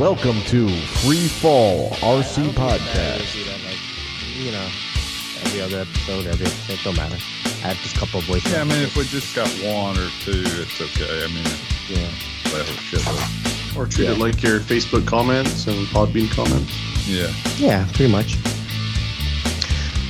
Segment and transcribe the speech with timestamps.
[0.00, 0.66] Welcome to
[1.04, 3.34] Free Fall RC Podcast.
[3.34, 3.78] Do like,
[4.34, 4.66] you know,
[5.44, 7.16] every other episode, every episode, don't matter.
[7.16, 8.50] I have just a couple of voice.
[8.50, 11.22] Yeah, I mean, if we just got one or two, it's okay.
[11.22, 11.44] I mean,
[11.90, 12.08] yeah.
[12.50, 13.76] whatever shit.
[13.76, 14.12] Or treat Yeah.
[14.12, 16.72] it like your Facebook comments and Podbean comments.
[17.06, 17.30] Yeah.
[17.58, 18.36] Yeah, pretty much.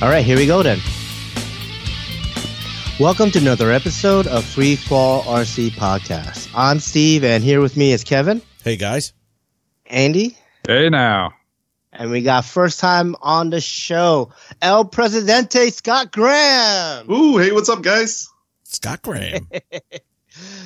[0.01, 0.79] All right, here we go then.
[2.97, 6.49] Welcome to another episode of Free Fall RC Podcast.
[6.55, 9.11] I'm Steve, and here with me is Kevin, Hey guys.
[9.95, 11.33] Andy, Hey, now.
[11.91, 14.31] and we got first time on the show,
[14.61, 17.11] El Presidente Scott Graham.
[17.11, 18.29] Ooh, hey, what's up, guys?
[18.63, 19.47] Scott Graham.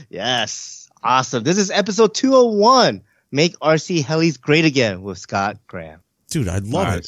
[0.10, 1.44] Yes, awesome.
[1.44, 3.02] This is episode 201.
[3.32, 6.02] Make RC Helis great again with Scott Graham.
[6.30, 7.08] Dude, I love it.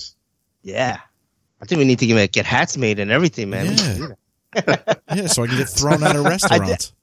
[0.64, 1.00] Yeah.
[1.62, 3.68] I think we need to get, get hats made and everything, man.
[3.68, 4.78] We Yeah.
[5.16, 6.94] Yeah, so I can get thrown out of restaurants.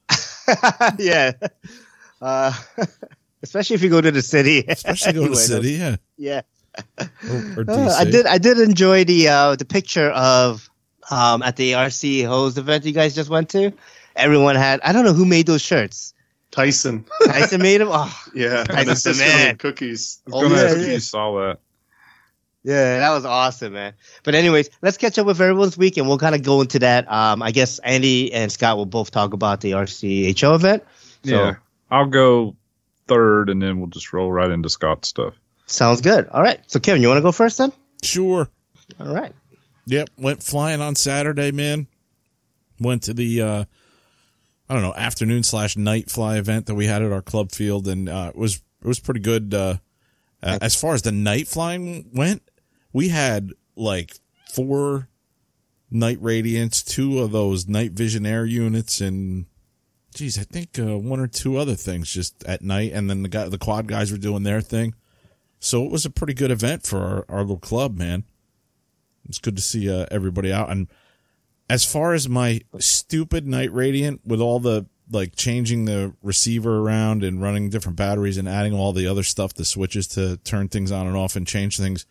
[0.99, 1.33] yeah.
[2.21, 2.53] Uh,
[3.45, 4.65] especially if you go to the city.
[4.69, 5.97] Especially go to the city, yeah.
[6.17, 6.41] Yeah.
[7.31, 10.69] Or, or Uh, I did I did enjoy the uh the picture of
[11.11, 13.73] um at the RC hose event you guys just went to.
[14.17, 16.13] Everyone had I don't know who made those shirts.
[16.51, 17.05] Tyson.
[17.27, 17.89] Tyson made them.
[17.91, 19.47] Oh, Yeah, Tyson's and the man.
[19.49, 20.21] made cookies.
[20.27, 20.93] I Oh, yeah, ask yeah.
[20.95, 21.59] you saw that.
[22.63, 23.93] yeah, that was awesome, man.
[24.23, 27.11] But anyways, let's catch up with everyone's week and we'll kind of go into that.
[27.11, 30.83] Um, I guess Andy and Scott will both talk about the RCHO event.
[31.25, 31.55] So yeah.
[31.91, 32.55] I'll go
[33.07, 35.35] third, and then we'll just roll right into Scott's stuff.
[35.67, 36.29] sounds good.
[36.29, 36.61] All right.
[36.67, 37.73] So Kevin, you want to go first then?
[38.03, 38.49] Sure.
[39.01, 39.33] All right.
[39.87, 40.11] Yep.
[40.19, 41.87] Went flying on Saturday, man.
[42.81, 43.65] Went to the uh
[44.69, 47.87] I don't know, afternoon slash night fly event that we had at our club field
[47.87, 49.77] and uh it was it was pretty good uh,
[50.43, 52.43] uh as far as the night flying went,
[52.93, 54.15] we had like
[54.55, 55.09] four
[55.91, 59.47] night Radians, two of those night vision air units and
[60.15, 63.29] geez, I think uh, one or two other things just at night and then the
[63.29, 64.95] guy the quad guys were doing their thing.
[65.59, 68.25] So it was a pretty good event for our, our little club, man.
[69.29, 70.71] It's good to see uh, everybody out.
[70.71, 70.89] And
[71.69, 77.25] as far as my stupid night Radian with all the like changing the receiver around
[77.25, 80.93] and running different batteries and adding all the other stuff, the switches to turn things
[80.93, 82.07] on and off and change things,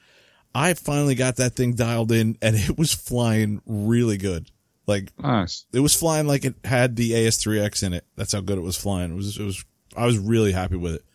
[0.53, 4.49] I finally got that thing dialed in and it was flying really good.
[4.85, 5.65] Like Nice.
[5.73, 8.05] it was flying like it had the AS3X in it.
[8.15, 9.11] That's how good it was flying.
[9.11, 9.63] It was, it was,
[9.95, 11.05] I was really happy with it.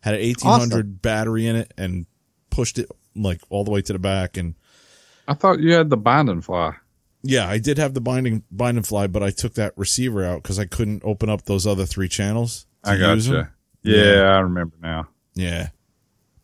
[0.00, 2.06] Had an 1800 battery in it and
[2.50, 4.36] pushed it like all the way to the back.
[4.36, 4.56] And
[5.28, 6.74] I thought you had the binding fly.
[7.22, 10.42] yeah, I did have the binding, bind and fly, but I took that receiver out
[10.42, 12.66] because I couldn't open up those other three channels.
[12.82, 13.36] I got use you.
[13.38, 13.48] 'em.
[13.84, 14.22] Yeah, Yeah.
[14.22, 15.08] I remember now.
[15.34, 15.68] Yeah.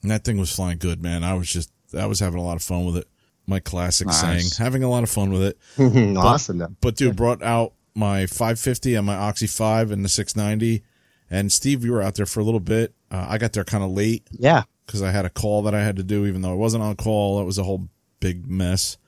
[0.03, 1.25] And that thing was flying good, man.
[1.25, 3.09] I was just, I was having a lot of fun with it.
[3.49, 4.21] My classic Nice.
[4.21, 5.59] saying, having a lot of fun with it.
[6.19, 6.59] awesome.
[6.59, 6.69] Though.
[6.83, 10.85] But dude, brought out my 550 and my Oxy 5 and the 690.
[11.31, 12.95] And Steve, you were out there for a little bit.
[13.11, 14.65] Uh, I got there kind of late Yeah.
[14.87, 16.95] because I had a call that I had to do, even though I wasn't on
[16.97, 17.41] call.
[17.41, 17.89] It was a whole
[18.21, 18.99] big mess.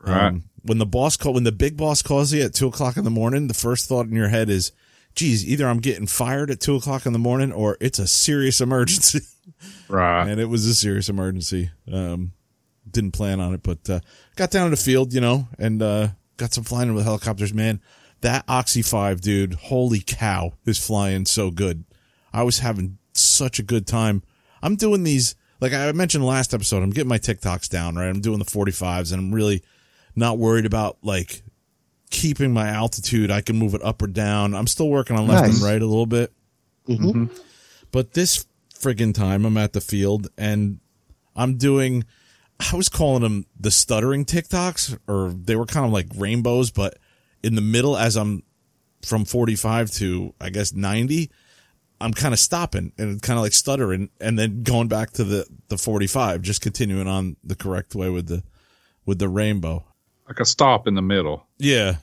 [0.00, 0.26] Right.
[0.28, 3.02] Um, when the boss call, when the big boss calls you at two o'clock in
[3.04, 4.70] the morning, the first thought in your head is,
[5.16, 8.60] geez, either I'm getting fired at two o'clock in the morning or it's a serious
[8.60, 9.20] emergency.
[9.88, 10.28] right.
[10.28, 11.70] and it was a serious emergency.
[11.92, 12.32] Um,
[12.92, 14.00] didn't plan on it, but uh,
[14.36, 17.52] got down to the field, you know, and uh, got some flying with helicopters.
[17.54, 17.80] Man,
[18.20, 21.84] that Oxy Five, dude, holy cow, is flying so good.
[22.32, 24.22] I was having such a good time.
[24.62, 26.82] I'm doing these, like I mentioned last episode.
[26.82, 28.08] I'm getting my TikToks down, right?
[28.08, 29.62] I'm doing the 45s, and I'm really
[30.14, 31.42] not worried about like
[32.10, 33.30] keeping my altitude.
[33.30, 34.54] I can move it up or down.
[34.54, 35.54] I'm still working on left Nice.
[35.56, 36.32] and right a little bit.
[36.88, 37.30] Mhm.
[37.90, 38.46] But this
[38.78, 40.80] friggin' time, I'm at the field and
[41.36, 42.04] I'm doing.
[42.72, 46.98] I was calling them the stuttering TikToks, or they were kind of like rainbows, but
[47.42, 48.42] in the middle, as I'm
[49.02, 51.30] from 45 to I guess 90,
[52.00, 55.46] I'm kind of stopping and kind of like stuttering, and then going back to the
[55.68, 58.42] the 45, just continuing on the correct way with the
[59.06, 59.84] with the rainbow.
[60.28, 61.46] Like a stop in the middle.
[61.58, 61.96] Yeah,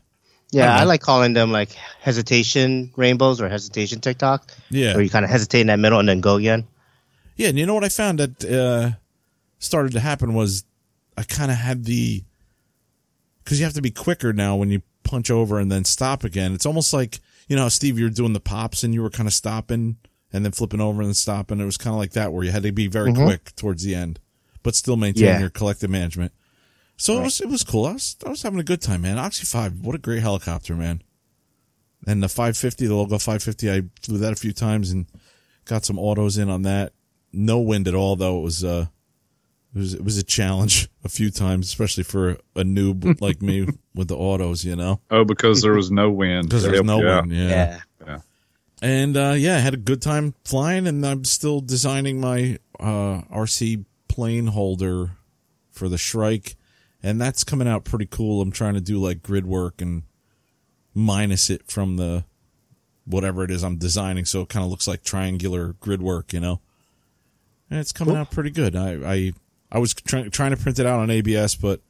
[0.51, 1.71] Yeah, I I, like calling them like
[2.01, 4.93] hesitation rainbows or hesitation TikTok, yeah.
[4.93, 6.67] where you kind of hesitate in that middle and then go again.
[7.35, 8.97] Yeah, and you know what I found that uh,
[9.59, 10.63] started to happen was
[11.17, 12.23] I kind of had the
[13.43, 16.53] because you have to be quicker now when you punch over and then stop again.
[16.53, 19.27] It's almost like you know, Steve, you were doing the pops and you were kind
[19.27, 19.97] of stopping
[20.31, 21.59] and then flipping over and stopping.
[21.59, 23.25] It was kind of like that where you had to be very Mhm.
[23.25, 24.19] quick towards the end,
[24.61, 25.39] but still maintain Yeah.
[25.39, 26.31] your collective management.
[26.97, 27.85] So it was it was cool.
[27.85, 29.17] I was I was having a good time, man.
[29.17, 31.01] Oxy Five, what a great helicopter, man.
[32.05, 35.05] And the 550, the logo 550, I flew that a few times and
[35.65, 36.93] got some autos in on that.
[37.33, 38.39] No wind at all, though.
[38.39, 38.87] It was uh,
[39.75, 43.67] it was it was a challenge a few times, especially for a noob like me
[43.95, 46.49] with the autos, you know, Oh, because there was no wind.
[46.49, 47.27] because to there's help no you out.
[47.27, 47.33] wind.
[47.39, 47.79] Yeah.
[48.05, 48.19] Yeah.
[48.81, 53.21] And uh, yeah, I had a good time flying, and I'm still designing my uh,
[53.33, 55.11] RC plane holder
[55.71, 56.55] for the Shrike,
[57.03, 58.41] and that's coming out pretty cool.
[58.41, 60.03] I'm trying to do like grid work and
[60.93, 62.23] minus it from the
[63.05, 66.39] whatever it is I'm designing, so it kind of looks like triangular grid work, you
[66.39, 66.61] know.
[67.69, 68.75] And it's coming out pretty good.
[68.77, 69.33] I I,
[69.71, 71.81] I was trying trying to print it out on ABS, but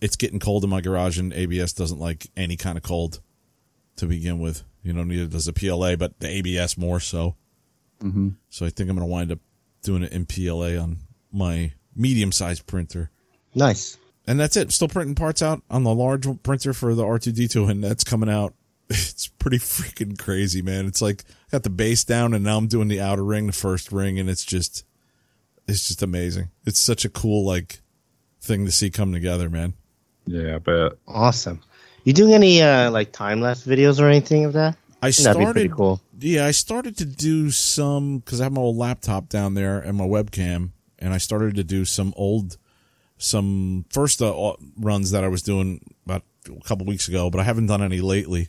[0.00, 3.20] it's getting cold in my garage, and ABS doesn't like any kind of cold
[3.96, 4.62] to begin with.
[4.82, 7.36] You know, neither does the PLA, but the ABS more so.
[8.02, 8.30] Mm-hmm.
[8.48, 9.38] So I think I'm going to wind up
[9.82, 10.98] doing it in PLA on
[11.32, 13.10] my medium sized printer.
[13.54, 13.98] Nice.
[14.26, 14.72] And that's it.
[14.72, 18.54] Still printing parts out on the large printer for the R2D2, and that's coming out.
[18.92, 20.86] It's pretty freaking crazy, man.
[20.86, 23.52] It's like I got the base down, and now I'm doing the outer ring, the
[23.52, 24.84] first ring, and it's just,
[25.70, 26.50] it's just amazing.
[26.66, 27.80] It's such a cool like
[28.40, 29.74] thing to see come together, man.
[30.26, 30.98] Yeah, but.
[31.06, 31.60] Awesome.
[32.04, 34.76] You doing any uh, like time lapse videos or anything of that?
[35.02, 36.00] I That'd be pretty started cool.
[36.18, 39.96] Yeah, I started to do some because I have my old laptop down there and
[39.96, 42.58] my webcam, and I started to do some old,
[43.16, 47.44] some first uh, runs that I was doing about a couple weeks ago, but I
[47.44, 48.48] haven't done any lately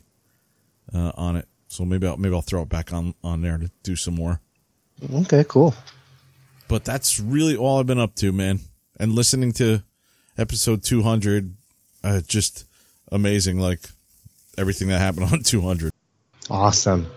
[0.92, 1.48] uh, on it.
[1.68, 4.40] So maybe I'll maybe I'll throw it back on on there to do some more.
[5.10, 5.74] Okay, cool.
[6.72, 8.60] But that's really all I've been up to, man.
[8.98, 9.82] And listening to
[10.38, 11.54] episode 200,
[12.02, 12.64] uh, just
[13.12, 13.60] amazing.
[13.60, 13.80] Like
[14.56, 15.92] everything that happened on 200.
[16.48, 17.08] Awesome.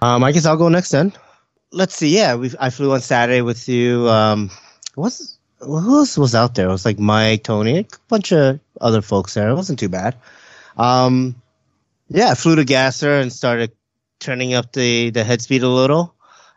[0.00, 1.12] Um, I guess I'll go next then.
[1.72, 2.16] Let's see.
[2.16, 4.08] Yeah, we I flew on Saturday with you.
[4.08, 4.50] Um,
[4.94, 6.70] what's who else was out there?
[6.70, 9.50] It was like Mike, Tony, a bunch of other folks there.
[9.50, 10.16] It wasn't too bad.
[10.78, 11.34] Um,
[12.08, 13.72] yeah, I flew to Gasser and started
[14.20, 16.14] turning up the the head speed a little,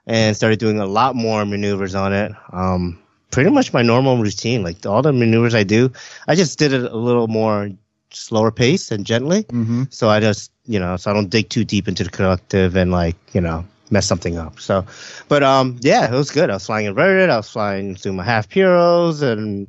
[0.09, 2.31] and started doing a lot more maneuvers on it.
[2.51, 2.97] Um,
[3.29, 4.63] pretty much my normal routine.
[4.63, 5.91] Like all the maneuvers I do,
[6.27, 7.69] I just did it a little more
[8.09, 9.43] slower pace and gently.
[9.43, 9.83] Mm-hmm.
[9.91, 12.91] So I just, you know, so I don't dig too deep into the collective and
[12.91, 14.59] like, you know, mess something up.
[14.59, 14.83] So,
[15.27, 16.49] but um, yeah, it was good.
[16.49, 17.29] I was flying inverted.
[17.29, 19.67] I was flying through my half piros and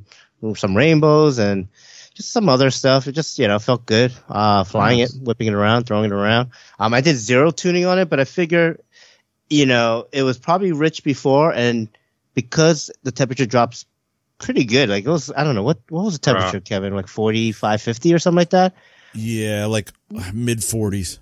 [0.57, 1.67] some rainbows and
[2.15, 3.07] just some other stuff.
[3.07, 4.11] It just, you know, felt good.
[4.27, 5.13] Uh, flying Nice.
[5.13, 6.49] it, whipping it around, throwing it around.
[6.79, 8.79] Um, I did zero tuning on it, but I figure,
[9.51, 11.89] you know, it was probably rich before and
[12.33, 13.85] because the temperature drops
[14.39, 14.89] pretty good.
[14.89, 16.95] Like it was, I don't know what, what was the temperature, Kevin?
[16.95, 18.73] Like 45, 50 or something like that.
[19.13, 19.91] Yeah, like
[20.33, 21.19] mid 40s.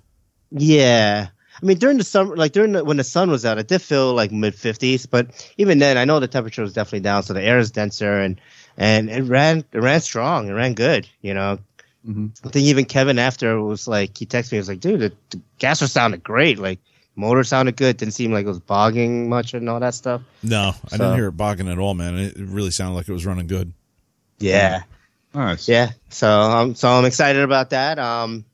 [0.52, 1.26] Yeah.
[1.60, 3.82] I mean, during the summer, like during the, when the sun was out, it did
[3.82, 5.10] feel like mid 50s.
[5.10, 8.20] But even then, I know the temperature was definitely down, so the air is denser
[8.20, 8.40] and
[8.78, 11.06] and it ran it ran strong, it ran good.
[11.20, 11.58] You know,
[12.06, 12.46] Mm-hmm.
[12.46, 15.12] I think even Kevin after was like he texted me, he was like, "Dude, the,
[15.30, 16.58] the gasser sounded great.
[16.58, 16.78] Like
[17.20, 17.96] motor sounded good.
[17.98, 21.14] Didn't seem like it was bogging much and all that stuff." No, I So- didn't
[21.14, 22.16] hear it bogging at all, man.
[22.18, 23.72] It it really sounded like it was running good.
[24.38, 24.82] Yeah.
[25.32, 25.68] Nice.
[25.68, 28.00] Yeah, so um, so I'm excited about that.
[28.00, 28.44] Um,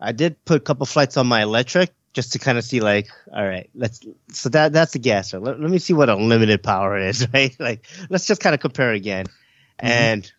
[0.00, 3.08] I did put a couple flights on my electric just to kind of see, like,
[3.34, 4.00] all right, let's.
[4.30, 5.40] So that that's the gasser.
[5.40, 7.56] Let, let me see what unlimited power is, right?
[7.58, 9.26] Like, let's just kind of compare again.
[9.80, 10.30] And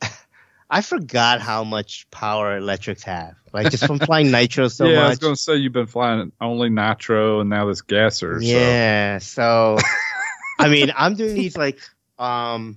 [0.70, 4.92] I forgot how much power electrics have, like just from flying nitro so much.
[4.94, 8.40] yeah, I was going to say you've been flying only nitro and now this gasser.
[8.40, 8.46] So.
[8.46, 9.18] Yeah.
[9.18, 9.78] So,
[10.60, 11.80] I mean, I'm doing these like,
[12.18, 12.76] um,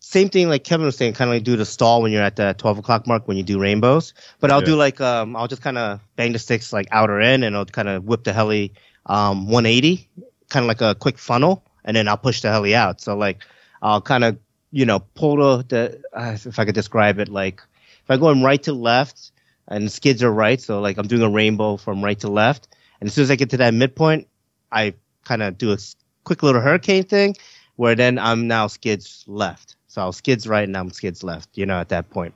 [0.00, 2.36] same thing like Kevin was saying, kind of like do the stall when you're at
[2.36, 4.14] the 12 o'clock mark when you do rainbows.
[4.40, 4.66] But I'll Yeah.
[4.66, 7.66] do like, um, I'll just kind of bang the sticks like outer in and I'll
[7.66, 8.72] kind of whip the heli,
[9.06, 10.08] um, 180,
[10.48, 13.00] kind of like a quick funnel, and then I'll push the heli out.
[13.00, 13.44] So like,
[13.82, 14.38] I'll kind of,
[14.72, 17.62] you know, pull the, the uh, if I could describe it, like
[18.08, 19.32] if I go from right to left
[19.68, 22.68] and skids are right, so like I'm doing a rainbow from right to left.
[23.00, 24.26] And as soon as I get to that midpoint,
[24.72, 25.78] I kind of do a
[26.24, 27.36] quick little hurricane thing
[27.76, 29.76] where then I'm now skids left.
[29.88, 32.34] So I'll skids right and I'm skids left, you know, at that point.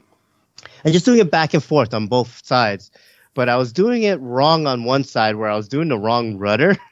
[0.85, 2.91] And just doing it back and forth on both sides.
[3.35, 6.37] But I was doing it wrong on one side where I was doing the wrong
[6.37, 6.76] rudder.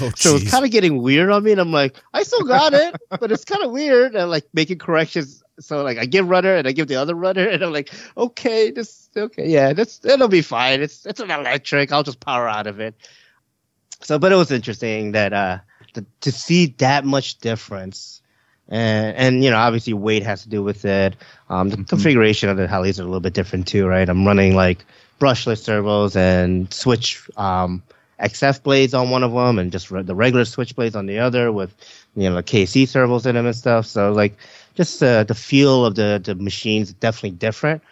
[0.00, 0.50] Oh, So it's jeez.
[0.50, 3.44] kind of getting weird on me, and I'm like, I still got it, but it's
[3.44, 4.14] kind of weird.
[4.16, 5.42] And like making corrections.
[5.62, 8.70] So like I give rudder and I give the other rudder, and I'm like, okay,
[8.70, 10.82] this okay, yeah, this it'll be fine.
[10.82, 11.92] It's it's an electric.
[11.92, 12.94] I'll just power out of it.
[14.00, 15.58] So, but it was interesting that uh
[15.94, 18.22] to, to see that much difference,
[18.68, 21.16] and and you know obviously weight has to do with it.
[21.48, 21.88] Um, the Mhm.
[21.88, 24.08] configuration of the helis are a little bit different too, right?
[24.08, 24.84] I'm running like
[25.20, 27.82] brushless servos and switch um
[28.18, 31.18] XF blades on one of them and just re- the regular switch blades on the
[31.18, 31.74] other with
[32.16, 33.86] you know the KC servos in them and stuff.
[33.86, 34.36] So like
[34.74, 37.82] just uh, the feel of the the machines definitely different.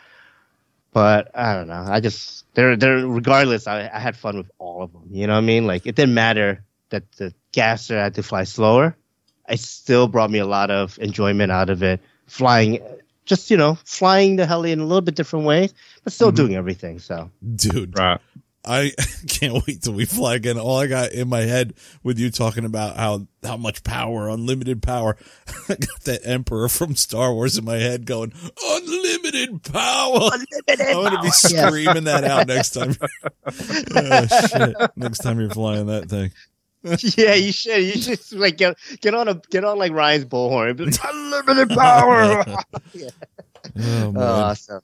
[0.92, 1.84] But I don't know.
[1.86, 3.66] I just they're they're regardless.
[3.66, 5.04] I, I had fun with all of them.
[5.10, 5.66] You know what I mean?
[5.66, 8.96] Like it didn't matter that the gasser had to fly slower.
[9.48, 12.00] It still brought me a lot of enjoyment out of it.
[12.26, 12.80] Flying,
[13.24, 16.36] just you know, flying the heli in a little bit different ways, but still Mhm.
[16.36, 16.98] doing everything.
[16.98, 17.96] So dude.
[17.98, 18.20] Right.
[18.64, 18.92] I
[19.28, 20.58] can't wait till we fly again.
[20.58, 24.82] All I got in my head with you talking about how how much power, unlimited
[24.82, 25.16] power.
[25.68, 30.30] I got that Emperor from Star Wars in my head going, unlimited power.
[30.32, 31.68] Unlimited I'm gonna be power.
[31.68, 32.94] screaming that out next time.
[33.46, 34.76] oh shit!
[34.96, 36.30] Next time you're flying that thing.
[36.82, 37.82] yeah, you should.
[37.82, 40.78] You should like get get on a get on like Ryan's bullhorn.
[40.78, 42.44] Like, Unlimited power.
[43.78, 44.56] Oh man.
[44.56, 44.80] So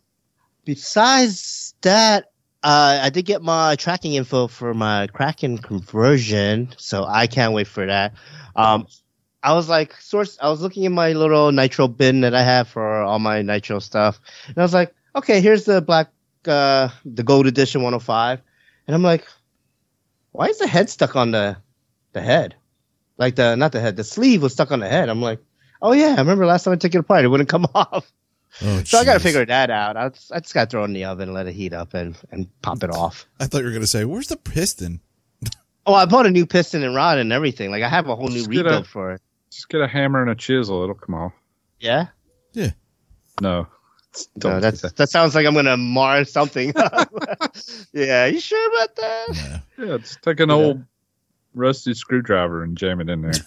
[0.64, 2.26] besides that,
[2.66, 7.68] uh, I did get my tracking info for my Kraken conversion, so I can't wait
[7.68, 8.14] for that.
[8.56, 8.88] Um,
[9.40, 10.37] I was like, source.
[10.42, 13.78] I was looking in my little nitro bin that I have for all my nitro
[13.78, 14.18] stuff,
[14.49, 16.08] and I was like, okay, here's the black,
[16.49, 18.40] uh, the gold edition 105,
[18.88, 19.25] and I'm like,
[20.32, 21.58] why is the head stuck on the,
[22.14, 22.56] the head?
[23.16, 25.08] Like the not the head, the sleeve was stuck on the head.
[25.08, 25.38] I'm like,
[25.80, 28.11] oh yeah, I remember last time I took it apart, it wouldn't come off.
[28.62, 29.96] Oh, So I got to figure that out.
[29.96, 31.72] I just, I just got to throw it in the oven, and let it heat
[31.72, 33.26] up, and, and pop it off.
[33.40, 35.00] I thought you were gonna say, "Where's the piston?"
[35.84, 37.70] Oh, I bought a new piston and rod and everything.
[37.70, 39.20] Like I have a whole new Just get a- rebuild for it.
[39.50, 40.82] Just get a hammer and a chisel.
[40.82, 41.32] It'll come off.
[41.80, 42.06] Yeah.
[42.54, 42.72] No.
[43.42, 43.66] No,
[44.38, 44.96] Don't that's that.
[44.96, 46.72] that sounds like I'm gonna mar something.
[47.92, 49.26] yeah, you sure about that?
[49.78, 49.84] Nah.
[49.86, 50.54] Yeah, just take an Yeah.
[50.54, 50.84] old
[51.54, 53.32] rusty screwdriver and jam it in there.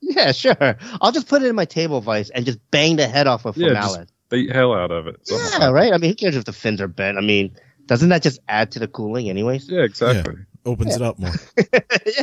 [0.00, 0.76] Yeah, sure.
[1.00, 3.56] I'll just put it in my table vise and just bang the head off with
[3.56, 4.08] a Yeah, just- mallet.
[4.30, 5.16] Beat hell out of it.
[5.26, 5.92] Something Yeah, like- right.
[5.92, 7.16] I mean, who cares if the fins are bent?
[7.18, 7.56] I mean,
[7.86, 9.68] doesn't that just add to the cooling, anyways?
[9.70, 10.34] Yeah, exactly.
[10.66, 11.32] Opens it up more.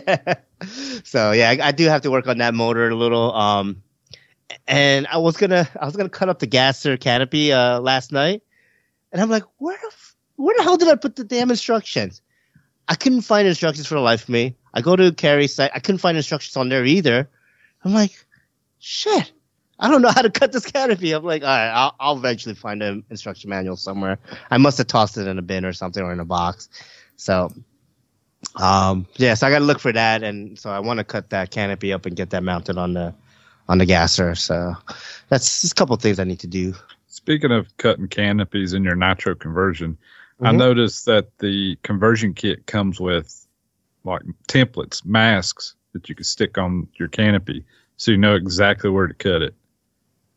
[0.08, 0.36] yeah.
[1.04, 3.34] So yeah, I, I do have to work on that motor a little.
[3.34, 3.82] Um,
[4.68, 8.44] and I was gonna, I was gonna cut up the gasser canopy uh last night,
[9.12, 12.22] and I'm like, where the, f- where the hell did I put the damn instructions?
[12.88, 14.56] I couldn't find instructions for the life of me.
[14.76, 17.28] I go to Carrie's site, I couldn't find instructions on there either.
[17.84, 18.12] I'm like,
[18.80, 19.32] shit.
[19.80, 21.12] I don't know how to cut this canopy.
[21.12, 24.18] I'm like, all right, I'll, I'll eventually find an instruction manual somewhere.
[24.50, 26.70] I must have tossed it in a bin or something or in a box.
[27.18, 27.52] So,
[28.56, 31.30] um, yeah, so I got to look for that, and so I want to cut
[31.32, 33.14] that canopy up and get that mounted on the
[33.68, 34.36] on the gasser.
[34.36, 34.74] So
[35.30, 36.74] that's just a couple of things I need to do.
[37.08, 39.98] Speaking of cutting canopies in your nitro conversion,
[40.42, 40.58] I Mhm.
[40.58, 43.48] noticed that the conversion kit comes with
[44.04, 47.66] like templates, masks that you can stick on your canopy,
[47.98, 49.56] so you know exactly where to cut it.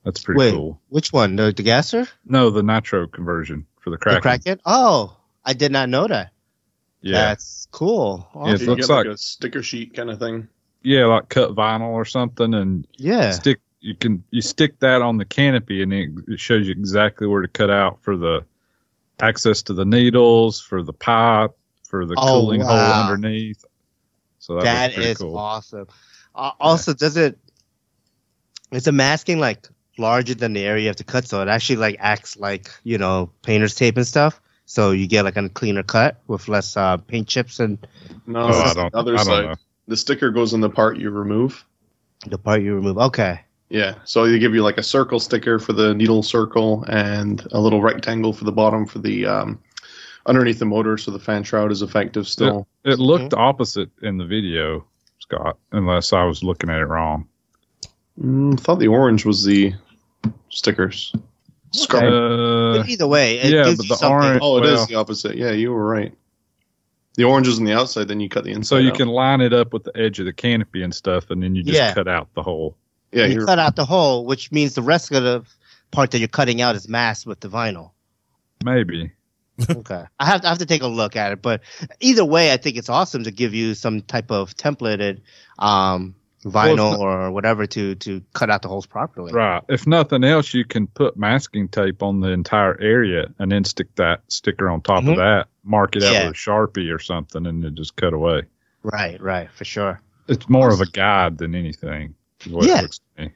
[0.08, 0.80] That's pretty Wait, cool.
[0.88, 1.36] which one?
[1.36, 2.08] The, the gasser?
[2.24, 4.22] No, the nitro conversion for the The Kraken.
[4.22, 4.60] Kraken?
[4.64, 6.32] Oh, I did not know that.
[7.02, 8.26] Yeah, That's cool.
[8.34, 8.54] Yeah, Awesome.
[8.54, 10.48] it you looks get like, like- a sticker sheet kind of thing.
[10.82, 13.32] yeah, like cut vinyl or something, and Yeah.
[13.32, 13.60] stick.
[13.80, 17.42] You can you stick that on the canopy, and it, it shows you exactly where
[17.42, 18.44] to cut out for the
[19.20, 21.50] access to the needles, for the pipe,
[21.86, 23.62] for the Oh, cooling hole underneath.
[24.38, 25.36] So that, That was pretty is cool.
[25.36, 25.86] awesome.
[26.34, 27.38] Uh, also, does it?
[28.72, 29.68] Is the masking like
[29.98, 32.98] larger than the area you have to cut, so it actually like acts like you
[32.98, 34.40] know painter's tape and stuff.
[34.66, 37.78] So you get like a cleaner cut with less uh, paint chips and
[38.26, 38.94] No, Oh, I the don't.
[38.94, 39.54] other I don't know.
[39.86, 41.64] The sticker goes in the part you remove.
[42.26, 42.98] the part you remove.
[42.98, 43.40] Okay.
[43.70, 47.60] Yeah, so they give you like a circle sticker for the needle circle and a
[47.60, 49.58] little rectangle for the bottom for the um,
[50.26, 52.66] underneath the motor, so the fan shroud is effective still.
[52.84, 54.86] It looked opposite in the video,
[55.18, 57.26] Scott, unless I was looking at it wrong.
[58.20, 59.74] Mm, I thought the orange was the
[60.50, 61.12] stickers.
[61.72, 62.80] Scarlet.
[62.80, 64.94] Uh, either way, it yeah, gives but you the orange- oh, it is well- the
[64.94, 65.36] opposite.
[65.36, 66.14] Yeah, you were right.
[67.14, 68.68] The orange is on the outside, then you cut the inside.
[68.68, 68.96] so you out.
[68.96, 71.64] can line it up with the edge of the canopy and stuff, and then you
[71.64, 71.92] just Yeah.
[71.92, 72.76] cut out the hole.
[73.10, 75.42] Yeah, you cut out the hole, which means the rest of the
[75.90, 77.90] part that you're cutting out is masked with the vinyl.
[78.64, 79.10] Maybe.
[79.70, 80.04] okay.
[80.20, 81.62] I have I have to take a look at it, but
[81.98, 85.20] either way, I think it's awesome to give you some type of templated
[85.58, 86.14] um,
[86.44, 89.32] vinyl Well, or whatever to to cut out the holes properly.
[89.32, 89.62] Right.
[89.68, 93.94] If nothing else, you can put masking tape on the entire area and then stick
[93.96, 95.10] that sticker on top Mhm.
[95.12, 96.26] of that, mark it out Yeah.
[96.28, 98.42] with a sharpie or something, and then just cut away.
[98.82, 100.00] Right, right, for sure.
[100.28, 102.14] It's more of a guide than anything.
[102.46, 103.24] is what it Yeah.
[103.24, 103.32] me.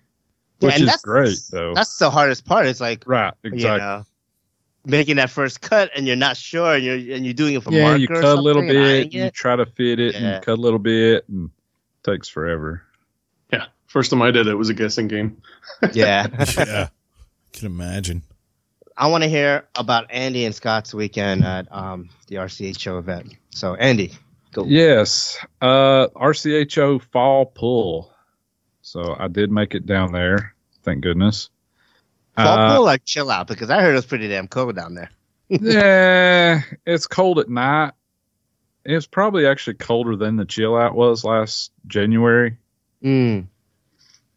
[0.60, 1.74] Which and is that's- great, though.
[1.74, 2.66] That's the hardest part.
[2.66, 3.34] It's like Right.
[3.42, 3.80] you Exactly.
[3.80, 4.04] know,
[4.86, 7.72] making that first cut, and you're not sure, and you're and you're doing it for
[7.72, 10.14] yeah, marker you cut a little something and eyeing bit, you try to fit it,
[10.14, 10.20] Yeah.
[10.36, 11.50] and cut a little bit, and
[12.04, 12.82] it takes forever.
[13.92, 13.98] Yeah.
[14.00, 15.42] First time I did it was a guessing game.
[15.92, 16.28] Yeah.
[16.56, 16.88] yeah.
[17.54, 18.22] I Can imagine.
[18.96, 23.34] I want to hear about Andy and Scott's weekend at um, the RCHO event.
[23.50, 24.12] So, Andy,
[24.52, 24.64] go.
[24.64, 25.38] Yes.
[25.60, 28.12] Uh, RCHO fall pull.
[28.82, 30.54] So I did make it down there.
[30.84, 31.50] Thank goodness.
[32.36, 34.94] Fall Uh, pull or chill out because I heard it was pretty damn cold down
[34.94, 35.10] there.
[35.48, 37.92] yeah, it's cold at night.
[38.84, 42.56] It's probably actually colder than the chill out was last January,
[43.02, 43.46] Mm,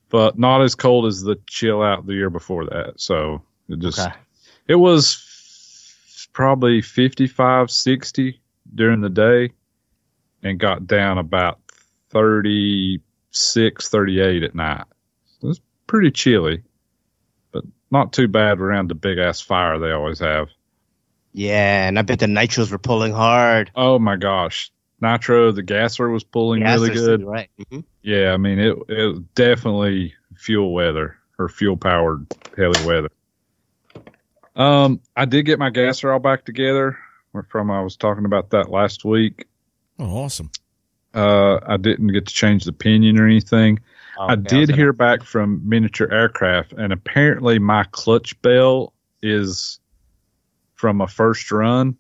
[0.10, 2.94] but not as cold as the chill out the year before that.
[2.98, 4.16] So it just okay.
[4.68, 8.42] it was f- probably 55, 60
[8.74, 9.52] during the day
[10.44, 11.60] and got down about
[12.10, 14.84] 36, 38 at night.
[15.42, 16.64] So it's pretty chilly,
[17.52, 20.50] but not too bad around the big ass fire they always have.
[21.34, 23.70] Yeah, and I bet the nitros were pulling hard.
[23.76, 24.72] Oh my gosh.
[25.02, 27.24] Nitro, the gasser was pulling really Gassers, good.
[27.24, 27.50] Right.
[27.70, 32.26] hmm Yeah, I mean it it was definitely fuel weather or fuel powered
[32.56, 33.10] heli weather.
[34.56, 36.98] Um, I did get my gasser all back together.
[37.50, 39.46] From I was talking about that last week.
[40.00, 40.50] Oh, awesome.
[41.14, 43.80] Uh, I didn't get to change the pinion or anything.
[44.18, 49.80] I did hear back from Miniature Aircraft, and apparently my clutch bell is
[50.76, 51.98] from a first run,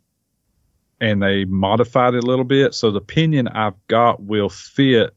[1.01, 2.73] and they modified it a little bit.
[2.73, 5.15] So the pinion I've got will fit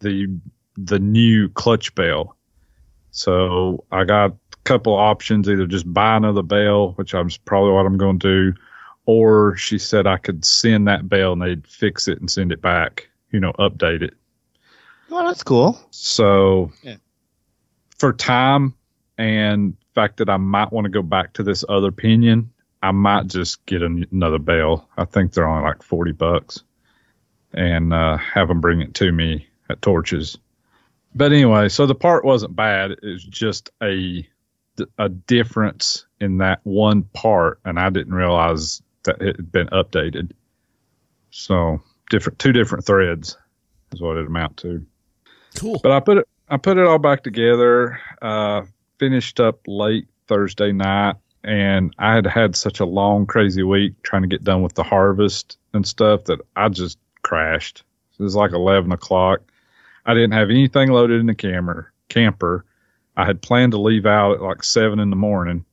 [0.00, 0.28] the
[0.76, 2.36] the new clutch bell.
[3.10, 4.34] So I got a
[4.64, 8.58] couple options: either just buy another bell, which I'm probably what I'm going to do,
[9.06, 12.60] or she said I could send that bell and they'd fix it and send it
[12.60, 13.08] back.
[13.30, 14.14] You know, update it.
[15.10, 15.78] Oh, that's cool.
[15.90, 16.96] So Yeah.
[17.98, 18.74] for time
[19.18, 22.50] and fact that I might want to go back to this other pinion,
[22.84, 24.86] I might just get another bell.
[24.98, 26.62] I think they're only like 40 bucks
[27.54, 30.36] and uh, have them bring it to me at Torches.
[31.14, 32.90] But anyway, so the part wasn't bad.
[32.90, 34.28] It was just a
[34.98, 40.32] a difference in that one part, and I didn't realize that it had been updated.
[41.30, 43.38] So different, two different threads
[43.92, 44.84] is what it amount to.
[45.54, 45.80] Cool.
[45.82, 47.98] But I put it I put it all back together.
[48.20, 48.62] Uh,
[48.98, 54.22] finished up late Thursday night, and I had had such a long, crazy week trying
[54.22, 57.84] to get done with the harvest and stuff that I just crashed.
[58.18, 59.40] It was like eleven o'clock.
[60.06, 62.64] I didn't have anything loaded in the camera camper.
[63.16, 65.64] I had planned to leave out at like seven in the morning,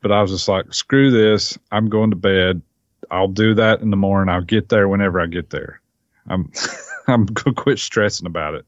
[0.00, 1.58] but I was just like, screw this.
[1.70, 2.62] I'm going to bed.
[3.10, 4.34] I'll do that in the morning.
[4.34, 5.80] I'll get there whenever I get there.
[6.26, 6.50] I'm
[7.06, 8.66] I'm gonna quit stressing about it.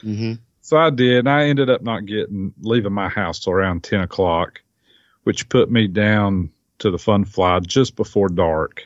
[0.00, 3.84] hmm So I did, and I ended up not getting leaving my house till around
[3.84, 4.60] ten o'clock,
[5.26, 8.84] which put me down to the fun fly just before dark.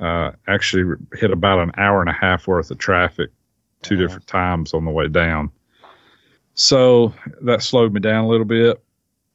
[0.00, 3.30] Uh, actually hit about an hour and a half worth of traffic,
[3.82, 4.02] two Uh-huh.
[4.02, 5.52] different times on the way down.
[6.54, 8.82] So that slowed me down a little bit.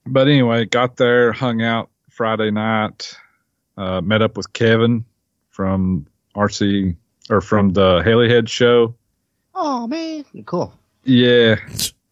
[0.05, 3.17] But anyway, got there, hung out Friday night,
[3.77, 5.05] uh, met up with Kevin
[5.49, 6.93] from RC
[7.29, 8.93] or from the Haley Head show.
[9.55, 10.73] Oh man, cool.
[11.05, 11.55] Yeah.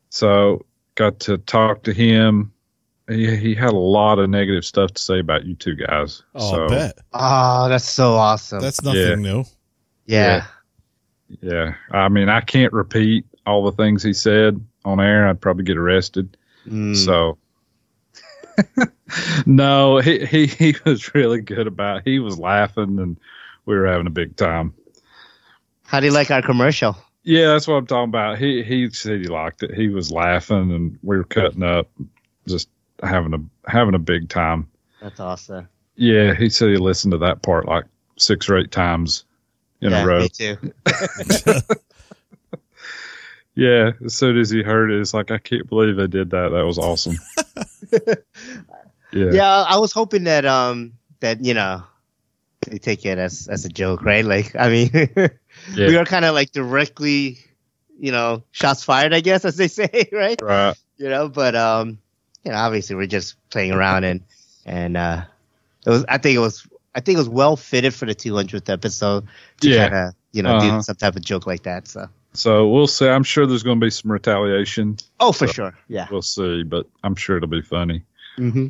[0.09, 0.65] So
[0.95, 2.50] got to talk to him.
[3.11, 6.23] He, he had a lot of negative stuff to say about you two guys.
[6.35, 6.97] Oh, so, I bet.
[7.13, 8.61] Oh, that's so awesome.
[8.61, 9.15] That's nothing Yeah.
[9.15, 9.43] new.
[10.05, 10.45] yeah.
[11.41, 11.75] Yeah.
[11.91, 15.27] I mean, I can't repeat all the things he said on air.
[15.27, 16.35] I'd probably get arrested.
[16.67, 16.95] Mm.
[16.95, 17.37] So,
[19.45, 23.17] no, he, he, he was really good about He was laughing and
[23.65, 24.73] we were having a big time.
[25.85, 26.95] How do you like our commercial?
[27.23, 28.39] Yeah, that's what I'm talking about.
[28.39, 29.73] He he said he liked it.
[29.73, 31.89] He was laughing and we were cutting up,
[32.47, 32.67] just
[33.01, 34.67] having a having a big time.
[35.01, 35.67] That's awesome.
[35.95, 37.85] Yeah, he said he listened to that part like
[38.17, 39.25] six or eight times
[39.81, 40.19] in yeah, a row.
[40.19, 40.57] Me too.
[43.55, 46.49] Yeah, as soon as he heard it, it's like I can't believe they did that.
[46.49, 47.17] That was awesome.
[49.11, 49.31] yeah.
[49.31, 51.83] Yeah, I was hoping that um that you know
[52.67, 54.23] they take it as as a joke, right?
[54.23, 54.89] Like, I mean,
[55.73, 55.87] Yeah.
[55.87, 57.39] we are kind of like directly,
[57.99, 60.41] you know, shots fired, I guess, as they say, right?
[60.41, 60.75] Right.
[60.97, 61.99] You know, but um,
[62.43, 64.21] you know, obviously we're just playing around and
[64.65, 65.23] and uh,
[65.85, 66.05] it was.
[66.07, 66.67] I think it was.
[66.93, 69.25] I think it was well fitted for the 200th episode
[69.61, 69.87] to Yeah.
[69.89, 70.77] kind of you know Uh-huh.
[70.77, 71.87] do some type of joke like that.
[71.87, 73.07] So, So we'll see.
[73.07, 74.97] I'm sure there's going to be some retaliation.
[75.19, 76.07] oh, for So- sure, yeah.
[76.11, 78.03] We'll see, but I'm sure it'll be funny.
[78.37, 78.67] Mm-hmm.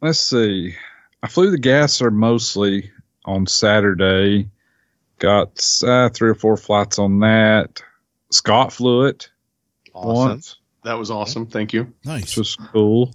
[0.00, 0.74] Let's see.
[1.22, 2.90] I flew the gasser mostly
[3.24, 4.48] on Saturday.
[5.18, 7.82] Got uh, three or four flights on that.
[8.30, 9.28] Scott flew it
[9.92, 10.14] Awesome.
[10.30, 10.57] once.
[10.84, 11.46] That was awesome.
[11.46, 11.92] Thank you.
[12.04, 12.36] Nice.
[12.36, 13.12] was cool.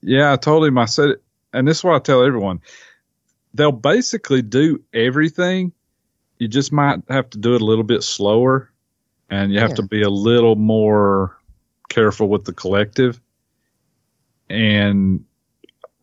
[0.00, 1.16] Yeah, I told him, I said,
[1.52, 2.60] and this is what I tell everyone
[3.54, 5.72] they'll basically do everything.
[6.38, 8.70] You just might have to do it a little bit slower,
[9.30, 9.76] and you have Yeah.
[9.76, 11.36] to be a little more
[11.88, 13.18] careful with the collective.
[14.50, 15.24] And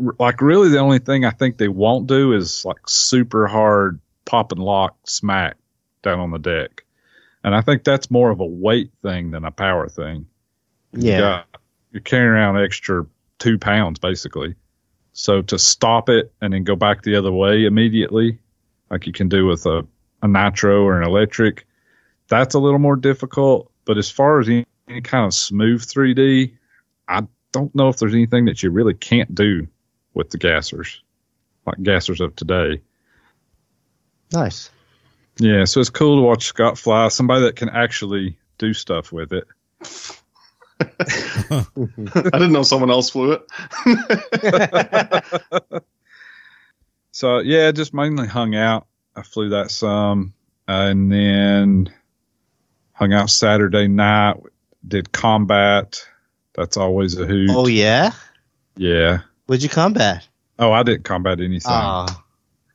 [0.04, 4.00] r- like, really, the only thing I think they won't do is like super hard
[4.26, 5.58] pop and lock smack
[6.02, 6.84] down on the deck.
[7.44, 10.26] And I think that's more of a weight thing than a power thing.
[10.96, 11.20] You Yeah.
[11.20, 13.06] got- you're carrying around extra
[13.40, 14.56] two pounds basically.
[15.14, 18.38] So to stop it and then go back the other way immediately,
[18.90, 19.86] like you can do with a,
[20.22, 21.66] a nitro or an electric,
[22.28, 23.72] that's a little more difficult.
[23.86, 26.54] But as far as any, any kind of smooth 3D,
[27.08, 29.68] I don't know if there's anything that you really can't do
[30.16, 31.00] with the gassers,
[31.66, 32.82] like gassers of today.
[34.34, 34.70] Nice.
[35.38, 37.08] Yeah, so it's cool to watch Scott fly.
[37.10, 39.46] Somebody that can actually do stuff with it.
[40.82, 41.66] I
[42.34, 43.44] didn't know someone else flew it.
[47.12, 48.88] so yeah, just mainly hung out.
[49.16, 50.34] I flew that some,
[50.68, 51.94] and then
[52.94, 54.38] hung out Saturday night.
[54.88, 56.06] Did combat.
[56.54, 57.50] That's always a hoot.
[57.52, 58.12] Oh yeah.
[58.78, 59.20] Yeah.
[59.46, 60.28] What'd you combat?
[60.60, 61.72] Oh, I didn't combat anything.
[61.72, 62.08] Oh.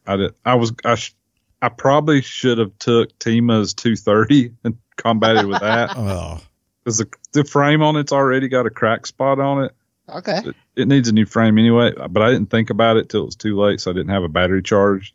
[0.07, 0.35] I did.
[0.45, 0.73] I was.
[0.85, 0.95] I.
[0.95, 1.15] Sh-
[1.63, 5.91] I probably should have took Tima's 230 and combated with that.
[5.97, 6.41] oh.
[6.85, 9.73] Because the, the frame on it's already got a crack spot on it.
[10.09, 10.41] Okay.
[10.45, 13.27] It, it, needs a new frame anyway, but I didn't think about it till it
[13.27, 15.15] was too late, so I didn't have a battery charged.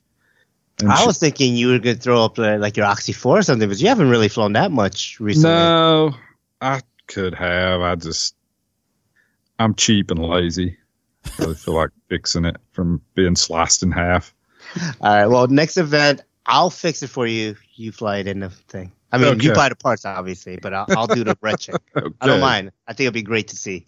[0.79, 3.11] And I she, was thinking you were going to throw up uh, like your Oxy
[3.11, 5.49] 4 or something, but you haven't really flown that much recently.
[5.49, 6.15] No,
[6.61, 7.81] I could have.
[7.81, 8.35] I just,
[9.59, 10.77] I'm cheap and lazy.
[11.25, 14.33] I really feel like fixing it from being sliced in half.
[15.01, 15.25] All right.
[15.27, 17.55] Well, next event, I'll fix it for you.
[17.75, 18.91] You fly it in the thing.
[19.15, 19.47] I mean, okay.
[19.47, 21.75] you buy the parts, obviously, but I'll, I'll do the red check.
[21.95, 22.15] okay.
[22.19, 22.71] I don't mind.
[22.87, 23.87] I think it'll be great to see.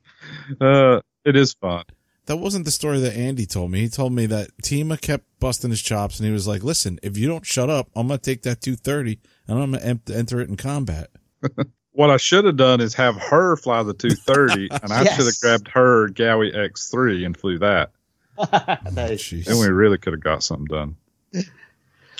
[0.60, 1.84] Uh, it is fun.
[2.28, 3.82] That wasn't the story that Andy told me.
[3.82, 7.18] He told me that Tima kept busting his chops, and he was like, "Listen, if
[7.18, 10.58] you don't shut up, I'm gonna take that 230 and I'm gonna enter it in
[10.58, 11.10] combat."
[11.92, 15.16] what I should have done is have her fly the 230, and I yes.
[15.16, 17.92] should have grabbed her Gaui X3 and flew that.
[18.94, 19.30] nice.
[19.32, 20.96] Then we really could have got something done.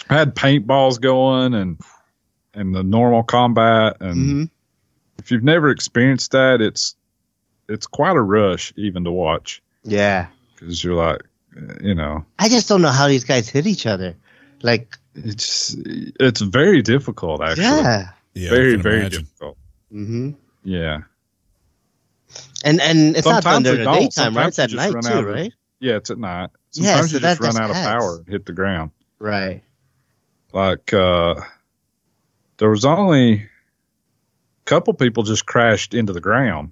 [0.10, 1.80] I had paintballs going and
[2.58, 4.44] and the normal combat and mm-hmm.
[5.20, 6.96] if you've never experienced that it's
[7.70, 9.62] it's quite a rush even to watch.
[9.84, 10.28] Yeah.
[10.56, 11.22] Because you're like
[11.82, 12.26] you know.
[12.40, 14.16] I just don't know how these guys hit each other.
[14.62, 17.64] Like it's it's very difficult actually.
[17.64, 19.24] Yeah, yeah very very imagine.
[19.24, 19.58] difficult.
[19.94, 20.32] Mm-hmm.
[20.64, 21.02] yeah.
[22.66, 24.48] And and it's Sometimes not done during the daytime right?
[24.48, 25.54] It's at night too of, right?
[25.80, 26.50] Yeah it's at night.
[26.72, 28.92] Sometimes yeah, so you just run out of power and hit the ground.
[29.20, 29.62] Right.
[30.54, 31.36] Like uh
[32.58, 33.50] there was only a
[34.66, 36.72] couple people just crashed into the ground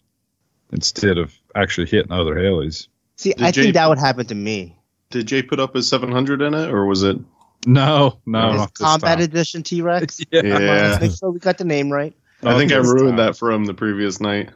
[0.72, 2.88] instead of actually hitting other helis.
[3.18, 4.78] See, did I Jay, think that would happen to me.
[5.10, 7.18] Did Jay put up his 700 in it, or was it?
[7.66, 8.68] No, no.
[8.74, 10.20] Combat Edition T Rex.
[10.32, 10.42] yeah.
[10.44, 10.98] yeah.
[11.00, 12.16] Make sure we got the name right.
[12.44, 14.52] I think I ruined that for him the previous night.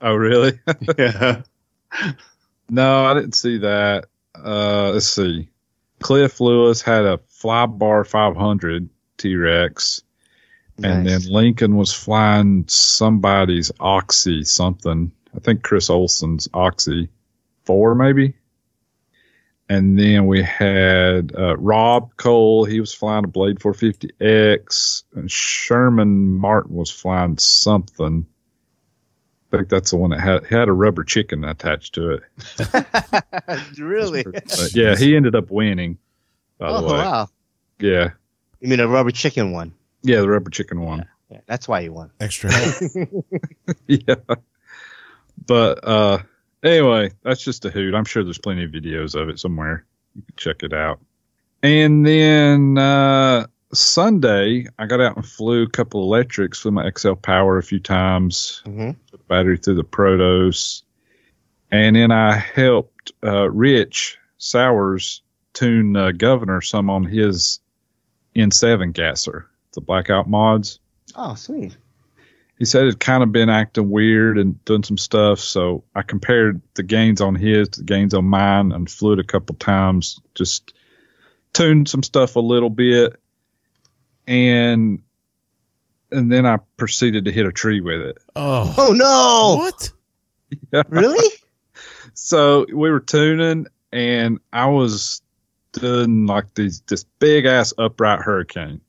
[0.00, 0.58] Oh, really?
[0.98, 1.42] yeah.
[2.68, 4.06] No, I didn't see that.
[4.34, 5.48] Uh, let's see.
[6.00, 10.02] Cliff Lewis had a Flybar 500 T Rex.
[10.84, 15.12] And then Lincoln was flying somebody's Oxy something.
[15.34, 17.08] I think Chris Olson's Oxy
[17.64, 18.34] four maybe.
[19.68, 22.64] And then we had uh, Rob Cole.
[22.64, 25.04] He was flying a Blade 450X.
[25.14, 28.26] And Sherman Martin was flying something.
[29.52, 33.78] I think that's the one that had had a rubber chicken attached to it.
[33.78, 34.24] really?
[34.72, 35.98] Yeah, he ended up winning.
[36.58, 36.98] By oh, the way.
[36.98, 37.28] wow.
[37.78, 38.10] Yeah.
[38.60, 39.74] You mean a rubber chicken one?
[40.02, 40.98] Yeah, the rubber chicken one.
[40.98, 42.10] Yeah, yeah that's why you won.
[42.20, 42.50] Extra
[43.86, 44.14] yeah.
[45.46, 46.18] But uh
[46.62, 47.94] anyway, that's just a hoot.
[47.94, 49.84] I'm sure there's plenty of videos of it somewhere.
[50.14, 51.00] You can check it out.
[51.62, 57.14] And then uh Sunday, I got out and flew a couple electrics, flew my XL
[57.14, 58.90] Power a few times, mm-hmm.
[59.10, 60.82] put the battery through the Protos,
[61.70, 65.22] and then I helped uh, Rich Sowers
[65.54, 67.60] tune uh, Governor some on his
[68.36, 70.78] N7 gasser the blackout mods.
[71.14, 71.76] Oh, sweet.
[72.58, 76.60] He said it kind of been acting weird and doing some stuff, so I compared
[76.74, 80.20] the gains on his to the gains on mine and flew it a couple times,
[80.34, 80.72] just
[81.52, 83.20] tuned some stuff a little bit,
[84.28, 85.02] and
[86.12, 88.18] and then I proceeded to hit a tree with it.
[88.36, 89.56] Oh, oh no!
[89.64, 89.92] What?
[90.70, 90.82] Yeah.
[90.90, 91.30] Really?
[92.12, 95.22] so we were tuning, and I was
[95.72, 98.82] doing like these this big ass upright hurricane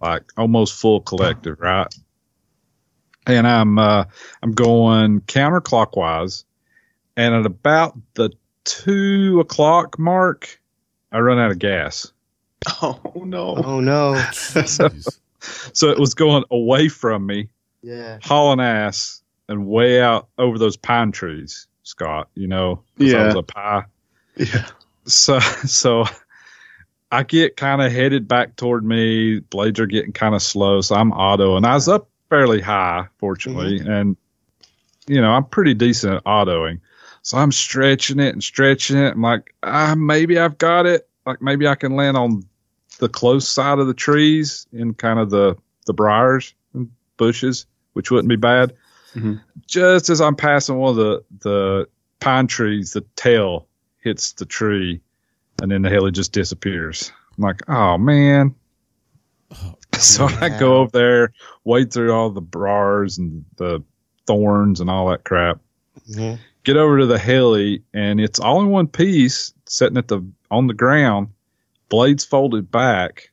[0.00, 1.92] like almost full collective, right?
[3.26, 4.04] And I'm uh,
[4.42, 6.44] I'm going counterclockwise,
[7.16, 8.30] and at about the
[8.64, 10.60] two o'clock mark,
[11.10, 12.12] I run out of gas.
[12.82, 13.54] Oh no!
[13.56, 14.20] Oh no!
[14.32, 14.88] so,
[15.72, 17.48] so it was going away from me,
[17.82, 22.28] yeah, hauling ass, and way out over those pine trees, Scott.
[22.34, 23.84] You know, yeah, I was up high.
[24.36, 24.66] Yeah.
[25.04, 26.04] So so
[27.10, 29.40] I get kind of headed back toward me.
[29.40, 33.06] Blades are getting kind of slow, so I'm auto, and I was up fairly high,
[33.18, 33.90] fortunately, mm-hmm.
[33.90, 34.16] and
[35.06, 36.80] you know I'm pretty decent at autoing.
[37.22, 39.14] So I'm stretching it and stretching it.
[39.14, 41.08] I'm like, ah, maybe I've got it.
[41.24, 42.44] Like maybe I can land on
[42.98, 48.10] the close side of the trees in kind of the the briars and bushes, which
[48.10, 48.74] wouldn't be bad.
[49.14, 49.36] Mm-hmm.
[49.66, 51.88] Just as I'm passing one of the the
[52.20, 53.68] pine trees, the tail
[54.02, 55.00] hits the tree
[55.62, 57.12] and then the heli just disappears.
[57.36, 58.54] I'm like, oh man.
[59.98, 61.32] so I go over there,
[61.64, 63.82] wade through all the bars and the
[64.26, 65.60] thorns and all that crap.
[66.10, 66.38] Mhm.
[66.64, 70.66] Get over to the heli, and it's all in one piece, sitting at the on
[70.66, 71.28] the ground,
[71.88, 73.30] blades folded back,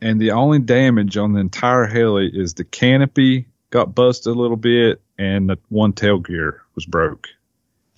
[0.00, 4.56] and the only damage on the entire heli is the canopy got busted a little
[4.56, 7.28] bit, and the one tail gear was broke.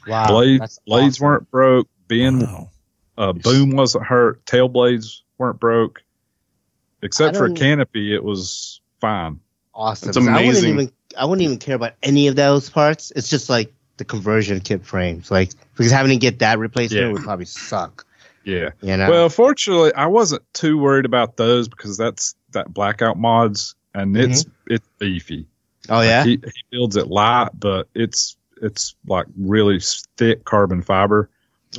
[0.07, 0.29] Wow.
[0.29, 1.27] blades blades awesome.
[1.27, 1.89] weren't broke.
[2.09, 2.71] Ben Wow.
[3.19, 4.45] Uh, boom wasn't hurt.
[4.47, 6.03] Tail blades weren't broke.
[7.03, 9.41] Except for a canopy, it was fine.
[9.75, 10.11] awesome.
[10.11, 10.71] It's So I wouldn't amazing.
[10.71, 13.11] even I wouldn't even care about any of those parts.
[13.17, 15.31] It's just like the conversion kit frames.
[15.31, 17.13] Like because having to get that replacement Yeah.
[17.13, 18.05] would probably suck.
[18.45, 18.71] Yeah.
[18.83, 19.09] You know.
[19.11, 24.45] Well, fortunately, I wasn't too worried about those because that's that blackout mods, and it's
[24.67, 25.47] it's beefy.
[25.89, 26.25] oh yeah.
[26.25, 29.81] He, he builds it light, but it's it's like really
[30.19, 31.31] thick carbon fiber.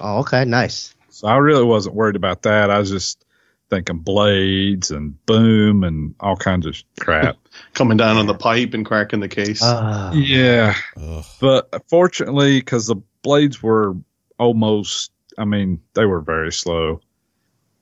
[0.02, 0.46] oh okay.
[0.46, 0.96] Nice.
[1.22, 2.72] So I really wasn't worried about that.
[2.72, 3.24] I was just
[3.70, 7.38] thinking blades and boom and all kinds of crap.
[7.76, 9.62] Coming down on the pipe and cracking the case.
[9.62, 10.74] Uh, yeah.
[11.00, 11.24] Ugh.
[11.40, 13.96] But fortunately, because the blades were
[14.40, 17.02] almost, I mean, they were very slow.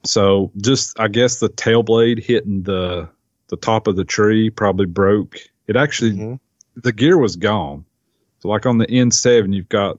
[0.04, 3.08] So just, I guess the tail blade hitting the
[3.48, 5.38] the top of the tree probably broke.
[5.68, 6.40] It actually, mhm.
[6.76, 7.86] the gear was gone.
[8.40, 9.98] So like on the N7, you've got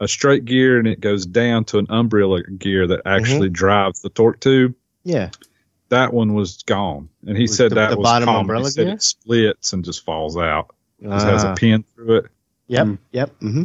[0.00, 4.10] a straight gear and it goes down to an umbrella gear that actually drives the
[4.10, 4.74] torque tube.
[5.04, 5.30] Yeah.
[5.88, 8.40] That one was gone, and he Was said the- that the was bottom common.
[8.40, 8.94] umbrella he said gear?
[8.94, 10.74] it splits and just falls out.
[11.00, 12.24] It has a Ah, pin through it.
[12.66, 12.86] yep.
[12.86, 12.98] Mm.
[13.12, 13.30] Yep.
[13.40, 13.62] hmm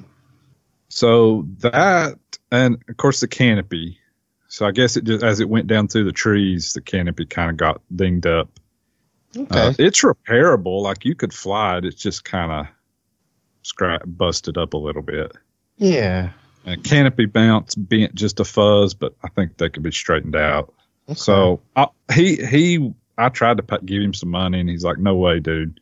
[0.90, 2.20] So that,
[2.52, 3.98] and of course the canopy.
[4.50, 7.50] So I guess it just as it went down through the trees, the canopy kind
[7.50, 8.50] of got dinged up.
[9.36, 9.48] Okay.
[9.68, 10.82] Uh, it's repairable.
[10.82, 11.86] Like you could fly it.
[11.86, 12.68] It's just kind of
[13.64, 15.32] scrap busted up a little bit.
[15.82, 16.30] Yeah.
[16.64, 20.72] And canopy bounce bent just a fuzz, but I think they could be straightened out.
[21.10, 21.18] Okay.
[21.18, 25.00] So I, he he, I tried to pa- give him some money, and he's like,
[25.00, 25.80] "No way, dude."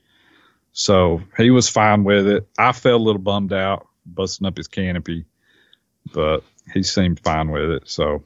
[0.72, 2.48] So he was fine with it.
[2.58, 5.26] I felt a little bummed out busting up his canopy,
[6.14, 7.90] but he seemed fine with it.
[7.90, 8.24] So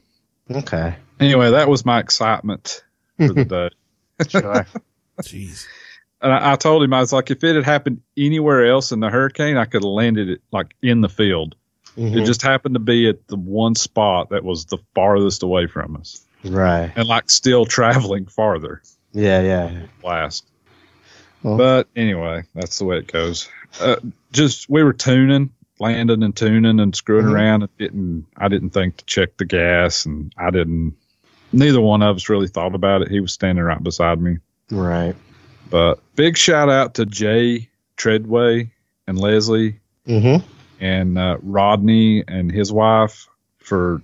[0.51, 0.95] Okay.
[1.19, 2.83] anyway, that was my excitement
[3.17, 3.45] for the
[4.19, 4.27] day.
[4.29, 4.67] Sure.
[5.21, 5.65] Jeez.
[6.21, 8.99] And I, I told him I was like, if it had happened anywhere else in
[8.99, 11.55] the hurricane, I could have landed it like in the field.
[11.97, 12.21] Mhm.
[12.21, 15.95] It just happened to be at the one spot that was the farthest away from
[15.95, 16.91] us, right.
[16.95, 18.81] and like still traveling farther.
[19.13, 19.41] Yeah.
[19.41, 19.81] Yeah.
[20.01, 20.45] Blast.
[21.43, 23.47] Well- But anyway, that's the way it goes.
[23.79, 23.97] Uh,
[24.31, 27.33] just we were tuning, landing and tuning and screwing Mhm.
[27.33, 27.61] around.
[27.63, 30.95] And didn't I didn't think to check the gas, and I didn't.
[31.51, 33.09] Neither one of us really thought about it.
[33.11, 34.37] He was standing right beside me.
[34.71, 35.15] Right.
[35.69, 38.71] But big shout out to Jay Treadway
[39.07, 40.45] and Leslie Mm-hmm.
[40.83, 44.01] And uh, Rodney and his wife for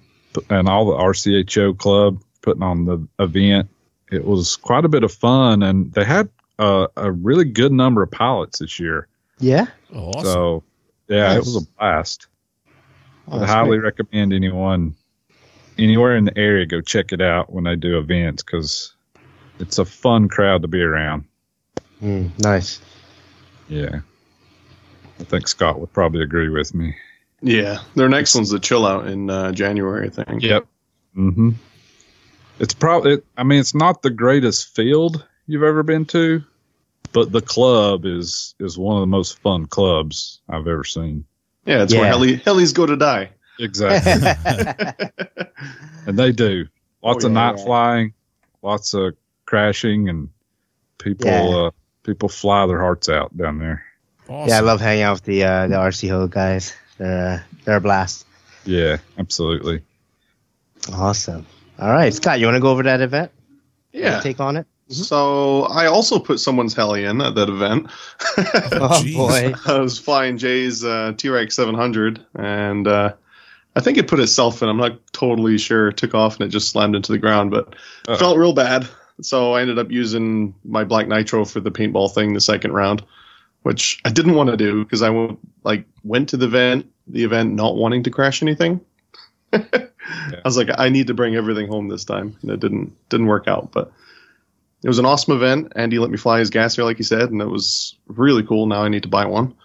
[0.49, 3.69] and all the RCHO club putting on the event.
[4.09, 8.01] It was quite a bit of fun, and they had uh, a really good number
[8.01, 9.07] of pilots this year.
[9.39, 9.65] Yeah.
[9.93, 10.23] Oh, awesome.
[10.23, 10.63] So
[11.09, 12.27] yeah, it was a blast.
[13.27, 13.83] Oh, I highly great.
[13.83, 14.95] recommend anyone
[15.77, 18.93] anywhere in the area go check it out when they do events because
[19.59, 21.25] it's a fun crowd to be around.
[22.01, 22.79] Mm, nice.
[23.67, 23.99] Yeah.
[25.19, 26.95] I think Scott would probably agree with me.
[27.41, 30.41] yeah, their next one's the chill out in uh, January, I think.
[30.41, 30.65] Yep.
[31.15, 31.49] Mm-hmm.
[32.59, 33.13] It's probably.
[33.13, 36.43] It, I mean, it's not the greatest field you've ever been to,
[37.13, 41.25] but the club is is one of the most fun clubs I've ever seen.
[41.65, 42.01] Yeah, it's Yeah.
[42.01, 43.31] where heli, helis go to die.
[43.59, 45.11] Exactly,
[46.07, 46.65] and they do
[47.03, 47.65] lots Oh, of yeah, night yeah.
[47.65, 48.13] flying,
[48.61, 50.29] lots of crashing, and
[50.97, 51.57] people Yeah.
[51.67, 51.71] uh,
[52.03, 53.83] people fly their hearts out down there.
[54.29, 54.49] Awesome.
[54.49, 56.73] Yeah, I love hanging out with the uh, the RC Ho guys.
[56.97, 58.25] They're uh, they're a blast.
[58.65, 59.81] Yeah, absolutely.
[60.93, 61.45] Awesome.
[61.79, 63.31] All right, Scott, you want to go over that event?
[63.91, 64.19] Yeah.
[64.19, 64.67] Take on it.
[64.89, 67.87] So I also put someone's heli in at that event.
[68.71, 69.53] Oh boy.
[69.65, 73.13] I was flying Jay's uh, T-Rex 700, and uh,
[73.75, 74.69] I think it put itself in.
[74.69, 75.89] I'm not totally sure.
[75.89, 77.75] It took off and it just slammed into the ground, but
[78.07, 78.17] Uh-oh.
[78.17, 78.87] felt real bad.
[79.21, 83.03] So I ended up using my black nitro for the paintball thing the second round,
[83.63, 87.23] which I didn't want to do because I went, like went to the event, the
[87.23, 88.81] event not wanting to crash anything.
[89.53, 89.89] I
[90.45, 93.47] was like, I need to bring everything home this time, and it didn't didn't work
[93.47, 93.71] out.
[93.71, 93.91] But
[94.83, 95.73] it was an awesome event.
[95.75, 98.65] Andy let me fly his gasser, like he said, and it was really cool.
[98.65, 99.55] Now I need to buy one.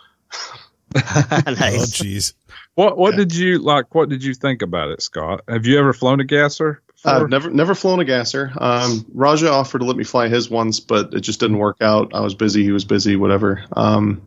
[0.94, 1.42] nice.
[1.46, 1.90] Oh, nice.
[1.90, 2.35] jeez.
[2.74, 3.94] What what did you like?
[3.94, 5.42] What did you think about it, Scott?
[5.48, 6.83] Have you ever flown a gasser?
[7.05, 8.53] I've never never flown a gasser.
[8.59, 12.14] Um, Raja offered to let me fly his once, but it just didn't work out.
[12.14, 13.64] I was busy, he was busy, whatever.
[13.75, 14.23] Um,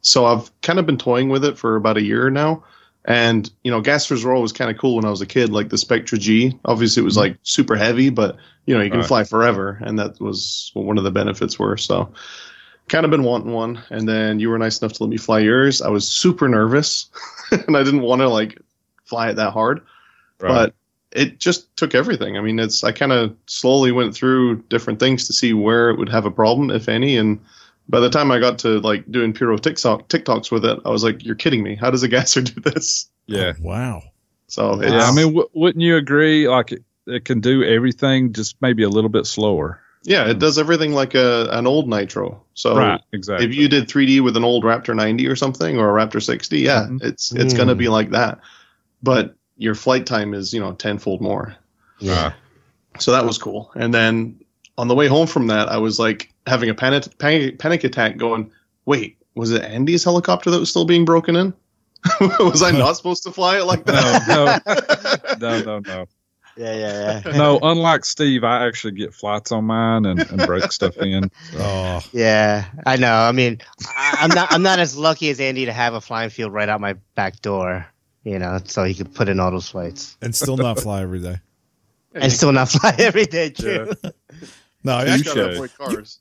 [0.00, 2.64] so I've kind of been toying with it for about a year now,
[3.04, 5.68] And you know, Gassers were always kind of cool when I was a kid, like
[5.70, 6.58] the Spectra G.
[6.64, 9.06] Obviously, it was like super heavy, but you know, you can Right.
[9.08, 11.76] fly forever, and that was what one of the benefits were.
[11.76, 12.12] So,
[12.88, 13.82] kind of been wanting one.
[13.90, 15.82] And then you were nice enough to let me fly yours.
[15.82, 17.06] I was super nervous,
[17.50, 18.58] and I didn't want to like
[19.04, 19.82] fly it that hard,
[20.46, 20.74] but
[21.14, 22.36] it just took everything.
[22.36, 25.98] I mean, it's I kind of slowly went through different things to see where it
[25.98, 27.38] would have a problem, if any, and
[27.88, 31.04] by the time I got to like doing Piro TikTok TikToks with it, I was
[31.04, 31.74] like, "You're kidding me!
[31.74, 33.52] How does a gasser do this?" yeah.
[33.60, 34.02] Wow.
[34.46, 36.48] So it's, Yeah, I mean, w- wouldn't you agree?
[36.48, 39.80] Like it, it can do everything, just maybe a little bit slower.
[40.04, 42.42] yeah, it does everything like a an old Nitro.
[42.54, 43.46] So right, exactly.
[43.46, 46.58] if you did 3D with an old Raptor 90 or something or a Raptor 60,
[46.60, 47.02] yeah, Mhm.
[47.02, 47.56] it's it's Mm.
[47.56, 48.40] gonna be like that.
[49.02, 51.54] But your flight time is you know tenfold more.
[51.98, 52.32] Yeah.
[52.32, 52.36] Ah.
[52.98, 53.70] So that was cool.
[53.74, 54.38] And then
[54.78, 58.16] on the way home from that, I was like having a panic panic, panic attack,
[58.16, 58.50] going,
[58.84, 61.54] "Wait, was it Andy's helicopter that was still being broken in?
[62.20, 66.06] was I not supposed to fly it like that?" no, no, no.
[66.54, 67.32] Yeah, yeah, yeah.
[67.32, 71.30] No, unlike Steve, I actually get flights on mine and, and break stuff in.
[71.54, 73.14] Oh, Yeah, I know.
[73.14, 74.52] I mean, I, I'm not.
[74.52, 77.40] I'm not as lucky as Andy to have a flying field right out my back
[77.40, 77.86] door.
[78.24, 81.20] You know, so he could put in all those flights and still not fly every
[81.20, 81.36] day.
[82.14, 83.50] and still not fly every day.
[83.50, 83.92] True.
[84.84, 85.26] No, I, You Touche.
[85.34, 86.18] gotta avoid cars.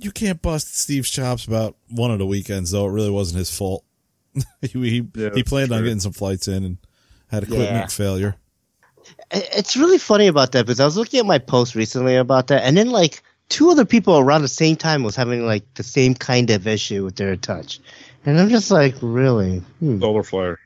[0.00, 2.86] you can't bust Steve's chops about one of the weekends though.
[2.88, 3.84] It really wasn't his fault.
[4.62, 6.78] he he, Yeah, he planned on getting some flights in and
[7.28, 7.86] had equipment Yeah.
[7.86, 8.36] failure.
[9.30, 12.64] It's really funny about that because I was looking at my post recently about that,
[12.64, 16.14] and then like two other people around the same time was having like the same
[16.14, 17.78] kind of issue with their touch,
[18.26, 19.58] and I'm just like, really?
[19.78, 20.00] Hmm.
[20.00, 20.58] Solar flare.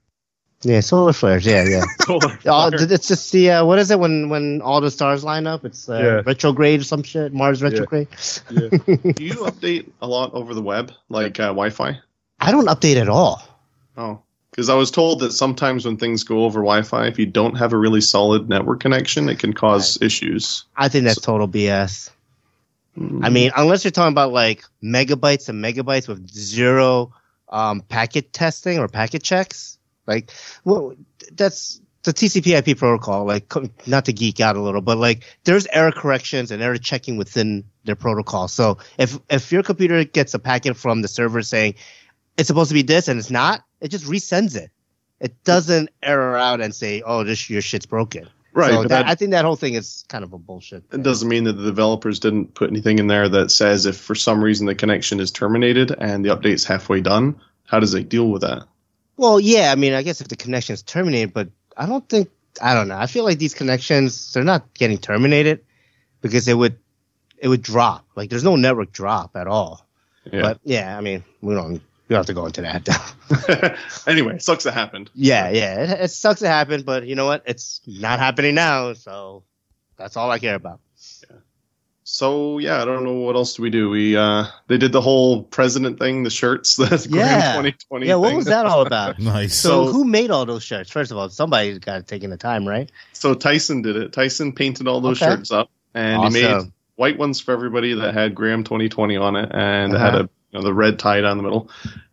[0.62, 1.46] Yeah, solar flares.
[1.46, 1.84] Yeah, yeah.
[2.46, 5.64] Oh, it's just the uh, what is it when when all the stars line up?
[5.64, 6.22] It's uh, Yeah.
[6.26, 7.32] retrograde or some shit.
[7.32, 8.08] Mars retrograde.
[8.50, 8.68] Yeah.
[8.86, 11.98] Do you update a lot over the web, like uh, Wi-Fi?
[12.40, 13.42] I don't update at all.
[13.96, 17.54] Oh, because I was told that sometimes when things go over Wi-Fi, if you don't
[17.56, 20.64] have a really solid network connection, it can cause issues.
[20.76, 22.10] I think that's total BS.
[22.98, 23.24] Mm.
[23.24, 27.12] I mean, unless you're talking about like megabytes and megabytes with zero
[27.48, 29.77] um, packet testing or packet checks,
[30.08, 30.32] like
[30.64, 30.94] well,
[31.32, 33.24] that's the TCP/IP protocol.
[33.26, 33.52] Like,
[33.86, 37.64] not to geek out a little, but like there's error corrections and error checking within
[37.84, 38.48] their protocol.
[38.48, 41.74] So if if your computer gets a packet from the server saying
[42.36, 44.70] it's supposed to be this and it's not, it just resends it.
[45.20, 49.06] It doesn't error out and say, "Oh, this your shit's broken." right, So that, that,
[49.06, 50.84] I think that whole thing is kind of a bullshit.
[50.84, 51.02] it thing.
[51.02, 54.42] doesn't mean that the developers didn't put anything in there that says if for some
[54.42, 58.42] reason the connection is terminated and the update's halfway done, how does it deal with
[58.42, 58.64] that?
[59.18, 62.30] Well, yeah, I mean, I guess if the connection is terminated, but I don't think
[62.62, 62.96] I don't know.
[62.96, 65.64] I feel like these connections they're not getting terminated
[66.20, 66.78] because it would
[67.36, 68.06] it would drop.
[68.14, 69.86] Like there's no network drop at all.
[70.32, 70.42] Yeah.
[70.42, 73.76] But yeah, I mean, we don't we don't have to go into that.
[74.06, 75.10] anyway, sucks it happened.
[75.14, 77.42] yeah, yeah, it, it sucks it happened, but you know what?
[77.44, 79.42] It's not happening now, so
[79.96, 80.80] that's all I care about.
[82.10, 83.90] So yeah, I don't know what else do we do.
[83.90, 87.60] We uh they did the whole president thing, the shirts, the Yeah.
[87.60, 88.36] Graham 2020 Yeah, what thing.
[88.38, 89.18] was that all about?
[89.18, 89.54] Nice.
[89.54, 90.90] So, So- who made all those shirts?
[90.90, 92.90] First of all, somebody's got to take in the time, right?
[93.12, 94.14] So Tyson did it.
[94.14, 95.32] Tyson painted all those Okay.
[95.34, 99.50] shirts up, and he made white ones for everybody that had Graham 2020 on it,
[99.52, 100.18] and it had Uh-huh.
[100.24, 101.68] a you know, the red tie down the middle.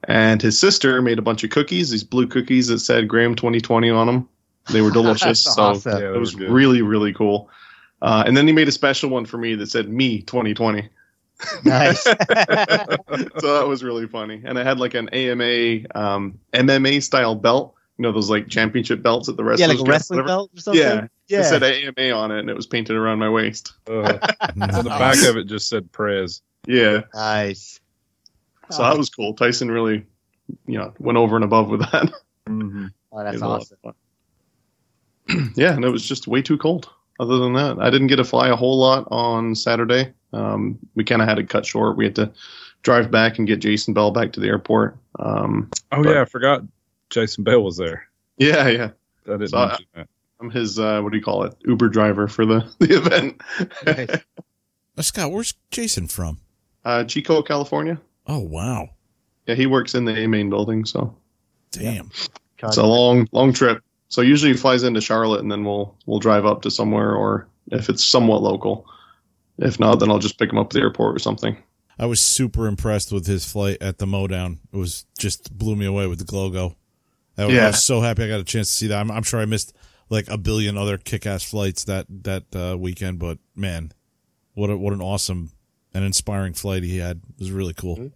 [0.09, 3.89] And his sister made a bunch of cookies, these blue cookies that said Graham 2020
[3.91, 4.27] on them.
[4.71, 5.41] They were delicious.
[5.41, 6.01] So awesome.
[6.01, 6.49] Yeah, it was they good.
[6.51, 7.49] really really cool.
[8.05, 10.87] Uh, and then he made a special one for me that said me 2020.
[11.63, 12.03] Nice.
[12.03, 14.43] so that was really funny.
[14.45, 17.73] And I had like an AMA um, MMA style belt.
[17.97, 19.79] You know those like championship belts at the yeah, wrestlers.
[19.79, 20.27] like a wrestling whatever.
[20.27, 20.83] belt or something.
[20.83, 21.07] Yeah.
[21.29, 21.39] yeah.
[21.39, 23.73] It said AMA on it, and it was painted around my waist.
[23.87, 24.19] Uh,
[24.61, 26.43] on the back of it just said Prez.
[26.67, 27.01] Yeah.
[27.15, 27.79] Nice.
[28.69, 29.33] So that was cool.
[29.33, 30.05] Tyson really,
[30.67, 32.13] you know, went over and above with that.
[32.47, 32.85] Mm-hmm.
[33.11, 33.95] Oh, that's It was a lot of
[35.29, 35.53] awesome.
[35.55, 36.89] yeah, and it was just way too cold.
[37.19, 40.11] Other than that, I didn't get to fly a whole lot on Saturday.
[40.33, 41.95] Um, we kind of had to cut short.
[41.97, 42.31] We had to
[42.83, 44.97] drive back and get Jason Bell back to the airport.
[45.19, 46.61] Um, Oh But- yeah, I forgot
[47.09, 48.07] Jason Bell was there.
[48.37, 48.89] yeah, yeah.
[49.27, 50.07] I didn't So I- mention that.
[50.41, 51.55] I'm his uh, what do you call it?
[51.65, 53.41] Uber driver for the the event.
[53.85, 54.21] Nice.
[54.97, 56.39] Uh, Scott, where's Jason from?
[56.83, 57.99] uh, Chico, California.
[58.27, 58.89] Oh wow,
[59.47, 61.15] Yeah, he works in the A main building, so
[61.71, 62.11] damn.
[62.61, 63.81] it's a long long trip.
[64.09, 67.47] So usually he flies into Charlotte and then we'll we'll drive up to somewhere, or
[67.71, 68.85] if it's somewhat local.
[69.57, 71.57] If not, then I'll just pick him up at the airport or something.
[71.97, 74.57] I was super impressed with his flight at the Modown.
[74.73, 76.75] It was just blew me away with the Logo.
[77.37, 77.67] I, was- I Yeah.
[77.67, 78.99] was so happy I got a chance to see that.
[78.99, 79.73] I'm, I'm sure I missed
[80.09, 83.91] like a billion other kick-ass flights that that uh, weekend, but man,
[84.55, 85.51] what a, what an awesome
[85.93, 87.21] and inspiring flight he had.
[87.37, 88.11] It was really cool.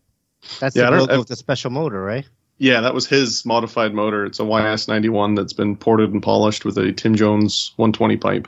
[0.59, 2.27] That's Yeah, the don't- logo I- with the special motor, right?
[2.59, 4.25] Yeah, that was his modified motor.
[4.25, 8.47] It's a YS91 that's been ported and polished with a Tim Jones 120 pipe.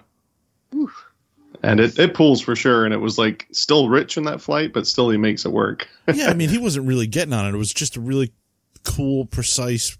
[1.63, 2.85] And it, it pulls for sure.
[2.85, 5.87] And it was like still rich in that flight, but still he makes it work.
[6.13, 7.53] yeah, I mean, he wasn't really getting on it.
[7.53, 8.33] It was just a really
[8.83, 9.97] cool, precise,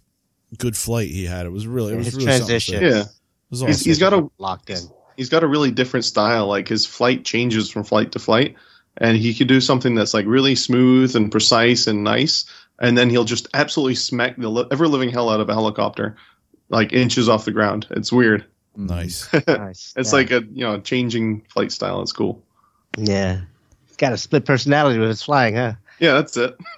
[0.58, 1.46] good flight he had.
[1.46, 2.84] It was really, it was His really transition.
[2.84, 3.02] Yeah.
[3.02, 3.08] It
[3.50, 4.80] was He's, he's got a Locked in.
[5.18, 6.48] he's got a really different style.
[6.48, 8.56] Like his flight changes from flight to flight,
[8.98, 12.46] and he could do something that's like really smooth and precise and nice,
[12.82, 16.18] and then he'll just absolutely smack the li- ever living hell out of a helicopter,
[16.68, 17.88] like inches off the ground.
[17.92, 18.44] It's weird.
[18.76, 19.30] nice.
[19.48, 19.94] Nice.
[19.96, 20.16] It's yeah.
[20.18, 22.02] like a you know changing flight style.
[22.02, 22.44] It's cool.
[22.98, 23.42] yeah.
[23.88, 25.74] He's got a split personality with his flying, huh?
[26.00, 26.56] Yeah, that's it.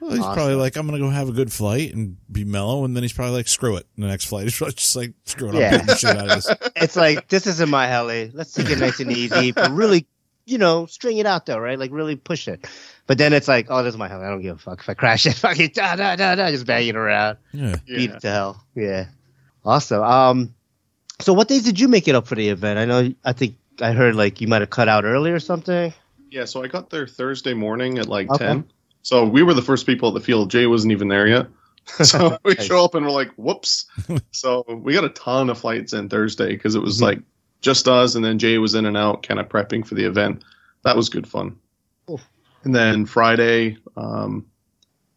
[0.00, 0.34] Well, he's Awesome.
[0.34, 3.12] probably like, I'm gonna go have a good flight and be mellow, and then he's
[3.12, 3.86] probably like, screw it.
[3.98, 5.54] The next flight, he's probably just like, screw it.
[5.56, 5.94] I'm Yeah.
[5.96, 6.48] shit out of this.
[6.76, 8.30] it's like this isn't my heli.
[8.32, 10.06] Let's take it nice and easy, but really,
[10.44, 11.78] you know, string it out though, right?
[11.78, 12.66] Like really push it.
[13.06, 14.24] But then it's like, oh, this is my heli.
[14.26, 15.34] I don't give a fuck if I crash it.
[15.36, 17.76] Fucking da da da da, just banging around, Yeah.
[17.86, 18.16] beat yeah.
[18.16, 18.64] it to hell.
[18.74, 19.06] Yeah,
[19.64, 20.02] awesome.
[20.02, 20.54] Um,
[21.20, 22.78] so what days did you make it up for the event?
[22.78, 25.92] I know, I think I heard like you might have cut out early or something.
[26.30, 28.44] Yeah, so I got there Thursday morning at like Okay.
[28.44, 28.64] 10.
[29.02, 30.50] So we were the first people at the field.
[30.50, 31.46] Jay wasn't even there yet.
[32.02, 32.66] So we Nice.
[32.66, 33.86] show up and we're like, whoops.
[34.32, 37.02] so we got a ton of flights in Thursday because it was Mhm.
[37.02, 37.18] like
[37.60, 38.16] just us.
[38.16, 40.42] And then Jay was in and out kind of prepping for the event.
[40.82, 41.56] That was good fun.
[42.08, 42.20] Cool.
[42.66, 44.44] And then Friday, um,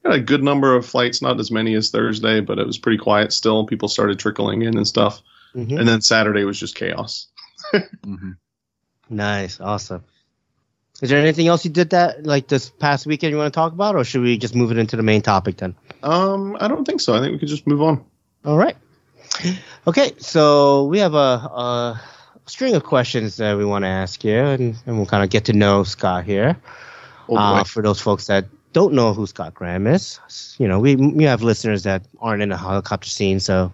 [0.03, 2.99] got a good number of flights, not as many as Thursday, but it was pretty
[2.99, 3.65] quiet still.
[3.65, 5.19] People started trickling in and stuff.
[5.55, 5.79] Mhm.
[5.79, 7.27] And then Saturday was just chaos.
[8.05, 8.37] Mhm.
[9.09, 10.03] Nice, awesome.
[11.01, 13.73] Is there anything else you did that like this past weekend you want to talk
[13.73, 15.75] about, or should we just move it into the main topic then?
[16.03, 17.15] Um, I don't think so.
[17.15, 18.05] I think we could just move on.
[18.45, 18.77] All right.
[19.87, 22.01] Okay, so we have a, a
[22.45, 25.45] string of questions that we want to ask you, and, and we'll kind of get
[25.45, 26.55] to know Scott here.
[27.29, 30.19] Oh, uh, for those folks that don't know who Scott Graham is,
[30.57, 33.71] you know, we we have listeners that aren't in the helicopter scene, so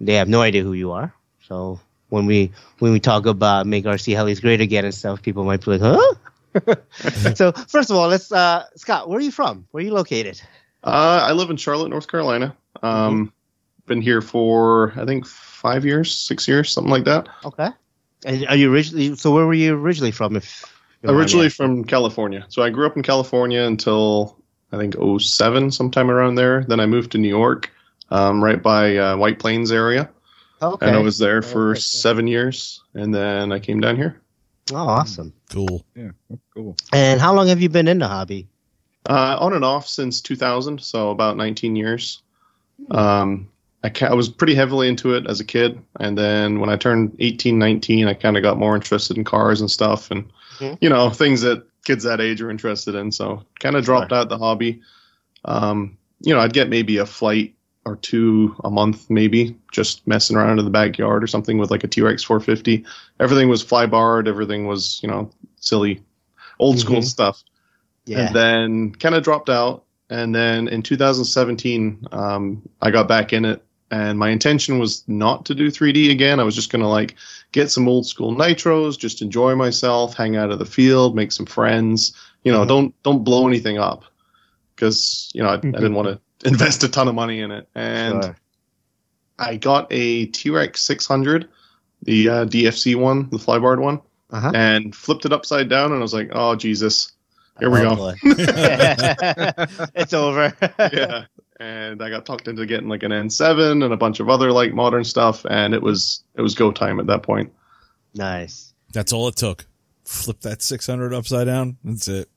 [0.00, 1.12] they have no idea who you are.
[1.46, 5.44] So when we when we talk about make RC helis great again and stuff, people
[5.44, 6.14] might be like, huh?
[7.34, 9.66] so first of all, let's uh, Scott, where are you from?
[9.70, 10.40] Where are you located?
[10.84, 12.56] Uh, I live in Charlotte, North Carolina.
[12.82, 13.32] Um,
[13.86, 17.28] been here for I think five years, six years, something like that.
[17.44, 17.68] Okay.
[18.24, 19.16] And are you originally?
[19.16, 20.36] So where were you originally from?
[20.36, 20.64] If
[21.02, 24.38] you don't mind me Originally from California, so I grew up in California until
[24.72, 26.64] I think 07, sometime around there.
[26.64, 27.70] Then I moved to New York,
[28.10, 30.10] um, right by uh, White Plains area,
[30.60, 30.86] okay.
[30.86, 31.82] and I was there for Okay, good.
[31.82, 34.20] seven years, and then I came down here.
[34.72, 35.32] Oh, awesome.
[35.50, 35.84] Cool.
[35.94, 36.10] Yeah,
[36.54, 36.76] cool.
[36.92, 38.48] And how long have you been in the hobby?
[39.08, 42.20] Uh, on and off since 2000, so about 19 years.
[42.90, 43.48] Um,
[43.82, 46.76] I, ca- I was pretty heavily into it as a kid, and then when I
[46.76, 50.28] turned 18, 19, I kind of got more interested in cars and stuff, and
[50.58, 50.78] Mhm.
[50.80, 53.10] you know things that kids that age are interested in.
[53.12, 54.80] So kind of dropped out the hobby.
[55.44, 57.54] Um, you know, I'd get maybe a flight
[57.86, 61.84] or two a month, maybe just messing around in the backyard or something with like
[61.84, 62.84] a T-Rex 450.
[63.20, 64.28] Everything was fly barred.
[64.28, 65.30] Everything was you know
[65.60, 66.02] silly,
[66.58, 67.04] old school Mhm.
[67.04, 67.42] stuff
[68.04, 68.26] Yeah.
[68.26, 69.84] and then kind of dropped out.
[70.10, 75.46] And then in 2017, um, I got back in it, and my intention was not
[75.46, 76.40] to do 3D again.
[76.40, 77.14] I was just gonna like
[77.52, 81.46] get some old school nitros, just enjoy myself, hang out of the field, make some
[81.46, 82.12] friends.
[82.44, 82.68] You know, Mhm.
[82.68, 84.04] don't don't blow anything up
[84.76, 87.68] because you know I, I didn't want to invest a ton of money in it.
[87.74, 88.36] And Sure.
[89.38, 91.48] I got a T-Rex 600,
[92.02, 94.50] the uh, DFC one, the flybarred one, Uh-huh.
[94.54, 97.12] and flipped it upside down, and I was like, oh Jesus,
[97.58, 98.12] here we Oh, go.
[99.94, 100.52] it's over.
[100.92, 101.24] yeah.
[101.60, 104.72] And I got talked into getting like an N7 and a bunch of other like
[104.74, 107.52] modern stuff, and it was it was go time at that point.
[108.14, 108.72] Nice.
[108.92, 109.66] That's all it took.
[110.04, 111.76] Flip that 600 upside down.
[111.84, 112.28] That's it.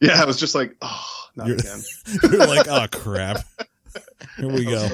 [0.00, 1.06] Yeah, I was just like, oh,
[1.36, 1.80] not You're- again.
[2.30, 3.44] You're like, oh crap.
[4.36, 4.88] Here we go.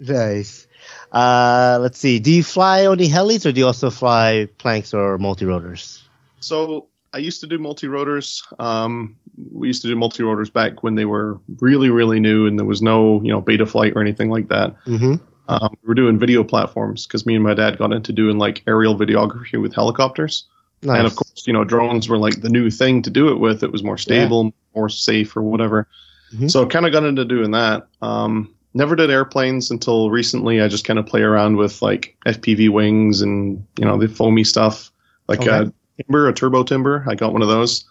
[0.00, 0.66] Nice.
[1.10, 2.20] Uh, let's see.
[2.20, 6.04] Do you fly only helis, or do you also fly planks or multi rotors?
[6.40, 8.42] So I used to do multi rotors.
[8.58, 9.16] Um,
[9.52, 12.66] we used to do multi rotors back when they were really really new, and there
[12.66, 14.74] was no you know beta flight or anything like that.
[14.84, 15.14] Mm-hmm.
[15.48, 18.62] Um, we were doing video platforms because me and my dad got into doing like
[18.66, 20.44] aerial videography with helicopters.
[20.82, 20.98] Nice.
[20.98, 23.62] And of course, you know, drones were like the new thing to do it with.
[23.62, 25.88] It was more stable, more safe, or whatever.
[26.34, 26.50] Mhm.
[26.50, 27.88] So kind of got into doing that.
[28.02, 30.60] Um, never did airplanes until recently.
[30.60, 34.44] I just kind of play around with like FPV wings and you know the foamy
[34.44, 34.92] stuff,
[35.26, 35.50] like Okay.
[35.50, 37.04] a timber, a turbo timber.
[37.08, 37.84] I got one of those,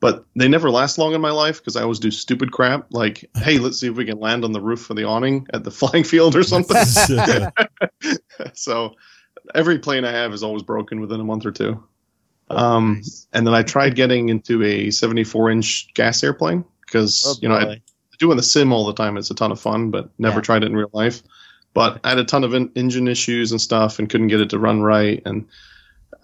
[0.00, 2.86] but they never last long in my life because I always do stupid crap.
[2.90, 5.64] Like, hey, let's see if we can land on the roof of the awning at
[5.64, 6.76] the flying field or something.
[8.54, 8.94] so
[9.54, 11.82] every plane I have is always broken within a month or two.
[12.50, 13.02] Um,
[13.32, 17.56] and then I tried getting into a 74 inch gas airplane because Oh, you know
[17.56, 17.80] I, the
[18.18, 19.16] doing the sim all the time.
[19.16, 20.42] It's a ton of fun, but never Yeah.
[20.42, 21.22] tried it in real life.
[21.74, 24.50] But I had a ton of en- engine issues and stuff, and couldn't get it
[24.50, 25.46] to run right, and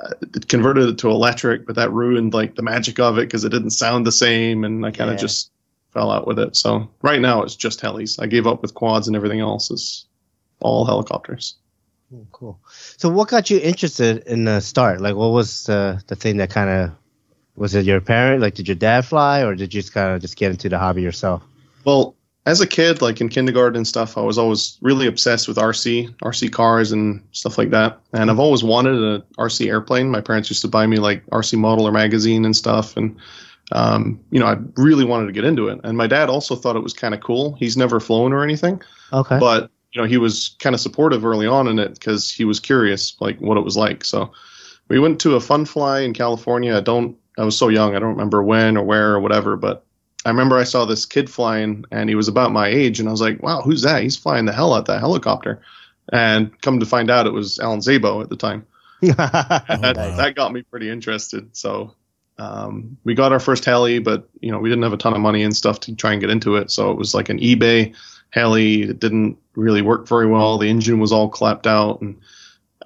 [0.01, 3.45] Uh, it converted it to electric, but that ruined like the magic of it because
[3.45, 5.21] it didn't sound the same, and I kind of Yeah.
[5.23, 5.51] just
[5.93, 6.57] fell out with it.
[6.57, 8.21] So right now it's just helis.
[8.21, 10.07] I gave up with quads and everything else is
[10.61, 11.55] all helicopters.
[12.15, 12.59] Oh, cool.
[12.97, 15.01] So, what got you interested in the start?
[15.01, 16.91] Like, what was the the thing that kind of
[17.57, 18.41] was it your parent?
[18.43, 20.79] Like, did your dad fly, or did you just kind of just get into the
[20.79, 21.43] hobby yourself?
[21.85, 22.15] Well,
[22.47, 26.15] as a kid, like in kindergarten and stuff, I was always really obsessed with RC,
[26.19, 27.99] RC cars and stuff like that.
[28.13, 30.11] And I've always wanted an RC airplane.
[30.11, 32.99] My parents used to buy me like RC Modeler magazine and stuff.
[32.99, 33.17] And,
[33.73, 35.81] um, you know, I really wanted to get into it.
[35.85, 37.55] And my dad also thought it was kind of cool.
[37.55, 38.83] He's never flown or anything,
[39.13, 39.39] Okay.
[39.39, 42.61] but, you know, he was kind of supportive early on in it because he was
[42.61, 44.05] curious, like what it was like.
[44.05, 44.31] So
[44.89, 46.77] we went to a fun fly in California.
[46.77, 49.87] I don't, I was so young, I don't remember when or where or whatever, but
[50.25, 53.13] I remember I saw this kid flying and he was about my age and I
[53.13, 54.03] was like, wow, who's that?
[54.03, 55.61] He's flying the hell out that helicopter.
[56.13, 58.67] And come to find out it was Alan Szabo at the time.
[59.07, 60.17] Oh, that, wow.
[60.17, 61.55] that got me pretty interested.
[61.55, 61.95] So
[62.39, 65.21] um, we got our first heli, but you know, we didn't have a ton of
[65.21, 66.71] money and stuff to try and get into it.
[66.71, 67.95] So it was like an eBay
[68.31, 68.83] heli.
[68.83, 70.57] It didn't really work very well.
[70.57, 72.19] The engine was all clapped out and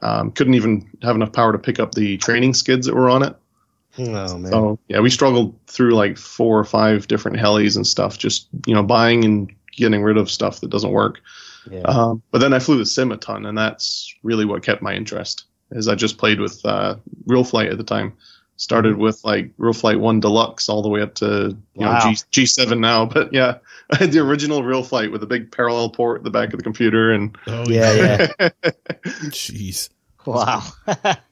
[0.03, 3.22] um, couldn't even have enough power to pick up the training skids that were on
[3.22, 3.36] it.
[3.99, 4.53] Oh man.
[4.53, 8.74] So yeah, we struggled through like four or five different helis and stuff, just you
[8.74, 11.20] know buying and getting rid of stuff that doesn't work.
[11.70, 11.80] yeah.
[11.82, 14.94] Um, but then I flew the sim a ton, and that's really what kept my
[14.94, 15.44] interest.
[15.70, 16.96] Is I just played with uh,
[17.26, 18.14] Real Flight at the time.
[18.57, 21.99] Started with like Real Flight One Deluxe all the way up to you Wow.
[22.09, 23.05] know G G7 now.
[23.07, 23.59] But yeah,
[23.92, 26.59] I had the original Real Flight with a big parallel port at the back of
[26.59, 28.49] the computer, and Oh, yeah, yeah.
[29.30, 29.90] Jeez.
[30.26, 30.62] Wow.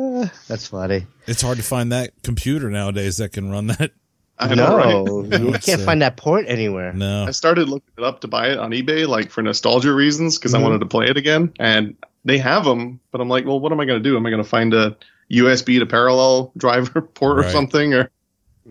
[0.00, 1.06] Uh, That's funny.
[1.26, 3.90] It's hard to find that computer nowadays that can run that.
[4.38, 4.86] I know, right?
[5.04, 6.94] no, No, you can't find that port anywhere.
[6.94, 7.24] No.
[7.26, 10.54] I started looking it up to buy it on eBay, like for nostalgia reasons, because
[10.54, 10.60] Mhm.
[10.60, 11.52] I wanted to play it again.
[11.58, 14.16] And they have them, but I'm like, well, what am I going to do?
[14.16, 14.96] Am I going to find a
[15.30, 17.92] USB to parallel driver port or something?
[17.92, 18.10] Or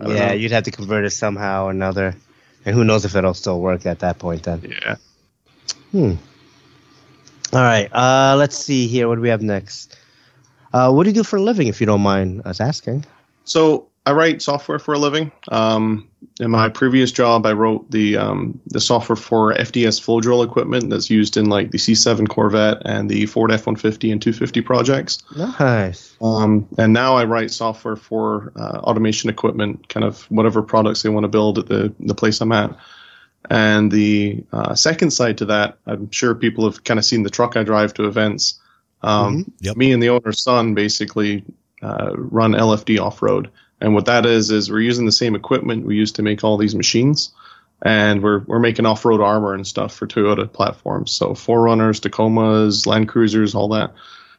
[0.01, 0.33] I Yeah, know.
[0.33, 2.15] you'd have to convert it somehow or another.
[2.65, 4.63] And who knows if it'll still work at that point then.
[4.81, 4.95] yeah,
[5.91, 6.13] Hmm.
[7.53, 7.89] All right.
[7.93, 9.07] Uh, let's see here.
[9.07, 9.95] What do we have next?
[10.73, 13.05] Uh, what do you do for a living, if you don't mind us asking?
[13.43, 15.31] So I write software for a living.
[15.49, 16.07] Um,
[16.39, 20.89] in my previous job, I wrote the um, the software for FDS flow drill equipment
[20.89, 25.21] that's used in like the C7 Corvette and the Ford F150 and 250 projects.
[25.35, 26.15] Nice.
[26.21, 31.09] Um, and now I write software for uh, automation equipment, kind of whatever products they
[31.09, 32.75] want to build at the, the place I'm at.
[33.49, 37.29] And the uh, second side to that, I'm sure people have kind of seen the
[37.29, 38.59] truck I drive to events.
[39.01, 39.77] Um, Yep.
[39.77, 41.43] Me and the owner's son basically
[41.81, 43.49] uh, run LFD off road.
[43.81, 46.57] And what that is, is we're using the same equipment we use to make all
[46.57, 47.31] these machines.
[47.81, 51.13] And we're, we're making off road armor and stuff for Toyota platforms.
[51.13, 53.93] So 4Runners, Tacomas, Land Cruisers, all that.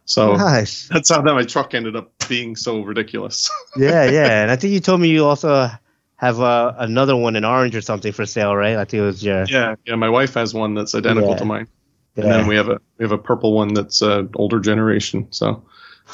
[0.04, 0.88] So Nice.
[0.88, 3.48] that's how that my truck ended up being so ridiculous.
[3.78, 4.42] Yeah, yeah.
[4.42, 5.70] And I think you told me you also
[6.16, 8.76] have uh, another one in orange or something for sale, right?
[8.76, 9.44] I think it was your.
[9.44, 9.94] yeah, yeah.
[9.94, 11.36] My wife has one that's identical Yeah.
[11.36, 11.68] to mine,
[12.16, 12.24] Yeah.
[12.24, 15.28] and then we have a we have a purple one that's uh, older generation.
[15.30, 15.62] So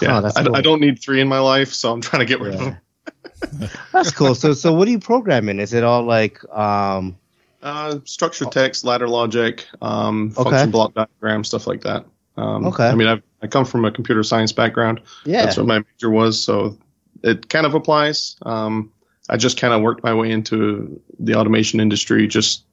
[0.03, 0.57] yeah, Oh, I, cool.
[0.57, 2.76] I don't need three in my life, so I'm trying to get rid of them.
[3.92, 4.34] That's cool.
[4.34, 5.59] So, so what are you programming?
[5.61, 7.16] Is it all like, um,
[7.62, 10.51] Uh, structured text, ladder logic, um, Okay.
[10.51, 12.05] function block diagram, stuff like that.
[12.36, 12.86] Um, Okay.
[12.86, 15.01] I mean, I've, I come from a computer science background.
[15.24, 16.76] yeah, That's what my major was, so
[17.22, 18.36] it kind of applies.
[18.42, 18.92] Um,
[19.30, 22.64] I just kind of worked my way into the automation industry just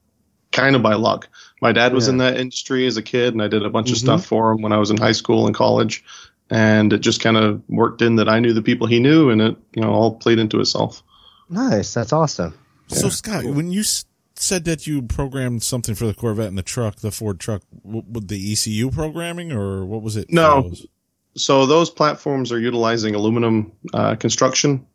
[0.51, 1.29] kind of by luck.
[1.63, 2.11] My dad was Yeah.
[2.13, 4.01] in that industry as a kid, and I did a bunch of Mhm.
[4.01, 6.03] stuff for him when I was in high school and college.
[6.49, 9.41] And it just kind of worked in that I knew the people he knew, and
[9.41, 11.01] it you know all played into itself.
[11.49, 11.93] nice.
[11.93, 12.53] That's awesome.
[12.87, 14.05] So Scott, when you s-
[14.35, 18.03] said that you programmed something for the Corvette and the truck, the Ford truck, w-
[18.11, 20.31] with the ECU programming, or what was it?
[20.31, 20.63] No.
[20.63, 20.85] those?
[21.35, 24.85] So those platforms are utilizing aluminum uh, construction,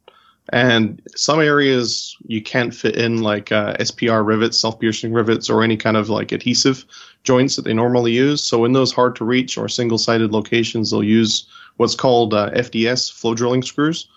[0.50, 5.76] and some areas you can't fit in like uh, SPR rivets, self-piercing rivets, or any
[5.76, 6.84] kind of like adhesive
[7.24, 8.42] joints that they normally use.
[8.42, 11.46] So in those hard to reach or single-sided locations, they'll use
[11.76, 14.08] what's called uh, FDS flow drilling screws,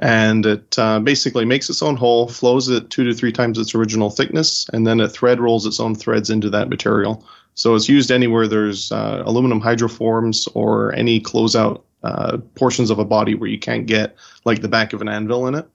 [0.00, 3.74] and it uh, basically makes its own hole, flows it two to three times its
[3.74, 7.24] original thickness, and then it thread rolls its own threads into that material.
[7.54, 13.04] So it's used anywhere there's uh, aluminum hydroforms or any closeout uh, portions of a
[13.04, 15.68] body where you can't get like the back of an anvil in it.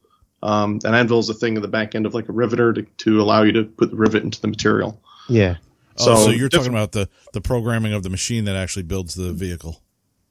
[0.44, 2.84] Um, an anvil is a thing at the back end of like a riveter to,
[2.84, 5.02] to allow you to put the rivet into the material.
[5.30, 5.58] Yeah.
[6.00, 9.16] Oh, so, So you're talking about the the programming of the machine that actually builds
[9.16, 9.82] the vehicle.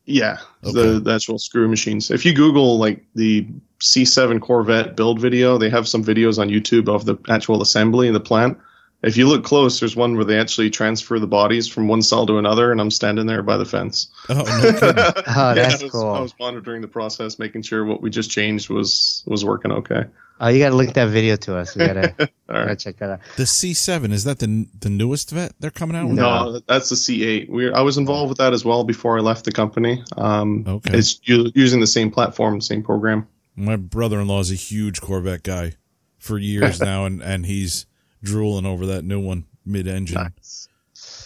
[0.09, 0.72] Yeah, Okay.
[0.72, 2.12] the, the actual screw machines.
[2.12, 3.49] If you Google like the
[3.80, 8.14] C7 Corvette build video, they have some videos on YouTube of the actual assembly in
[8.14, 8.57] the plant,
[9.03, 12.26] if you look close, there's one where they actually transfer the bodies from one cell
[12.26, 14.09] to another, and I'm standing there by the fence.
[14.28, 14.42] Oh, no.
[15.28, 16.11] Oh, that's I was, cool.
[16.11, 20.05] I was monitoring the process, making sure what we just changed was was working okay.
[20.38, 21.74] Oh, you gotta link that video to us.
[21.74, 22.78] We gotta, All gotta right.
[22.78, 23.20] check that out.
[23.36, 26.16] the C7 is that the the newest vet they're coming out with?
[26.16, 27.49] No, that's the C8.
[27.49, 30.03] We I was involved with that as well before I left the company.
[30.16, 30.99] Um, Okay.
[30.99, 33.26] It's u- using the same platform, same program.
[33.55, 35.72] My brother-in-law is a huge Corvette guy
[36.18, 37.86] for years now, and and he's
[38.23, 40.33] drooling over that new one, mid-engine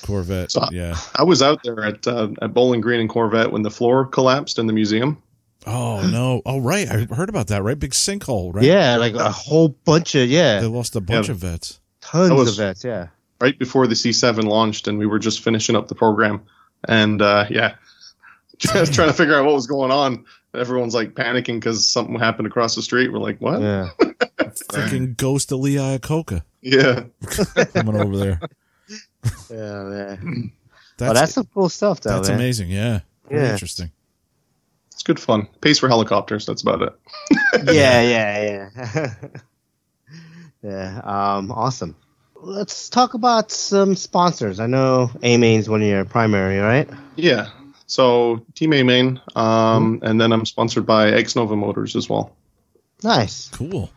[0.02, 0.50] Corvette.
[0.52, 0.96] So- yeah.
[1.14, 4.58] I was out there at uh, at Bowling Green and Corvette when the floor collapsed
[4.58, 5.22] in the museum.
[5.66, 6.40] Oh no.
[6.46, 7.62] Oh right, I heard about that.
[7.62, 8.54] Right, big sinkhole.
[8.54, 8.64] Right.
[8.64, 10.60] Yeah, like a whole bunch of yeah.
[10.60, 11.32] They lost a bunch Yeah.
[11.32, 11.80] of vets.
[12.00, 12.82] tons was- of vets.
[12.84, 13.08] Yeah.
[13.40, 16.42] right before the C7 launched, and we were just finishing up the program.
[16.88, 17.74] And uh, yeah,
[18.58, 20.24] just trying to figure out what was going on.
[20.54, 23.12] Everyone's like panicking because something happened across the street.
[23.12, 23.60] We're like, what?
[23.60, 23.90] Yeah.
[24.48, 27.04] Freaking ghost of Lee Iacocca Yeah.
[27.74, 28.40] coming over there.
[29.50, 30.52] Yeah, man.
[30.96, 32.38] That's, oh, that's some cool stuff, though, that's man.
[32.38, 32.70] amazing.
[32.70, 33.00] Yeah.
[33.28, 33.52] Very Yeah.
[33.52, 33.90] interesting.
[34.92, 35.48] It's good fun.
[35.62, 36.44] Pays for helicopters.
[36.46, 36.92] That's about it.
[37.72, 39.14] yeah, yeah, yeah.
[40.62, 41.00] yeah.
[41.04, 41.96] Um, awesome.
[42.42, 44.60] Let's talk about some sponsors.
[44.60, 46.88] I know A-Main's one of your primary, right?
[47.16, 47.48] Yeah.
[47.86, 52.34] So Team A Main, um, and then I'm sponsored by Xnova Motors as well.
[53.02, 53.48] Nice.
[53.52, 53.90] Cool.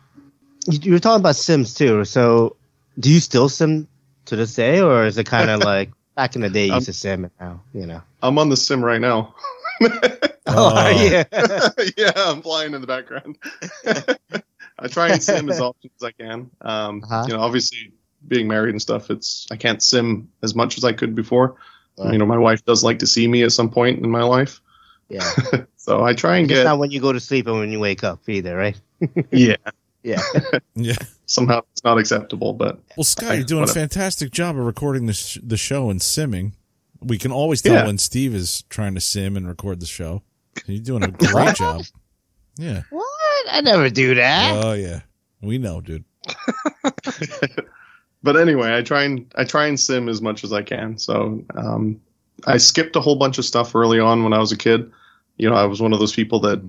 [0.66, 2.04] You, were talking about Sims too.
[2.04, 2.56] So,
[2.98, 3.86] do you still sim
[4.26, 6.76] to this day, or is it kind of like back in the day you Um,
[6.76, 8.00] used to sim now, you know?
[8.22, 9.34] I'm on the sim right now.
[10.46, 11.24] Oh, yeah.
[11.96, 13.38] yeah, I'm flying in the background.
[14.78, 16.50] I try and sim as often as I can.
[16.60, 17.24] Um, Uh-huh.
[17.26, 17.92] You know, obviously
[18.28, 21.56] being married and stuff, it's I can't sim as much as I could before.
[21.98, 22.12] Right.
[22.12, 24.60] You know, my wife does like to see me at some point in my life,
[25.08, 25.28] yeah.
[25.76, 26.64] so I try and It's get.
[26.64, 28.78] not when you go to sleep and when you wake up either, right?
[29.32, 29.56] yeah,
[30.04, 30.20] Yeah.
[30.76, 30.94] Yeah.
[31.26, 35.12] somehow it's not acceptable, but Well, Scott, you're doing a fantastic job of recording the
[35.14, 36.52] sh- the show and simming.
[37.00, 37.86] We can always tell Yeah.
[37.86, 40.22] when Steve is trying to sim and record the show.
[40.66, 41.82] You're doing a great job.
[42.58, 42.82] Yeah.
[42.90, 43.06] What?
[43.50, 44.64] I never do that.
[44.64, 45.00] Oh yeah.
[45.40, 46.04] We know, dude.
[48.22, 50.98] but anyway, I try and I try and sim as much as I can.
[50.98, 52.00] So um,
[52.46, 54.90] I skipped a whole bunch of stuff early on when I was a kid.
[55.36, 56.62] You know, I was one of those people that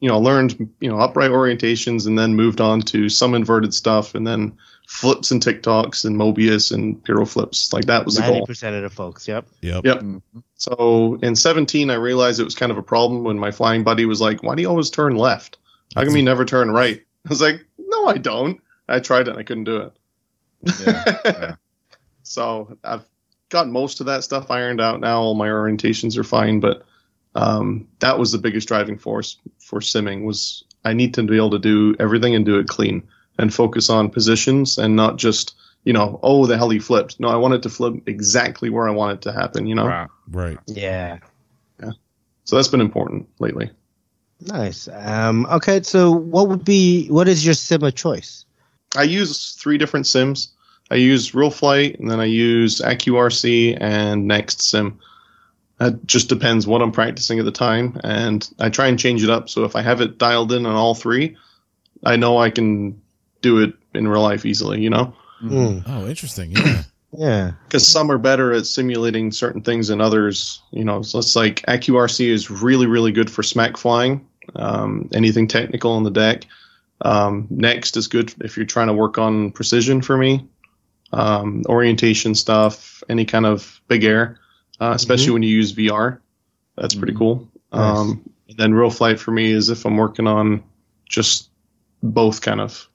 [0.00, 4.14] you know learned you know upright orientations and then moved on to some inverted stuff
[4.14, 4.56] and then
[4.90, 7.72] flips and TikToks and Mobius and Pyro flips.
[7.72, 8.46] Like that was the Ninety goal.
[8.46, 9.28] percent of the folks.
[9.28, 9.46] Yep.
[9.60, 9.84] Yep.
[9.84, 9.98] Yep.
[9.98, 10.38] Mm-hmm.
[10.56, 14.04] So in 17, I realized it was kind of a problem when my flying buddy
[14.04, 15.58] was like, "Why do you always turn left?
[15.94, 18.60] How come you never turn right?" I was like, "No, I don't.
[18.88, 19.92] I tried it and I couldn't do it."
[20.80, 21.54] Yeah, yeah.
[22.24, 23.04] so I've
[23.48, 25.20] got most of that stuff ironed out now.
[25.20, 26.84] All my orientations are fine, but
[27.34, 31.50] um, that was the biggest driving force for simming was I need to be able
[31.50, 33.02] to do everything and do it clean
[33.38, 35.54] and focus on positions and not just
[35.84, 37.20] you know oh the hell he flipped.
[37.20, 39.66] No, I want it to flip exactly where I want it to happen.
[39.66, 40.08] You know, Right.
[40.30, 40.58] Right.
[40.66, 41.18] Yeah.
[42.44, 43.70] so that's been important lately.
[44.42, 44.88] Nice.
[44.92, 48.44] Um, okay, so what would be what is your sim of choice?
[48.96, 50.52] I use three different sims.
[50.90, 54.98] I use Real Flight, and then I use AccuRC and Next Sim.
[55.80, 59.30] It just depends what I'm practicing at the time, and I try and change it
[59.30, 59.48] up.
[59.48, 61.36] So if I have it dialed in on all three,
[62.04, 63.00] I know I can
[63.40, 64.80] do it in real life easily.
[64.82, 66.50] You know, Mm, Oh, interesting.
[66.52, 66.82] Yeah.
[67.16, 67.52] yeah.
[67.66, 70.60] because some are better at simulating certain things than others.
[70.70, 75.48] You know, so it's like AccuRC is really, really good for smack flying, um, anything
[75.48, 76.44] technical on the deck.
[77.02, 80.46] Um, Next is good if you're trying to work on precision for me,
[81.14, 84.38] um, orientation stuff, any kind of big air,
[84.80, 86.18] uh, especially when you use VR.
[86.76, 87.48] That's pretty cool.
[87.72, 87.98] Nice.
[87.98, 90.62] Um, and then real flight for me is if I'm working on
[91.08, 91.50] just
[92.02, 92.86] both kind of.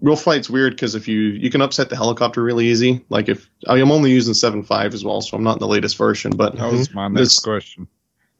[0.00, 3.04] Real flight's weird because if you you can upset the helicopter really easy.
[3.10, 5.98] Like if I am only using 7.5 as well, so I'm not in the latest
[5.98, 6.32] version.
[6.34, 7.86] But That was my next This- question.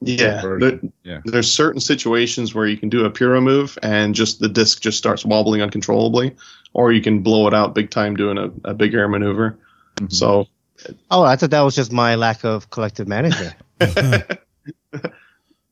[0.01, 1.21] yeah, there- yeah.
[1.25, 4.97] there's certain situations where you can do a Piro move and just the disc just
[4.97, 6.35] starts wobbling uncontrollably,
[6.73, 9.59] or you can blow it out big time doing a, a big air maneuver.
[9.97, 10.12] Mhm.
[10.12, 10.47] So
[11.11, 13.55] Oh, I thought that was just my lack of collective management.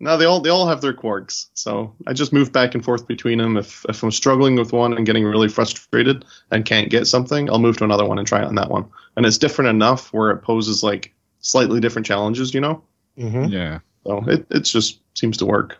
[0.01, 1.49] no, they all they all have their quirks.
[1.55, 3.57] So I just move back and forth between them.
[3.57, 7.59] If if I'm struggling with one and getting really frustrated and can't get something, I'll
[7.59, 8.87] move to another one and try it on that one.
[9.17, 12.83] And it's different enough where it poses like slightly different challenges, you know.
[13.17, 15.77] hmm Yeah, So it it just seems to work.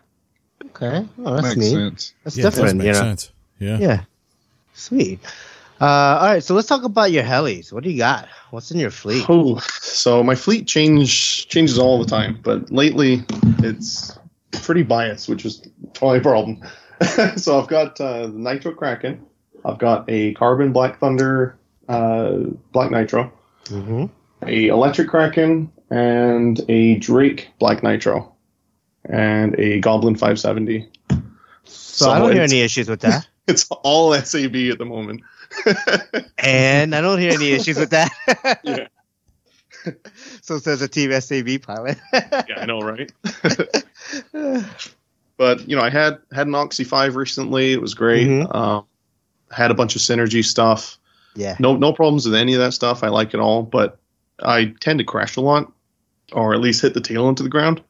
[0.67, 1.05] Okay.
[1.25, 1.71] Oh, that's makes neat.
[1.71, 2.13] sense.
[2.23, 2.99] That's Yeah, it does different, make you know.
[2.99, 3.31] sense.
[3.59, 3.77] Yeah.
[3.79, 4.03] Yeah.
[4.73, 5.19] Sweet.
[5.81, 5.85] Uh,
[6.21, 7.73] all right, so let's talk about your helis.
[7.73, 8.27] What do you got?
[8.51, 9.25] What's in your fleet?
[9.27, 13.23] Oh, so my fleet change changes all the time, but lately
[13.59, 14.17] it's
[14.51, 16.61] pretty biased, which is probably a problem.
[17.35, 19.25] so I've got uh, the Nitro Kraken,
[19.65, 21.57] I've got a Carbon Black Thunder
[21.89, 22.37] uh,
[22.71, 23.31] Black Nitro,
[23.65, 24.05] Mm-hmm.
[24.45, 28.33] a Electric Kraken, and a Drake Black Nitro,
[29.05, 30.87] and a Goblin 570.
[31.65, 33.27] So, I don't hear any issues with that.
[33.47, 35.21] It's all SAB at the moment.
[36.37, 38.11] and I don't hear any issues with that.
[38.63, 38.87] Yeah.
[40.41, 41.97] so says a Team SAB pilot.
[42.13, 43.11] yeah, I know, right?
[45.37, 47.73] but you know, I had had an Oxy Five recently.
[47.73, 48.27] It was great.
[48.27, 48.55] Mhm.
[48.55, 48.85] Um,
[49.51, 50.97] had a bunch of synergy stuff.
[51.35, 51.55] yeah.
[51.59, 53.03] No, no problems with any of that stuff.
[53.03, 53.99] I like it all, but
[54.41, 55.71] I tend to crash a lot,
[56.31, 57.81] or at least hit the tail into the ground.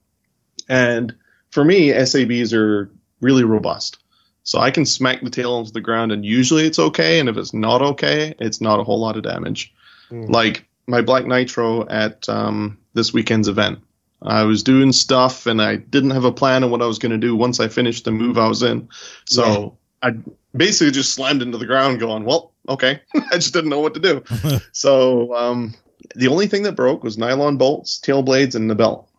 [0.68, 1.16] And
[1.52, 2.90] for me, SABs are
[3.22, 4.00] really robust.
[4.44, 7.20] So I can smack the tail into the ground, and usually it's okay.
[7.20, 9.74] And if it's not okay, it's not a whole lot of damage.
[10.12, 10.30] Mm.
[10.30, 13.80] Like my Black Nitro at um, this weekend's event.
[14.22, 17.12] I was doing stuff, and I didn't have a plan on what I was going
[17.12, 18.88] to do once I finished the move I was in.
[19.26, 20.12] So I
[20.56, 24.00] basically just slammed into the ground, going, "Well, okay." I just didn't know what to
[24.00, 24.24] do.
[24.72, 25.74] so um,
[26.16, 29.10] the only thing that broke was nylon bolts, tail blades, and the belt.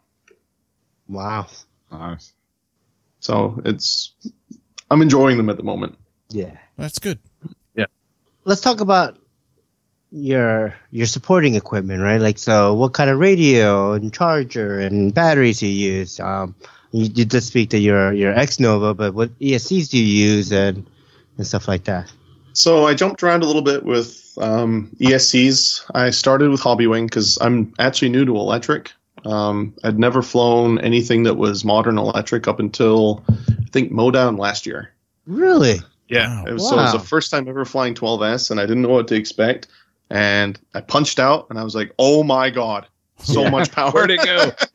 [1.09, 1.49] Wow.
[1.91, 2.33] Nice.
[3.21, 4.13] So it's
[4.95, 5.99] I'm enjoying them at the moment.
[6.29, 6.57] Yeah.
[6.77, 7.19] That's good.
[7.75, 7.87] Yeah.
[8.45, 9.19] Let's talk about
[10.13, 12.21] your your supporting equipment, right?
[12.21, 16.21] Like, so what kind of radio and charger and batteries you use?
[16.21, 16.55] Um,
[16.93, 20.89] you, you did speak to your your Xnova, but what ESCs do you use and
[21.39, 22.13] and stuff like that?
[22.53, 25.91] So I jumped around a little bit with um, ESCs.
[25.93, 28.93] I started with Hobbywing because I'm actually new to electric.
[29.25, 34.65] Um, I'd never flown anything that was modern electric up until I think Modown last
[34.65, 34.95] year.
[35.27, 35.81] Really?
[36.11, 36.45] Wow.
[36.47, 38.89] It was, So it was the first time ever flying 12S, and I didn't know
[38.91, 39.67] what to expect.
[40.11, 42.87] And I punched out, and I was like, "Oh my god,
[43.19, 43.51] so Yeah.
[43.51, 44.53] much power!" Where'd it go?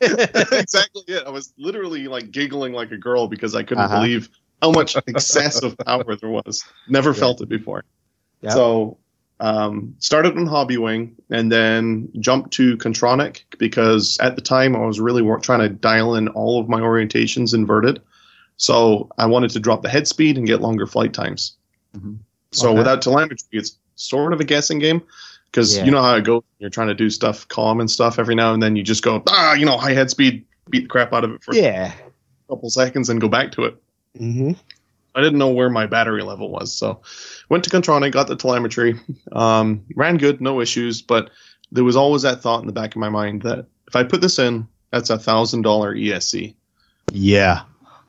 [0.58, 1.22] exactly it.
[1.26, 4.00] I was literally like giggling like a girl because I couldn't Uh-huh.
[4.00, 4.28] believe
[4.60, 6.64] how much excessive power there was.
[6.88, 7.84] Never felt it before.
[8.42, 8.52] Yep.
[8.52, 8.98] So
[9.38, 15.00] um, started on Hobbywing and then jumped to Kontronik because at the time I was
[15.00, 18.02] really wor- trying to dial in all of my orientations inverted.
[18.60, 21.56] So I wanted to drop the head speed and get longer flight times.
[21.96, 22.18] Mhm.
[22.52, 22.78] So Okay.
[22.78, 25.00] without telemetry, it's sort of a guessing game
[25.46, 25.86] because Yeah.
[25.86, 26.42] you know how it goes.
[26.58, 28.76] You're trying to do stuff calm and stuff every now and then.
[28.76, 31.42] You just go ah, you know, high head speed, beat the crap out of it
[31.42, 31.90] for Yeah.
[31.94, 33.76] a couple seconds and go back to it.
[34.20, 34.52] Mm-hmm.
[35.14, 37.00] I didn't know where my battery level was, so
[37.48, 39.00] went to Kontronik, got the telemetry,
[39.32, 41.00] um, ran good, no issues.
[41.00, 41.30] But
[41.72, 44.20] there was always that thought in the back of my mind that if I put
[44.20, 46.54] this in, that's a thousand dollar ESC.
[47.10, 47.62] Yeah.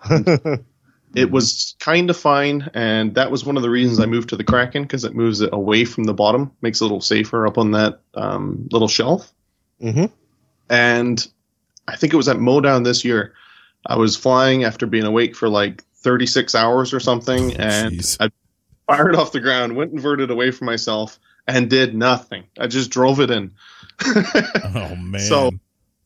[1.14, 4.38] It was kind of fine, and that was one of the reasons I moved to
[4.38, 7.46] the Kraken because it moves it away from the bottom, makes it a little safer
[7.46, 9.32] up on that um, little shelf.
[9.82, 10.06] mm-hmm.
[10.70, 11.28] And
[11.90, 13.34] I think it was at Modown this year.
[13.86, 18.16] I was flying after being awake for like 36 hours or something, and Jeez.
[18.22, 18.32] I
[18.88, 22.46] fired off the ground, went inverted away from myself, and did nothing.
[22.58, 23.52] I just drove it in.
[24.06, 25.20] Oh man.
[25.20, 25.52] So-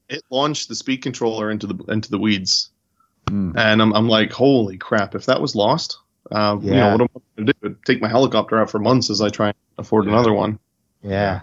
[0.08, 2.70] it launched the speed controller into the into the weeds,
[3.28, 3.54] Mm.
[3.58, 5.16] and I'm I'm like, holy crap!
[5.16, 5.98] If that was lost,
[6.32, 6.92] uh, you know Yeah.
[6.92, 7.76] what am I going to do?
[7.86, 10.12] Take my helicopter out for months as I try and afford Yeah.
[10.14, 10.60] another one.
[11.04, 11.42] Yeah.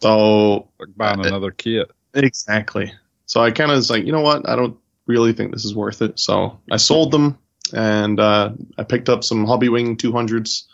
[0.00, 1.90] So Like buying Uh, another kit.
[2.14, 2.92] Exactly.
[3.26, 4.48] So I kind of was like, you know what?
[4.48, 6.18] I don't really think this is worth it.
[6.18, 7.38] So I sold them
[7.72, 10.64] and uh, I picked up some Hobbywing 200s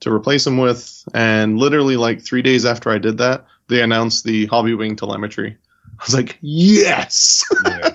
[0.00, 1.04] to replace them with.
[1.14, 5.56] And literally, like three days after I did that, they announced the Hobbywing telemetry.
[5.98, 7.89] I was like, yes, Yeah.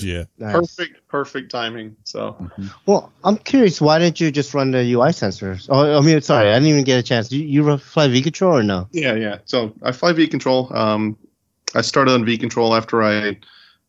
[0.00, 0.24] Yeah.
[0.38, 0.54] Nice.
[0.54, 1.96] perfect, perfect timing.
[2.04, 2.50] So
[2.86, 3.80] Well, I'm curious.
[3.80, 5.66] Why didn't you just run the UI sensors?
[5.68, 7.30] Oh, I mean, sorry, I didn't even get a chance.
[7.30, 8.88] You you run- fly V control or no?
[8.92, 9.38] yeah, yeah.
[9.44, 10.70] So I fly V control.
[10.74, 11.16] Um,
[11.74, 13.38] I started on V control after I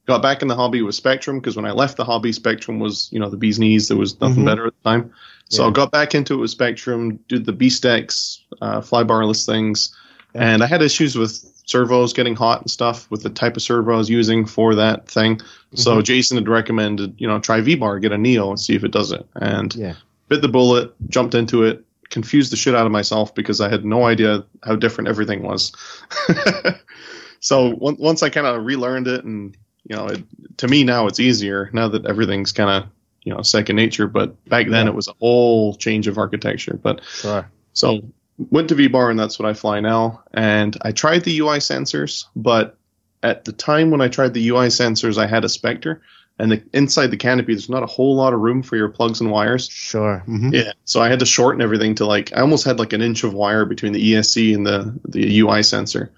[0.08, 3.10] got back in the hobby with Spektrum because when I left the hobby, Spektrum was
[3.12, 3.88] you know the bee's knees.
[3.88, 4.48] There was nothing Mhm.
[4.48, 5.12] better at the time.
[5.50, 5.70] So Yeah.
[5.70, 9.96] I got back into it with Spektrum, did the BeastX, uh, fly barless things,
[10.36, 10.52] Yeah.
[10.52, 13.94] and I had issues with servos getting hot and stuff with the type of servo
[13.94, 15.40] I was using for that thing.
[15.76, 16.04] So Mhm.
[16.04, 19.12] Jason had recommended, you know, try V-Bar, get a Neo and see if it does
[19.12, 19.26] it.
[19.36, 19.94] And Yeah.
[20.30, 23.84] bit the bullet, jumped into it, confused the shit out of myself because I had
[23.86, 25.74] no idea how different everything was.
[27.40, 29.56] so on- once I kind of relearned it, and
[29.90, 30.24] you know, it,
[30.58, 32.90] to me now it's easier now that everything's kind of
[33.24, 34.08] you know second nature.
[34.08, 34.92] But back then Yeah.
[34.92, 36.80] it was a whole change of architecture.
[36.82, 37.50] But Sure.
[37.74, 38.02] so
[38.38, 40.24] went to V-Bar and that's what I fly now.
[40.34, 42.78] And I tried the UI sensors, but
[43.24, 46.02] at the time when I tried the UI sensors, I had a Specter,
[46.40, 49.22] and the, inside the canopy, there's not a whole lot of room for your plugs
[49.22, 49.68] and wires.
[49.68, 50.20] Sure.
[50.20, 53.02] hmm Yeah, so I had to shorten everything to like I almost had like an
[53.02, 56.12] inch of wire between the ESC and the the UI sensor,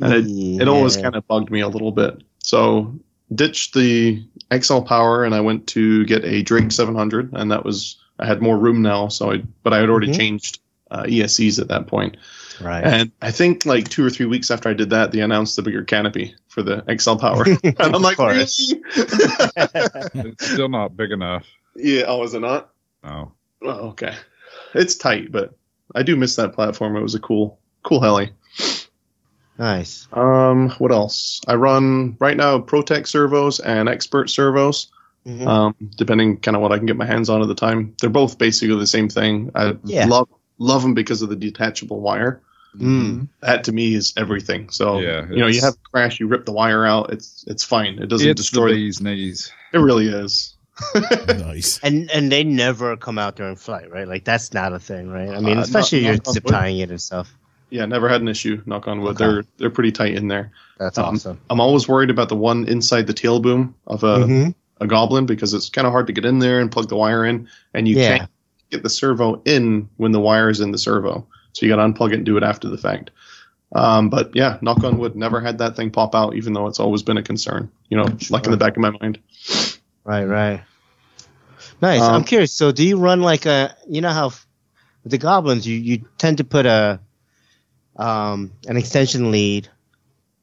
[0.00, 2.22] and it it always kind of bugged me a little bit.
[2.38, 2.94] So
[3.34, 4.24] ditched the
[4.58, 8.40] XL Power and I went to get a Drake 700, and that was I had
[8.40, 9.08] more room now.
[9.08, 10.16] So I but I had already Mhm.
[10.16, 10.60] changed
[10.92, 12.16] uh, ESCs at that point.
[12.60, 12.84] Right.
[12.84, 15.62] And I think like two or three weeks after I did that, they announced the
[15.62, 17.44] bigger canopy for the XL Power.
[17.64, 18.42] and I'm like, really?
[18.44, 21.46] it's still not big enough.
[21.74, 22.04] Yeah.
[22.06, 22.70] Oh, is it not?
[23.02, 23.32] No.
[23.62, 24.14] Oh, okay.
[24.74, 25.54] It's tight, but
[25.94, 26.96] I do miss that platform.
[26.96, 28.30] It was a cool, cool heli.
[29.58, 30.08] Nice.
[30.12, 31.40] Um, what else?
[31.46, 34.88] I run right now Protec servos and Xpert servos.
[35.26, 35.46] Mhm.
[35.46, 37.94] Um, depending kind of what I can get my hands on at the time.
[38.00, 39.50] They're both basically the same thing.
[39.54, 40.06] I Yeah.
[40.06, 40.28] love
[40.58, 42.40] love them because of the detachable wire.
[42.78, 43.28] Mm.
[43.40, 44.70] That to me is everything.
[44.70, 47.12] So Yeah, you know, you have a crash, you rip the wire out.
[47.12, 47.98] It's it's fine.
[47.98, 48.68] It doesn't It's destroy.
[48.68, 49.52] the The, bee's knees.
[49.74, 50.54] it really is.
[51.28, 51.78] Nice.
[51.82, 54.08] And and they never come out during flight, right?
[54.08, 55.28] Like that's not a thing, right?
[55.28, 57.34] I mean, Uh, especially not- you're zip tying it and stuff.
[57.70, 58.62] Yeah, never had an issue.
[58.66, 59.16] Knock on wood.
[59.20, 59.24] Okay.
[59.24, 60.52] They're they're pretty tight in there.
[60.78, 61.40] That's Um, awesome.
[61.50, 64.54] I'm always worried about the one inside the tail boom of a Mhm.
[64.80, 67.24] a goblin because it's kind of hard to get in there and plug the wire
[67.24, 68.18] in, and you Yeah.
[68.18, 68.30] can't
[68.72, 71.26] get the servo in when the wire is in the servo.
[71.52, 73.10] So you got to unplug it and do it after the fact.
[73.74, 76.80] Um, but yeah, knock on wood, never had that thing pop out, even though it's
[76.80, 77.70] always been a concern.
[77.88, 79.18] You know, like in the back of my mind.
[80.04, 80.62] Right, right.
[81.80, 82.00] Nice.
[82.00, 82.52] Um, I'm curious.
[82.52, 83.76] So, do you run like a?
[83.88, 84.46] You know how f-
[85.04, 87.00] with the goblins, you you tend to put a
[87.96, 89.68] um an extension lead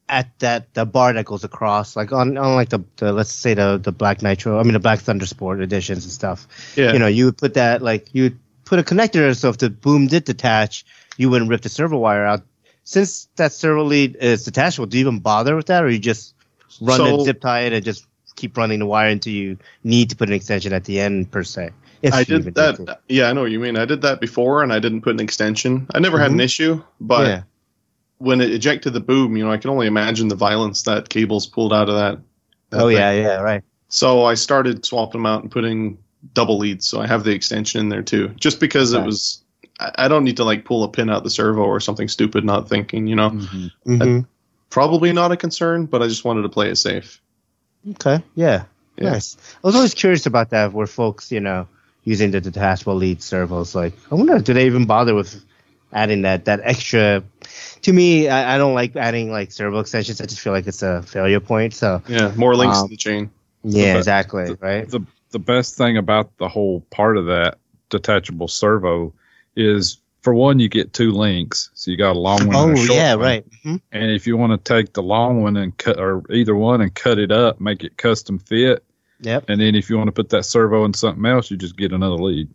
[0.09, 3.53] at that the bar that goes across, like on on like the, the let's say
[3.53, 6.47] the the Black Nitro, I mean the Black Thunder Sport editions and stuff.
[6.75, 9.57] Yeah, You know, you would put that like you would put a connector so if
[9.57, 10.85] the boom did detach,
[11.17, 12.41] you wouldn't rip the servo wire out.
[12.83, 16.33] Since that servo lead is detachable, do you even bother with that, or you just
[16.81, 18.05] run So- it, zip tie it, and just
[18.35, 21.43] keep running the wire until you need to put an extension at the end per
[21.43, 21.69] se?
[22.01, 22.77] If I did that.
[22.77, 22.97] to.
[23.09, 23.75] Yeah, I know what you mean.
[23.77, 25.85] I did that before, and I didn't put an extension.
[25.93, 26.43] I never had an Mhm.
[26.43, 27.41] issue, but yeah,
[28.19, 31.47] when it ejected the boom, you know, I can only imagine the violence that cables
[31.47, 32.19] pulled out of that.
[32.69, 32.97] that oh thing.
[32.97, 33.63] yeah, yeah, right.
[33.87, 35.97] So I started swapping them out and putting
[36.33, 36.87] double leads.
[36.87, 39.01] So I have the extension in there too, just because Okay.
[39.03, 39.41] it was.
[39.79, 42.43] I I don't need to like pull a pin out the servo or something stupid,
[42.45, 43.07] not thinking.
[43.07, 43.29] You know,
[43.85, 44.19] hmm
[44.69, 47.21] probably not a concern, but I just wanted to play it safe.
[47.91, 48.65] Okay, yeah.
[48.97, 49.11] Yeah.
[49.11, 49.37] nice.
[49.63, 51.67] I was always curious about that, where folks, you know,
[52.03, 53.73] using the detachable lead servos.
[53.73, 55.41] Like, I wonder, do they even bother with
[55.93, 57.23] adding that that extra?
[57.83, 60.19] To me, I, I don't like adding like servo extensions.
[60.21, 61.73] I just feel like it's a failure point.
[61.73, 63.29] So Yeah, more links Um, to the chain.
[63.63, 64.89] yeah, But exactly, the- right?
[64.89, 65.01] The
[65.31, 67.59] the best thing about the whole part of that
[67.89, 69.13] detachable servo
[69.55, 72.55] is for one you get two links, so you got a long one.
[72.55, 73.23] Oh and a short yeah, one.
[73.23, 73.45] right.
[73.63, 76.81] hmm And if you want to take the long one and cut, or either one
[76.81, 78.83] and cut it up, make it custom fit,
[79.21, 79.45] Yep.
[79.49, 81.91] and then if you want to put that servo in something else, you just get
[81.93, 82.49] another lead.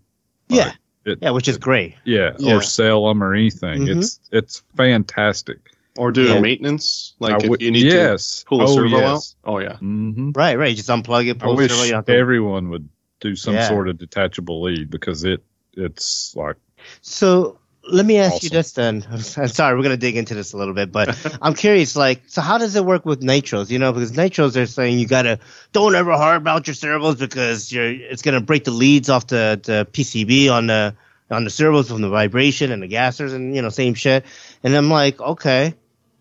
[0.48, 0.72] Yeah.
[1.04, 1.94] It- yeah, which is great.
[2.04, 2.56] Yeah, Yeah.
[2.56, 3.82] or sell them or anything.
[3.82, 3.98] Mhm.
[3.98, 5.58] It's it's fantastic.
[5.96, 6.34] Or do Yeah.
[6.34, 9.36] a maintenance, like I if wi- you need to pull a oh, servo yes.
[9.44, 9.52] out.
[9.52, 10.70] Oh yeah, hmm Right, right.
[10.70, 12.88] You just unplug it, I pull the wish servo, you don't have to- everyone would
[13.20, 13.68] do some Yeah.
[13.68, 15.42] sort of detachable lead because it
[15.76, 16.56] it's like
[17.00, 17.58] So
[17.88, 19.06] let me ask you this then.
[19.10, 21.96] I'm sorry, we're gonna dig into this a little bit, but I'm curious.
[21.96, 23.70] Like, so how does it work with nitros?
[23.70, 25.38] You know, because nitros are saying you gotta
[25.72, 29.60] don't ever hard mount your servos because you're it's gonna break the leads off the,
[29.62, 30.94] the PCB on the
[31.30, 34.24] on the servos from the vibration and the gassers and you know same shit.
[34.62, 35.74] And I'm like, okay.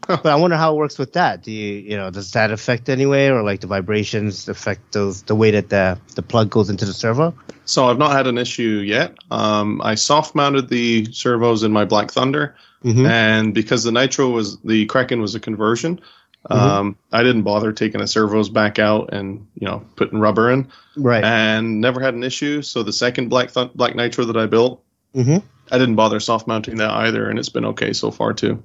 [0.08, 1.44] But I wonder how it works with that.
[1.44, 5.36] Do you, you know, does that affect anyway, or like the vibrations affect those the
[5.36, 7.34] way that the the plug goes into the servo?
[7.66, 9.16] So I've not had an issue yet.
[9.32, 13.06] Um, I soft mounted the servos in my Black Thunder, Mm-hmm.
[13.06, 16.02] and because the Nitro was the Kraken was a conversion,
[16.50, 20.68] um, I didn't bother taking the servos back out and you know putting rubber in,
[20.98, 21.24] Right.
[21.24, 22.62] and never had an issue.
[22.62, 24.84] So the second Black Thun- Black Nitro that I built,
[25.16, 25.38] mm-hmm.
[25.72, 28.62] I didn't bother soft mounting that either, and it's been okay so far too.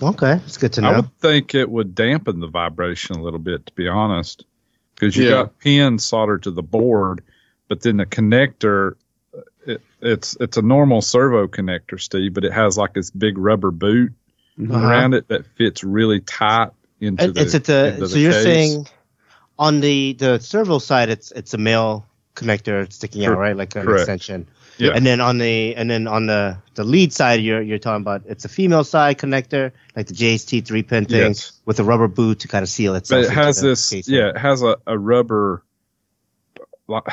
[0.00, 0.88] Okay, it's good to know.
[0.90, 4.44] I would think it would dampen the vibration a little bit, to be honest,
[4.94, 5.30] because you Yeah.
[5.30, 7.22] got pins soldered to the board,
[7.68, 8.92] but then the connector,
[9.66, 13.70] it, it's it's a normal servo connector, Steve, but it has like this big rubber
[13.72, 14.12] boot
[14.60, 14.78] Uh-huh.
[14.78, 16.70] around it that fits really tight
[17.00, 17.40] into It- the.
[17.42, 18.42] it's at the so the you're case.
[18.44, 18.86] saying
[19.58, 23.82] on the the servo side it's it's a male connector sticking out right like an
[23.84, 24.00] correct.
[24.02, 24.46] extension
[24.78, 24.92] Yeah.
[24.94, 28.22] and then on the and then on the the lead side you're you're talking about
[28.26, 31.52] it's a female side connector like the JST three pin thing Yes.
[31.64, 34.14] with a rubber boot to kind of seal itself but it has this casing.
[34.14, 35.62] yeah it has a, a rubber
[36.86, 37.04] like,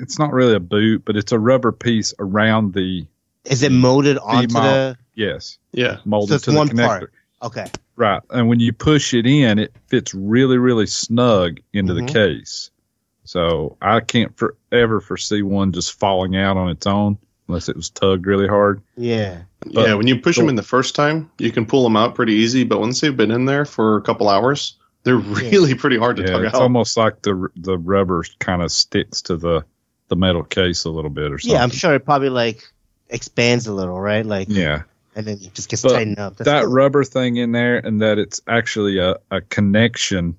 [0.00, 3.06] it's not really a boot but it's a rubber piece around the
[3.44, 4.64] is it molded onto mount.
[4.64, 7.12] the yes Yeah, molded it's to the connector part.
[7.42, 12.06] okay right and when you push it in it fits really really snug into Mhm.
[12.06, 12.70] the case
[13.24, 17.18] so i can't for, ever foresee one just falling out on its own
[17.48, 19.94] unless it was tugged really hard yeah But- yeah.
[19.94, 22.64] When you push them in the first time, you can pull them out pretty easy,
[22.64, 26.22] but once they've been in there for a couple hours, they're really pretty hard to
[26.22, 26.58] yeah tug it's out.
[26.58, 29.64] It's almost like the the rubber kind of sticks to the
[30.08, 32.62] the metal case a little bit or something yeah I'm sure it probably like
[33.08, 34.26] expands a little, right?
[34.26, 34.82] Like yeah,
[35.14, 36.36] and then it just gets But tightened up.
[36.38, 36.72] That's that cool.
[36.72, 40.36] rubber thing in there, and that it's actually a, a connection,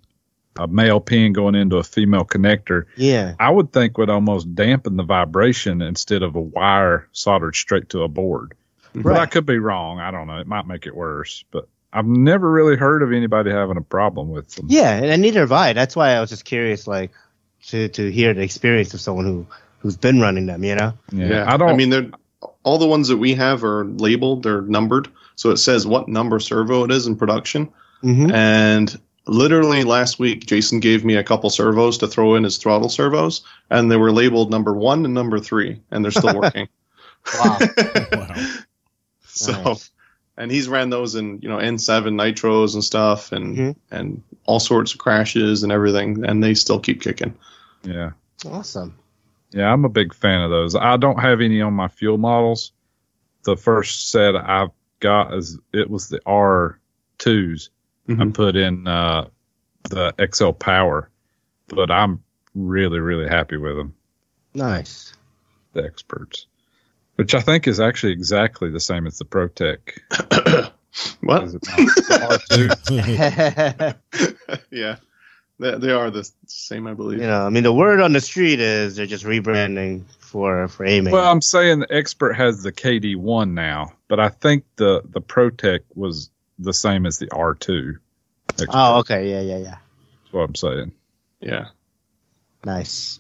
[0.58, 2.86] a male pin going into a female connector.
[2.96, 7.90] yeah, I would think would almost dampen the vibration instead of a wire soldered straight
[7.90, 8.54] to a board.
[8.96, 10.00] But I could be wrong.
[10.00, 10.38] I don't know.
[10.38, 14.30] It might make it worse, but I've never really heard of anybody having a problem
[14.30, 14.68] with them.
[14.70, 15.74] yeah, and neither have I.
[15.74, 17.12] That's why I was just curious, like
[17.68, 19.48] to to hear the experience of someone who
[19.80, 20.64] who's been running them.
[20.64, 20.94] You know?
[21.12, 21.70] Yeah, I don't.
[21.70, 22.12] I mean, they're
[22.64, 24.44] all the ones that we have are labeled.
[24.44, 27.72] They're numbered, so it says what number servo it is in production.
[28.04, 28.32] Mm-hmm.
[28.32, 32.90] And literally last week, Jason gave me a couple servos to throw in as throttle
[32.90, 36.68] servos, and they were labeled number one and number three, and they're still working.
[37.40, 37.60] Wow.
[38.12, 38.36] Wow.
[39.26, 39.90] so, Nice.
[40.38, 43.76] and he's ran those in you know N7 nitros and stuff, and Mhm.
[43.92, 47.34] and all sorts of crashes and everything, and they still keep kicking.
[47.84, 48.12] yeah,
[48.46, 48.94] Awesome.
[49.52, 50.76] yeah, I'm a big fan of those.
[50.76, 52.74] I don't have any on my fuel models.
[53.44, 57.70] The first set I've got is it was the R2s.
[58.10, 58.34] I Mhm.
[58.34, 59.28] put in uh,
[59.90, 61.10] the XL Power,
[61.70, 62.22] but I'm
[62.56, 63.94] really, really happy with them.
[64.54, 65.14] Nice.
[65.74, 66.46] The Xperts,
[67.16, 69.80] which I think is actually exactly the same as the ProTech.
[71.22, 71.44] what?
[71.44, 71.64] Is it
[72.92, 73.96] not?
[74.72, 74.98] Yeah,
[75.60, 77.20] they, they are the same, I believe.
[77.22, 80.86] you know, I mean, the word on the street is they're just rebranding for for
[80.86, 81.14] aiming.
[81.14, 85.82] Well, I'm saying the Xpert has the KD1 now, but I think the the ProTech
[85.96, 86.30] was
[86.60, 87.98] the same as the R2.
[88.50, 88.68] Xpert.
[88.70, 89.78] oh, okay, yeah, yeah, yeah.
[90.24, 90.92] That's what I'm saying.
[91.40, 91.68] Yeah.
[92.66, 93.20] Nice.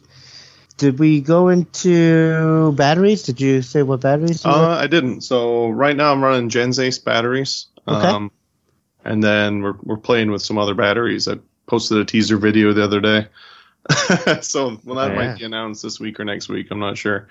[0.78, 3.24] Did we go into batteries?
[3.24, 4.44] Did you say what batteries?
[4.44, 5.22] You Uh, I didn't.
[5.22, 7.68] So right now I'm running Gensace batteries.
[7.88, 8.08] Okay.
[8.08, 8.32] Um,
[9.06, 11.28] and then we're we're playing with some other batteries.
[11.28, 11.36] I
[11.68, 13.28] posted a teaser video the other day.
[14.42, 15.16] so well, that Yeah.
[15.16, 16.68] might be announced this week or next week.
[16.72, 17.28] I'm not sure.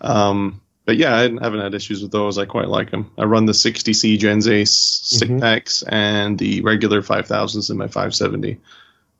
[0.00, 0.60] Um,
[0.90, 2.36] but yeah, I haven't had issues with those.
[2.36, 3.08] I quite like them.
[3.16, 5.40] I run the 60C Gensace stick Mhm.
[5.40, 8.56] packs and the regular 5000s in my 570,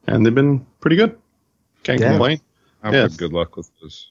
[0.09, 1.16] and they've been pretty good.
[1.85, 2.09] Can't Yeah.
[2.09, 2.41] complain.
[2.83, 3.07] I've Yeah.
[3.16, 4.09] good luck with this.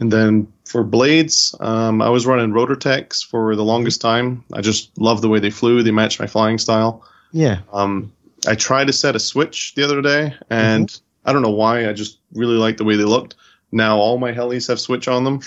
[0.00, 4.42] And then for blades, um, I was running Rotortex for the longest time.
[4.52, 5.84] I just love the way they flew.
[5.84, 7.04] They matched my flying style.
[7.30, 7.58] yeah.
[7.72, 8.10] Um,
[8.48, 10.92] I tried to set a switch the other day, and
[11.24, 11.88] I don't know why.
[11.88, 13.36] I just really like the way they looked.
[13.70, 15.40] Now all my helis have switch on them.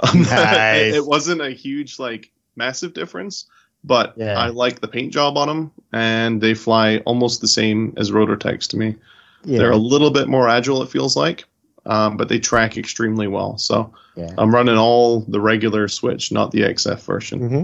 [0.14, 0.94] Nice.
[0.94, 3.46] it, wasn't a huge, like, massive difference,
[3.84, 4.38] but Yeah.
[4.38, 8.36] I like the paint job on them, and they fly almost the same as rotor
[8.36, 8.96] Rotortex to me.
[9.44, 9.58] Yeah.
[9.58, 11.44] They're a little bit more agile, it feels like,
[11.86, 13.58] um, but they track extremely well.
[13.58, 14.32] So yeah.
[14.36, 17.48] I'm running all the regular Switch, not the XF version.
[17.48, 17.62] hmm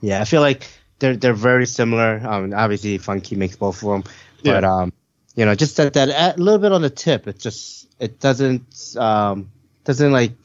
[0.00, 0.68] Yeah, I feel like
[0.98, 2.20] they're they're very similar.
[2.24, 4.04] Um, obviously, Funky makes both of them,
[4.44, 4.92] but um,
[5.34, 7.26] you know, just that that a little bit on the tip.
[7.26, 9.50] It just it doesn't um
[9.84, 10.36] doesn't like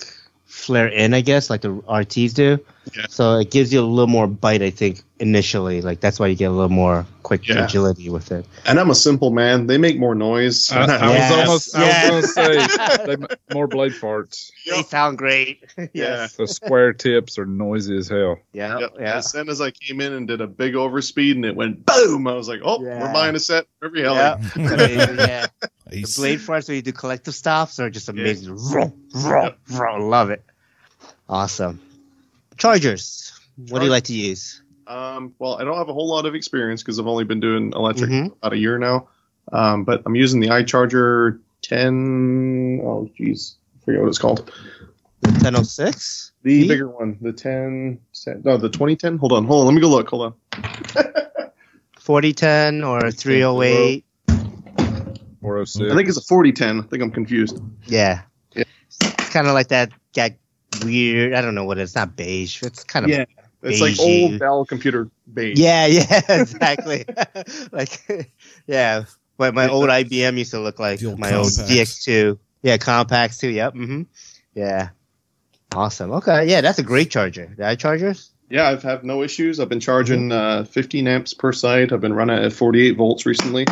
[0.52, 2.60] flare in, I guess, like the RTs do.
[2.94, 3.06] Yeah.
[3.10, 5.82] So it gives you a little more bite, I think, initially.
[5.82, 7.64] Like that's why you get a little more quick Yeah.
[7.66, 8.46] agility with it.
[8.66, 9.68] And I'm a simple man.
[9.68, 10.72] They make more noise.
[10.72, 12.06] I, I Yes, was almost yes.
[12.12, 13.06] I was going to say
[13.48, 14.52] they, more blade farts.
[14.68, 15.64] They sound great.
[15.94, 16.36] yes.
[16.36, 18.40] The square tips are noisy as hell.
[18.52, 18.80] Yeah.
[18.80, 18.94] Yep.
[19.00, 19.16] Yeah.
[19.18, 22.28] As soon as I came in and did a big overspeed and it went boom,
[22.28, 23.00] I was like, oh, Yeah.
[23.02, 24.18] we're buying a set for every heli.
[24.18, 24.38] Yeah.
[24.56, 25.48] Amazing, yeah.
[25.88, 28.14] The blade farts where you do collective stops are just Yeah.
[28.14, 28.58] amazing.
[28.58, 30.10] Vroom, vroom, vroom.
[30.10, 30.44] Love it.
[31.30, 31.80] Awesome.
[32.58, 33.32] Chargers.
[33.70, 34.61] What do you like to use?
[34.92, 37.72] Um, well, I don't have a whole lot of experience because I've only been doing
[37.74, 38.28] electric Mhm.
[38.28, 39.08] for about a year now.
[39.54, 42.82] Um, but I'm using the iCharger 10.
[42.84, 43.56] Oh, geez.
[43.82, 44.52] I forget what it's called.
[45.22, 46.34] The 1006?
[46.44, 46.68] The V?
[46.68, 47.18] bigger one.
[47.22, 48.00] The 10.
[48.44, 49.18] No, the 2010.
[49.18, 49.46] Hold on.
[49.46, 49.68] Hold on.
[49.68, 50.10] Let me go look.
[50.10, 50.34] Hold on.
[52.00, 54.04] 4010 or 308?
[55.42, 55.92] 406.
[55.92, 56.80] I think it's a 4010.
[56.80, 57.62] I think I'm confused.
[57.86, 58.22] Yeah.
[58.54, 58.64] Yeah.
[58.88, 60.38] It's kind of like that, that
[60.84, 61.92] weird, I don't know what it is.
[61.92, 62.62] It's not beige.
[62.64, 63.12] It's kind of.
[63.12, 63.26] Yeah.
[63.64, 65.60] It's like old Dell computer beige.
[65.60, 67.06] Yeah, yeah, exactly.
[67.72, 68.28] like,
[68.68, 69.04] yeah.
[69.38, 71.04] What my old IBM used to look like.
[71.04, 71.70] Old My old Compaqs.
[72.08, 72.40] DX2.
[72.64, 73.50] Yeah, Compaqs too.
[73.50, 73.74] Yep.
[73.74, 74.02] Mm-hmm.
[74.56, 74.90] Yeah.
[75.74, 76.12] Awesome.
[76.14, 76.48] Okay.
[76.48, 77.54] Yeah, that's a great charger.
[77.58, 78.30] The iChargers?
[78.50, 79.60] Yeah, I've had no issues.
[79.60, 81.94] I've been charging uh, 15 amps per site.
[81.94, 83.66] I've been running at 48 volts recently.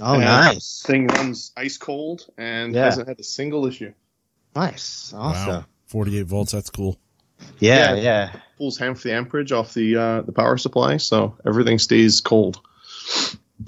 [0.00, 0.82] Oh, And nice.
[0.86, 2.84] Thing runs ice cold and Yeah.
[2.86, 3.92] hasn't had a single issue.
[4.56, 5.12] Nice.
[5.14, 5.48] Awesome.
[5.48, 5.64] Wow.
[5.86, 6.52] 48 volts.
[6.52, 6.98] That's cool.
[7.58, 8.00] Yeah, Yeah.
[8.02, 8.40] yeah.
[8.62, 12.60] Pulls half the amperage off the uh, the power supply, so everything stays cold.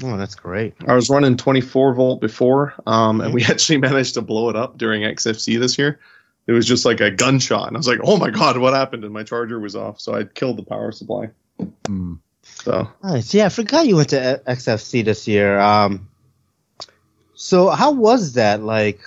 [0.05, 0.75] Oh, that's great.
[0.87, 4.79] I was running 24 volt before, um, and we actually managed to blow it up
[4.79, 5.99] during XFC this year.
[6.47, 9.03] It was just like a gunshot, and I was like, "Oh my god, what happened?"
[9.03, 11.31] And my charger was off, so I killed the power supply.
[11.59, 12.21] Mm.
[12.45, 13.35] So Nice.
[13.35, 15.59] Yeah, I forgot you went to XFC this year.
[15.59, 16.09] Um,
[17.35, 18.63] so how was that?
[18.63, 19.01] Like,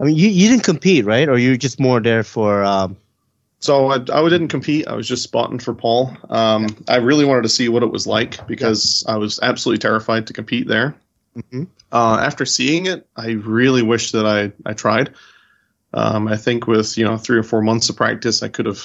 [0.00, 1.28] I mean, you, you didn't compete, right?
[1.28, 2.96] Or you were just more there for um,
[3.62, 4.88] So I, I didn't compete.
[4.88, 6.16] I was just spotting for Paul.
[6.28, 10.26] Um, I really wanted to see what it was like because I was absolutely terrified
[10.26, 10.96] to compete there.
[11.36, 11.68] Mhm.
[11.92, 15.14] Uh, after seeing it, I really wish that I, I tried.
[15.94, 18.82] Um, I think with you know three or four months of practice, I could have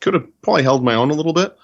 [0.00, 1.56] could have probably held my own a little bit.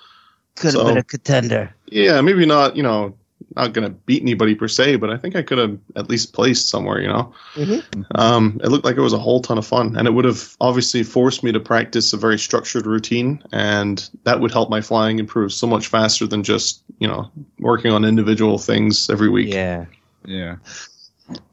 [0.54, 1.74] Could have So- been a contender.
[1.86, 2.76] Yeah, maybe not.
[2.76, 3.16] You know,
[3.58, 6.68] not gonna beat anybody per se, but I think I could have at least placed
[6.68, 7.00] somewhere.
[7.00, 7.32] You know.
[7.54, 8.04] Mhm.
[8.14, 10.56] Um, it looked like it was a whole ton of fun, and it would have
[10.60, 15.18] obviously forced me to practice a very structured routine, and that would help my flying
[15.18, 19.52] improve so much faster than just you know working on individual things every week.
[19.52, 19.86] Yeah.
[20.24, 20.56] Yeah.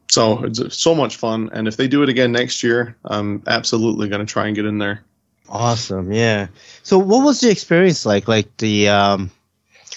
[0.08, 4.08] So it's so much fun, and if they do it again next year, I'm absolutely
[4.08, 5.02] going to try and get in there.
[5.48, 6.12] Awesome.
[6.12, 6.46] Yeah.
[6.82, 8.28] So what was the experience like?
[8.28, 9.30] Like the um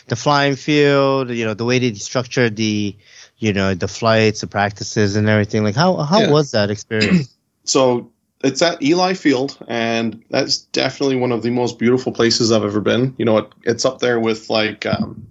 [0.09, 2.95] the flying field, you know, the way they structured the
[3.37, 5.63] you know, the flights, the practices and everything.
[5.63, 6.31] Like how how Yeah.
[6.31, 7.35] was that experience?
[7.65, 8.11] So
[8.43, 12.81] it's at Eli Field, and that's definitely one of the most beautiful places I've ever
[12.81, 13.13] been.
[13.19, 15.27] You know, it, it's up there with like um,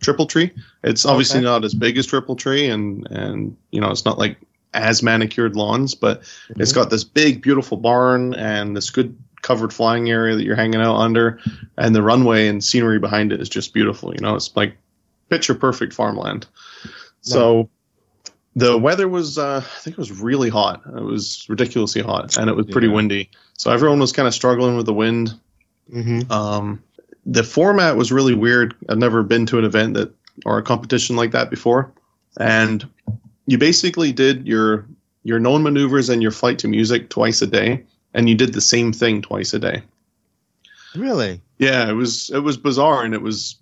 [0.00, 0.52] Triple Tree.
[0.84, 1.44] It's obviously Okay.
[1.46, 4.36] not as big as Triple Tree, and and you know, it's not like
[4.72, 10.10] as manicured lawns, but it's got this big, beautiful barn and this good covered flying
[10.10, 11.40] area that you're hanging out under,
[11.78, 14.12] and the runway and scenery behind it is just beautiful.
[14.14, 14.76] You know, it's like
[15.28, 16.46] picture perfect farmland.
[17.22, 17.68] So
[18.56, 20.82] the weather was, uh, I think it was really hot.
[20.86, 22.94] It was ridiculously hot, and it was pretty Yeah.
[22.94, 23.30] windy.
[23.56, 25.34] So everyone was kind of struggling with the wind.
[25.92, 26.30] mm-hmm.
[26.32, 26.82] Um,
[27.26, 28.74] the format was really weird.
[28.88, 30.12] I've never been to an event that
[30.46, 31.92] or a competition like that before,
[32.38, 32.88] and
[33.46, 34.86] you basically did your
[35.22, 37.84] your known maneuvers and your flight to music twice a day,
[38.14, 39.82] and you did the same thing twice a day.
[40.94, 41.40] Really?
[41.58, 43.56] Yeah, it was it was bizarre, and it was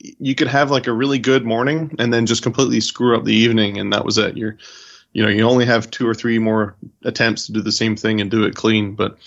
[0.00, 3.34] you could have like a really good morning and then just completely screw up the
[3.34, 4.36] evening, and that was it.
[4.36, 4.56] You're
[5.12, 8.20] you know you only have two or three more attempts to do the same thing
[8.20, 8.94] and do it clean.
[8.94, 9.18] But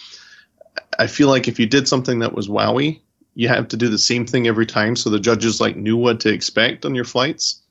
[0.98, 3.02] I feel like if you did something that was wowie,
[3.36, 6.22] you have to do the same thing every time, so the judges like knew what
[6.22, 7.62] to expect on your flights.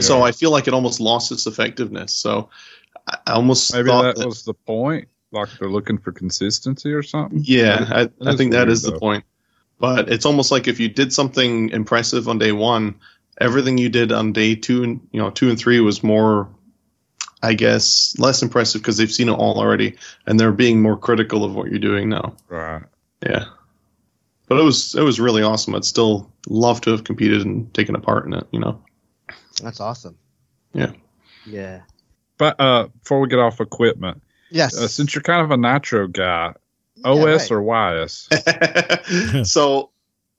[0.00, 2.14] So I feel like it almost lost its effectiveness.
[2.14, 2.48] So
[3.06, 5.08] I I almost Maybe thought that was the point.
[5.32, 7.40] Like they're looking for consistency or something.
[7.42, 9.24] Yeah, I, I think that is weird, is the point.
[9.78, 12.94] But it's almost like if you did something impressive on day one,
[13.40, 16.48] everything you did on day two and you know two and three was more,
[17.42, 21.44] I guess, less impressive because they've seen it all already and they're being more critical
[21.44, 22.36] of what you're doing now.
[22.48, 22.82] Right.
[23.26, 23.46] Yeah,
[24.48, 25.74] but it was it was really awesome.
[25.74, 28.46] I'd still love to have competed and taken a part in it.
[28.52, 28.82] You know.
[29.62, 30.16] That's awesome.
[30.74, 30.92] Yeah.
[31.46, 31.82] Yeah.
[32.38, 34.22] But uh, before we get off equipment,
[34.52, 34.76] Yes.
[34.78, 36.54] uh, since you're kind of a nitro guy,
[36.96, 37.52] Yeah, OS right.
[37.52, 38.28] or YS?
[39.50, 39.90] so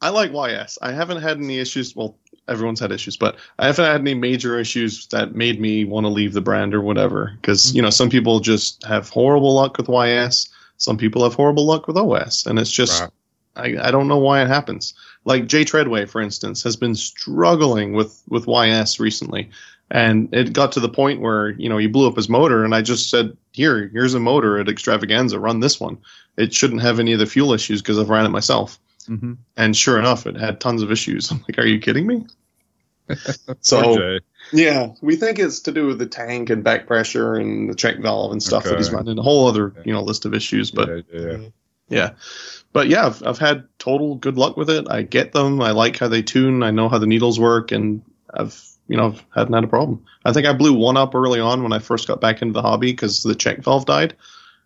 [0.01, 0.77] I like YS.
[0.81, 1.95] I haven't had any issues.
[1.95, 6.05] Well, everyone's had issues, but I haven't had any major issues that made me want
[6.05, 7.31] to leave the brand or whatever.
[7.41, 10.49] Because you know, some people just have horrible luck with YS.
[10.77, 13.09] Some people have horrible luck with OS, and it's just Right.
[13.55, 14.93] I, I don't know why it happens.
[15.25, 19.49] Like Jay Treadway, for instance, has been struggling with with YS recently,
[19.91, 22.73] and it got to the point where you know he blew up his motor, and
[22.73, 25.39] I just said, "Here, here's a motor at Extravaganza.
[25.39, 25.99] Run this one.
[26.37, 29.33] It shouldn't have any of the fuel issues because I've ran it myself." Mm-hmm.
[29.57, 31.31] And sure enough, it had tons of issues.
[31.31, 32.25] I'm like, "Are you kidding me?"
[33.61, 34.19] so
[34.51, 37.99] yeah, we think it's to do with the tank and back pressure and the check
[37.99, 39.19] valve and stuff that he's running.
[39.19, 40.89] A whole other you know list of issues, but.
[40.89, 41.37] yeah, yeah.
[41.89, 42.11] Yeah.
[42.71, 44.87] But yeah, I've, I've had total good luck with it.
[44.89, 45.61] I get them.
[45.61, 46.63] I like how they tune.
[46.63, 48.01] I know how the needles work, and
[48.33, 50.03] I've you know I've hadn't had a problem.
[50.25, 52.61] I think I blew one up early on when I first got back into the
[52.61, 54.15] hobby because the check valve died,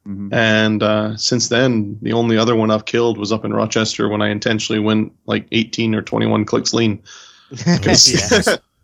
[0.07, 0.33] Mhm.
[0.33, 4.21] and uh, since then the only other one I've killed was up in Rochester when
[4.21, 7.03] I intentionally went like 18 or 21 clicks lean.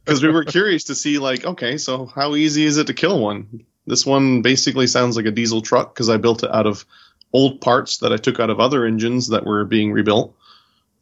[0.06, 3.20] Because we were curious to see like okay so how easy is it to kill
[3.22, 3.64] one?
[3.88, 6.86] This one basically sounds like a diesel truck because i built it out of
[7.34, 10.36] old parts that i took out of other engines that were being rebuilt.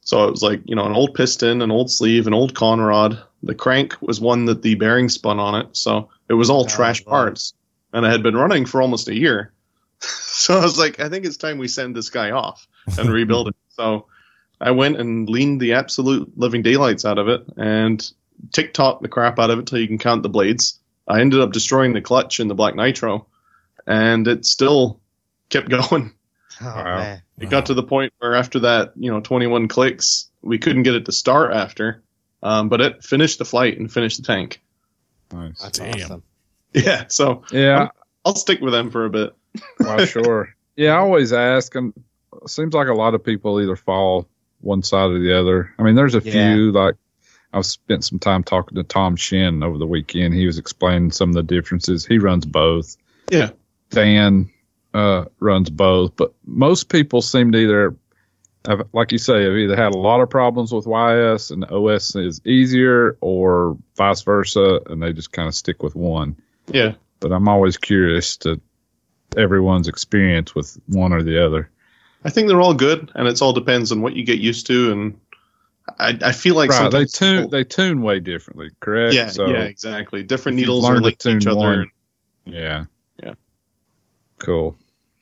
[0.01, 3.21] So it was like you know an old piston an old sleeve an old conrod
[3.43, 6.67] the crank was one that the bearing spun on it so it was all Oh,
[6.67, 7.11] trash wow.
[7.11, 7.53] parts
[7.93, 9.51] and it had been running for almost a year
[9.99, 13.47] so i was like i think it's time we send this guy off and rebuild
[13.49, 14.07] it so
[14.63, 17.99] I went and leaned the absolute living daylights out of it and
[18.51, 20.77] tick-tock the crap out of it till you can count the blades.
[21.07, 23.25] I ended up destroying the clutch in the black nitro,
[23.87, 24.99] and it still
[25.49, 26.13] kept going.
[26.61, 26.83] Oh, Wow.
[26.97, 27.21] man.
[27.39, 30.93] It got to the point where after that, you know, 21 clicks, we couldn't get
[30.93, 32.03] it to start after,
[32.43, 34.61] um, but it finished the flight and finished the tank.
[35.33, 35.61] Nice.
[35.61, 35.93] That's Damn.
[35.95, 36.23] awesome.
[36.73, 37.89] Yeah, so Yeah,
[38.25, 39.35] I'll stick with them for a bit.
[39.79, 40.55] well, sure.
[40.75, 41.93] Yeah, I always ask, and
[42.41, 44.27] it seems like a lot of people either fall
[44.61, 45.73] one side or the other.
[45.77, 46.53] I mean, there's a Yeah.
[46.55, 46.95] few like
[47.53, 50.33] I've spent some time talking to Tom Shin over the weekend.
[50.33, 52.05] He was explaining some of the differences.
[52.05, 52.95] He runs both.
[53.29, 53.49] Yeah.
[53.89, 54.49] Dan
[54.93, 57.95] uh, runs both, but most people seem to either
[58.67, 62.15] I've, like you say, I've either had a lot of problems with YS and OS
[62.15, 66.35] is easier, or vice versa, and they just kind of stick with one.
[66.67, 66.93] Yeah.
[67.19, 68.61] But I'm always curious to
[69.35, 71.69] everyone's experience with one or the other.
[72.23, 74.91] I think they're all good, and it all depends on what you get used to.
[74.91, 75.19] And
[75.97, 79.15] I, I feel like right, they tune people- they tune way differently, correct?
[79.15, 80.21] yeah, So, yeah, exactly.
[80.21, 81.57] Different needles are linked to each other.
[81.57, 81.91] one-
[82.45, 82.85] yeah,
[83.23, 83.33] Yeah.
[84.37, 84.75] cool.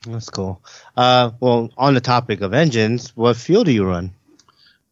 [0.06, 0.62] That's cool.
[0.96, 4.12] Uh, well, on the topic of engines, what fuel do you run?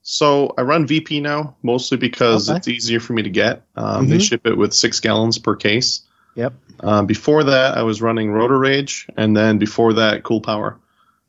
[0.02, 2.58] So I run VP now, mostly because Okay.
[2.58, 3.62] it's easier for me to get.
[3.76, 4.28] Um, They Mhm.
[4.28, 6.02] ship it with six gallons per case.
[6.34, 6.52] Yep.
[6.80, 10.76] Um, before that, I was running Rotor Rage, and then before that, Cool Power.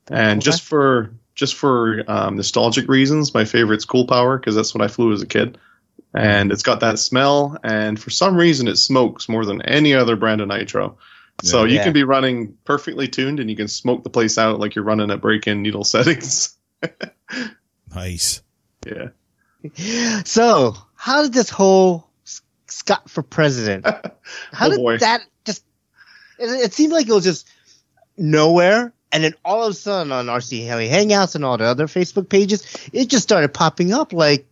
[0.09, 0.45] And Okay.
[0.45, 4.89] just for just for um, nostalgic reasons, my favorite's Cool Power because that's what I
[4.89, 5.57] flew as a kid,
[6.13, 7.57] and it's got that smell.
[7.63, 10.97] And for some reason, it smokes more than any other brand of nitro.
[11.43, 14.75] So you can be running perfectly tuned, and you can smoke the place out like
[14.75, 16.55] you're running at break-in needle settings.
[17.93, 18.41] Nice.
[18.85, 19.09] yeah.
[20.25, 22.07] So, how did this whole
[22.67, 23.85] Scott for president?
[24.03, 24.11] Oh,
[24.51, 24.97] how Oh, did boy.
[24.99, 25.63] that just?
[26.37, 27.47] It, it seemed like it was just
[28.17, 31.87] nowhere, and then all of a sudden on RC Heli Hangouts and all the other
[31.87, 32.63] Facebook pages,
[32.93, 34.45] it just started popping up like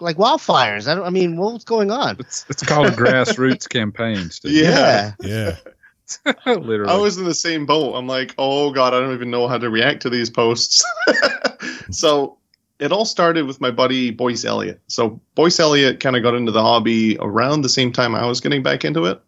[0.00, 0.88] like wildfires.
[0.90, 1.04] I don't.
[1.04, 2.16] I mean, what was going on?
[2.18, 4.30] It's it's called a grassroots campaign.
[4.30, 4.52] Steve.
[4.52, 5.12] Yeah.
[5.20, 5.56] Yeah.
[6.46, 6.92] literally.
[6.92, 7.94] I was in the same boat.
[7.94, 10.84] I'm like, oh god, I don't even know how to react to these posts.
[11.90, 12.38] so
[12.78, 14.80] it all started with my buddy Boyce Elliott.
[14.86, 18.40] So Boyce Elliott kind of got into the hobby around the same time I was
[18.40, 19.20] getting back into it,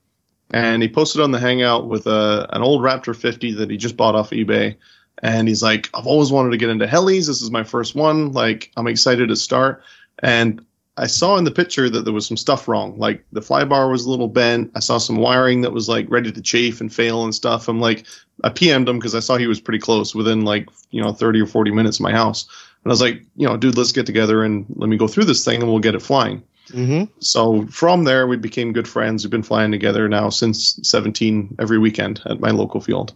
[0.53, 3.97] and he posted on the Hangout with a an old Raptor 50 that he just
[3.97, 4.77] bought off eBay.
[5.23, 7.27] And he's like, I've always wanted to get into helis.
[7.27, 8.33] This is my first one.
[8.33, 9.83] Like, I'm excited to start.
[10.23, 10.65] And
[11.01, 12.99] I saw in the picture that there was some stuff wrong.
[12.99, 14.71] Like the flybar was a little bent.
[14.75, 17.69] I saw some wiring that was like ready to chafe and fail and stuff.
[17.69, 18.05] I'm like,
[18.45, 21.41] I PM'd him because I saw he was pretty close within like, you know, 30
[21.41, 22.47] or 40 minutes of my house.
[22.85, 25.25] And I was like, you know, dude, let's get together and let me go through
[25.25, 26.43] this thing and we'll get it flying.
[26.69, 27.05] Mm-hmm.
[27.21, 29.25] So from there, we became good friends.
[29.25, 33.15] We've been flying together now since 17 every weekend at my local field.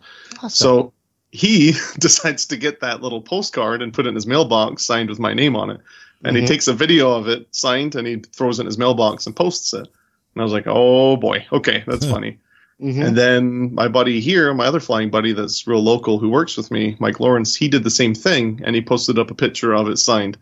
[0.48, 0.94] So
[1.32, 5.18] he decides to get that little postcard and put it in his mailbox signed with
[5.18, 5.80] my name on it.
[6.24, 6.46] And he Mhm.
[6.46, 9.72] takes a video of it signed and he throws it in his mailbox and posts
[9.74, 9.86] it.
[10.34, 12.38] And I was like, oh boy, okay, that's funny.
[12.82, 13.06] Mhm.
[13.06, 16.70] And then my buddy here, my other flying buddy that's real local who works with
[16.70, 19.88] me, Mike Lawrence, he did the same thing and he posted up a picture of
[19.88, 20.36] it signed.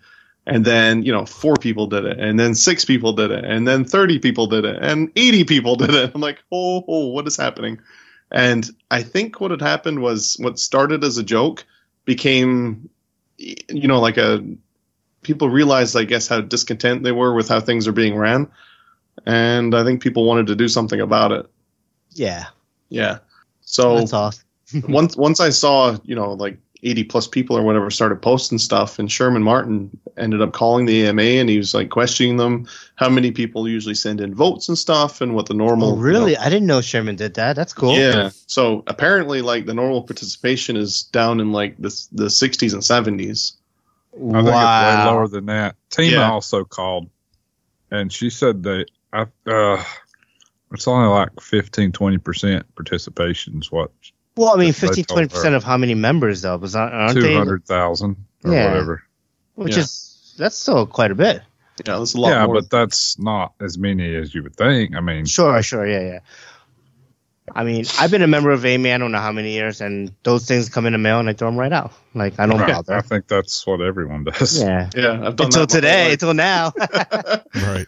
[0.46, 3.68] And then, you know, four people did it, and then six people did it, and
[3.68, 6.10] then 30 people did it, and 80 people did it.
[6.14, 7.78] I'm like, oh, oh what is happening?
[8.32, 11.64] And I think what had happened was what started as a joke
[12.06, 12.88] became,
[13.38, 14.44] you know, like a
[15.22, 18.48] people realized, I guess, how discontent they were with how things are being ran.
[19.26, 21.46] And I think people wanted to do something about it.
[22.10, 22.46] yeah,
[22.88, 23.18] Yeah.
[23.60, 24.44] So that's awesome.
[24.88, 28.98] once once I saw, you know, like 80 plus people or whatever started posting stuff,
[28.98, 32.66] and Sherman Martin ended up calling the AMA and he was like questioning them
[32.96, 35.92] how many people usually send in votes and stuff and what the normal.
[35.92, 36.32] Oh, you really?
[36.32, 37.54] know- I didn't know Sherman did that.
[37.54, 37.96] That's cool.
[37.96, 38.30] Yeah.
[38.46, 43.52] So apparently, like the normal participation is down in like the the 60s and 70s.
[44.14, 45.76] I think it's way lower than that.
[45.90, 46.30] Tima Yeah.
[46.30, 47.10] also called,
[47.90, 49.82] and she said that I, uh,
[50.72, 53.90] it's only like 15, 20 percent participation is what
[54.36, 56.56] Well, I mean, They 15, 20 percent of how many members though?
[56.56, 57.34] Was aren't two they?
[57.34, 58.68] hundred thousand or Yeah.
[58.68, 59.02] whatever.
[59.54, 59.80] Which Yeah.
[59.82, 61.42] is that's still quite a bit.
[61.84, 62.54] Yeah, that's a lot Yeah, more.
[62.56, 64.94] but that's not as many as you would think.
[64.94, 66.18] I mean, Sure, sure, yeah, yeah.
[67.50, 68.88] I mean, I've been a member of AMA.
[68.88, 71.32] I don't know how many years, and those things come in the mail, and I
[71.32, 71.92] throw them right out.
[72.14, 72.94] Like I don't right, bother.
[72.94, 74.60] I think that's what everyone does.
[74.60, 74.90] Yeah.
[74.96, 76.72] yeah, I've done Until that today, whole until now.
[77.54, 77.86] Right.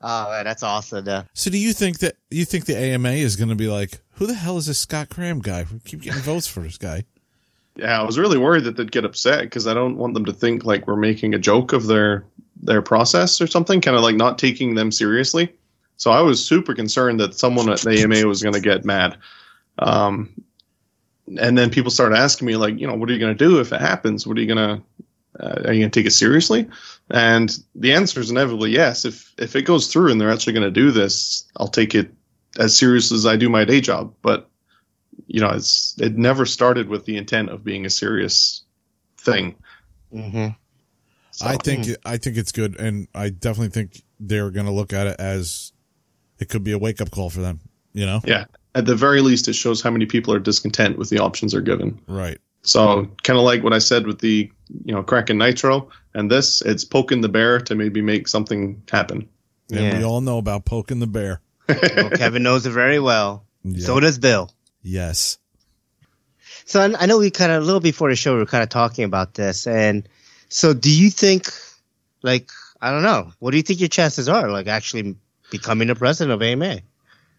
[0.00, 1.04] oh, man, that's awesome.
[1.04, 1.24] Though.
[1.34, 4.26] So do you think that you think the AMA is going to be like, who
[4.26, 5.66] the hell is this Scott Cram guy?
[5.70, 7.04] We keep getting votes for this guy.
[7.76, 10.32] Yeah, I was really worried that they'd get upset because I don't want them to
[10.32, 12.24] think like we're making a joke of their
[12.62, 15.54] their process or something, kind of like not taking them seriously.
[15.96, 19.16] So I was super concerned that someone at the AMA was going to get mad.
[19.78, 20.30] Um,
[21.40, 23.60] and then people started asking me like, you know, what are you going to do
[23.60, 24.26] if it happens?
[24.26, 24.82] What are you going to
[25.38, 26.66] uh, are you going to take it seriously?
[27.10, 29.04] And the answer is inevitably yes.
[29.04, 32.12] If if it goes through and they're actually going to do this, I'll take it
[32.58, 34.14] as serious as I do my day job.
[34.22, 34.48] But
[35.26, 38.62] you know, it's it never started with the intent of being a serious
[39.18, 39.56] thing.
[40.12, 40.48] Mm-hmm.
[41.32, 44.92] So, I think I think it's good, and I definitely think they're going to look
[44.92, 45.72] at it as
[46.38, 47.60] it could be a wake up call for them.
[47.92, 48.44] You know, yeah,
[48.74, 51.60] at the very least, it shows how many people are discontent with the options they're
[51.62, 52.00] given.
[52.06, 52.38] right?
[52.62, 54.50] So, kind of like what I said with the
[54.84, 59.28] you know Kraken Nitro and this, it's poking the bear to maybe make something happen.
[59.70, 59.98] And Yeah.
[59.98, 61.40] we all know about poking the bear.
[61.68, 63.44] Well, Kevin knows it very well.
[63.64, 63.84] Yeah.
[63.86, 64.50] So does Bill.
[64.82, 65.38] yes.
[66.64, 68.62] So I, I know we kind of a little before the show we were kind
[68.62, 70.08] of talking about this, and
[70.48, 71.46] So, do you think,
[72.22, 72.50] like,
[72.80, 75.16] I don't know, what do you think your chances are, like, actually
[75.50, 76.80] becoming the president of AMA?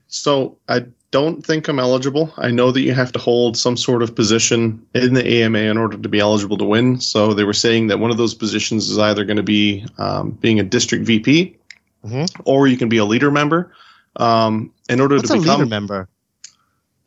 [0.07, 2.33] So, I don't think I'm eligible.
[2.37, 5.77] I know that you have to hold some sort of position in the AMA in
[5.77, 7.01] order to be eligible to win.
[7.01, 10.31] So, they were saying that one of those positions is either going to be um,
[10.31, 11.57] being a district VP
[12.05, 12.41] mm-hmm.
[12.45, 13.73] or you can be a leader member.
[14.15, 16.09] Um, in order What's to become a leader member,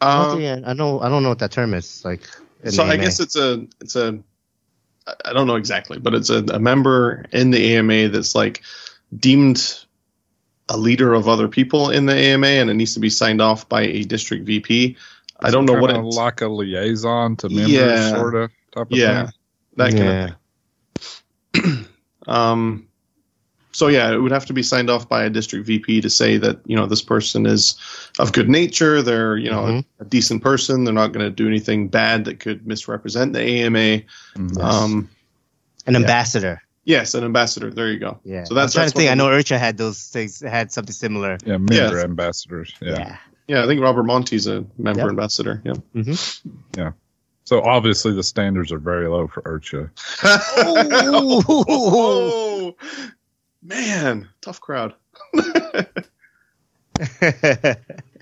[0.01, 2.05] uh, I know I don't know what that term is.
[2.05, 2.29] Like,
[2.69, 4.19] so I guess it's a it's a
[5.25, 8.63] I don't know exactly, but it's a, a member in the AMA that's like
[9.19, 9.85] deemed
[10.71, 13.69] a leader of other people in the AMA, and it needs to be signed off
[13.69, 14.97] by a district VP.
[15.41, 18.97] I don't know what it's like a liaison to members, yeah, sort of type of
[18.97, 19.33] yeah, thing.
[19.77, 20.31] that kind yeah.
[21.57, 21.87] of thing.
[22.27, 22.87] um,
[23.73, 26.37] so yeah, it would have to be signed off by a district VP to say
[26.37, 27.77] that you know this person is
[28.19, 29.03] of good nature.
[29.03, 30.03] They're you know mm-hmm.
[30.03, 30.85] a, a, decent person.
[30.85, 34.03] They're not going to do anything bad that could misrepresent the AMA.
[34.37, 34.59] Mm-hmm.
[34.59, 35.11] Um,
[35.87, 36.01] an yeah.
[36.01, 36.63] ambassador.
[36.85, 37.71] Yes, an ambassador.
[37.71, 38.19] There you go.
[38.25, 38.45] Yeah.
[38.45, 39.11] So that's I'm trying that's to think.
[39.11, 40.41] I know IRCHA had those things.
[40.41, 41.39] Had something similar.
[41.45, 42.05] Yeah, member yeah.
[42.05, 42.75] ambassadors.
[42.81, 42.99] Yeah.
[42.99, 43.17] yeah.
[43.49, 43.65] yeah.
[43.65, 45.11] I think Robert Monty's a member yep.
[45.11, 45.61] ambassador.
[45.65, 45.75] Yeah.
[45.95, 46.51] Mm-hmm.
[46.79, 46.93] Yeah.
[47.45, 49.91] So obviously the standards are very low for IRCHA.
[51.69, 52.77] oh,
[53.63, 54.95] Man, tough crowd.
[55.35, 55.43] I'm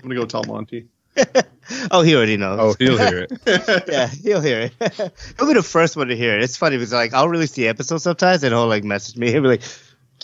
[0.01, 0.87] gonna go tell Monty.
[1.91, 2.59] oh, he already knows.
[2.59, 3.31] Oh, he'll hear it.
[3.87, 4.73] yeah, he'll hear it.
[5.37, 6.43] he'll be the first one to hear it.
[6.43, 9.31] It's funny because like I'll release the episode sometimes, and he'll like message me.
[9.31, 9.63] He'll be like,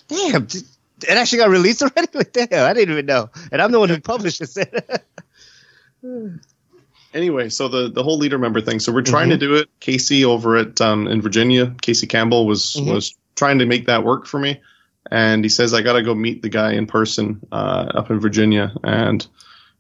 [0.07, 3.79] "Damn, it actually got released already." Like, damn, I didn't even know, and I'm the
[3.79, 5.05] one who publishes it.
[7.13, 8.79] anyway, so the the whole leader member thing.
[8.79, 9.39] So we're trying mm-hmm.
[9.39, 9.69] to do it.
[9.79, 12.91] Casey over at um, in Virginia, Casey Campbell was mm-hmm.
[12.91, 14.61] was trying to make that work for me
[15.11, 18.19] and he says I got to go meet the guy in person uh, up in
[18.19, 18.73] Virginia.
[18.83, 19.25] And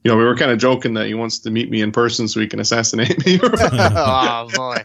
[0.05, 2.27] you know, we were kind of joking that he wants to meet me in person
[2.27, 3.39] so he can assassinate me.
[3.43, 4.77] oh boy.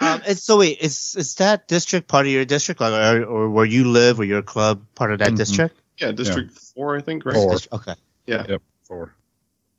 [0.00, 3.50] um, and so wait, is is that district part of your district, like, or, or
[3.50, 5.36] where you live, or your club part of that mm-hmm.
[5.38, 5.80] district?
[5.98, 6.58] Yeah, District yeah.
[6.74, 7.24] Four, I think.
[7.24, 7.34] Right.
[7.34, 7.56] Four.
[7.72, 7.94] Okay.
[8.26, 8.44] Yeah.
[8.48, 8.62] Yep.
[8.84, 9.14] Four.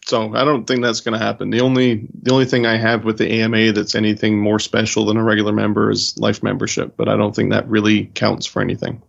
[0.05, 1.49] So I don't think that's going to happen.
[1.49, 5.15] The only the only thing I have with the AMA that's anything more special than
[5.15, 9.01] a regular member is life membership, but I don't think that really counts for anything.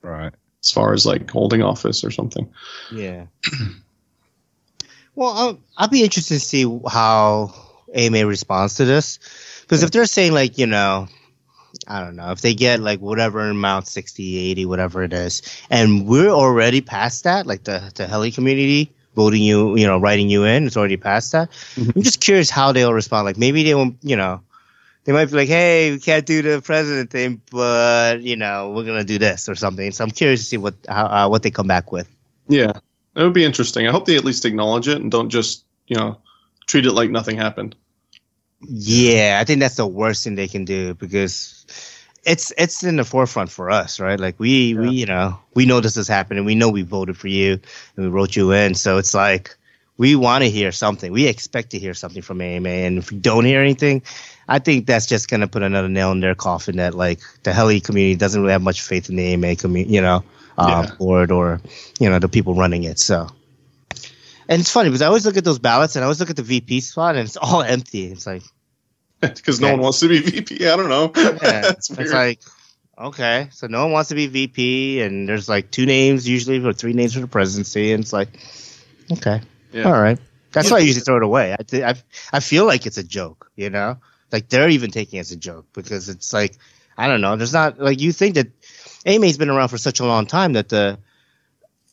[0.00, 0.32] Right.
[0.64, 2.50] As far as like holding office or something.
[2.90, 3.26] Yeah.
[5.14, 7.54] well, I'll, I'll be interested to see how
[7.94, 9.18] AMA responds to this.
[9.62, 11.08] Because if they're saying, like, you know,
[11.86, 16.06] I don't know, if they get like whatever amount, 60, 80, whatever it is, and
[16.06, 20.44] we're already past that, like the, the heli community voting you, you know, writing you
[20.44, 21.50] in, it's already past that.
[21.50, 21.90] Mm-hmm.
[21.96, 23.24] I'm just curious how they'll respond.
[23.24, 24.42] Like maybe they won't, you know,
[25.04, 28.84] they might be like, "Hey, we can't do the president thing, but you know, we're
[28.84, 31.50] gonna do this or something." So I'm curious to see what how, uh, what they
[31.50, 32.08] come back with.
[32.48, 32.72] Yeah,
[33.16, 33.86] it would be interesting.
[33.86, 36.18] I hope they at least acknowledge it and don't just you know
[36.66, 37.74] treat it like nothing happened.
[38.62, 41.64] Yeah, I think that's the worst thing they can do because
[42.24, 44.20] it's it's in the forefront for us, right?
[44.20, 44.80] Like we yeah.
[44.80, 46.44] we you know we know this is happening.
[46.44, 47.58] We know we voted for you
[47.96, 49.56] and we wrote you in, so it's like
[49.96, 51.12] we want to hear something.
[51.12, 54.02] We expect to hear something from AMA, and if we don't hear anything,
[54.48, 57.52] I think that's just going to put another nail in their coffin that like the
[57.52, 60.24] heli community doesn't really have much faith in the AMA community, you know,
[60.60, 60.94] uh, yeah.
[60.96, 61.60] board or
[61.98, 62.98] you know the people running it.
[62.98, 63.28] So,
[64.48, 66.36] and it's funny because I always look at those ballots and I always look at
[66.36, 68.06] the VP spot and it's all empty.
[68.06, 68.42] It's like
[69.20, 70.66] because no one wants to be VP.
[70.66, 71.12] I don't know.
[71.16, 72.40] Yeah, it's like
[72.98, 76.72] okay, so no one wants to be VP, and there's like two names usually or
[76.72, 78.28] three names for the presidency, and it's like
[79.12, 79.40] okay,
[79.72, 79.84] yeah.
[79.84, 80.18] all right.
[80.52, 81.52] That's why I usually throw it away.
[81.52, 81.94] I, th- I,
[82.32, 83.98] I feel like it's a joke, you know.
[84.32, 86.56] Like they're even taking it as a joke because it's like
[87.00, 87.36] I don't know.
[87.36, 88.48] There's not like you think that
[89.06, 90.98] AMA's been around for such a long time that the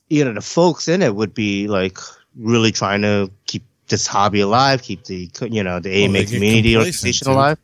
[0.09, 1.97] you know the folks in it would be like
[2.35, 6.75] really trying to keep this hobby alive, keep the you know the AMA well, community
[6.75, 7.57] organization alive.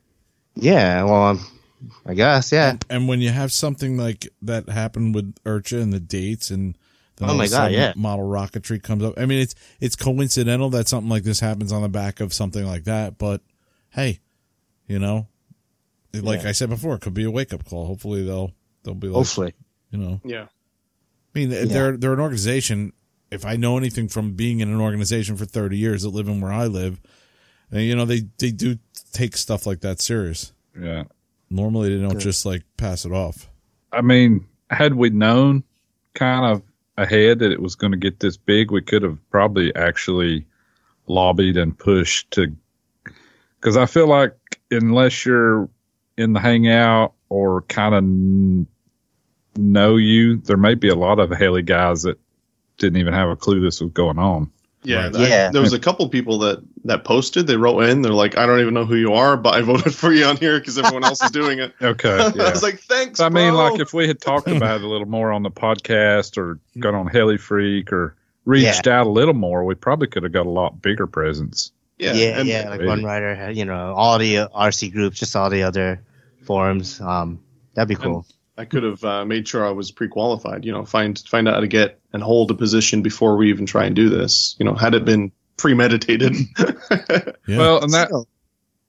[0.56, 1.45] Yeah, well, um,
[2.06, 2.72] I guess yeah.
[2.72, 6.78] And, and, when you have something like that happen with IRCHA and the dates and
[7.22, 9.15] oh my god, yeah, model rocketry comes up.
[9.18, 12.65] I mean, it's it's coincidental that something like this happens on the back of something
[12.65, 13.41] like that, but
[13.90, 14.20] hey,
[14.88, 15.28] you know,
[16.14, 16.49] like yeah.
[16.49, 17.86] I said before, it could be a wake up call.
[17.86, 18.53] Hopefully they'll
[18.84, 19.53] they'll be like, hopefully,
[19.91, 20.43] you know, yeah.
[20.43, 21.65] I mean, yeah.
[21.65, 22.93] they're they're an organization.
[23.31, 26.41] If I know anything from being in an organization for thirty years that live in
[26.41, 27.01] where I live,
[27.73, 28.77] uh, you know, they they do
[29.11, 30.53] take stuff like that serious.
[30.80, 31.03] Yeah.
[31.49, 32.22] Normally they don't Good.
[32.22, 33.49] just like pass it off.
[33.91, 35.64] I mean, had we known
[36.14, 36.64] kind of
[36.97, 40.45] ahead that it was going to get this big, we could have probably actually
[41.07, 42.55] lobbied and pushed to
[43.60, 44.35] because I feel like
[44.72, 45.69] unless you're
[46.18, 48.68] in the hangout or kind of n-
[49.57, 52.19] know you, there may be a lot of heli guys that
[52.77, 54.51] didn't even have a clue this was going on.
[54.85, 55.15] Yeah, Right.
[55.15, 55.51] I- Yeah.
[55.51, 57.47] there was a couple people that that posted.
[57.47, 58.01] They wrote in.
[58.01, 60.35] They're like, I don't even know who you are, but I voted for you on
[60.35, 61.73] here because everyone else is doing it.
[61.81, 62.09] Okay.
[62.19, 63.21] I was like, thanks.
[63.21, 66.38] I mean, like if we had talked about it a little more on the podcast
[66.38, 70.45] or got on HeliFreak or reached out a little more, we probably could have got
[70.45, 71.71] a lot bigger presence.
[71.97, 73.01] Yeah, yeah, yeah, and- like Really.
[73.03, 76.03] RunRyder, you know, all the RC groups, just all the other
[76.45, 76.99] forums.
[76.99, 77.39] Um,
[77.75, 78.25] that'd be cool.
[78.57, 80.63] I could have uh, made sure I was pre-qualified.
[80.65, 83.65] You know, find find out how to get and hold a position before we even
[83.65, 84.55] try and do this.
[84.59, 86.35] You know, had it been premeditated.
[87.45, 87.57] Yeah.
[87.57, 88.27] Well, and that Still,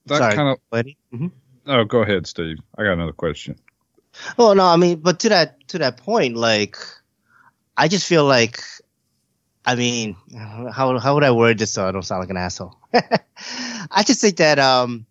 [0.05, 0.35] that sorry.
[0.35, 0.97] kind of buddy.
[1.13, 1.31] Mhm.
[1.67, 2.57] oh, go ahead, Steve.
[2.77, 3.57] I got another question.
[4.37, 6.77] Well, no, I mean, but to that to that point, like,
[7.75, 8.61] I just feel like,
[9.65, 10.15] I mean,
[10.71, 12.77] how how would I word this so I don't sound like an asshole?
[13.91, 15.05] I just think that um,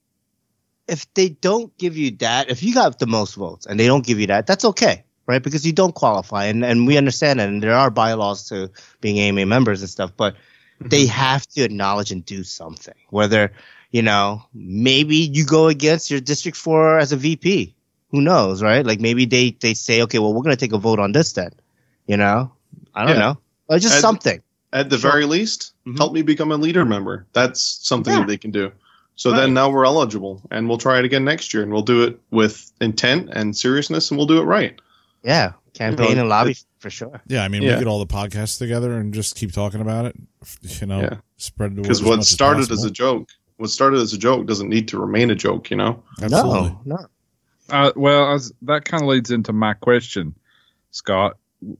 [0.88, 4.04] if they don't give you that, if you got the most votes and they don't
[4.04, 5.42] give you that, that's okay, right?
[5.42, 8.70] Because you don't qualify, and and we understand that, and there are bylaws to
[9.00, 10.36] being AMA members and stuff, but
[10.80, 12.94] they have to acknowledge and do something.
[13.10, 13.52] Whether
[13.92, 17.74] you know, maybe you go against your district four as a VP
[18.10, 18.84] who knows, right?
[18.84, 21.50] Like maybe they they say, okay, well, we're gonna take a vote on this then.
[22.06, 22.52] You know,
[22.94, 23.20] I don't Yeah.
[23.20, 23.38] know,
[23.68, 24.40] or just And- something.
[24.72, 25.12] At the Sure.
[25.12, 25.96] very least, Mhm.
[25.96, 27.26] help me become a leader member.
[27.32, 28.18] That's something Yeah.
[28.20, 28.72] that they can do.
[29.16, 29.40] So Right.
[29.40, 32.20] then now we're eligible, and we'll try it again next year, and we'll do it
[32.30, 34.78] with intent and seriousness, and we'll do it right.
[35.22, 37.20] Yeah, campaign You know, and lobby for sure.
[37.28, 37.74] yeah, I mean, yeah.
[37.74, 40.16] we get all the podcasts together and just keep talking about it.
[40.80, 41.16] You know, Yeah.
[41.36, 41.82] spread the word.
[41.84, 42.88] Because what much started as, possible.
[42.88, 45.70] a joke, what started as a joke, doesn't need to remain a joke.
[45.70, 46.02] You know.
[46.20, 46.76] Absolutely.
[46.84, 47.06] No, no.
[47.70, 50.34] Uh, well, as, that kind of leads into my question,
[50.90, 51.36] Scott.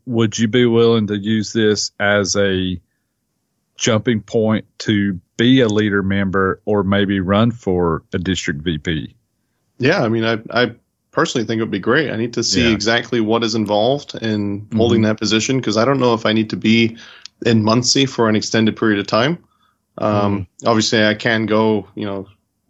[0.06, 2.80] Would you be willing to use this as a
[3.76, 9.14] jumping point to be a leader member or maybe run for a district VP?
[9.78, 10.72] Yeah, I mean, I I
[11.10, 12.10] personally think it would be great.
[12.10, 12.72] I need to see Yeah.
[12.74, 16.50] exactly what is involved in holding that position because I don't know if I need
[16.50, 16.96] to be
[17.44, 19.38] in Muncie for an extended period of time.
[19.98, 22.26] Um, Obviously, I can go, you know,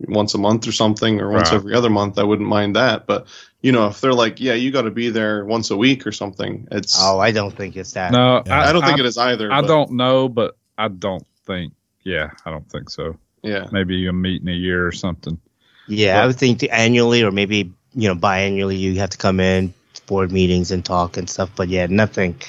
[0.09, 1.57] once a month or something, or once Right.
[1.57, 2.19] every other month.
[2.19, 3.07] I wouldn't mind that.
[3.07, 3.27] But
[3.63, 6.13] you know, if they're like, yeah, you got to be there once a week or
[6.13, 6.99] something, it's.
[7.01, 8.13] Oh, I don't think it's that.
[8.13, 8.61] No, Yeah.
[8.69, 9.51] I, don't think it is either.
[9.51, 11.73] I but, don't know, but I don't think.
[12.03, 13.17] Yeah, I don't think so.
[13.43, 13.67] Yeah.
[13.73, 15.39] Maybe a meet in a year or something.
[15.87, 19.73] Yeah, I would think annually or maybe you know biannually you have to come in
[20.07, 21.51] board meetings and talk and stuff.
[21.57, 22.41] But yeah, nothing,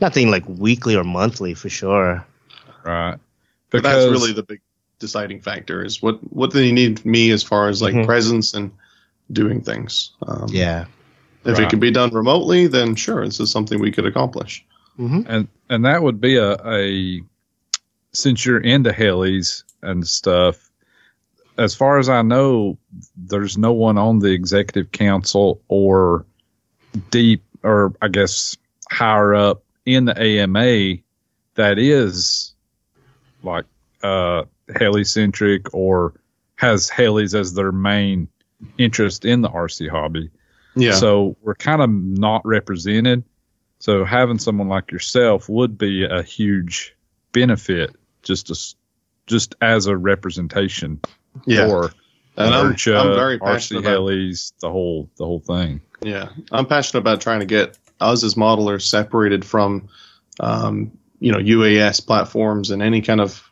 [0.00, 2.24] nothing like weekly or monthly for sure.
[2.84, 3.18] Right.
[3.70, 4.60] But that's really the big
[5.00, 8.06] deciding factor is what what do they need me as far as like Mhm.
[8.06, 8.70] presence and
[9.32, 10.12] doing things.
[10.26, 10.86] Um, Yeah.
[11.44, 11.64] If Right.
[11.64, 14.64] it can be done remotely, then sure, this is something we could accomplish.
[14.96, 17.20] hmm and and that would be a, a
[18.14, 20.70] since you're into helis and stuff
[21.58, 22.78] as far as i know
[23.16, 26.24] there's no one on the executive council or
[27.10, 28.56] deep or i guess
[28.90, 30.96] higher up in the ama
[31.54, 32.54] that is
[33.42, 33.66] like
[34.02, 34.44] uh
[34.78, 36.14] heli-centric or
[36.56, 38.28] has helis as their main
[38.78, 40.30] interest in the rc hobby
[40.76, 40.92] Yeah.
[40.94, 43.22] so we're kind of not represented.
[43.80, 46.96] So having someone like yourself would be a huge
[47.32, 47.94] benefit
[48.24, 48.74] just as
[49.26, 51.00] just as a representation
[51.46, 51.66] yeah.
[51.66, 51.90] for
[52.36, 55.80] and I'm, I'm very RC passionate about Helis, the whole the whole thing.
[56.02, 59.88] Yeah, I'm passionate about trying to get us as modelers separated from,
[60.40, 60.90] um,
[61.20, 63.42] you know, UAS platforms and any kind of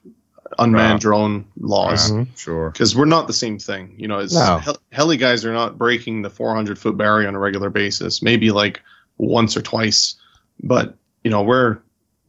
[0.58, 1.00] unmanned Right.
[1.00, 2.10] drone laws.
[2.10, 2.70] Right, Sure.
[2.70, 4.18] Because we're not the same thing, you know.
[4.18, 4.58] It's No.
[4.58, 8.20] hel- heli guys are not breaking the 400 foot barrier on a regular basis.
[8.20, 8.82] Maybe like
[9.16, 10.16] once or twice,
[10.62, 11.78] but you know we're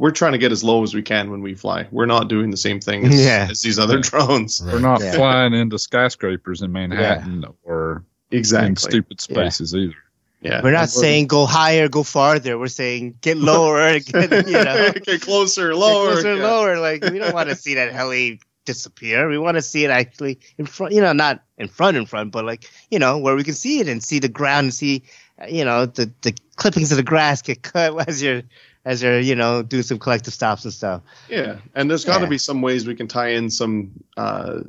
[0.03, 1.87] we're trying to get as low as we can when we fly.
[1.89, 3.47] We're not doing the same thing as, Yeah.
[3.49, 4.61] as these other drones.
[4.61, 4.73] Right.
[4.73, 5.13] We're not Yeah.
[5.13, 8.75] flying into skyscrapers in Manhattan or in Exactly.
[8.75, 9.95] stupid spaces either.
[10.41, 10.59] Yeah.
[10.61, 12.59] We're not saying go higher, go farther.
[12.59, 16.43] We're saying get lower, get, you know, get closer, get lower, closer, yeah.
[16.43, 16.79] lower.
[16.81, 19.29] Like we don't want to see that heli disappear.
[19.29, 20.91] We want to see it actually in front.
[20.91, 23.79] You know, not in front, in front, but like you know where we can see
[23.79, 25.03] it and see the ground and see,
[25.41, 28.41] uh, you know, the the clippings of the grass get cut as you're
[28.85, 31.01] as you're you know doing some collective stops and stuff.
[31.29, 32.29] Yeah, and there's got to Yeah.
[32.29, 34.61] be some ways we can tie in some uh,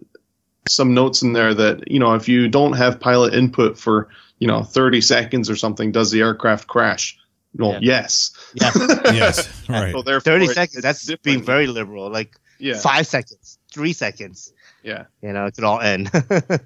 [0.68, 4.08] some notes in there that you know if you don't have pilot input for
[4.38, 7.18] you know 30 seconds or something, does the aircraft crash?
[7.56, 7.78] Well, Yeah.
[7.82, 8.32] yes.
[8.54, 8.70] Yeah,
[9.12, 9.48] yes.
[9.68, 9.92] Right.
[9.92, 10.82] So therefore, thirty seconds.
[10.82, 11.22] That's different.
[11.22, 12.10] being very liberal.
[12.10, 14.52] Like yeah, five seconds, three seconds.
[14.82, 16.10] yeah, You know, it could all end.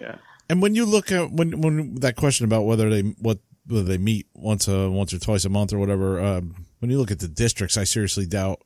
[0.00, 0.16] Yeah.
[0.48, 3.38] And when you look at when when that question about whether they what
[3.70, 6.98] whether they meet once a once or twice a month or whatever, um, when you
[6.98, 8.62] look at the districts, I seriously doubt,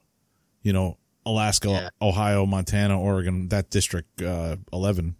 [0.63, 1.89] you know, Alaska, Yeah.
[2.03, 5.17] Ohio, Montana, Oregon, that district uh, eleven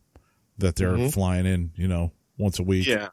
[0.59, 1.13] that they're Mhm.
[1.13, 2.87] flying in, you know, once a week.
[2.87, 3.09] yeah.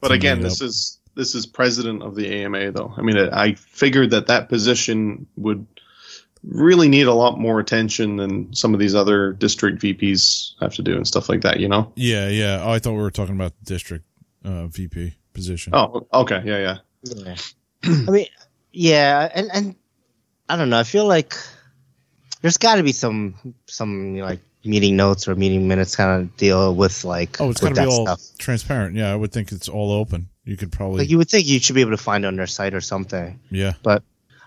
[0.00, 0.66] But again, this up.
[0.68, 2.94] is this is president of the AMA though.
[2.96, 5.66] I mean, I figured that that position would
[6.42, 10.82] really need a lot more attention than some of these other district VPs have to
[10.82, 11.60] do and stuff like that.
[11.60, 11.92] You know?
[11.96, 12.62] Yeah, yeah.
[12.64, 14.06] Oh, I thought we were talking about the district
[14.44, 15.74] uh, VP position.
[15.74, 16.76] Oh, okay, yeah, yeah.
[17.02, 17.36] Yeah.
[17.84, 18.26] I mean,
[18.72, 19.74] yeah, and and
[20.48, 20.78] I don't know.
[20.78, 21.34] I feel like
[22.42, 26.74] there's got to be some some like meeting notes or meeting minutes kind of deal
[26.74, 27.40] with like.
[27.40, 28.38] Oh, it's with got to be all stuff.
[28.38, 28.96] transparent.
[28.96, 30.28] Yeah, I would think it's all open.
[30.44, 30.98] You could probably.
[31.00, 32.80] Like you would think you should be able to find it on their site or
[32.80, 33.40] something.
[33.50, 33.72] yeah.
[33.82, 34.02] But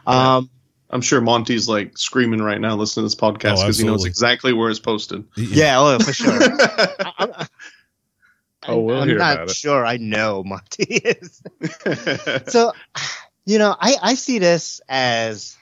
[0.06, 0.50] um,
[0.90, 4.06] I'm sure Monty's like screaming right now listening to this podcast Oh, because he knows
[4.06, 5.24] exactly where it's posted.
[5.38, 6.34] yeah, oh, for sure.
[6.40, 7.32] I, I'm,
[8.68, 9.56] Oh, we'll I'm hear not about it.
[9.56, 9.86] sure.
[9.86, 11.42] I know Monty is.
[12.48, 12.72] so
[13.46, 15.58] you know i i see this as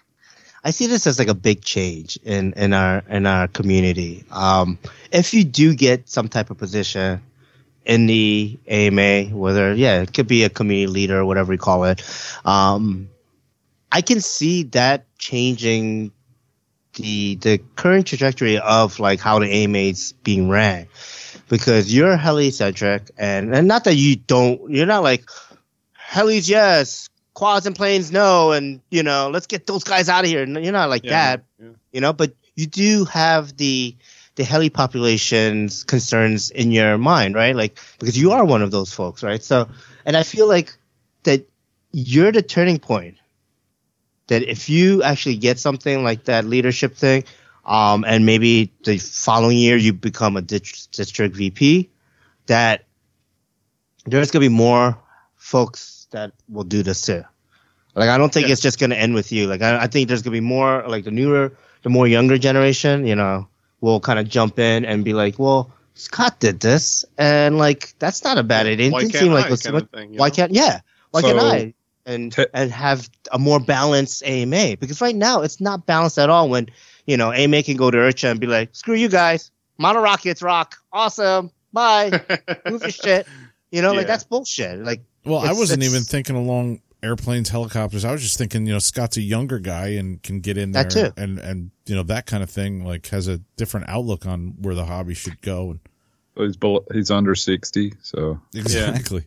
[0.63, 4.77] i see this as like a big change in in our in our community um
[5.11, 7.21] if you do get some type of position
[7.85, 11.85] in the ama whether yeah it could be a community leader or whatever you call
[11.85, 12.03] it
[12.45, 13.09] um
[13.91, 16.11] i can see that changing
[16.93, 20.87] the the current trajectory of like how the ama is being ran
[21.51, 25.25] because you're heli-centric and and not that you don't you're not like
[25.99, 30.29] helis yes quads and planes no and you know let's get those guys out of
[30.29, 31.69] here you're not like Yeah, that yeah.
[31.91, 33.95] you know but you do have the
[34.35, 37.55] the heli population's concerns in your mind right?
[37.55, 39.43] Like because you are one of those folks right?
[39.43, 39.67] So
[40.05, 40.73] and i feel like
[41.23, 41.45] that
[41.91, 43.17] you're the turning point
[44.27, 47.25] that if you actually get something like that leadership thing
[47.65, 51.89] um, and maybe the following year you become a dis- district vp
[52.47, 52.85] that
[54.05, 54.97] there's going to be more
[55.35, 57.23] folks that will do this too
[57.95, 58.53] like i don't think Yeah.
[58.53, 60.45] it's just going to end with you like I, I think there's going to be
[60.45, 63.47] more like the newer the more younger generation you know
[63.81, 68.23] will kind of jump in and be like well scott did this and like that's
[68.23, 70.27] not a bad idea it Why didn't can't seem like I so much thing, why
[70.29, 70.33] know?
[70.35, 70.81] can't yeah
[71.11, 71.73] why So- can't i
[72.03, 76.31] and Te- and have a more balanced ama because right now it's not balanced at
[76.31, 76.69] all when
[77.05, 80.41] you know ama can go to IRCHA and be like screw you guys mono rockets
[80.41, 82.09] rock awesome bye
[82.69, 83.27] move your shit
[83.71, 83.97] you know Yeah.
[83.99, 88.05] like that's bullshit like Well, I wasn't even thinking along airplanes, helicopters.
[88.05, 90.83] I was just thinking, you know, Scott's a younger guy and can get in there
[90.83, 91.13] That too.
[91.17, 92.85] and and you know that kind of thing.
[92.85, 95.79] Like has a different outlook on where the hobby should go.
[96.35, 99.25] He's below, he's under sixty, so Exactly.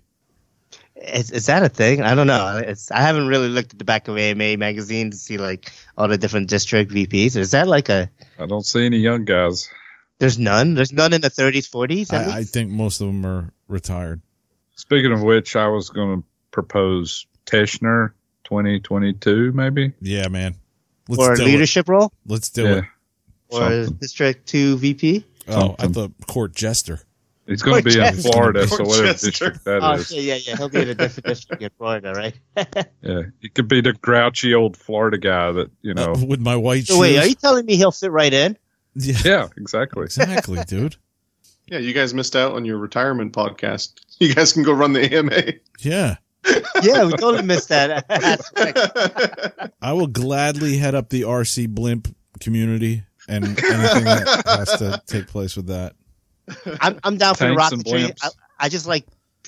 [0.97, 3.85] Is, is that a thing i don't know it's i haven't really looked at the
[3.85, 7.89] back of ama magazine to see like all the different district vps is that like
[7.89, 8.09] a
[8.39, 9.69] I don't see any young guys.
[10.19, 13.53] there's none there's none in the 30s 40s I, I think most of them are
[13.69, 14.21] retired.
[14.77, 18.13] Speaking of which, I was going to propose Teschner
[18.43, 19.93] twenty twenty two, maybe.
[20.01, 20.57] Yeah, man.
[21.09, 21.47] Let's or a do it.
[21.47, 22.85] leadership role Let's do yeah, it.
[23.51, 23.97] or Something.
[24.01, 25.93] district 2 vp Oh, I something.
[25.93, 27.01] thought court jester.
[27.47, 28.31] He's going to be in Dorchester.
[28.31, 29.27] Florida, so whatever Dorchester.
[29.31, 30.09] district that oh is.
[30.09, 33.69] shit, yeah yeah he'll be in a different district in florida right Yeah, he could
[33.69, 36.13] be the grouchy old Florida guy that you know.
[36.13, 38.57] Uh, with my white so wait are you telling me he'll fit right in
[38.97, 40.05] yeah, yeah, exactly.
[40.05, 40.97] exactly, dude.
[41.67, 43.95] yeah, you guys missed out on your retirement podcast.
[44.21, 45.55] You guys can go run the AMA.
[45.81, 46.17] Yeah.
[46.83, 49.73] yeah we totally missed that aspect.
[49.83, 55.27] I will gladly head up the RC blimp community and anything that has to take
[55.27, 55.95] place with that.
[56.81, 58.17] I'm, I'm down for the Tanks and rocketry.
[58.23, 58.29] I.
[58.59, 59.05] I just like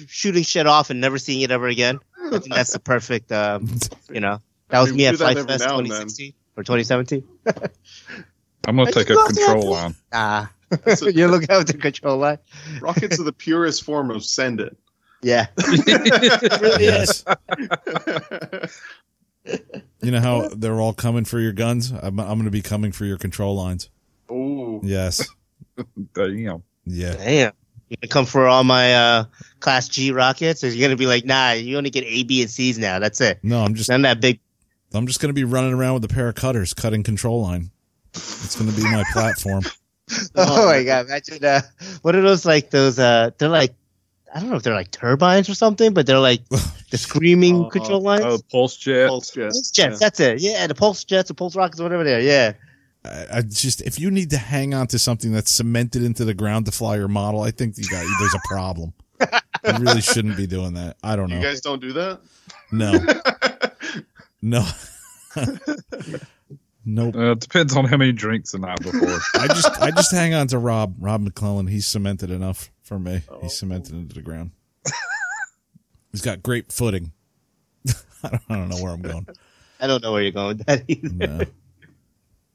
[0.09, 2.01] shooting shit off and never seeing it ever again.
[2.27, 3.68] I think that's the perfect, um,
[4.10, 4.40] you know.
[4.68, 5.85] That was We me do at that Flight Fest now then.
[5.86, 7.23] 2016 or 2017.
[8.66, 9.94] I'm going to take a control line.
[10.12, 12.39] Ah, That's a- you look out the control line.
[12.81, 14.77] Rockets are the purest form of send it.
[15.23, 15.47] Yeah,
[15.86, 17.24] Yes.
[20.02, 21.90] You know how they're all coming for your guns?
[21.93, 23.89] I'm, I'm going to be coming for your control lines.
[24.28, 25.27] oh, Yes.
[26.14, 26.62] Damn.
[26.87, 27.15] Yeah.
[27.17, 27.53] damn.
[27.89, 29.25] You gonna come for all my uh,
[29.61, 32.51] Class G rockets, or you gonna be like, nah, you only get A, B, and
[32.51, 32.99] C's now.
[32.99, 33.39] That's it.
[33.43, 34.41] No, I'm just None of that big.
[34.95, 37.71] I'm just going to be running around with a pair of cutters cutting control line.
[38.15, 39.63] It's going to be my platform.
[40.37, 41.07] Oh my god!
[41.07, 41.61] Imagine uh,
[42.03, 42.71] what are those like?
[42.71, 43.75] Those uh, they're like,
[44.33, 46.49] I don't know if they're like turbines or something, but they're like
[46.93, 48.23] the screaming Uh, control lines.
[48.25, 49.09] Oh, pulse jet.
[49.09, 49.57] pulse jets.
[49.57, 50.39] Pulse jets, that's it.
[50.41, 52.21] Yeah, the pulse jets, the pulse rockets, whatever they are.
[52.21, 52.53] Yeah.
[53.07, 56.35] I, I just if you need to hang on to something that's cemented into the
[56.35, 58.93] ground to fly your model, I think you got there's a problem.
[59.20, 60.97] You really shouldn't be doing that.
[61.03, 61.37] I don't know.
[61.37, 62.20] You guys don't do that?
[62.70, 62.93] No,
[64.43, 64.66] no,
[66.85, 67.15] nope.
[67.15, 69.19] Uh, it depends on how many drinks the night before.
[69.35, 71.66] I just I just hang on to Rob Rob McClellan.
[71.66, 73.23] He's cemented enough for me.
[73.28, 73.41] Oh.
[73.43, 74.51] He's cemented into the ground.
[76.12, 77.12] He's got great footing.
[78.23, 79.27] I don't, I don't know where I'm going.
[79.81, 81.27] I don't know where you're going with that either.
[81.27, 81.45] No.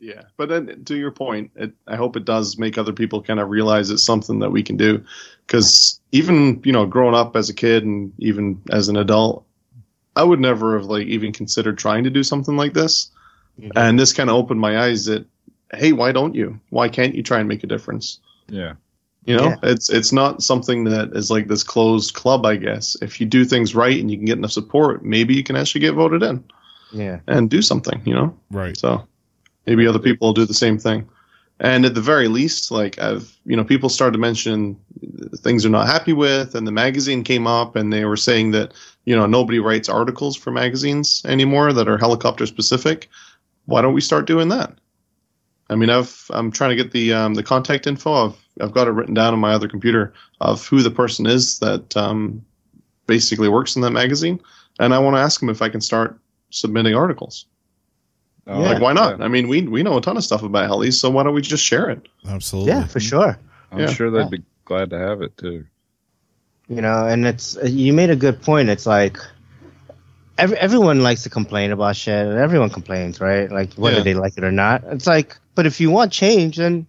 [0.01, 3.39] Yeah, but then to your point, it, I hope it does make other people kind
[3.39, 5.03] of realize it's something that we can do.
[5.45, 9.45] Because even you know, growing up as a kid and even as an adult,
[10.15, 13.11] I would never have like even considered trying to do something like this.
[13.59, 13.77] Mm-hmm.
[13.77, 15.23] And this kind of opened my eyes that,
[15.71, 16.59] hey, why don't you?
[16.69, 18.19] Why can't you try and make a difference?
[18.47, 18.73] Yeah.
[19.25, 19.57] You know, Yeah.
[19.61, 22.43] it's it's not something that is like this closed club.
[22.43, 25.43] I guess if you do things right and you can get enough support, maybe you
[25.43, 26.43] can actually get voted in
[26.91, 27.19] Yeah.
[27.27, 28.01] and do something.
[28.03, 28.75] You know, Right.
[28.75, 29.05] so
[29.65, 31.07] maybe other people will do the same thing.
[31.59, 34.77] And at the very least, like I've, you know, people started to mention
[35.37, 38.73] things they're not happy with, and the magazine came up, and they were saying that,
[39.05, 43.09] you know, nobody writes articles for magazines anymore that are helicopter specific.
[43.65, 44.73] Why don't we start doing that?
[45.69, 48.13] I mean, I've I'm trying to get the um, the contact info.
[48.13, 51.59] I've I've got it written down on my other computer of who the person is
[51.59, 52.43] that um,
[53.05, 54.41] basically works in that magazine,
[54.79, 56.19] and I want to ask them if I can start
[56.49, 57.45] submitting articles.
[58.53, 59.19] Oh, Like, why not?
[59.19, 59.25] yeah.
[59.25, 61.41] I mean, we we know a ton of stuff about helis, so why don't we
[61.41, 62.07] just share it?
[62.27, 62.71] Absolutely.
[62.71, 63.37] Yeah, for sure.
[63.71, 63.87] I'm Yeah.
[63.93, 65.65] sure they'd be glad to have it too.
[66.67, 68.69] You know, and it's you made a good point.
[68.69, 69.17] It's like
[70.37, 73.51] every, everyone likes to complain about shit, and everyone complains, right?
[73.51, 74.03] Like whether Yeah.
[74.03, 74.83] they like it or not.
[74.87, 76.87] It's like, but if you want change, then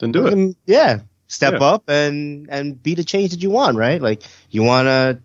[0.00, 0.30] Then do it.
[0.30, 1.66] fucking- yeah, step Yeah.
[1.66, 4.00] up and and be the change that you want, right?
[4.02, 5.18] Like you wanna.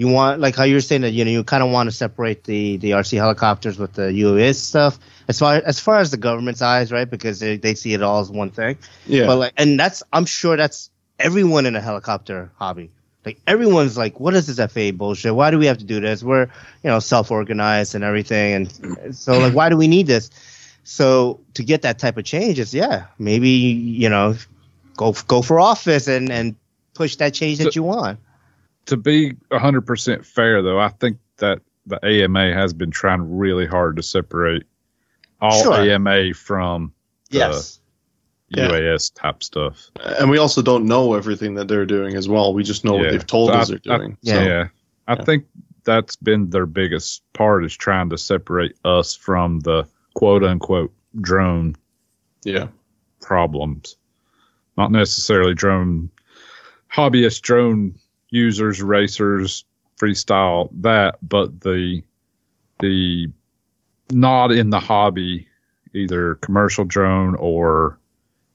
[0.00, 2.44] You want like how you're saying that you know you kind of want to separate
[2.44, 4.98] the the RC helicopters with the UAS stuff
[5.28, 7.04] as far as far as the government's eyes, right?
[7.08, 8.78] Because they, they see it all as one thing.
[9.06, 9.26] Yeah.
[9.26, 12.90] But like, and that's I'm sure that's everyone in a helicopter hobby.
[13.26, 15.34] Like everyone's like, what is this FAA bullshit?
[15.34, 16.22] Why do we have to do this?
[16.22, 16.44] We're
[16.82, 20.30] you know self organized and everything, and so like, why do we need this?
[20.82, 24.34] So to get that type of change, is yeah, maybe you know,
[24.96, 26.56] go go for office and and
[26.94, 28.18] push that change that you want.
[28.86, 33.96] To be 100% fair, though, I think that the AMA has been trying really hard
[33.96, 34.64] to separate
[35.40, 35.74] all Sure.
[35.74, 36.92] AMA from
[37.30, 37.80] the Yes.
[38.48, 38.68] Yeah.
[38.68, 39.90] UAS type stuff.
[40.18, 42.52] and we also don't know everything that they're doing as well.
[42.52, 44.16] We just know what they've told So us I- they're doing.
[44.24, 44.44] So, Yeah.
[44.44, 44.68] yeah.
[45.06, 45.44] I think
[45.84, 51.76] that's been their biggest part is trying to separate us from the quote unquote drone
[52.44, 52.68] yeah.
[53.20, 53.96] problems.
[54.76, 56.10] Not necessarily drone
[56.92, 57.94] hobbyist drone
[58.30, 59.64] users, racers,
[60.00, 62.02] freestyle that, but the
[62.80, 63.28] the
[64.10, 65.46] not in the hobby,
[65.94, 67.98] either commercial drone or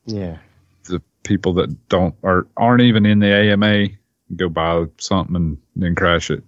[0.06, 0.38] Yeah.
[0.86, 3.88] the people that don't or aren't even in the AMA
[4.36, 6.44] go buy something and then crash it.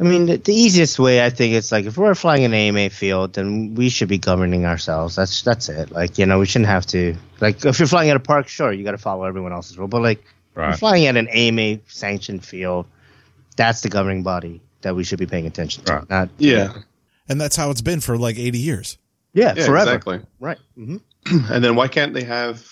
[0.00, 2.58] I mean, the, the easiest way I think is like if we're flying in an
[2.76, 5.14] AMA field, then we should be governing ourselves.
[5.14, 5.92] That's that's it.
[5.92, 8.72] Like you know, we shouldn't have to like if you're flying at a park, sure,
[8.72, 9.86] you got to follow everyone else's rule.
[9.88, 10.78] But like if you're Right.
[10.78, 12.86] flying at an AMA sanctioned field,
[13.56, 15.94] that's the governing body that we should be paying attention to.
[15.94, 16.10] Right.
[16.10, 16.72] Not Yeah.
[17.28, 18.98] And that's how it's been for like 80 years.
[19.34, 19.90] yeah, Yeah, forever.
[19.90, 20.20] exactly.
[20.40, 20.58] Right.
[20.76, 20.96] hmm
[21.50, 22.66] And then why can't they have,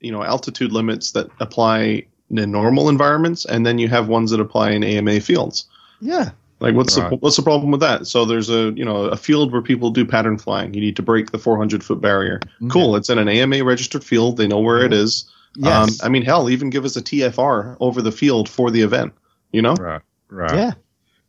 [0.00, 4.40] you know, altitude limits that apply in normal environments, and then you have ones that
[4.40, 5.64] apply in AMA fields?
[6.00, 6.30] Yeah.
[6.60, 8.06] Like, what's the what's the problem with that?
[8.08, 10.74] So there's a you know a field where people do pattern flying.
[10.74, 12.40] You need to break the 400 foot barrier.
[12.68, 12.96] Cool.
[12.96, 14.36] It's in an AMA registered field.
[14.36, 15.24] They know where it is.
[15.56, 16.00] Yes.
[16.00, 19.12] Um, I mean, hell, even give us a TFR over the field for the event.
[19.52, 19.74] You know?
[19.74, 20.02] Right.
[20.30, 20.54] Right.
[20.54, 20.72] yeah.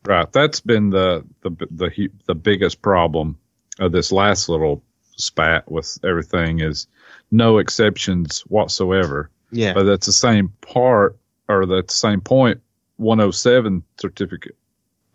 [0.05, 0.31] Right.
[0.31, 3.37] That's been the the the the biggest problem
[3.79, 4.83] of this last little
[5.17, 6.87] spat with everything is
[7.31, 9.29] no exceptions whatsoever.
[9.51, 9.73] Yeah.
[9.73, 11.17] But that's the same part
[11.47, 12.61] or that's the same point.
[12.97, 14.55] 107 certificate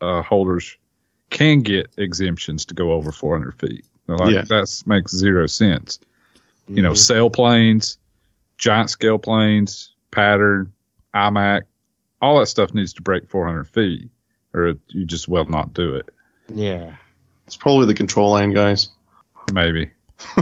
[0.00, 0.76] uh, holders
[1.30, 3.84] can get exemptions to go over 400 feet.
[4.06, 4.42] Like Yeah.
[4.42, 5.98] that makes zero sense.
[6.68, 6.96] You know, Mhm.
[6.98, 7.98] sail planes,
[8.58, 10.72] giant scale planes, pattern,
[11.14, 11.62] IMAC,
[12.20, 14.08] all that stuff needs to break 400 feet,
[14.52, 16.08] or you just will not do it.
[16.52, 16.94] Yeah.
[17.46, 18.88] It's probably the control line guys.
[19.52, 19.90] Maybe.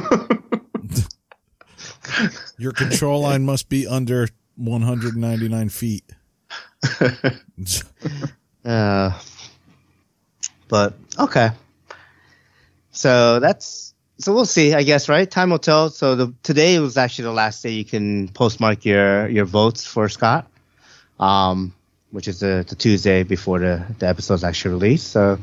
[2.59, 6.05] Your control line must be under 199 feet.
[8.65, 9.11] Uh,
[10.69, 11.51] but okay.
[12.93, 13.92] So that's
[14.23, 15.29] so we'll see, I guess, right?
[15.29, 15.91] Time will tell.
[15.91, 20.09] So the today was actually the last day you can postmark your your votes for
[20.09, 20.47] Scott,
[21.19, 21.75] um,
[22.11, 25.09] which is the, the Tuesday before the the episode is actually released.
[25.09, 25.39] So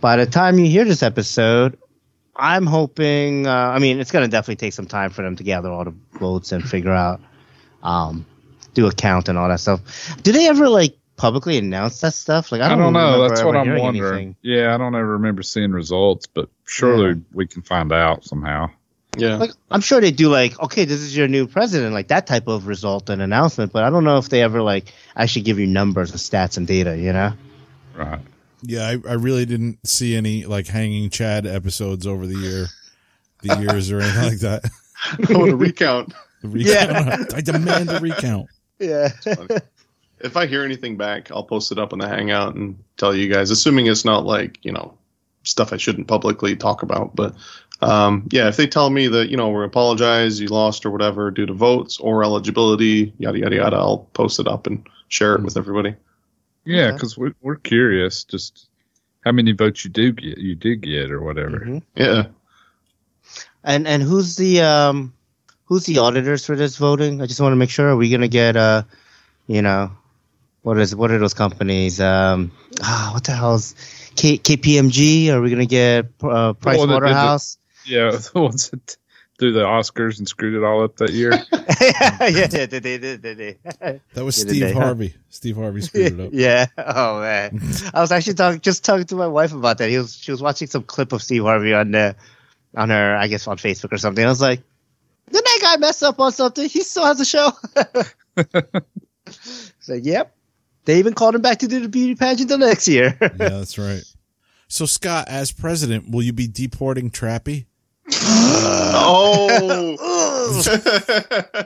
[0.00, 1.78] by the time you hear this episode,
[2.34, 3.46] I'm hoping.
[3.46, 5.94] Uh, I mean, it's gonna definitely take some time for them to gather all the
[6.14, 7.20] votes and figure out,
[7.82, 8.24] um,
[8.72, 10.16] do a count and all that stuff.
[10.22, 12.52] Do they ever like publicly announce that stuff?
[12.52, 13.28] Like I I don't, don't, know.
[13.28, 14.14] That's what I'm wondering.
[14.14, 14.36] anything.
[14.42, 18.70] Yeah, I don't ever remember seeing results, but surely we can find out somehow.
[19.16, 19.36] Yeah.
[19.36, 22.48] Like I'm sure they do like, okay, this is your new president, like that type
[22.48, 25.66] of result and announcement, but I don't know if they ever like actually give you
[25.66, 27.34] numbers and stats and data, you know?
[27.94, 28.20] Right.
[28.62, 32.66] Yeah, I, I really didn't see any like hanging Chad episodes over the year,
[33.42, 34.70] the years or anything like that.
[35.28, 36.14] I want to recount.
[36.40, 37.34] The recount.
[37.34, 38.48] I demand a recount.
[38.78, 39.10] Yeah.
[40.22, 43.28] If I hear anything back, I'll post it up on the Hangout and tell you
[43.32, 43.50] guys.
[43.50, 44.96] Assuming it's not like you know
[45.44, 47.34] stuff I shouldn't publicly talk about, but
[47.82, 51.32] Um, yeah, if they tell me that you know we apologize, you lost or whatever
[51.32, 55.42] due to votes or eligibility, yada yada yada, I'll post it up and share it
[55.42, 55.96] with everybody.
[56.64, 56.92] Yeah, Okay.
[56.94, 58.68] because we're we're curious, just
[59.24, 61.58] how many votes you do get, you did get, or whatever.
[61.58, 61.82] Mhm.
[61.96, 62.26] Yeah.
[63.64, 65.12] And and who's the um
[65.64, 67.20] who's the auditors for this voting?
[67.20, 67.88] I just want to make sure.
[67.88, 68.84] Are we gonna get uh,
[69.48, 69.90] you know,
[70.62, 72.00] what is what are those companies?
[72.00, 73.74] Um, ah, what the hell's
[74.16, 75.28] K, KPMG?
[75.30, 77.58] Are we gonna get uh, Price one that the- Waterhouse?
[77.84, 78.96] Yeah, the ones that
[79.38, 81.32] do the Oscars and screwed it all up that year.
[81.80, 83.58] yeah, yeah, they did, they did, they did.
[84.14, 84.80] That was Steve they, huh?
[84.80, 85.14] Harvey.
[85.30, 86.30] Steve Harvey screwed it up.
[86.32, 86.66] yeah.
[86.78, 87.60] Oh man,
[87.92, 89.90] I was actually talking, just talking to my wife about that.
[89.90, 92.14] He was, she was watching some clip of Steve Harvey on the,
[92.76, 94.24] on her, I guess, on Facebook or something.
[94.24, 94.60] I was like,
[95.32, 96.68] did that guy mess up on something?
[96.68, 97.50] He still has a show.
[99.26, 100.32] It's like, yep.
[100.84, 103.16] They even called him back to do the beauty pageant the next year.
[103.20, 104.02] Yeah, that's right.
[104.68, 107.66] So Scott, as president, will you be deporting Trappy?
[108.94, 109.96] Oh.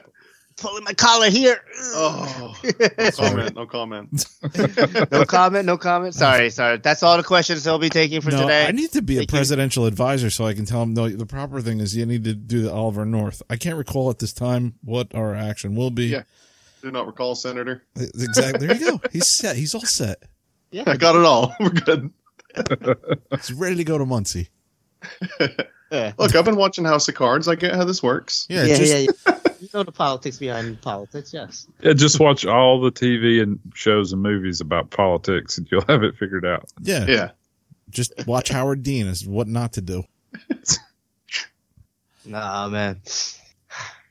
[0.58, 1.60] Pulling my collar here.
[1.78, 2.56] oh.
[2.98, 3.54] No comment.
[3.56, 4.26] No comment.
[5.12, 5.66] no comment.
[5.66, 6.14] No comment.
[6.14, 6.78] Sorry, sorry.
[6.78, 8.66] That's all the questions he'll be taking for no, today.
[8.66, 9.36] I need to be a Thank you.
[9.36, 10.94] presidential advisor so I can tell him.
[10.94, 13.42] No, the proper thing is you need to do the Oliver North.
[13.50, 16.06] I can't recall at this time what our action will be.
[16.06, 16.22] Yeah.
[16.82, 17.82] Do not recall, Senator.
[17.96, 18.66] Exactly.
[18.66, 19.00] There you go.
[19.12, 19.56] He's set.
[19.56, 20.22] He's all set.
[20.70, 20.84] yeah.
[20.86, 21.54] I got it all.
[21.60, 22.12] We're good.
[23.32, 24.48] He's ready to go to Muncie.
[25.90, 26.12] Yeah.
[26.18, 27.46] Look, I've been watching House of Cards.
[27.48, 28.46] I get how this works.
[28.48, 29.38] Yeah, yeah, just yeah, yeah.
[29.60, 31.66] You know the politics behind politics, yes.
[31.80, 36.02] Yeah, just watch all the TV and shows and movies about politics, and you'll have
[36.02, 36.64] it figured out.
[36.82, 37.30] yeah, Yeah.
[37.88, 40.02] Just watch Howard Dean as what not to do.
[42.24, 43.00] Nah, man.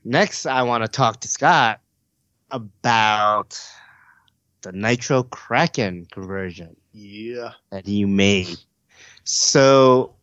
[0.04, 1.82] Next, I want to talk to Scott
[2.52, 3.60] about
[4.62, 7.52] the Nitro Kraken conversion Yeah.
[7.72, 8.58] that you made.
[9.24, 10.16] So,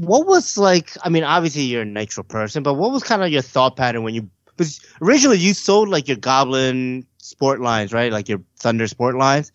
[0.00, 0.90] what was like?
[1.02, 4.02] I mean, obviously you're a Nitro person, but what was kind of your thought pattern
[4.02, 4.28] when you?
[4.46, 8.12] Because originally you sold like your Goblin sport lines, right?
[8.12, 9.52] Like your Thunder sport lines,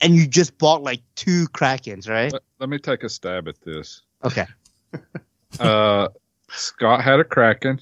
[0.00, 2.32] and you just bought like two Krakens, right?
[2.32, 4.02] Let, let me take a stab at this.
[4.24, 4.46] Okay.
[5.58, 6.08] Uh,
[6.50, 7.80] Scott had a Kraken.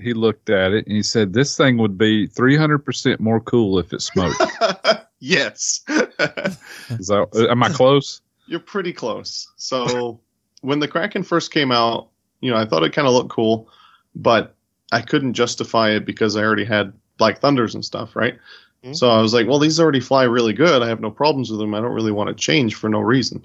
[0.00, 3.92] He looked at it and he said, "This thing would be 300% more cool if
[3.92, 4.40] it smoked."
[5.20, 5.80] yes.
[5.88, 8.20] Is that, am I close?
[8.46, 9.48] You're pretty close.
[9.56, 10.20] So
[10.62, 12.08] when the Kraken first came out,
[12.40, 13.68] you know, I thought it kind of looked cool,
[14.14, 14.54] but
[14.92, 18.38] I couldn't justify it because I already had Black Thunders and stuff, right?
[18.84, 18.96] Mhm.
[18.96, 20.82] So I was like, well, these already fly really good.
[20.82, 21.74] I have no problems with them.
[21.74, 23.44] I don't really want to change for no reason.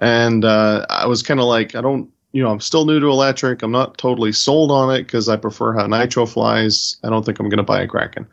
[0.00, 3.06] And uh, I was kind of like, I don't, you know, I'm still new to
[3.06, 3.62] electric.
[3.62, 6.96] I'm not totally sold on it because I prefer how Nitro flies.
[7.02, 8.26] I don't think I'm going to buy a Kraken.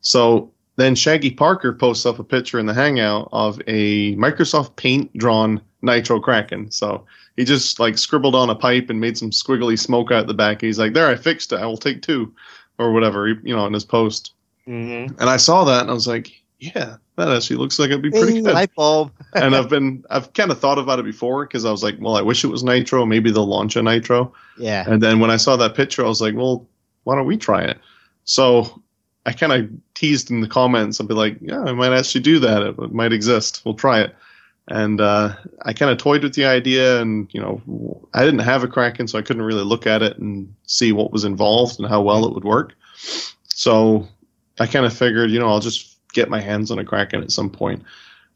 [0.00, 5.16] So then Shaggy Parker posts up a picture in the Hangout of a Microsoft Paint
[5.16, 6.70] drawn Nitro Kraken.
[6.70, 7.04] So
[7.36, 10.60] he just like scribbled on a pipe and made some squiggly smoke out the back.
[10.60, 11.56] He's like, "There, I fixed it.
[11.60, 12.34] I will take two,
[12.78, 14.34] or whatever." You know, in his post.
[14.68, 15.18] Mm-hmm.
[15.20, 18.10] And I saw that and I was like, "Yeah, that actually looks like it'd be
[18.10, 19.12] pretty good." light bulb.
[19.34, 22.16] and I've been, I've kind of thought about it before because I was like, "Well,
[22.16, 23.06] I wish it was Nitro.
[23.06, 24.84] Maybe they'll launch a Nitro." Yeah.
[24.86, 26.66] And then when I saw that picture, I was like, well,
[27.04, 27.78] why don't we try it?
[28.24, 28.82] So
[29.26, 31.00] I kind of teased in the comments.
[31.00, 32.62] I'd be like, yeah, I might actually do that.
[32.62, 33.62] It, it might exist.
[33.64, 34.14] We'll try it.
[34.68, 38.62] And uh, I kind of toyed with the idea, and you know, I didn't have
[38.62, 41.88] a Kraken, so I couldn't really look at it and see what was involved and
[41.88, 42.74] how well it would work.
[43.48, 44.06] So
[44.60, 47.30] I kind of figured, you know, I'll just get my hands on a Kraken at
[47.30, 47.82] some point.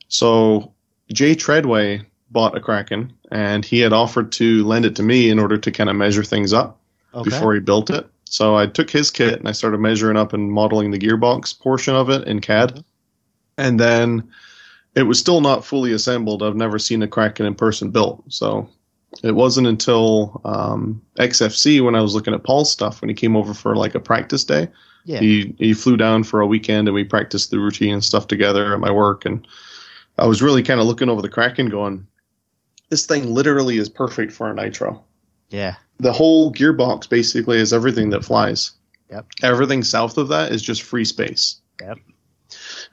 [0.08, 0.72] So
[1.12, 5.38] Jay Treadway bought a Kraken, and he had offered to lend it to me in
[5.38, 6.80] order to kind of measure things up
[7.14, 7.30] Okay.
[7.30, 8.06] before he built it.
[8.24, 11.94] So I took his kit and I started measuring up and modeling the gearbox portion
[11.94, 12.82] of it in CAD.
[13.56, 14.28] And then
[14.96, 16.42] it was still not fully assembled.
[16.42, 18.24] I've never seen a Kraken in person built.
[18.32, 18.68] So
[19.22, 23.36] it wasn't until um, XFC when I was looking at Paul's stuff when he came
[23.36, 24.66] over for like a practice day.
[25.04, 25.20] Yeah.
[25.20, 28.72] He he flew down for a weekend and we practiced the routine and stuff together
[28.72, 29.24] at my work.
[29.24, 29.46] And
[30.18, 32.06] I was really kind of looking over the Kraken going,
[32.88, 35.04] this thing literally is perfect for a nitro
[35.54, 35.76] yeah.
[35.98, 38.72] the whole gearbox basically is everything that flies.
[39.10, 39.26] Yep.
[39.42, 41.60] Everything south of that is just free space.
[41.80, 41.98] Yep.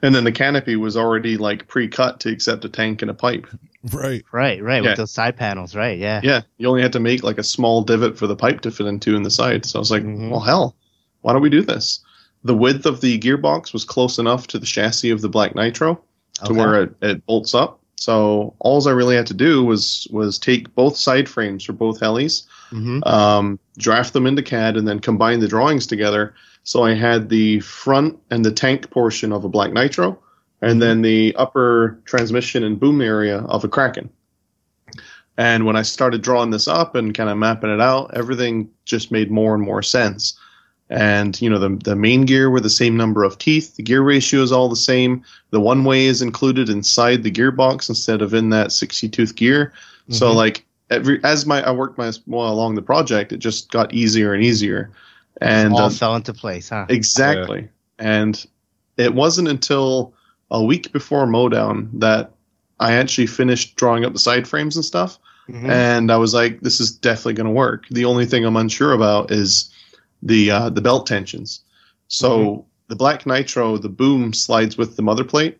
[0.02, 3.46] And then the canopy was already like pre-cut to accept a tank and a pipe.
[3.92, 4.24] Right.
[4.32, 4.82] Right, right.
[4.82, 4.90] Yeah.
[4.90, 5.98] With those side panels, right?
[5.98, 6.20] Yeah.
[6.22, 8.86] Yeah, you only had to make like a small divot for the pipe to fit
[8.86, 9.66] into in the side.
[9.66, 10.30] So I was like, Mhm.
[10.30, 10.76] well, hell,
[11.22, 12.00] why don't we do this?
[12.44, 16.00] The width of the gearbox was close enough to the chassis of the Black Nitro
[16.34, 16.54] to Okay.
[16.54, 17.78] where it, it bolts up.
[17.96, 22.00] So all I really had to do was was take both side frames for both
[22.00, 22.42] helis,
[22.72, 23.06] Mhm.
[23.06, 26.34] um, draft them into CAD, and then combine the drawings together.
[26.64, 30.18] So I had the front and the tank portion of a Black Nitro,
[30.62, 34.10] and then the upper transmission and boom area of a Kraken.
[35.38, 39.10] And when I started drawing this up and kind of mapping it out, everything just
[39.10, 40.36] made more and more sense.
[40.92, 43.76] And you know the the main gear were the same number of teeth.
[43.76, 45.24] The gear ratio is all the same.
[45.48, 49.72] The one way is included inside the gearbox instead of in that 60 tooth gear.
[50.02, 50.12] Mm-hmm.
[50.12, 53.94] So like every as my I worked my well along the project, it just got
[53.94, 54.90] easier and easier.
[55.40, 56.84] And all uh, fell into place, huh?
[56.90, 57.62] Exactly.
[57.62, 57.68] Yeah.
[57.98, 58.46] And
[58.98, 60.12] it wasn't until
[60.50, 62.32] a week before Mowdown that
[62.80, 65.18] I actually finished drawing up the side frames and stuff.
[65.48, 65.70] Mm-hmm.
[65.70, 67.86] And I was like, this is definitely going to work.
[67.90, 69.70] The only thing I'm unsure about is
[70.22, 71.62] the uh, the belt tensions.
[72.08, 72.62] So mm-hmm.
[72.88, 75.58] the black nitro, the boom slides with the mother plate.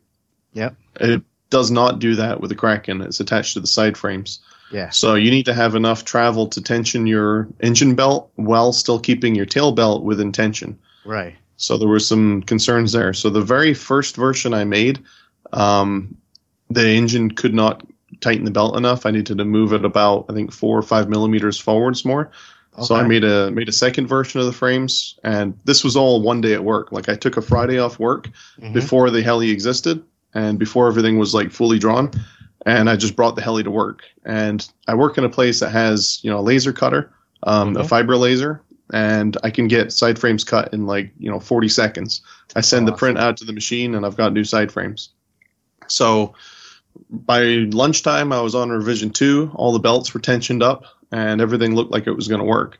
[0.55, 0.77] Yep.
[1.01, 3.01] It does not do that with the Kraken.
[3.03, 4.41] It's attached to the side frames.
[4.71, 4.91] Yeah.
[4.91, 9.35] So you need to have enough travel to tension your engine belt while still keeping
[9.35, 10.79] your tail belt within tension.
[11.05, 11.35] Right.
[11.57, 13.13] So there were some concerns there.
[13.13, 15.03] So the very first version I made,
[15.53, 16.17] um,
[16.71, 17.87] the engine could not
[18.21, 19.05] tighten the belt enough.
[19.05, 22.31] I needed to move it about I think four or five millimeters forwards more.
[22.75, 22.85] Okay.
[22.87, 26.23] So I made a made a second version of the frames, and this was all
[26.23, 26.91] one day at work.
[26.91, 28.29] Like I took a Friday off work
[28.59, 28.73] mm-hmm.
[28.73, 32.11] before the heli existed, and before everything was like fully drawn,
[32.65, 34.05] and I just brought the heli to work.
[34.25, 37.13] And I work in a place that has you know a laser cutter,
[37.43, 37.83] um, mm-hmm.
[37.83, 41.69] a fiber laser, and I can get side frames cut in like you know 40
[41.69, 42.23] seconds.
[42.57, 42.95] I send awesome.
[42.95, 45.11] the print out to the machine, and I've got new side frames.
[45.89, 46.35] So
[47.11, 49.51] by lunchtime, I was on revision two.
[49.55, 52.79] All the belts were tensioned up, and everything looked like it was going to work.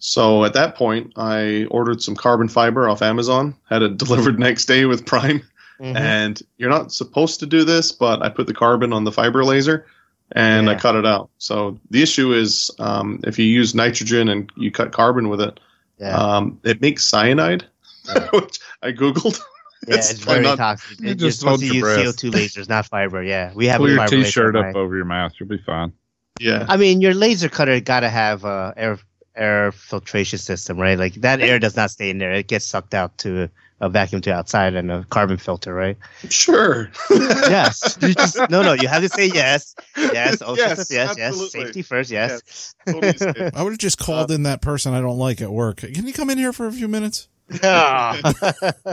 [0.00, 4.66] So at that point, I ordered some carbon fiber off Amazon, had it delivered next
[4.66, 5.42] day with Prime.
[5.80, 5.96] Mm-hmm.
[5.96, 9.44] And you're not supposed to do this, but I put the carbon on the fiber
[9.44, 9.86] laser
[10.32, 10.72] and yeah.
[10.72, 11.30] I cut it out.
[11.38, 15.60] So the issue is um, if you use nitrogen and you cut carbon with it,
[15.98, 16.16] yeah.
[16.16, 17.64] um, it makes cyanide,
[18.06, 18.28] yeah.
[18.32, 19.40] which I Googled.
[19.86, 21.00] Yeah, it's, it's very not, toxic.
[21.00, 23.22] It just supposed to use CO2 lasers, not fiber.
[23.22, 25.32] Yeah, we have Pull your t-shirt up over your mouth.
[25.38, 25.92] You'll be fine.
[26.40, 26.66] Yeah.
[26.68, 28.98] I mean, your laser cutter got to have a air
[29.36, 30.98] air filtration system, right?
[30.98, 33.48] Like that air does not stay in there; it gets sucked out to
[33.80, 35.96] a vacuum to outside and a carbon filter, right?
[36.28, 36.90] Sure.
[37.10, 37.96] yes.
[37.96, 38.72] Just, no, no.
[38.72, 39.74] You have to say yes.
[39.96, 40.38] Yes.
[40.48, 40.90] Oh, yes.
[40.90, 41.16] Yes.
[41.16, 41.50] Yes.
[41.52, 42.10] Safety first.
[42.10, 42.42] Yes.
[42.46, 42.74] yes.
[42.86, 45.78] Totally I would have just called uh, in that person I don't like at work.
[45.78, 47.28] Can you come in here for a few minutes?
[47.62, 48.20] Yeah.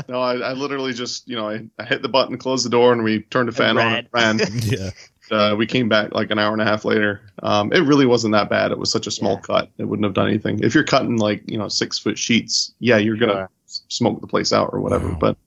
[0.07, 2.93] no, I, I, literally just you know I, I hit the button, closed the door,
[2.93, 4.39] and we turned the fan on and ran.
[4.61, 4.91] yeah.
[5.31, 7.21] Uh, we came back like an hour and a half later.
[7.41, 8.71] Um, it really wasn't that bad.
[8.71, 9.41] It was such a small yeah.
[9.41, 10.59] cut; it wouldn't have done anything.
[10.59, 13.47] If you're cutting like you know six foot sheets, yeah, you're gonna yeah.
[13.67, 15.09] smoke the place out or whatever.
[15.09, 15.17] Wow.
[15.19, 15.37] But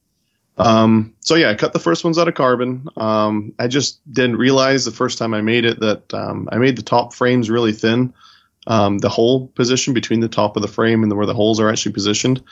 [0.59, 2.89] um, so yeah, I cut the first ones out of carbon.
[2.97, 6.77] Um, I just didn't realize the first time I made it that um, I made
[6.77, 8.13] the top frames really thin.
[8.67, 11.59] Um, the hole position between the top of the frame and the, where the holes
[11.59, 12.43] are actually positioned.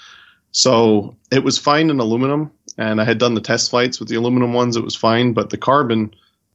[0.52, 4.14] So it was fine in aluminum, and I had done the test flights with the
[4.14, 4.76] aluminum ones.
[4.76, 6.14] It was fine, but the carbon,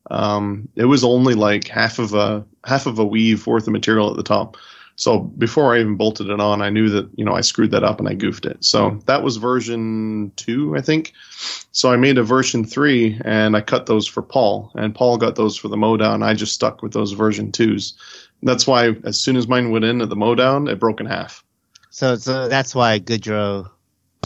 [0.10, 4.10] um, it was only like half of a half of a weave worth of material
[4.10, 4.58] at the top.
[4.96, 7.84] So before I even bolted it on, I knew that you know I screwed that
[7.84, 8.64] up and I goofed it.
[8.64, 11.14] So that was version two, I think.
[11.72, 15.36] So I made a version three and I cut those for Paul, and Paul got
[15.36, 16.24] those for the Mowdown.
[16.24, 17.94] I just stuck with those version twos.
[18.44, 21.44] That's why as soon as mine went in at the Mowdown, it broke in half.
[21.90, 23.70] So so that's why Goodrow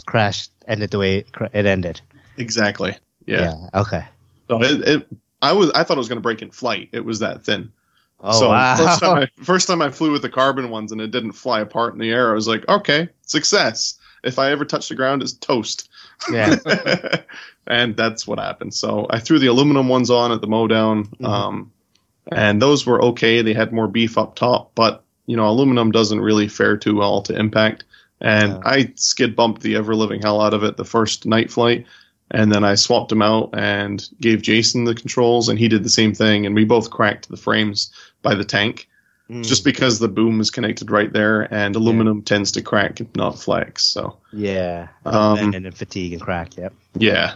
[0.06, 2.00] crashed ended the way it ended.
[2.36, 2.96] Exactly.
[3.26, 3.40] Yeah.
[3.40, 4.04] yeah okay.
[4.48, 5.08] So it, it,
[5.50, 6.90] I was, I thought it was going to break in flight.
[6.92, 7.72] It was that thin.
[8.20, 8.76] Oh so wow!
[8.76, 11.60] First time, I, first time I flew with the carbon ones and it didn't fly
[11.60, 13.98] apart in the air, I was like, okay, success.
[14.24, 15.88] If I ever touch the ground, it's toast.
[16.32, 16.56] Yeah.
[17.66, 18.74] and that's what happened.
[18.74, 21.24] So I threw the aluminum ones on at the Mowdown, mm-hmm.
[21.26, 21.72] um,
[22.32, 23.42] and those were okay.
[23.42, 27.22] They had more beef up top, but you know, aluminum doesn't really fare too well
[27.22, 27.84] to impact.
[28.20, 28.60] And yeah.
[28.64, 31.86] I skid bumped the ever living hell out of it the first night flight.
[32.30, 35.90] And then I swapped him out and gave Jason the controls, and he did the
[35.90, 36.44] same thing.
[36.44, 37.92] And we both cracked the frames
[38.22, 38.88] by the tank
[39.30, 39.44] mm.
[39.44, 42.24] just because the boom is connected right there, and aluminum yeah.
[42.24, 43.84] tends to crack, not flex.
[43.84, 44.88] So, yeah.
[45.04, 46.72] Um, and then fatigue and crack, yep.
[46.94, 47.34] Yeah.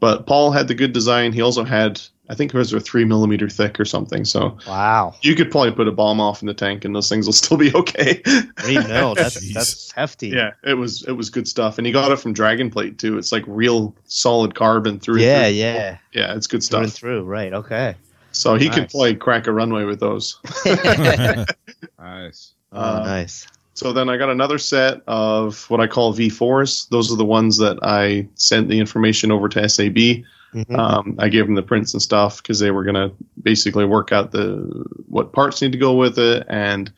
[0.00, 1.32] But Paul had the good design.
[1.32, 2.00] He also had
[2.32, 4.24] I think hers are three millimeter thick or something.
[4.24, 7.26] So wow, you could probably put a bomb off in the tank, and those things
[7.26, 8.22] will still be okay.
[8.58, 10.28] Three mil, that's that's hefty.
[10.28, 13.18] Yeah, it was it was good stuff, and he got it from Dragon Plate too.
[13.18, 15.20] It's like real solid carbon through.
[15.20, 15.56] Yeah, through.
[15.56, 16.34] yeah, yeah.
[16.34, 16.78] It's good stuff.
[16.78, 17.52] Through and through, right?
[17.52, 17.96] Okay.
[18.30, 18.78] So he nice.
[18.78, 20.40] could probably crack a runway with those.
[20.64, 22.54] nice.
[22.72, 23.44] Oh, nice.
[23.44, 26.88] Uh, so then I got another set of what I call V4s.
[26.88, 30.76] Those are the ones that I sent the information over to SAB Mm-hmm.
[30.76, 33.12] Um, I gave them the prints and stuff because they were going to
[33.42, 36.92] basically work out the what parts need to go with it, and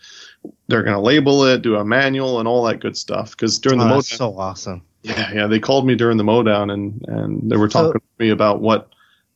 [0.67, 3.31] they're going to label it, do a manual, and all that good stuff.
[3.31, 4.83] Because during oh, the mowdown, so awesome.
[5.03, 8.05] Yeah, yeah, they called me during the mowdown, and and they were talking so, to
[8.19, 8.89] me about what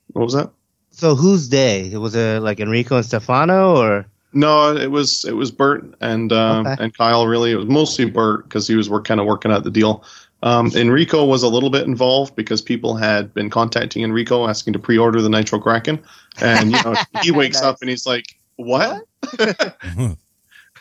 [0.09, 0.51] what was that?
[0.91, 1.97] So whose day?
[1.97, 4.07] Was it like Enrico and Stefano or?
[4.33, 6.83] No, it was it was Bert and uh, okay.
[6.83, 7.27] and Kyle.
[7.27, 10.05] Really, it was mostly Bert because he was work, kind of working out the deal.
[10.43, 14.79] Um, Enrico was a little bit involved because people had been contacting Enrico asking to
[14.79, 16.03] pre-order the Nitro Kraken,
[16.41, 17.65] and you know he wakes nice.
[17.65, 19.05] up and he's like, "What?
[19.37, 20.19] what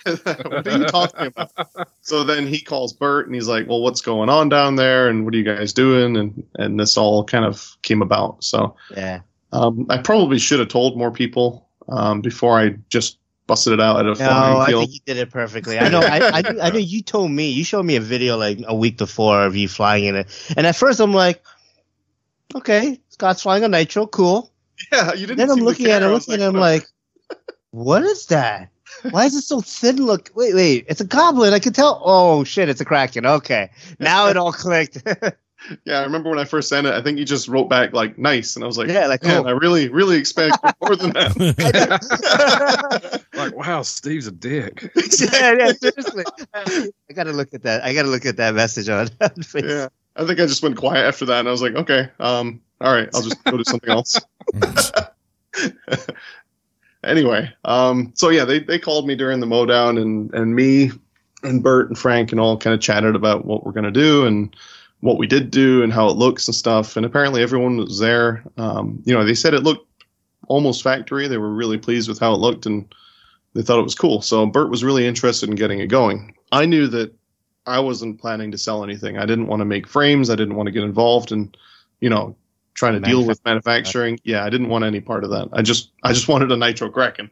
[0.05, 1.51] are you talking about?"
[2.01, 5.09] So then he calls Bert and he's like, "Well, what's going on down there?
[5.09, 8.43] And what are you guys doing?" And and this all kind of came about.
[8.43, 9.21] So yeah,
[9.53, 13.17] um, I probably should have told more people um, before I just
[13.47, 15.79] busted it out at a no, I think you did it perfectly.
[15.79, 16.01] I know.
[16.01, 18.97] I, I, I know you told me you showed me a video like a week
[18.97, 21.41] before of you flying in it, and at first I'm like,
[22.53, 24.51] okay, Scott's flying a nitro, cool.
[24.91, 25.37] Yeah, you didn't.
[25.39, 26.85] Then I'm looking at it, looking at him like,
[27.71, 28.69] what is that?
[29.09, 29.97] Why is it so thin?
[29.97, 31.53] Look, wait, wait, it's a goblin.
[31.53, 32.01] I can tell.
[32.03, 33.25] Oh shit, it's a kraken.
[33.25, 35.03] Okay, now it all clicked.
[35.85, 36.93] yeah, I remember when I first sent it.
[36.93, 39.43] I think you just wrote back like "nice," and I was like, "Yeah, like man,
[39.43, 39.47] cool.
[39.47, 41.33] I really, really expect more than that."
[43.33, 44.91] like, wow, Steve's a dick.
[45.19, 46.23] yeah, yeah, seriously.
[46.53, 47.83] I gotta look at that.
[47.83, 49.09] I gotta look at that message on.
[49.53, 52.61] yeah, I think I just went quiet after that, and I was like, "Okay, um,
[52.81, 54.19] all right, I'll just go do something else."
[57.03, 60.91] anyway, um, so yeah, they they called me during the mowdown, and and me
[61.43, 64.55] and Bert and Frank and all kind of chatted about what we're gonna do and
[65.01, 66.97] what we did do and how it looks and stuff.
[66.97, 68.43] And apparently everyone was there.
[68.57, 69.87] Um, you know, they said it looked
[70.47, 71.27] almost factory.
[71.27, 72.93] They were really pleased with how it looked and
[73.53, 74.21] they thought it was cool.
[74.21, 76.33] So Bert was really interested in getting it going.
[76.51, 77.13] I knew that
[77.65, 79.17] I wasn't planning to sell anything.
[79.17, 80.29] I didn't want to make frames.
[80.29, 81.53] I didn't want to get involved in,
[81.99, 82.35] you know,
[82.73, 84.19] trying to deal with manufacturing.
[84.23, 85.49] Yeah, I didn't want any part of that.
[85.51, 87.29] I just I just wanted a Nitro Kraken.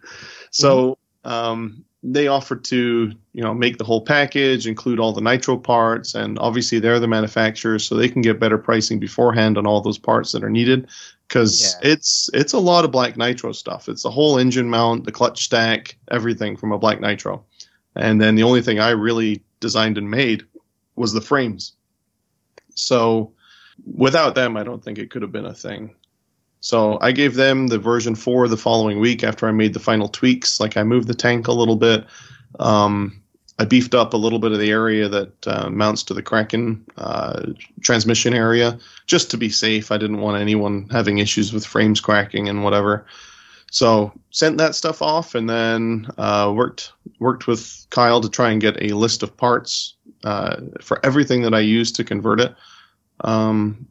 [0.52, 1.32] So mm-hmm.
[1.32, 6.14] um, they offered to you know make the whole package include all the nitro parts
[6.14, 9.98] and obviously they're the manufacturers so they can get better pricing beforehand on all those
[9.98, 10.88] parts that are needed.
[11.27, 11.94] Because yeah.
[11.94, 13.90] it's it's a lot of black nitro stuff.
[13.90, 17.44] It's the whole engine mount the clutch stack everything from a black nitro.
[17.95, 20.44] And then the only thing i really designed and made
[20.95, 21.73] was the frames.
[22.76, 23.32] So
[23.86, 25.94] without them i don't think it could have been a thing
[26.66, 30.08] so I gave them the version four the following week after I made the final
[30.08, 30.60] tweaks.
[30.60, 32.08] Like I moved the tank a little bit.
[32.60, 33.22] Um,
[33.60, 36.84] I beefed up a little bit of the area that uh, mounts to the Kraken
[36.98, 37.52] uh,
[37.82, 39.92] transmission area just to be safe.
[39.92, 43.06] I didn't want anyone having issues with frames cracking and whatever.
[43.70, 48.60] So sent that stuff off and then uh, worked worked with Kyle to try and
[48.60, 49.94] get a list of parts
[50.24, 52.56] uh, for everything that I used to convert it.
[53.20, 53.88] Um,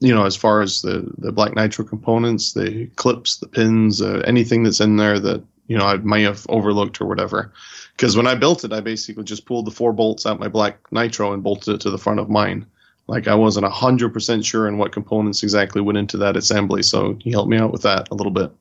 [0.00, 4.22] you know, as far as the the black nitro components, the clips, the pins, uh,
[4.26, 7.52] anything that's in there that you know I might have overlooked or whatever.
[7.96, 10.78] Because when I built it, I basically just pulled the four bolts out my black
[10.92, 12.66] nitro and bolted it to the front of mine.
[13.06, 17.16] Like I wasn't hundred percent sure in what components exactly went into that assembly, so
[17.20, 18.52] he helped me out with that a little bit.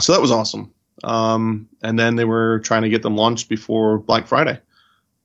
[0.00, 0.72] So that was awesome.
[1.02, 4.60] Um, and then they were trying to get them launched before Black Friday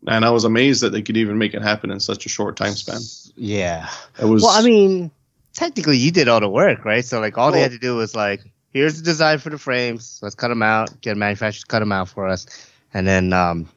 [0.05, 2.55] and I was amazed that they could even make it happen in such a short
[2.55, 2.99] time span.
[3.35, 4.43] Yeah, it was.
[4.43, 5.11] Well, I mean,
[5.53, 7.03] technically, you did all the work, right?
[7.03, 8.41] So like, all well, they had to do was like,
[8.71, 10.19] here's the design for the frames.
[10.21, 11.01] Let's cut them out.
[11.01, 12.45] Get a manufacturer to cut them out for us,
[12.93, 13.69] and then um,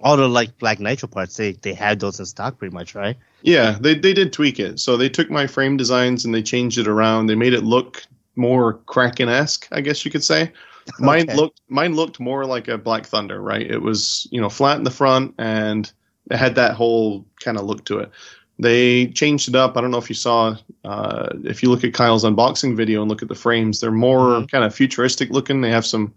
[0.00, 3.16] all the like black nitro parts they they had those in stock pretty much, right?
[3.42, 4.80] Yeah, they they did tweak it.
[4.80, 7.26] So they took my frame designs and they changed it around.
[7.26, 8.04] They made it look
[8.36, 10.52] more Kraken esque, I guess you could say.
[10.98, 11.34] Mine okay.
[11.34, 13.68] looked mine looked more like a Black Thunder, right?
[13.68, 15.90] It was you know flat in the front and
[16.30, 18.10] it had that whole kind of look to it.
[18.58, 19.76] They changed it up.
[19.76, 20.56] I don't know if you saw.
[20.84, 24.18] Uh, if you look at Kyle's unboxing video and look at the frames, they're more
[24.18, 24.46] mm-hmm.
[24.46, 25.60] kind of futuristic looking.
[25.60, 26.12] They have some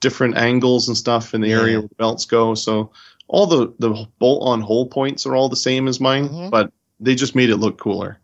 [0.00, 1.60] different angles and stuff in the yeah.
[1.60, 2.54] area where the belts go.
[2.54, 2.92] So
[3.26, 6.50] all the the bolt on hole points are all the same as mine, mm-hmm.
[6.50, 8.18] but they just made it look cooler.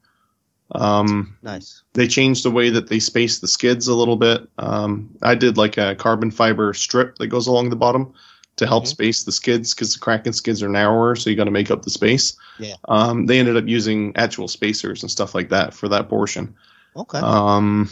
[0.75, 1.83] Um, nice.
[1.93, 4.49] They changed the way that they space the skids a little bit.
[4.59, 8.15] Um, I did like a carbon fiber strip that goes along the bottom
[8.57, 8.91] to help mm-hmm.
[8.91, 11.83] space the skids because the Kraken skids are narrower, so you got to make up
[11.83, 12.37] the space.
[12.59, 12.75] Yeah.
[12.89, 16.55] Um, they ended up using actual spacers and stuff like that for that portion.
[16.97, 17.19] Okay.
[17.19, 17.91] Um,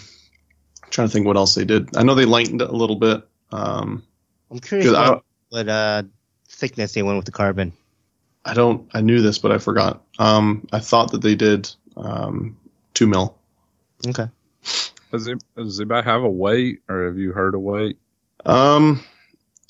[0.83, 1.97] I'm trying to think what else they did.
[1.97, 3.23] I know they lightened it a little bit.
[3.51, 4.05] Um,
[4.51, 6.03] I'm curious what, what uh,
[6.49, 7.73] thickness they went with the carbon.
[8.45, 8.89] I don't.
[8.93, 10.03] I knew this, but I forgot.
[10.19, 12.57] Um, I thought that they did um,
[12.95, 13.39] two mil.
[14.07, 14.29] Okay.
[15.11, 17.99] Does it does anybody have a weight, or have you heard a weight?
[18.47, 19.05] Um,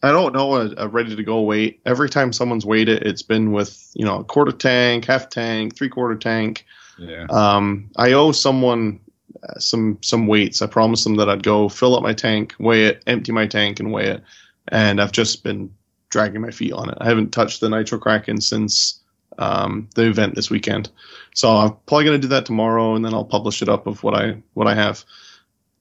[0.02, 1.80] I don't know a, a, ready to go weight.
[1.84, 5.76] Every time someone's weighed it, it's been with you know a quarter tank, half tank,
[5.76, 6.64] three quarter tank.
[6.98, 7.26] Yeah.
[7.30, 9.00] Um, I owe someone
[9.42, 10.62] uh, some some weights.
[10.62, 13.80] I promised them that I'd go fill up my tank, weigh it, empty my tank,
[13.80, 14.22] and weigh it.
[14.68, 15.72] And I've just been
[16.08, 16.98] dragging my feet on it.
[17.00, 19.01] I haven't touched the Nitro Kraken since
[19.38, 20.90] um, the event this weekend.
[21.34, 24.02] So I'm probably going to do that tomorrow, and then I'll publish it up of
[24.02, 25.04] what I what I have.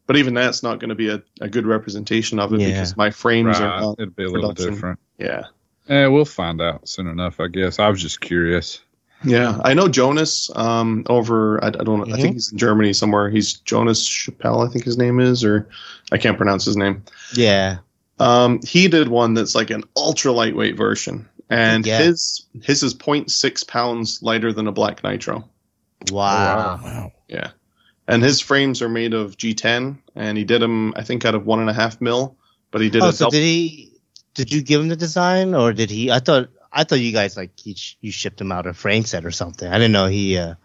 [0.07, 2.67] but even that's not going to be a, a good representation of it Yeah.
[2.67, 3.81] because my frames are Right.
[3.81, 3.95] not.
[3.99, 4.99] It'd be a little different.
[5.17, 5.43] Yeah.
[5.87, 7.79] Yeah, we'll find out soon enough, I guess.
[7.79, 8.81] I was just curious.
[9.23, 11.63] Yeah, I know Jonas um, over.
[11.63, 12.07] I, I don't.
[12.07, 13.29] know I think he's in Germany somewhere.
[13.29, 15.69] He's Jonas Chappelle, I think his name is, or
[16.11, 17.03] I can't pronounce his name.
[17.35, 17.77] Yeah.
[18.19, 21.99] Um, he did one that's like an ultra lightweight version, and Yeah.
[22.01, 25.47] his his is 0.6 pounds lighter than a Black Nitro.
[26.11, 26.79] Wow.
[26.83, 27.11] Wow.
[27.27, 27.51] Yeah,
[28.07, 31.45] and his frames are made of G10, and he did them I think out of
[31.45, 32.35] one and a half mil,
[32.71, 33.31] but he did Oh, a so double.
[33.31, 33.91] did he?
[34.33, 36.09] Did you give him the design, or did he?
[36.09, 39.03] I thought I thought you guys like he, sh- you shipped him out a frame
[39.05, 39.67] set or something.
[39.67, 40.55] I didn't know he uh,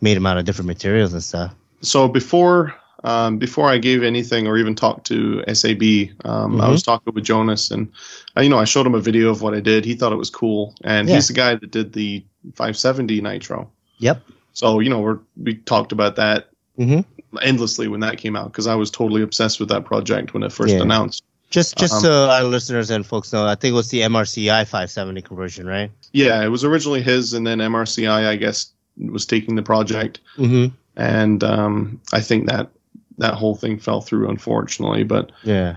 [0.00, 1.54] made him out of different materials and stuff.
[1.82, 5.82] so before um, before I gave anything or even talked to SAB,
[6.24, 6.70] um, I Mhm.
[6.70, 7.90] was talking with Jonas, and
[8.36, 9.84] uh, you know I showed him a video of what I did.
[9.84, 11.16] He thought it was cool, and Yeah.
[11.16, 12.22] he's the guy that did the
[12.54, 13.68] 570 Nitro.
[13.98, 14.22] Yep.
[14.52, 16.48] So you know we're, we talked about that
[16.78, 17.04] Mhm.
[17.40, 20.52] endlessly when that came out because I was totally obsessed with that project when it
[20.52, 20.82] first Yeah.
[20.82, 21.22] announced.
[21.50, 24.64] Just just Um, so our listeners and folks know, I think it was the MRCI
[24.64, 25.90] 570 conversion, right?
[26.12, 30.74] Yeah, it was originally his, and then MRCI I guess was taking the project, Mm-hmm.
[30.96, 32.70] and um, I think that
[33.18, 35.32] that whole thing fell through unfortunately, but.
[35.44, 35.76] Yeah.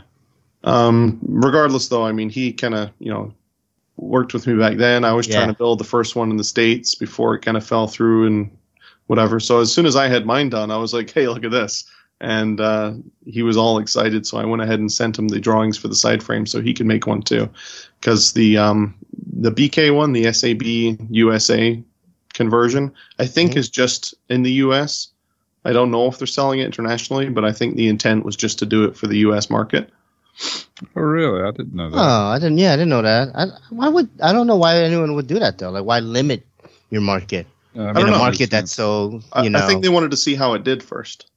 [0.64, 3.34] Um, regardless, though, I mean, he kind of, you know,
[3.98, 5.06] worked with me back then.
[5.06, 5.36] I was Yeah.
[5.36, 8.26] trying to build the first one in the States before it kind of fell through
[8.26, 8.50] and
[9.06, 9.40] whatever.
[9.40, 11.86] So as soon as I had mine done, I was like, hey, look at this.
[12.20, 12.94] And uh,
[13.28, 14.26] he was all excited.
[14.26, 16.74] So I went ahead and sent him the drawings for the side frame so he
[16.74, 17.48] could make one too.
[18.00, 18.96] Because the, um,
[19.38, 20.64] the BK one, the SAB
[21.12, 21.84] USA
[22.34, 23.58] conversion, I think Mhm.
[23.58, 25.10] is just in the US.
[25.66, 28.60] I don't know if they're selling it internationally, but I think the intent was just
[28.60, 29.90] to do it for the US market.
[30.96, 31.42] Oh, really?
[31.42, 31.98] I didn't know that.
[31.98, 32.58] Oh, I didn't.
[32.60, 33.30] Yeah, I didn't know that.
[33.34, 35.72] I, why would I don't know why anyone would do that though?
[35.72, 36.46] Like, why limit
[36.90, 38.18] your market Uh, I in mean, a know.
[38.20, 39.60] market that's so I, know?
[39.60, 41.30] I think they wanted to see how it did first.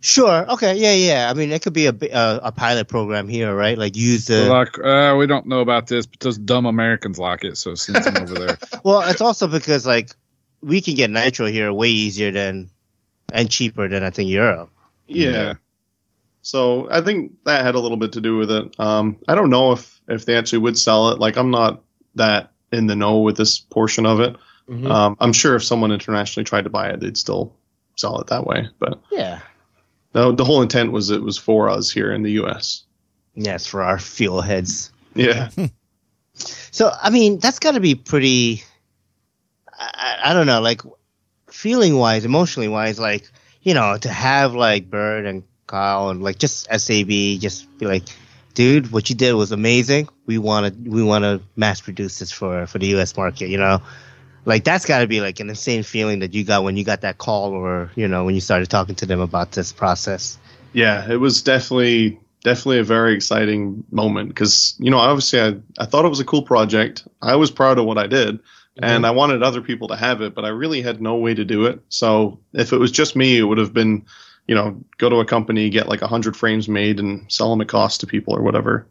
[0.00, 0.50] Sure.
[0.52, 0.76] Okay.
[0.76, 0.94] Yeah.
[0.94, 1.30] Yeah.
[1.30, 3.78] I mean, it could be a a, a pilot program here, right?
[3.78, 4.46] Like use the.
[4.46, 8.04] like, uh, we don't know about this, but those dumb Americans like it, so send
[8.04, 8.58] them over there.
[8.84, 10.10] Well, it's also because like
[10.60, 12.68] we can get nitro here way easier than
[13.32, 14.70] and cheaper than I think Europe.
[15.06, 15.30] Yeah.
[15.30, 15.54] Yeah.
[16.42, 18.74] So I think that had a little bit to do with it.
[18.78, 21.18] Um, I don't know if if they actually would sell it.
[21.18, 21.82] Like I'm not
[22.16, 24.36] that in the know with this portion of it.
[24.68, 24.90] Mhm.
[24.90, 27.52] Um, I'm sure if someone internationally tried to buy it, they'd still
[27.96, 28.68] sell it that way.
[28.78, 29.40] But yeah.
[30.14, 32.84] no, the whole intent was it was for us here in the U.S.
[33.34, 34.92] Yes, for our fuel heads.
[35.14, 35.50] Yeah.
[36.34, 38.64] So I mean, that's got to be pretty.
[39.78, 40.80] I, I I don't know, like
[41.62, 43.30] feeling wise, emotionally wise, like
[43.62, 47.08] you know, to have like Bert and Kyle and like just SAB,
[47.40, 48.02] just be like,
[48.54, 50.08] dude, what you did was amazing.
[50.26, 53.16] We want to we want to mass produce this for for the U.S.
[53.16, 53.48] market.
[53.48, 53.80] You know,
[54.44, 57.02] like that's got to be like an insane feeling that you got when you got
[57.02, 60.36] that call or you know when you started talking to them about this process.
[60.72, 65.86] yeah, it was definitely definitely a very exciting moment because you know obviously I I
[65.86, 67.06] thought it was a cool project.
[67.22, 68.40] I was proud of what I did.
[68.80, 71.44] And I wanted other people to have it, but I really had no way to
[71.44, 71.80] do it.
[71.88, 74.04] So if it was just me, it would have been,
[74.46, 77.60] you know, go to a company, get like a hundred frames made, and sell them
[77.60, 78.86] at cost to people or whatever.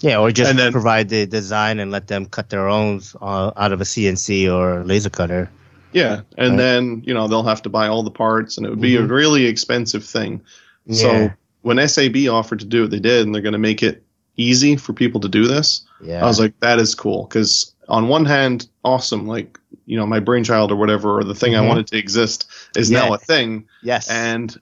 [0.00, 3.50] Yeah, or just And then- provide the design and let them cut their own uh,
[3.56, 5.50] out of a CNC or laser cutter.
[5.92, 6.56] Yeah, and Right.
[6.58, 9.04] then you know they'll have to buy all the parts, and it would be Mhm.
[9.04, 10.40] a really expensive thing.
[10.86, 10.94] Yeah.
[10.96, 11.30] So
[11.62, 14.02] when SAB offered to do it, they did, and they're going to make it
[14.36, 16.22] easy for people to do this, Yeah.
[16.22, 17.24] I was like, that is cool.
[17.26, 21.52] Because on one hand, awesome, like you know, my brainchild or whatever, or the thing
[21.52, 21.58] Mhm.
[21.58, 22.46] I wanted to exist
[22.76, 23.66] is now a thing.
[23.82, 24.08] yes.
[24.10, 24.54] And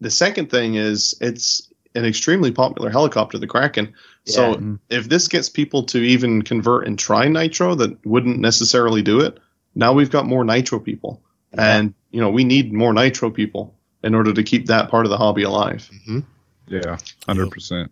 [0.00, 3.92] the second thing is it's an extremely popular helicopter, the Kraken.
[4.24, 4.98] So Yeah.
[4.98, 9.38] if this gets people to even convert and try nitro that wouldn't necessarily do it,
[9.74, 11.22] now we've got more nitro people.
[11.54, 11.76] Yeah.
[11.78, 15.10] And you know, we need more nitro people in order to keep that part of
[15.10, 15.90] the hobby alive.
[16.08, 16.24] Mhm.
[16.68, 16.96] Yeah,
[17.26, 17.90] hundred percent.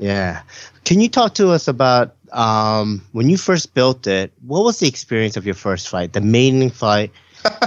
[0.00, 0.42] Yeah.
[0.84, 4.32] Can you talk to us about um, when you first built it?
[4.46, 7.12] What was the experience of your first flight, the maiden flight?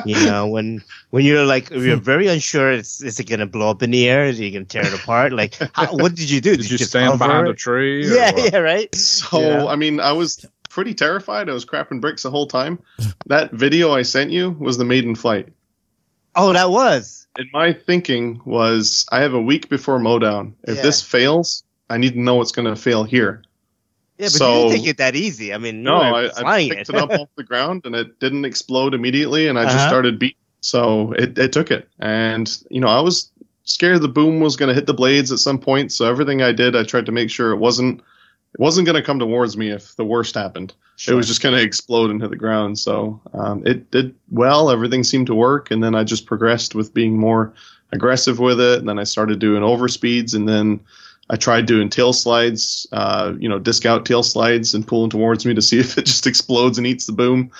[0.05, 3.83] You know, when when you're like you're very unsure, it's is it gonna blow up
[3.83, 4.25] in the air?
[4.25, 5.31] Is it gonna tear it apart?
[5.33, 6.57] Like, how, what did you do?
[6.57, 7.51] Did you just stand behind it?
[7.51, 8.05] a tree?
[8.07, 8.51] Yeah, what?
[8.51, 8.93] yeah, right.
[8.95, 9.65] So Yeah.
[9.67, 11.49] I mean, I was pretty terrified.
[11.49, 12.79] I was crapping bricks the whole time.
[13.27, 15.49] that video I sent you was the maiden flight.
[16.35, 17.27] Oh, that was.
[17.37, 20.55] And my thinking was I have a week before Mowdown.
[20.67, 20.81] If Yeah.
[20.83, 23.43] this fails, I need to know it's going to fail here.
[24.17, 25.53] Yeah, but So- you didn't take it that easy.
[25.53, 28.93] I mean, No, I, I picked it up off the ground and it didn't explode
[28.93, 29.87] immediately, and I just Uh-huh.
[29.89, 30.37] started beating.
[30.61, 33.29] So it, it took it, and you know I was
[33.65, 35.91] scared the boom was going to hit the blades at some point.
[35.91, 37.99] So everything I did, I tried to make sure it wasn't
[38.53, 40.73] it wasn't going to come towards me if the worst happened.
[41.07, 42.79] It was just going to explode hit the ground.
[42.79, 44.69] So um, it did well.
[44.69, 47.51] Everything seemed to work, and then I just progressed with being more
[47.91, 48.79] aggressive with it.
[48.79, 50.79] And then I started doing over speeds, and then
[51.29, 55.45] I tried doing tail slides, uh, you know, disc out tail slides and pulling towards
[55.45, 57.51] me to see if it just explodes and eats the boom.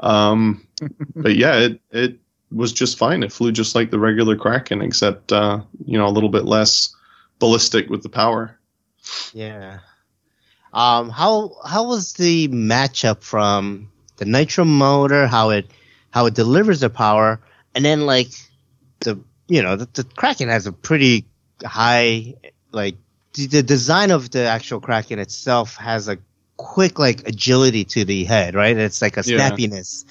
[0.00, 0.66] Um,
[1.16, 2.18] but yeah, it it
[2.52, 3.22] was just fine.
[3.22, 6.94] It flew just like the regular Kraken, except uh, you know a little bit less
[7.38, 8.58] ballistic with the power.
[9.32, 9.80] Yeah.
[10.72, 15.26] Um, how how was the matchup from the nitro motor?
[15.26, 15.70] How it
[16.10, 17.40] how it delivers the power,
[17.74, 18.28] and then like
[19.00, 21.26] the you know the, the Kraken has a pretty
[21.64, 22.34] high
[22.72, 22.96] like
[23.34, 26.18] the, the design of the actual Kraken itself has a
[26.56, 28.76] quick like agility to the head, right?
[28.76, 29.50] It's like a Yeah.
[29.50, 30.04] snappiness.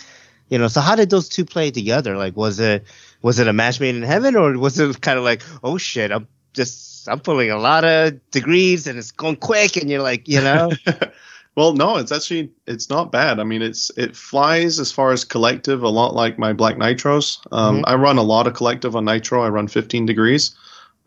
[0.49, 2.17] You know, so how did those two play together?
[2.17, 2.85] Like was it
[3.21, 6.11] was it a match made in heaven or was it kind of like, oh shit,
[6.11, 10.27] I'm just I'm pulling a lot of degrees and it's going quick and you're like,
[10.27, 10.71] you know?
[11.55, 13.39] well, no, it's actually it's not bad.
[13.39, 17.37] I mean, it's it flies as far as collective a lot like my Black Nitros.
[17.51, 17.83] Um, Mhm.
[17.85, 19.43] I run a lot of collective on Nitro.
[19.43, 20.55] I run 15 degrees.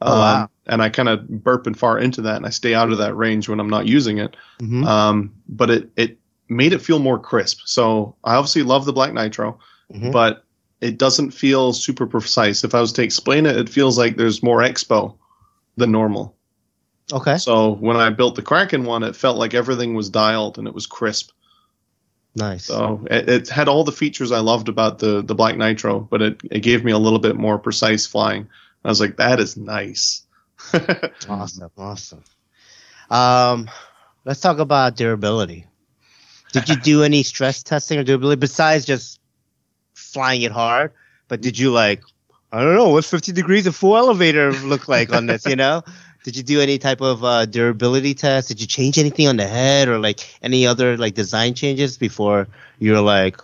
[0.04, 0.42] Oh, wow.
[0.42, 2.98] Um, and I kind of burp and far into that, and I stay out of
[2.98, 4.36] that range when I'm not using it.
[4.60, 4.86] Mhm.
[4.86, 6.18] Um, but it it
[6.48, 7.60] made it feel more crisp.
[7.64, 9.58] So I obviously love the Black Nitro,
[9.92, 10.12] Mhm.
[10.12, 10.44] but
[10.80, 12.64] it doesn't feel super precise.
[12.64, 15.14] If I was to explain it, it feels like there's more expo
[15.76, 16.34] than normal.
[17.12, 17.38] Okay.
[17.38, 20.74] So when I built the Kraken one, it felt like everything was dialed and it
[20.74, 21.30] was crisp.
[22.34, 22.64] Nice.
[22.66, 26.22] So it, it had all the features I loved about the the Black Nitro, but
[26.22, 28.48] it, it gave me a little bit more precise flying.
[28.84, 30.24] I was like, that is nice.
[31.28, 31.70] Awesome.
[31.76, 32.24] Awesome.
[33.10, 33.70] Um,
[34.24, 35.66] let's talk about durability.
[36.52, 39.20] Did you do any stress testing or durability besides just
[39.94, 40.92] flying it hard?
[41.28, 42.02] But did you like,
[42.52, 45.82] I don't know, what 50 degrees of full elevator look like on this, you know?
[46.24, 48.48] Did you do any type of uh, durability test?
[48.48, 52.46] Did you change anything on the head or like any other like design changes before
[52.78, 53.40] you were like,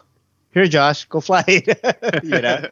[0.53, 2.69] here, Josh, go fly it, you know?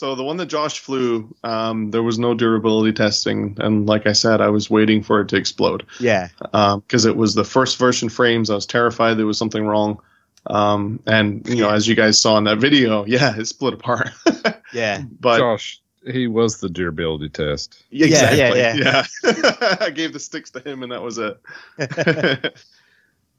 [0.00, 4.12] So the one that Josh flew, um, there was no durability testing, and like I
[4.12, 5.84] said, I was waiting for it to explode.
[6.00, 6.28] Yeah.
[6.40, 8.48] because it was the first version frames.
[8.48, 10.00] I was terrified there was something wrong.
[10.46, 14.08] Um, and you know, as you guys saw in that video, yeah, it split apart.
[14.72, 15.02] Yeah.
[15.18, 17.84] but Josh, he was the durability test.
[17.90, 18.76] Yeah, exactly, yeah,
[19.24, 19.76] yeah.
[19.82, 22.56] I gave the sticks to him, and that was it.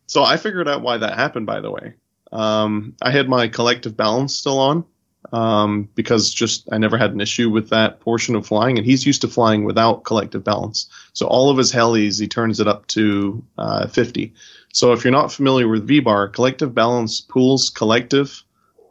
[0.06, 1.48] so I figured out why that happened.
[1.48, 1.96] By the way,
[2.32, 4.86] um, I had my collective balance still on
[5.32, 9.06] um, because just I never had an issue with that portion of flying, and he's
[9.06, 10.88] used to flying without collective balance.
[11.14, 14.34] So all of his helis, he turns it up to uh, 50.
[14.74, 18.44] So if you're not familiar with V-bar, collective balance pools collective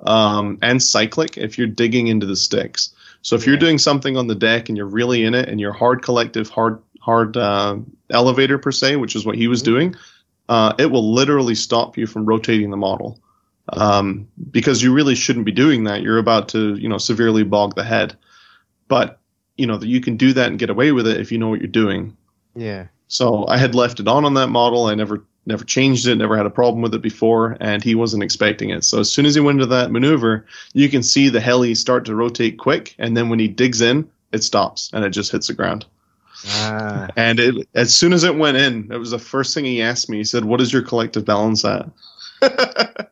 [0.05, 2.95] um, and cyclic if you're digging into the sticks.
[3.23, 5.73] So if you're doing something on the deck and you're really in it, and you're
[5.73, 7.77] hard collective, hard hard uh,
[8.11, 9.65] elevator per se, which is what he was Mhm.
[9.65, 9.95] doing,
[10.51, 13.19] uh, it will literally stop you from rotating the model
[13.73, 16.03] um, because you really shouldn't be doing that.
[16.03, 18.17] You're about to, you know, severely bog the head.
[18.89, 19.21] But
[19.61, 21.49] you know that you can do that and get away with it if you know
[21.49, 22.17] what you're doing.
[22.57, 22.87] Yeah.
[23.09, 24.87] So I had left it on on that model.
[24.87, 28.23] I never never changed it, never had a problem with it before, and he wasn't
[28.23, 28.85] expecting it.
[28.85, 32.05] So as soon as he went into that maneuver, you can see the heli start
[32.07, 35.49] to rotate quick, and then when he digs in, it stops and it just hits
[35.49, 35.85] the ground.
[36.47, 37.09] Ah.
[37.17, 40.09] And it as soon as it went in, it was the first thing he asked
[40.09, 40.17] me.
[40.17, 41.87] He said, "What is your collective balance at?"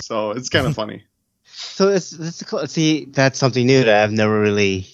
[0.00, 1.04] so it's kind of funny.
[1.50, 2.66] So it's, it's cool.
[2.66, 4.86] see that's something new that I've never really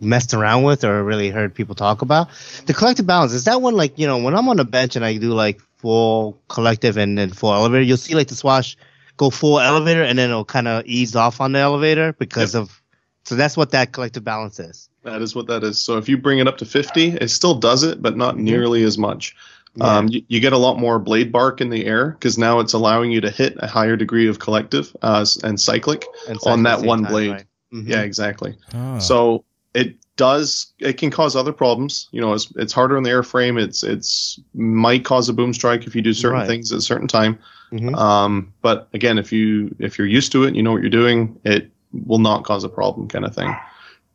[0.00, 2.28] messed around with or really heard people talk about.
[2.66, 5.04] The collective balance is that one like you know when I'm on the bench and
[5.04, 8.76] I do like full collective and then full elevator, you'll see like the swash
[9.16, 12.82] go full elevator and then it'll kind of ease off on the elevator because of.
[13.24, 14.88] So that's what that collective balance is.
[15.02, 15.80] That is what that is.
[15.80, 18.82] So if you bring it up to 50, it still does it, but not nearly
[18.82, 19.36] as much.
[19.80, 22.72] Um, you, you get a lot more blade bark in the air because now it's
[22.72, 26.04] allowing you to hit a higher degree of collective uh, and cyclic.
[26.28, 27.30] And on that one time, blade.
[27.30, 27.44] right?
[27.72, 27.88] Mhm.
[27.88, 28.56] Yeah, exactly.
[28.74, 28.98] Ah.
[28.98, 29.44] So
[29.74, 30.72] it does.
[30.80, 32.08] It can cause other problems.
[32.10, 33.62] You know, it's it's harder on the airframe.
[33.62, 36.48] It's it's might cause a boom strike if you do certain Right.
[36.48, 37.38] things at a certain time.
[37.72, 37.96] Mhm.
[37.96, 41.38] Um, but again, if you if you're used to it, you know what you're doing.
[41.44, 43.54] It will not cause a problem, kind of thing.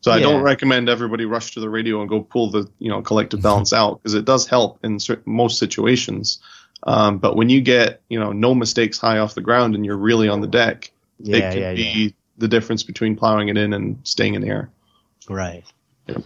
[0.06, 3.02] So I don't recommend everybody rush to the radio and go pull the you know
[3.02, 6.38] collective balance out because it does help in cer- most situations.
[6.84, 9.98] Um, but when you get you know no mistakes high off the ground and you're
[9.98, 12.10] really on the deck, Yeah, it can yeah, be yeah.
[12.38, 14.70] the difference between plowing it in and staying in the air.
[15.28, 15.64] Right.
[16.06, 16.22] Yep.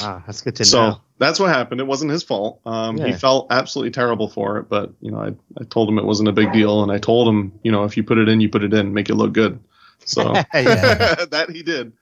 [0.00, 0.92] Ah, that's good to So know.
[0.94, 1.80] So that's what happened.
[1.80, 2.60] It wasn't his fault.
[2.66, 5.28] Um, He felt absolutely terrible for it, but you know, I,
[5.60, 7.96] I told him it wasn't a big deal, and I told him, you know, if
[7.96, 9.60] you put it in, you put it in, make it look good.
[10.04, 11.92] So that he did.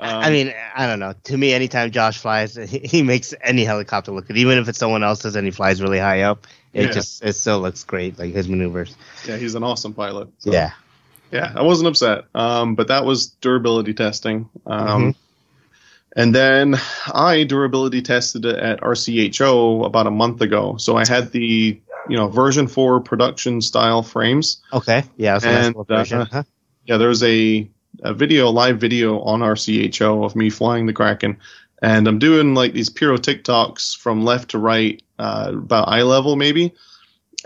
[0.00, 1.14] Um, I mean, I don't know.
[1.24, 4.36] To me, anytime Josh flies, he, he makes any helicopter look good.
[4.38, 6.92] Even if it's someone else's and he flies really high up, it Yeah.
[6.92, 8.18] just it still looks great.
[8.18, 8.96] Like his maneuvers.
[9.26, 10.28] yeah, he's an awesome pilot.
[10.38, 10.70] So, Yeah.
[11.30, 12.24] yeah, I wasn't upset.
[12.34, 14.48] Um, but that was durability testing.
[14.66, 15.10] Um, Mm-hmm.
[16.16, 16.74] And then
[17.14, 20.76] I durability tested it at RCHO about a month ago.
[20.76, 24.60] So I had the you know version four production style frames.
[24.72, 25.04] Okay.
[25.16, 25.38] Yeah.
[25.38, 26.42] So and, uh, huh?
[26.84, 27.70] Yeah, there was a,
[28.02, 31.36] a video, live video on RCHO of me flying the Kraken,
[31.82, 36.36] and I'm doing like these piro TikToks from left to right, uh, about eye level
[36.36, 36.74] maybe.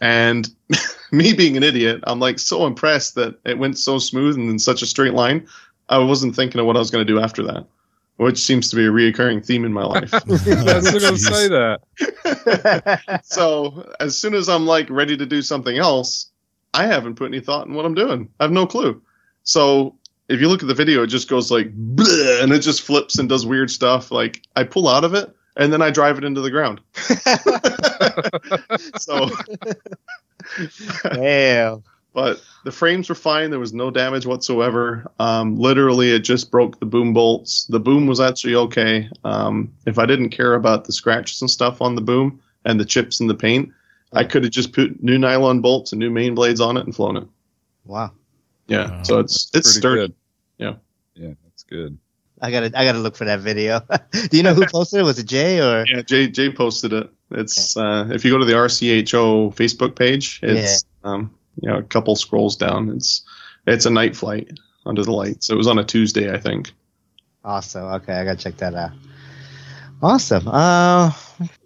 [0.00, 0.48] And
[1.12, 4.58] me being an idiot, I'm like so impressed that it went so smooth and in
[4.58, 5.46] such a straight line.
[5.88, 7.66] I wasn't thinking of what I was going to do after that
[8.16, 10.14] which seems to be a reoccurring theme in my life.
[10.14, 13.20] I was going to say that.
[13.24, 16.30] so as soon as I'm like ready to do something else,
[16.74, 18.28] I haven't put any thought in what I'm doing.
[18.38, 19.02] I have no clue.
[19.42, 19.96] So
[20.28, 23.28] if you look at the video, it just goes like and it just flips and
[23.28, 24.10] does weird stuff.
[24.10, 26.80] Like I pull out of it and then I drive it into the ground.
[28.98, 29.30] so
[31.12, 31.82] Damn
[32.14, 33.50] but the frames were fine.
[33.50, 35.10] There was no damage whatsoever.
[35.18, 37.64] Um, literally, it just broke the boom bolts.
[37.64, 39.10] The boom was actually okay.
[39.24, 42.84] Um, if I didn't care about the scratches and stuff on the boom and the
[42.84, 43.70] chips in the paint,
[44.12, 46.94] I could have just put new nylon bolts and new main blades on it and
[46.94, 47.26] flown it.
[47.84, 48.12] Wow.
[48.66, 49.02] Yeah.
[49.02, 50.00] so it's it's sturdy.
[50.00, 50.14] Good.
[50.58, 50.74] Yeah.
[51.14, 51.98] Yeah, that's good.
[52.40, 53.80] I gotta I gotta look for that video.
[54.10, 55.04] Do you know who posted it?
[55.04, 55.84] Was it Jay or?
[55.86, 57.10] Yeah, Jay Jay posted it.
[57.30, 57.86] It's okay.
[57.86, 61.10] uh, if you go to the RCHO Facebook page, it's yeah.
[61.10, 62.90] um, you know, a couple scrolls down.
[62.90, 63.24] It's
[63.66, 65.50] it's a night flight under the lights.
[65.50, 66.72] It was on a Tuesday, I think.
[67.44, 67.84] Awesome.
[67.84, 68.92] Okay, I gotta check that out.
[70.02, 70.48] Awesome.
[70.48, 71.12] Uh,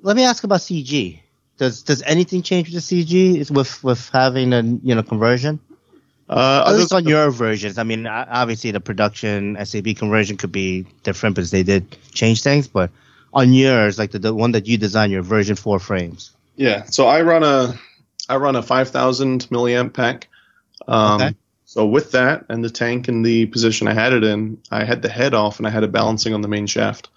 [0.03, 1.21] let me ask about CG.
[1.57, 5.59] Does does anything change with the CG with with having a you know conversion?
[6.29, 7.79] Uh, At least on your versions.
[7.79, 12.69] I mean, obviously the production SAB conversion could be different because they did change things,
[12.69, 12.91] but
[13.33, 16.33] on yours, like the, the one that you designed, your version four frames.
[16.57, 16.85] Yeah.
[16.85, 17.79] So I run a
[18.29, 20.29] I run a 5,000 milliamp pack.
[20.87, 21.35] Um, okay.
[21.65, 25.03] So with that and the tank and the position I had it in, I had
[25.03, 27.09] the head off and I had it balancing on the main shaft.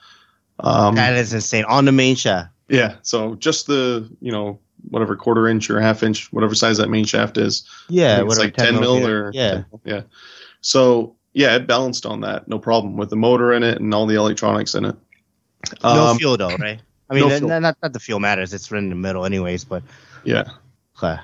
[0.60, 2.50] Um, that is insane on the main shaft.
[2.70, 2.96] Yeah.
[3.02, 4.60] So just the you know
[4.90, 7.68] whatever quarter inch or half inch, whatever size that main shaft is.
[7.90, 10.02] Yeah, it's like 10 mil or yeah, yeah.
[10.62, 14.06] So yeah, it balanced on that, no problem with the motor in it and all
[14.06, 14.96] the electronics in it.
[15.82, 16.82] Um, no fuel though, right?
[17.10, 19.66] I mean, no not, not the fuel matters; it's right in the middle, anyways.
[19.66, 19.84] But
[20.24, 20.46] yeah,
[21.02, 21.20] Okay.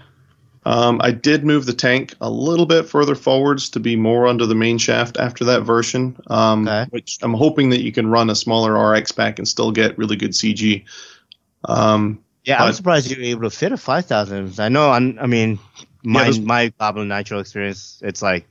[0.66, 4.46] Um, I did move the tank a little bit further forwards to be more under
[4.46, 6.88] the main shaft after that version, um, okay.
[6.90, 10.18] which I'm hoping that you can run a smaller RX pack and still get really
[10.18, 10.84] good CG.
[11.64, 14.58] Um, yeah, but, I'm surprised you were able to fit a 5000.
[14.60, 15.60] I know, I'm, i mean,
[16.04, 18.48] my yeah, my Goblin Nitro experience, it's like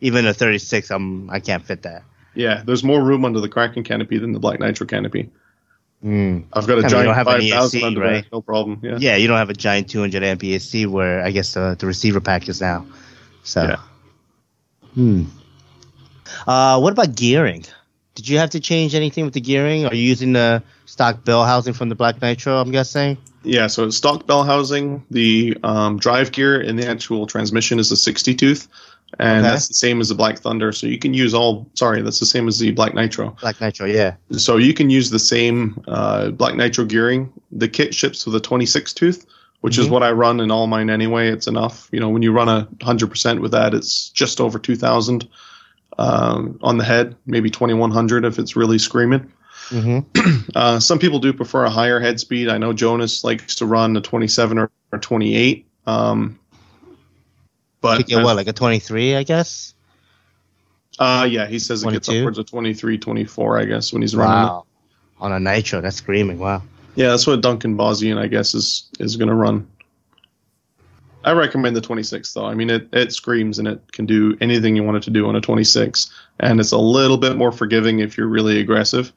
[0.00, 2.02] even a 36, I'm I can't fit that.
[2.34, 5.30] Yeah, there's more room under the Kraken canopy than the Black Nitro canopy.
[6.04, 6.44] Mm.
[6.52, 8.26] I've got a I giant five thousand under right?
[8.32, 8.80] no problem.
[8.82, 8.96] Yeah.
[8.98, 12.20] Yeah, you don't have a giant 200 amp ESC where I guess uh, the receiver
[12.20, 12.84] pack is now.
[13.44, 13.62] So.
[13.62, 13.76] Yeah.
[14.94, 15.24] Hmm.
[16.46, 17.64] Uh, what about gearing?
[18.16, 19.86] Did you have to change anything with the gearing?
[19.86, 22.56] Are you using the stock bell housing from the Black Nitro?
[22.56, 23.18] I'm guessing.
[23.46, 25.04] Yeah, so it's stock bell housing.
[25.10, 28.68] The um, drive gear in the actual transmission is a 60 tooth
[29.18, 29.50] and okay.
[29.50, 30.72] that's the same as the Black Thunder.
[30.72, 31.66] So you can use all.
[31.74, 33.36] Sorry, that's the same as the Black Nitro.
[33.40, 34.16] Black Nitro, yeah.
[34.32, 37.32] So you can use the same uh, Black Nitro gearing.
[37.52, 39.26] The kit ships with a 26 tooth,
[39.60, 39.82] which mm-hmm.
[39.82, 41.28] is what I run in all mine anyway.
[41.28, 41.88] It's enough.
[41.92, 45.28] You know, when you run a hundred percent with that, it's just over 2,000
[45.98, 49.32] um, on the head, maybe 2,100 if it's really screaming.
[49.68, 50.50] Mm-hmm.
[50.54, 52.48] uh, some people do prefer a higher head speed.
[52.48, 55.66] I know Jonas likes to run a 27 or, or 28.
[55.86, 56.38] Um,
[57.80, 59.74] but get what, like a 23, I guess?
[60.98, 61.88] Uh, yeah, he says 22?
[61.88, 64.48] it gets upwards of 23, 24, I guess, when he's running.
[64.48, 64.66] Wow.
[65.18, 66.38] On a nitro, that's screaming.
[66.38, 66.62] Wow.
[66.94, 69.68] Yeah, that's what Duncan Bozian, I guess, is is going to run.
[71.24, 72.46] I recommend the 26 though.
[72.46, 75.26] I mean, it, it screams and it can do anything you want it to do
[75.26, 76.10] on a 26,
[76.40, 79.12] and it's a little bit more forgiving if you're really aggressive.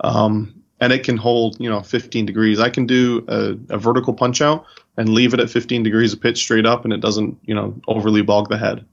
[0.00, 2.58] Um, and it can hold, you know, 15 degrees.
[2.58, 4.64] I can do a, a vertical punch out
[4.96, 7.78] and leave it at 15 degrees of pitch straight up, and it doesn't, you know,
[7.86, 8.84] overly bog the head.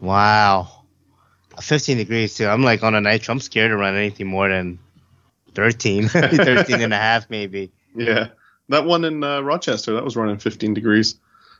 [0.00, 0.84] Wow.
[1.60, 2.46] 15 degrees too.
[2.46, 3.32] I'm like on a nitro.
[3.32, 4.78] I'm scared to run anything more than
[5.54, 7.72] 13, 13 and a half maybe.
[7.94, 8.28] Yeah.
[8.68, 11.16] That one in uh, Rochester, that was running 15 degrees.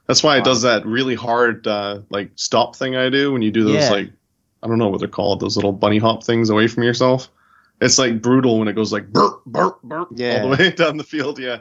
[0.06, 0.42] That's why wow.
[0.42, 3.84] it does that really hard, uh, like stop thing I do when you do those,
[3.84, 3.90] yeah.
[3.90, 4.10] like,
[4.62, 7.30] I don't know what they're called, those little bunny hop things away from yourself.
[7.84, 10.42] It's like brutal when it goes like burp, burp, burp yeah.
[10.42, 11.38] all the way down the field.
[11.38, 11.58] Yeah.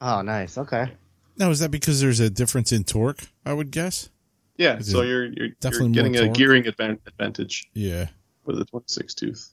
[0.00, 0.58] Oh, nice.
[0.58, 0.92] Okay.
[1.36, 3.22] Now, is that because there's a difference in torque?
[3.44, 4.08] I would guess.
[4.56, 7.68] Yeah, so you're you're, you're getting a gearing advantage.
[7.74, 8.06] Yeah,
[8.46, 9.52] with the 26 tooth.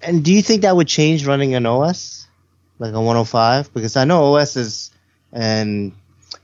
[0.00, 2.26] And do you think that would change running an OS,
[2.78, 3.74] like a 105?
[3.74, 4.90] Because I know OSs
[5.32, 5.92] and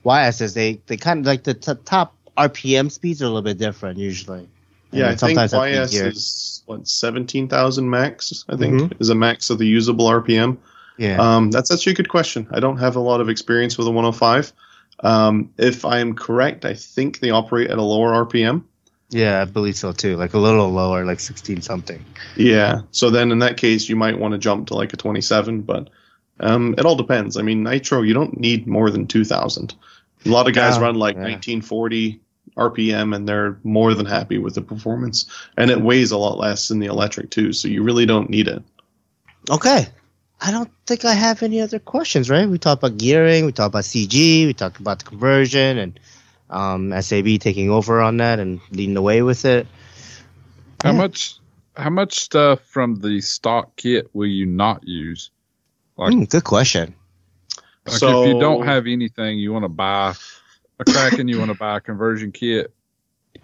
[0.04, 3.58] YSs they they kind of like the t- top RPM speeds are a little bit
[3.58, 4.48] different usually.
[4.94, 8.44] Yeah, I think YS is what seventeen thousand max.
[8.48, 9.02] I think mm-hmm.
[9.02, 10.58] is a max of the usable RPM.
[10.96, 12.46] Yeah, um, that's actually a good question.
[12.50, 14.52] I don't have a lot of experience with a 105.
[15.00, 18.64] Um, if I am correct, I think they operate at a lower RPM.
[19.10, 20.16] Yeah, I believe so too.
[20.16, 22.04] Like a little lower, like 16 something.
[22.36, 22.82] Yeah.
[22.90, 25.90] So then in that case, you might want to jump to like a 27, but
[26.40, 27.36] um, it all depends.
[27.36, 29.74] I mean, Nitro, you don't need more than 2,000.
[30.26, 31.22] A lot of guys run like yeah.
[31.22, 32.20] 1940
[32.56, 35.26] RPM and they're more than happy with the performance.
[35.56, 38.48] And it weighs a lot less than the electric too, so you really don't need
[38.48, 38.62] it.
[39.50, 39.86] Okay.
[40.40, 42.48] I don't think I have any other questions, right?
[42.48, 46.00] We talked about gearing, we talked about CG, we talked about the conversion and
[46.50, 49.66] um, SAB taking over on that and leading the way with it.
[50.82, 50.98] How yeah.
[50.98, 51.38] much
[51.76, 55.30] how much stuff from the stock kit will you not use?
[55.96, 56.94] Like, mm, good question.
[57.86, 60.14] Like so, if you don't have anything, you want to buy
[60.86, 62.72] a Kraken, you want to buy a conversion kit.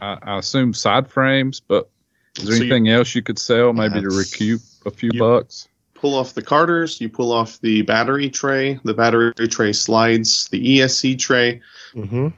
[0.01, 1.91] I, I, assume side frames, but
[2.39, 5.69] is there so anything you, else you could sell maybe to recoup a few bucks?
[5.95, 10.79] Pull off the carters, you pull off the battery tray, the battery tray slides, the
[10.79, 11.61] ESC tray.
[11.95, 12.29] Mm-hmm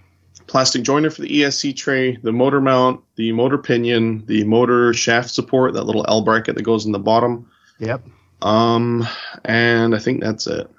[0.53, 5.31] plastic joiner for the ESC tray, the motor mount, the motor pinion, the motor shaft
[5.31, 7.51] support, that little L bracket that goes in the bottom.
[7.79, 8.05] Yep.
[8.43, 9.09] Um,
[9.47, 10.71] and I think that's it.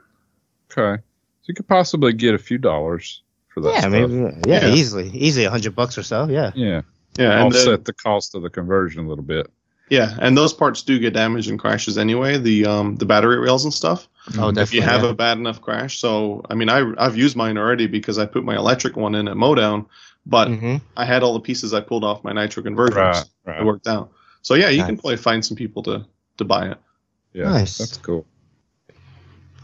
[0.72, 3.23] Okay, so you could possibly get a few dollars
[3.54, 3.74] for that.
[3.74, 3.92] Yeah, stuff.
[3.92, 4.14] maybe.
[4.16, 6.28] Yeah, yeah, easily, easily a hundred bucks or so.
[6.28, 6.52] Yeah.
[6.56, 6.82] Yeah.
[7.18, 7.44] Yeah.
[7.44, 9.52] Offset the, the cost of the conversion a little bit.
[9.90, 12.38] Yeah, and those parts do get damaged in crashes anyway.
[12.38, 14.08] The um the battery rails and stuff.
[14.30, 14.62] Oh, definitely.
[14.62, 15.10] If you have yeah.
[15.10, 18.44] a bad enough crash, so I mean, I I've used mine already because I put
[18.44, 19.86] my electric one in at Mowdown,
[20.26, 20.78] but mm-hmm.
[20.98, 22.96] I had all the pieces I pulled off my nitro converters.
[22.96, 23.62] Right, right.
[23.62, 24.12] It worked out.
[24.42, 24.88] So yeah, you nice.
[24.88, 26.06] can probably find some people to
[26.38, 26.78] to buy it.
[27.34, 27.78] Yeah, nice.
[27.78, 28.26] That's cool.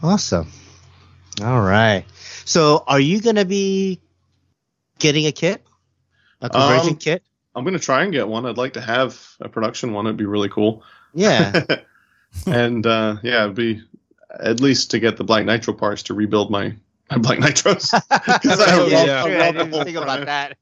[0.02, 0.50] Awesome.
[1.42, 2.04] All right.
[2.44, 4.00] So, are you gonna be
[4.98, 5.64] getting a kit,
[6.40, 7.22] a conversion um, kit?
[7.54, 8.46] I'm gonna try and get one.
[8.46, 10.06] I'd like to have a production one.
[10.06, 10.82] It'd be really cool.
[11.14, 11.64] Yeah.
[12.46, 13.82] and uh, yeah, it'd be
[14.38, 16.74] at least to get the black nitro parts to rebuild my
[17.10, 17.92] my black nitros.
[18.10, 20.56] I, yeah, I, I didn't think about that.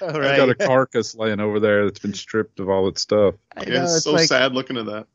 [0.00, 0.26] right.
[0.26, 3.34] I got a carcass laying over there that's been stripped of all its stuff.
[3.56, 5.06] Know, yeah, it's, it's so like, sad looking at that.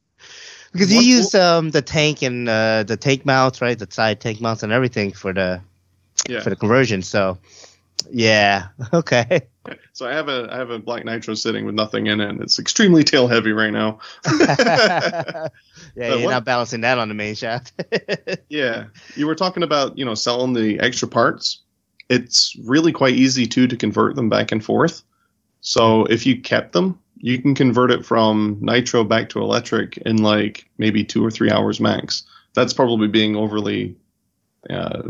[0.74, 3.78] Because you what, use um, the tank and uh, the tank mounts, right?
[3.78, 5.62] The side tank mounts and everything for the
[6.28, 6.42] yeah.
[6.42, 7.02] for the conversion.
[7.02, 7.38] So
[8.10, 8.68] yeah.
[8.94, 9.42] Okay.
[9.94, 12.30] So I have a I have a black nitro sitting with nothing in it.
[12.30, 14.00] And it's extremely tail heavy right now.
[14.40, 15.48] yeah,
[15.96, 17.72] you're what, not balancing that on the main shaft.
[18.50, 18.86] yeah,
[19.16, 21.62] you were talking about you know selling the extra parts.
[22.10, 25.02] It's really quite easy too to convert them back and forth.
[25.62, 30.18] So if you kept them, you can convert it from nitro back to electric in
[30.18, 32.24] like maybe two or three hours max.
[32.54, 33.96] That's probably being overly,
[34.70, 35.04] uh,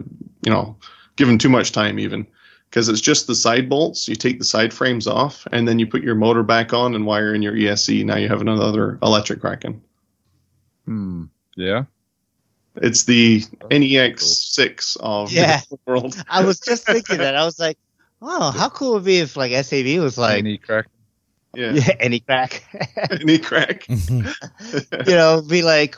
[0.45, 0.77] you know,
[1.15, 2.27] given too much time even
[2.69, 4.07] because it's just the side bolts.
[4.07, 7.07] You take the side frames off, and then you put your motor back on and
[7.07, 8.06] wire in your ESC.
[8.06, 9.81] Now you have another electric Kraken.
[10.85, 11.23] Hmm.
[11.57, 11.85] Yeah.
[12.76, 13.41] It's the
[13.72, 15.61] NEX6 of yeah.
[15.68, 16.23] the world.
[16.30, 17.35] I was just thinking that.
[17.35, 17.80] I was like,
[18.22, 20.85] oh, how cool would it be if like SAB was like any crack?
[21.56, 21.72] Yeah.
[21.74, 22.64] yeah any crack.
[23.12, 23.86] any crack.
[23.94, 25.10] Mm-hmm.
[25.10, 25.96] you know, be like,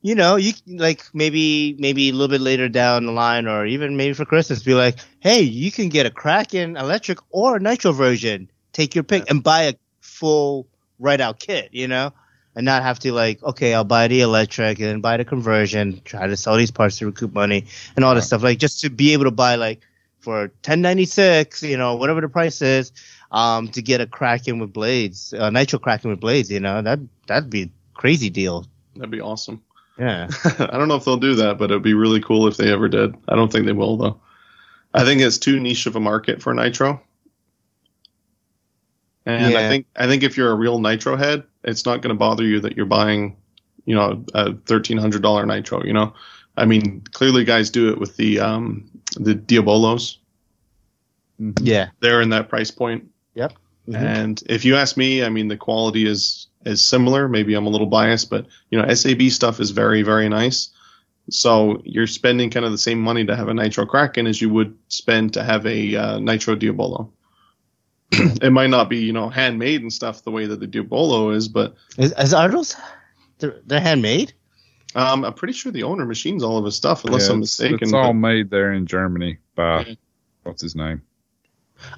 [0.00, 3.96] you know, you like maybe maybe a little bit later down the line, or even
[3.96, 7.92] maybe for Christmas, be like, hey, you can get a Kraken electric or a nitro
[7.92, 8.50] version.
[8.72, 10.66] Take your pick and buy a full
[10.98, 12.12] right out kit, you know,
[12.56, 16.00] and not have to like, okay, I'll buy the electric and then buy the conversion,
[16.04, 17.66] try to sell these parts to recoup money
[17.96, 18.42] and all this stuff.
[18.42, 19.80] Like just to be able to buy like
[20.20, 22.92] for ten ninety six, you know, whatever the price is,
[23.32, 27.00] um, to get a Kraken with blades, a nitro Kraken with blades, you know, that
[27.26, 28.66] that'd be a crazy deal.
[28.94, 29.62] That'd be awesome.
[29.98, 30.28] Yeah.
[30.44, 32.88] I don't know if they'll do that, but it'd be really cool if they ever
[32.88, 33.14] did.
[33.28, 34.20] I don't think they will though.
[34.94, 37.00] I think it's too niche of a market for nitro.
[39.24, 39.60] And yeah.
[39.60, 42.44] I think I think if you're a real nitro head, it's not going to bother
[42.44, 43.36] you that you're buying,
[43.84, 45.84] you know, a thirteen hundred dollar nitro.
[45.84, 46.12] You know,
[46.56, 50.16] I mean, clearly guys do it with the um the Diabolos.
[51.40, 51.64] Mm-hmm.
[51.64, 53.11] Yeah, they're in that price point.
[53.34, 53.52] Yep.
[53.88, 53.94] Mm-hmm.
[53.94, 57.28] And if you ask me, I mean, the quality is is similar.
[57.28, 60.70] Maybe I'm a little biased, but you know, SAB stuff is very very nice.
[61.30, 64.50] So you're spending kind of the same money to have a Nitro Kraken as you
[64.50, 67.12] would spend to have a uh, Nitro Diabolo.
[68.12, 71.48] it might not be you know handmade and stuff the way that the Diabolo is,
[71.48, 72.76] but is, is are those
[73.38, 74.32] they're, they're handmade?
[74.94, 77.78] Um, I'm pretty sure the owner machines all of his stuff, unless yeah, I'm mistaken.
[77.80, 79.96] It's all made there in Germany by
[80.42, 81.02] what's his name?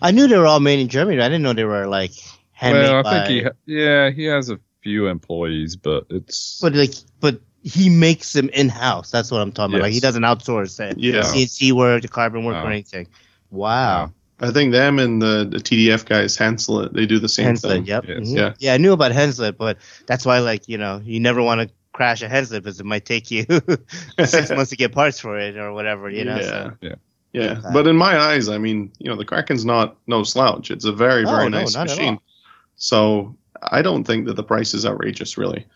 [0.03, 1.21] I knew they were all made in Germany.
[1.21, 2.13] I didn't know they were like
[2.53, 2.85] handmade.
[2.85, 3.27] Well, I by...
[3.27, 8.33] think he, yeah, he has a few employees, but it's but like, but he makes
[8.33, 9.11] them in house.
[9.11, 9.79] That's what I'm talking yes.
[9.79, 9.87] about.
[9.87, 10.99] Like he doesn't outsource it.
[10.99, 13.09] Yeah, CNC work, the carbon work, or anything.
[13.51, 14.13] Wow.
[14.41, 17.87] I think them and the, the TDF guys, Henseleit, they do the same Henseleit, thing.
[17.87, 18.05] yep.
[18.07, 18.19] Yes.
[18.19, 18.37] mhm.
[18.37, 18.55] Yeah.
[18.59, 21.75] Yeah, I knew about Henseleit, but that's why, like, you know, you never want to
[21.93, 23.47] crash a Henseleit because it might take you
[24.25, 26.37] six months to get parts for it or whatever, you know?
[26.37, 26.43] yeah.
[26.43, 26.73] So.
[26.81, 26.95] Yeah.
[27.35, 27.59] Yeah.
[27.59, 27.69] Okay.
[27.73, 30.71] But in my eyes, I mean, you know, the Kraken's not no slouch.
[30.71, 32.19] It's a very, very no, nice machine.
[32.77, 35.67] So I don't think that the price is outrageous, really.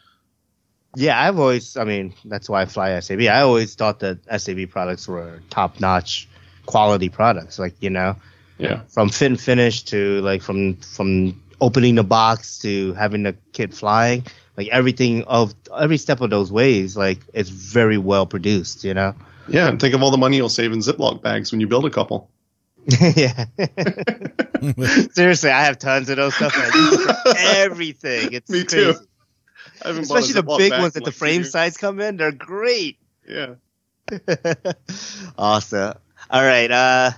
[0.96, 3.22] Yeah, I've always, I mean, that's why I fly SAB.
[3.22, 6.28] I always thought that SAB products were top notch
[6.66, 7.58] quality products.
[7.58, 8.14] Like, you know,
[8.58, 8.80] Yeah.
[8.88, 13.74] from fit and finish to like from from opening the box to having the kit
[13.74, 14.24] flying,
[14.56, 19.12] like everything of every step of those ways, like it's very well produced, you know?
[19.48, 19.68] Yeah.
[19.68, 21.90] And think of all the money you'll save in Ziploc bags when you build a
[21.90, 22.30] couple.
[23.00, 23.46] yeah.
[25.12, 26.52] Seriously, I have tons of those stuff.
[26.56, 28.32] I for everything.
[28.32, 28.94] It's Me too.
[28.94, 29.04] crazy.
[29.84, 31.52] I haven't bought a Especially the big ones that the like two frame years.
[31.52, 32.16] size come in.
[32.16, 32.98] They're great.
[33.28, 33.54] Yeah.
[35.38, 35.94] awesome.
[36.30, 36.70] All right.
[36.70, 37.10] Uh,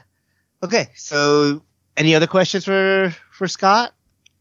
[0.62, 0.89] okay.
[0.97, 1.62] So,
[1.97, 3.94] any other questions for for Scott?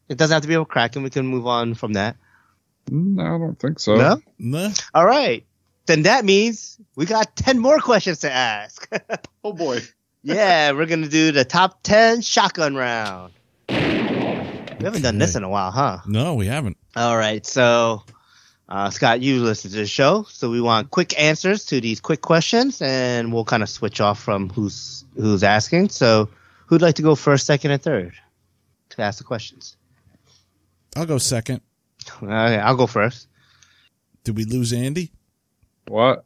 [0.10, 1.04] It doesn't have to be about Kraken.
[1.04, 2.16] We can move on from that.
[2.90, 3.96] No, I don't think so.
[3.96, 4.22] No.
[4.40, 4.72] Nah.
[4.96, 5.46] All right.
[5.90, 8.88] Then that means we got ten more questions to ask.
[9.44, 9.80] Oh boy.
[10.22, 13.34] yeah, we're gonna do the top ten shotgun round.
[13.70, 16.00] We haven't done this in a while, huh?
[16.06, 16.78] No, we haven't.
[16.96, 18.04] All right, so
[18.68, 22.22] uh, Scott, you listen to the show, so we want quick answers to these quick
[22.22, 25.90] questions, and we'll kind of switch off from who's who's asking.
[25.90, 26.30] So,
[26.68, 28.14] who'd like to go first, second, and third
[28.90, 29.76] to ask the questions?
[30.96, 31.62] I'll go second.
[32.22, 33.28] Okay, I'll go first.
[34.24, 35.14] Did we lose Andy?
[35.90, 36.24] What?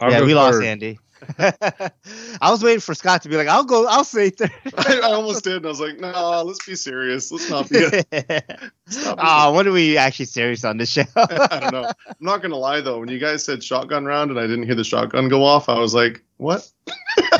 [0.00, 0.62] I'll yeah, go we lost.
[0.62, 0.98] Andy.
[1.38, 4.50] I was waiting for Scott to be like, "I'll go, I'll say third.
[4.76, 5.56] I, I almost did.
[5.56, 7.30] And I was like, no, let's be serious.
[7.30, 7.80] Let's not be.
[8.88, 11.04] Stop ah, oh, when are we actually serious on this show?
[11.16, 11.84] I don't know.
[11.84, 13.00] I'm not gonna lie though.
[13.00, 15.78] When you guys said shotgun round and I didn't hear the shotgun go off, I
[15.78, 16.68] was like, "What?"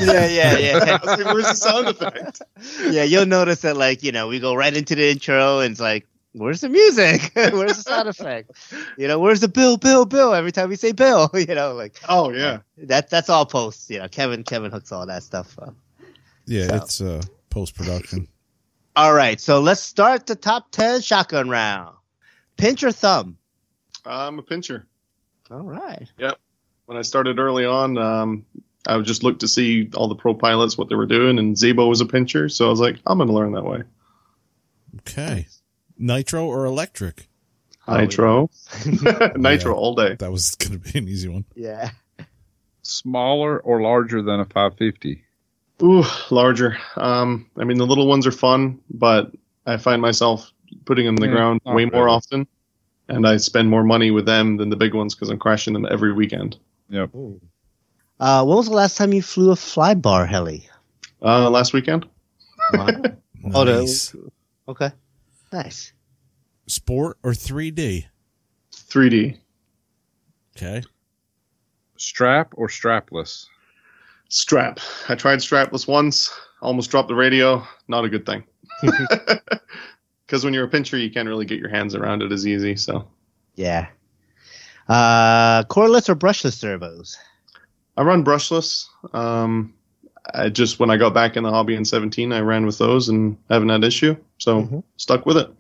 [0.01, 0.99] yeah, yeah, yeah.
[1.03, 2.43] I was like, "Where's the sound effect?"
[2.91, 5.81] yeah, you'll notice that like you know we go right into the intro and it's
[5.81, 7.33] like, where's the music?
[7.35, 8.51] where's the sound effect?
[8.99, 10.35] You know, where's the Bill, Bill, Bill?
[10.35, 12.59] Every time we say Bill, you know, like Oh yeah.
[12.77, 13.09] that.
[13.11, 13.89] That's all post.
[13.91, 15.75] You know, Kevin, Kevin hooks all that stuff up.
[16.47, 16.75] Yeah, So.
[16.77, 18.29] it's uh, post production.
[18.97, 21.97] All right, so let's start the top ten shotgun round.
[22.57, 23.37] Pinch or thumb?
[24.05, 24.87] I'm a pincher.
[25.51, 26.07] All right.
[26.19, 26.39] Yep.
[26.87, 28.45] When I started early on, um,
[28.87, 31.57] I would just look to see all the pro pilots what they were doing, and
[31.57, 33.83] Szabo was a pincher, so I was like, I'm gonna learn that way.
[35.01, 35.49] Okay.
[35.99, 37.29] Nitro or electric?
[37.89, 38.51] Nitro,
[39.37, 39.79] nitro Yeah.
[39.79, 40.15] all day.
[40.19, 41.45] That was going to be an easy one.
[41.55, 41.91] Yeah.
[42.83, 45.23] Smaller or larger than a 550?
[45.83, 46.77] Ooh, larger.
[46.97, 49.33] Um, I mean the little ones are fun, but
[49.67, 50.51] I find myself
[50.85, 52.47] putting them in the Yeah, ground not way more often,
[53.09, 55.87] and I spend more money with them than the big ones because I'm crashing them
[55.91, 56.57] every weekend.
[56.91, 57.11] Yep.
[58.21, 60.69] Uh, when was the last time you flew a fly bar heli?
[61.23, 62.07] Uh, last weekend,
[62.73, 62.89] Wow.
[63.53, 64.15] Oh, the- Nice.
[64.69, 64.91] okay.
[65.55, 65.93] Nice.
[66.67, 68.07] Sport or 3D?
[68.73, 69.39] 3D
[70.57, 70.83] Okay.
[71.97, 73.47] Strap or strapless?
[74.29, 74.81] strap.
[75.09, 77.65] I tried strapless once, almost dropped the radio.
[77.87, 78.43] Not a good thing.
[80.27, 82.75] Because when you're a pincher, you can't really get your hands around it as easy.
[82.75, 83.07] So
[83.55, 83.87] Yeah.
[84.89, 87.17] Uh, coreless or brushless servos?
[87.97, 88.87] I run brushless.
[89.13, 89.75] Um,
[90.35, 93.09] I just when I got back in the hobby in 17, I ran with those
[93.09, 94.17] and haven't had issue.
[94.45, 94.85] So Mhm.
[94.99, 95.51] stuck with it.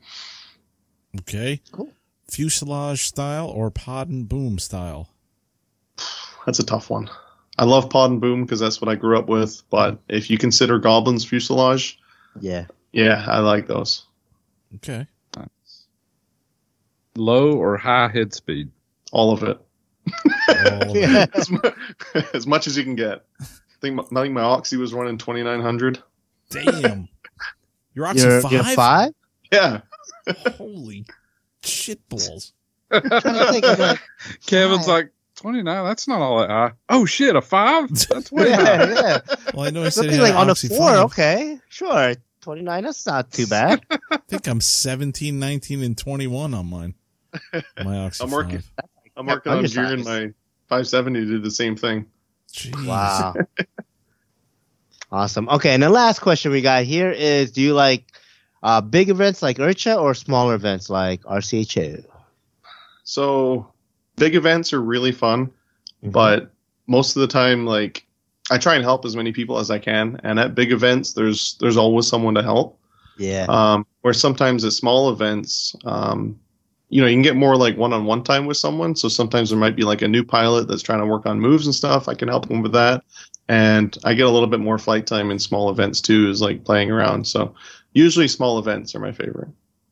[1.20, 1.62] Okay.
[1.73, 1.90] Cool.
[2.31, 5.09] Fuselage style or pod and boom style?
[6.44, 7.09] That's a tough one.
[7.56, 9.62] I love Pod and Boom because that's what I grew up with.
[9.70, 11.98] But if you consider Goblin's fuselage,
[12.40, 12.66] Yeah.
[12.93, 14.05] yeah, I like those.
[14.74, 15.06] Okay.
[17.16, 18.70] Low or high head speed?
[19.12, 19.59] All of it.
[20.48, 21.27] All Yeah.
[21.32, 21.61] as, mu-
[22.35, 23.24] as much as you can get.
[23.40, 23.44] I
[23.81, 26.02] think my, I think my Oxy was running 2900.
[26.51, 27.09] Damn.
[27.94, 28.52] You're Oxy You're, 5?
[28.52, 29.12] you're five?
[29.52, 29.80] Yeah.
[30.56, 31.04] Holy
[31.62, 32.52] shit balls.
[32.90, 34.00] I'm trying to think of like,
[34.46, 34.88] Kevin's Five.
[34.88, 36.72] like, 29, that's not all that high.
[36.88, 37.88] Oh shit, a five?
[38.08, 38.62] That's way high.
[38.62, 39.36] yeah, yeah.
[39.52, 40.78] Well, I know I said Something he like on a Oxy four.
[40.90, 40.98] 5.
[41.06, 41.58] Okay.
[41.68, 42.14] Sure.
[42.42, 42.84] 29.
[42.84, 43.82] That's not too bad.
[44.10, 46.94] I think I'm 17, 19, and 21 on mine.
[47.82, 48.60] My Oxy I'm working.
[48.60, 48.68] 5.
[49.16, 50.32] I'm working I'm on just gearing my
[50.68, 52.06] 570 to do the same thing.
[52.52, 52.86] Jeez.
[52.86, 53.34] Wow.
[55.15, 55.49] Awesome.
[55.49, 55.73] Okay.
[55.73, 58.05] And the last question we got here is do you like
[58.65, 62.05] uh, big events like IRCHA or smaller events like RCHO?
[63.05, 63.73] So
[64.16, 65.53] big events are really fun,
[66.03, 66.11] Mhm.
[66.11, 66.51] but
[66.89, 68.05] most of the time, like
[68.51, 70.20] I try and help as many people as I can.
[70.24, 72.77] And at big events, there's there's always someone to help.
[73.16, 73.47] Yeah.
[73.49, 76.36] Um, where sometimes at small events, um,
[76.89, 78.97] you know, you can get more like one-on-one time with someone.
[78.97, 81.66] So sometimes there might be like a new pilot that's trying to work on moves
[81.66, 82.09] and stuff.
[82.09, 83.05] I can help them with that.
[83.48, 86.64] And I get a little bit more flight time in small events too, is like
[86.64, 87.26] playing around.
[87.26, 87.54] So
[87.92, 89.48] usually small events are my favorite.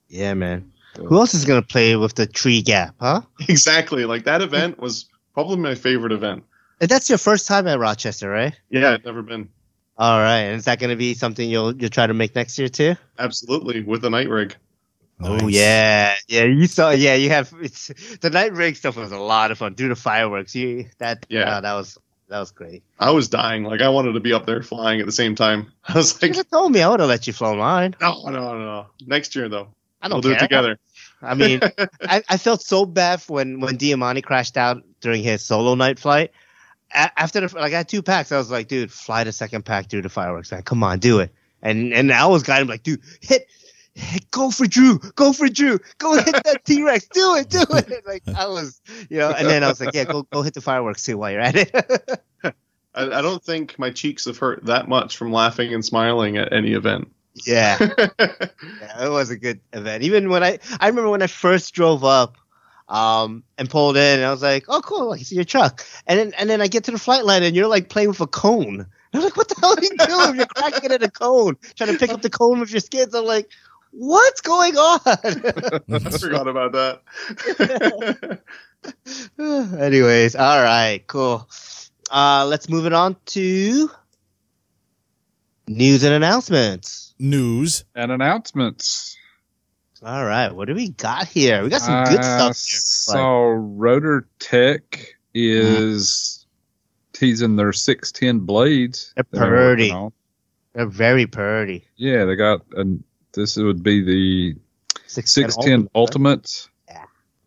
[0.09, 0.71] Yeah, man.
[0.97, 3.23] Who else is gonna play with the tree gap, huh?
[3.49, 4.05] Exactly.
[4.05, 6.45] Like that event was probably my favorite event.
[6.81, 8.59] And that's your first time at Rochester, right?
[8.69, 9.49] Yeah, I've never been.
[9.99, 10.41] All right.
[10.41, 12.95] And is that gonna be something you'll you'll try to make next year too?
[13.19, 14.57] Absolutely, with a night rig.
[15.21, 16.45] Oh yeah, yeah.
[16.45, 17.15] You saw, yeah.
[17.15, 17.89] You have it's,
[18.21, 19.75] the night rig stuff was a lot of fun.
[19.75, 20.55] Do the fireworks.
[20.55, 21.59] You that Yeah.
[21.59, 21.97] uh, that was
[22.33, 22.83] that was great.
[22.99, 23.63] I was dying.
[23.63, 25.71] Like I wanted to be up there flying at the same time.
[25.85, 27.95] I was like, you told me I would have let you fly mine.
[28.01, 28.59] no, no, no.
[28.59, 28.87] No.
[29.07, 29.69] Next year though,
[30.01, 30.79] I don't we'll do it together.
[31.23, 31.61] I mean,
[32.01, 36.33] I, I felt so bad when when Diamante crashed out during his solo night flight.
[36.95, 38.33] A- after the like, I had two packs.
[38.33, 40.63] I was like, dude, fly the second pack through the fireworks, man.
[40.63, 41.33] Come on, do it.
[41.61, 43.47] And and I was guiding him like, dude, hit,
[43.95, 47.63] hit, go for Drew, go for Drew, go hit that T Rex, do it, do
[47.71, 48.05] it.
[48.07, 49.31] Like I was, you know.
[49.31, 51.57] And then I was like, yeah, go go hit the fireworks too while you're at
[51.57, 51.71] it.
[52.45, 52.53] I,
[52.95, 56.73] I don't think my cheeks have hurt that much from laughing and smiling at any
[56.73, 57.11] event.
[57.47, 57.79] yeah.
[58.19, 60.03] Yeah, it was a good event.
[60.03, 62.37] Even when I, I remember when I first drove up,
[62.89, 65.13] um, and pulled in, and I was like, "Oh, cool!
[65.15, 67.57] I see your truck." And then, and then I get to the flight line, and
[67.57, 68.87] you're like playing with a cone.
[69.15, 70.37] I'm like, "What the hell are you doing?
[70.37, 73.25] You're cracking at a cone, trying to pick up the cone with your skids." I'm
[73.25, 73.49] like,
[73.93, 78.41] "What's going on?" I forgot about that.
[79.81, 81.49] Anyways, all right, cool.
[82.11, 83.91] Uh, let's move it on to
[85.67, 87.15] news and announcements.
[87.19, 87.85] News.
[87.95, 89.17] And announcements.
[90.05, 91.63] All right, what do we got here?
[91.63, 92.81] We got some good I stuff here.
[92.81, 96.45] saw Rotor Tech is
[97.13, 99.13] teasing their 610 blades.
[99.15, 99.95] They're pretty.
[100.73, 101.87] They're very pretty.
[101.97, 102.85] Yeah, they got a,
[103.33, 104.57] this would be the
[105.07, 106.69] 610 Ultimate.
[106.89, 107.05] Yeah.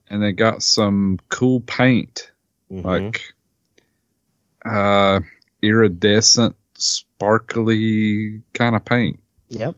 [0.09, 2.31] And they got some cool paint,
[2.71, 2.83] Mhm.
[2.83, 3.33] like
[4.65, 5.19] uh
[5.61, 9.19] iridescent, sparkly kind of paint.
[9.49, 9.75] Yep.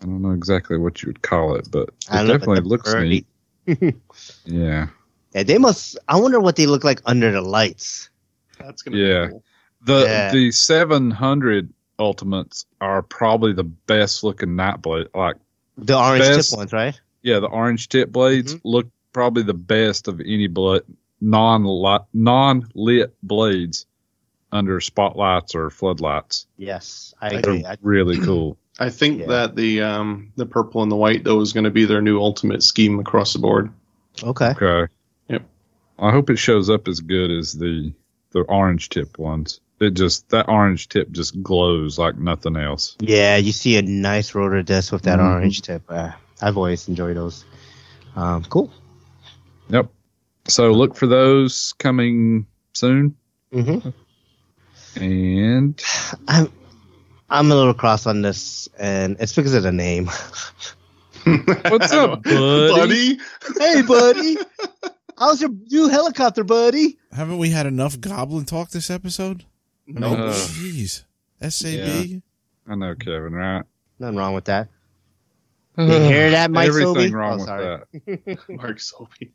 [0.00, 2.38] I don't know exactly what you would call it, but it I don't know, but
[2.38, 3.26] definitely they're looks pretty.
[3.66, 3.94] neat.
[4.44, 4.88] Yeah.
[5.34, 5.96] Yeah, they must.
[6.08, 8.10] I wonder what they look like under the lights.
[8.58, 9.26] That's gonna Yeah.
[9.26, 9.44] be cool.
[9.84, 10.32] The Yeah.
[10.32, 15.08] the 700 Ultimates are probably the best looking night blade.
[15.14, 15.36] Like,
[15.78, 16.98] The orange Best- tip ones, right?
[17.22, 18.68] yeah, the orange tip blades Mm-hmm.
[18.68, 20.82] look probably the best of any blood
[21.20, 21.64] non
[22.12, 23.86] non lit blades
[24.50, 26.46] under spotlights or floodlights.
[26.56, 27.62] Yes, I They're agree.
[27.62, 28.56] They're I, really cool.
[28.80, 29.26] I think Yeah.
[29.26, 32.18] that the um the purple and the white though is going to be their new
[32.20, 33.70] ultimate scheme across the board.
[34.22, 34.50] okay.
[34.60, 34.92] Okay.
[35.28, 35.42] Yep.
[35.98, 37.92] I hope it shows up as good as the
[38.32, 39.60] the orange tip ones.
[39.82, 42.96] It just that orange tip just glows like nothing else.
[43.00, 45.24] Yeah, you see a nice rotor disc with that Mhm.
[45.34, 45.82] orange tip.
[45.88, 47.44] Uh, I've always enjoyed those.
[48.16, 48.72] Um, cool.
[49.70, 49.90] Yep.
[50.48, 53.16] So look for those coming soon.
[53.52, 53.78] hmm
[54.96, 55.82] And
[56.28, 56.48] I'm
[57.30, 60.06] I'm a little cross on this, and it's because of the name.
[61.24, 63.18] What's up, buddy?
[63.58, 64.36] hey, buddy.
[65.18, 66.98] How's your new helicopter, buddy?
[67.12, 69.44] Haven't we had enough goblin talk this episode?
[69.96, 71.04] I mean, Uh, Jeez.
[71.48, 72.06] SAB.
[72.06, 72.18] Yeah.
[72.68, 73.62] I know, Kevin, right?
[73.98, 74.68] Nothing wrong with that.
[75.78, 77.10] You hear that, Mike Everything Sobey?
[77.12, 77.80] wrong Oh, with sorry.
[78.26, 78.38] that.
[78.50, 79.32] Mark Selby.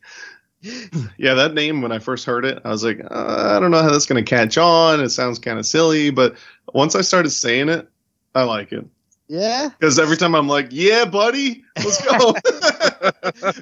[1.18, 3.82] yeah, that name when I first heard it, I was like, uh, I don't know
[3.82, 5.00] how that's going to catch on.
[5.02, 6.36] It sounds kind of silly, but
[6.74, 7.88] once I started saying it,
[8.36, 8.86] I like it
[9.27, 12.36] Yeah, because every time I'm like, "Yeah, buddy, let's go."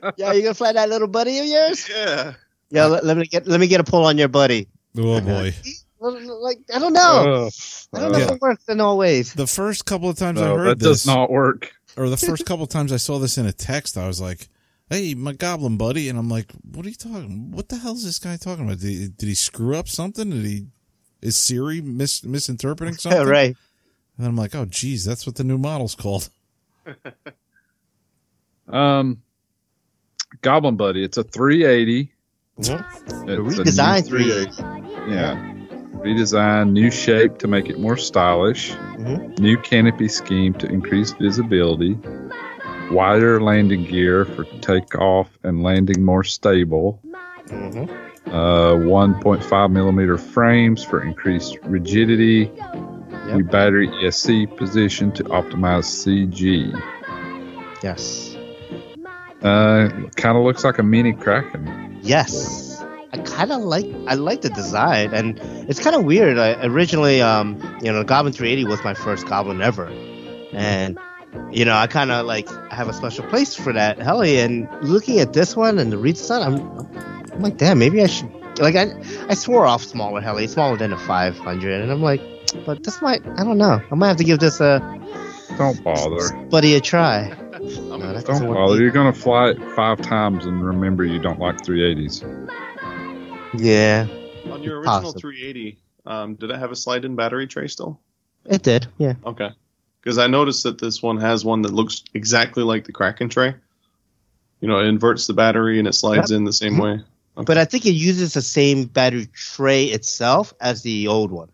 [0.18, 0.34] yeah.
[0.34, 1.88] You gonna fly that little buddy of yours?
[1.90, 2.34] yeah,
[2.72, 2.86] Yeah.
[2.86, 4.68] Let, let me get let me get a pull on your buddy.
[4.98, 5.54] Oh boy.
[6.00, 7.50] Like I don't know.
[7.94, 8.26] I don't know Yeah.
[8.26, 9.34] if it works in all ways.
[9.34, 11.72] The first couple of times I No, heard that this, does not work.
[11.98, 14.48] or the first couple of times I saw this in a text, I was like,
[14.90, 17.52] "Hey, my goblin buddy," and I'm like, "What are you talking?
[17.52, 18.80] What the hell is this guy talking about?
[18.80, 20.30] Did he, did he screw up something?
[20.30, 20.66] Did he
[21.22, 23.56] is Siri mis- misinterpreting something?" right.
[24.18, 26.30] And I'm like, "Oh, geez, that's what the new model's called."
[28.68, 29.22] Um,
[30.42, 32.12] Goblin Buddy, it's a 380.
[32.58, 32.78] It's a
[33.26, 35.12] new Redesigned 380.
[35.12, 35.55] Yeah.
[36.06, 38.74] Redesigned, new shape to make it more stylish.
[38.98, 39.40] Mhm.
[39.40, 41.98] New canopy scheme to increase visibility.
[42.92, 47.02] Wider landing gear for takeoff and landing more stable.
[47.48, 47.90] Mhm.
[48.28, 52.52] Uh, 1.5 millimeter frames for increased rigidity.
[53.34, 56.72] New battery ESC position to optimize CG.
[57.82, 58.38] Yes.
[59.42, 61.98] Uh, kind of looks like a mini Kraken.
[62.04, 62.75] Yes.
[63.20, 66.38] I kind of like I like the design, and it's kind of weird.
[66.38, 69.88] I originally, um, you know, Goblin 380 was my first Goblin ever,
[70.52, 70.98] and
[71.52, 74.40] you know, I kind of like have a special place for that heli.
[74.40, 78.32] And looking at this one and the redesign, I'm, I'm like, damn, maybe I should.
[78.60, 78.92] Like I,
[79.30, 82.22] I swore off smaller heli, smaller than a 500, and I'm like,
[82.66, 83.82] but this might I don't know.
[83.92, 84.80] I might have to give this a
[85.58, 86.36] Don't bother.
[86.50, 87.36] buddy a try.
[87.66, 88.80] No, Don't bother.
[88.80, 92.22] You're gonna fly it five times and remember you don't like 380s.
[93.60, 94.08] Yeah,
[94.52, 95.20] On your original Possible.
[95.22, 98.00] 380, um, did it have a slide-in battery tray still?
[98.46, 98.88] it did.
[98.98, 99.14] Yeah.
[99.26, 99.50] Okay.
[100.02, 103.56] Because I noticed that this one has one that looks exactly like the Kraken tray.
[104.62, 107.02] You know, it inverts the battery and it slides in the same way.
[107.38, 111.50] But I think it uses the same battery tray itself as the old one,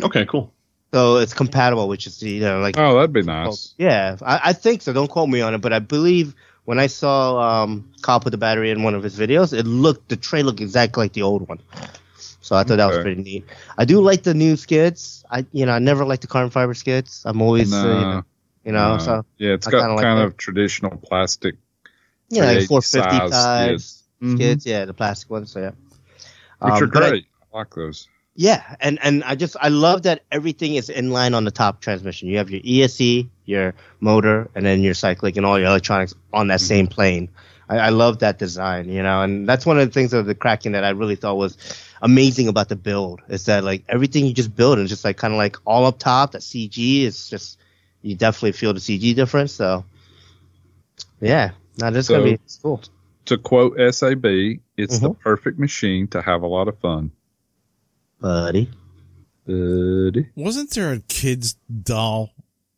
[0.00, 0.52] Okay, cool.
[0.94, 3.74] so it's compatible, which is you know like Oh, that'd be nice.
[3.78, 4.92] yeah, I, I think so.
[4.92, 8.38] Don't quote me on it, but I believe when I saw um, Kyle put the
[8.38, 11.48] battery in one of his videos, it looked the tray looked exactly like the old
[11.48, 11.58] one.
[12.40, 13.44] So I thought that was pretty neat.
[13.78, 15.24] I do like the new skids.
[15.30, 17.22] I you know I never like the carbon fiber skids.
[17.24, 18.22] I'm always uh, you know,
[18.64, 18.98] you know nah.
[18.98, 21.56] so yeah, it's I got kind like of traditional plastic.
[22.28, 24.34] yeah like 380 450 size skids.
[24.34, 24.66] skids.
[24.66, 25.52] Yeah, the plastic ones.
[25.52, 25.70] So yeah,
[26.60, 27.26] which Um, are but I- great.
[27.54, 28.08] I, like those.
[28.34, 31.80] Yeah, and and I just I love that everything is in line on the top
[31.80, 32.28] transmission.
[32.28, 36.48] You have your ESC, your motor, and then your cyclic and all your electronics on
[36.48, 37.28] that same plane.
[37.68, 40.34] I, I love that design, you know, and that's one of the things of the
[40.34, 41.58] Kraken that I really thought was
[42.00, 45.34] amazing about the build is that like everything you just build is just like kind
[45.34, 46.32] of like all up top.
[46.32, 47.58] That CG is just
[48.00, 49.52] you definitely feel the CG difference.
[49.52, 49.84] So
[51.20, 52.80] yeah, now this So- gonna be cool.
[53.26, 54.24] To quote SAB,
[54.76, 55.20] it's the Mhm.
[55.20, 57.12] perfect machine to have a lot of fun.
[58.22, 58.70] Buddy.
[59.46, 60.30] Buddy.
[60.36, 62.30] Wasn't there a kid's doll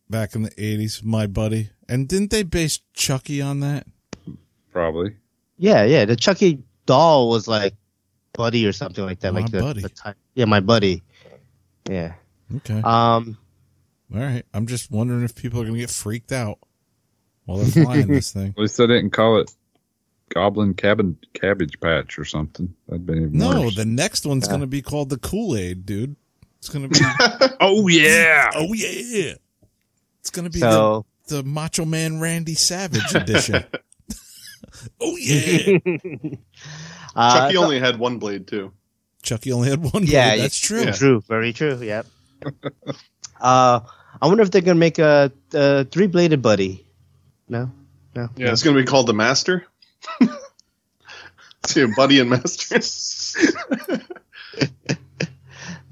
[0.08, 1.70] back in the 80s, my buddy?
[1.88, 3.86] And didn't they base Chucky on that?
[4.72, 5.16] Probably.
[5.58, 6.06] Yeah, yeah.
[6.06, 7.74] The Chucky doll was like
[8.32, 9.32] Buddy or something like that.
[9.32, 9.82] My like the, buddy.
[9.82, 10.16] the type.
[10.34, 11.02] Yeah, my buddy.
[11.88, 12.14] Yeah.
[12.56, 12.80] Okay.
[12.82, 13.38] Um.
[14.12, 14.42] All right.
[14.52, 16.58] I'm just wondering if people are going to get freaked out
[17.44, 18.48] while they're flying this thing.
[18.48, 19.52] At least they didn't call it
[20.34, 22.74] Goblin Cabin Cabbage Patch or something.
[22.88, 23.76] That'd be even No, worse.
[23.76, 26.16] the next one's going to be called the Kool Aid, dude.
[26.58, 27.06] It's going to be,
[27.60, 28.50] oh yeah.
[28.56, 29.34] oh, yeah.
[30.20, 31.06] It's going to be So.
[31.28, 33.64] the, the Macho Man Randy Savage edition.
[35.00, 35.78] oh, yeah.
[37.14, 38.72] uh, Chucky so- only had one blade too.
[39.22, 40.04] Chucky only had one.
[40.04, 40.40] Yeah, blade.
[40.42, 40.82] that's true.
[40.82, 40.90] yeah.
[40.92, 41.22] True.
[41.28, 41.78] Very true.
[41.80, 42.06] Yep.
[43.40, 43.80] uh,
[44.20, 46.84] I wonder if they're gonna make a, a three bladed buddy.
[47.48, 47.70] No.
[48.14, 48.28] No.
[48.36, 49.66] Yeah, it's going to be called the Master.
[51.66, 52.80] See, Buddy and Master.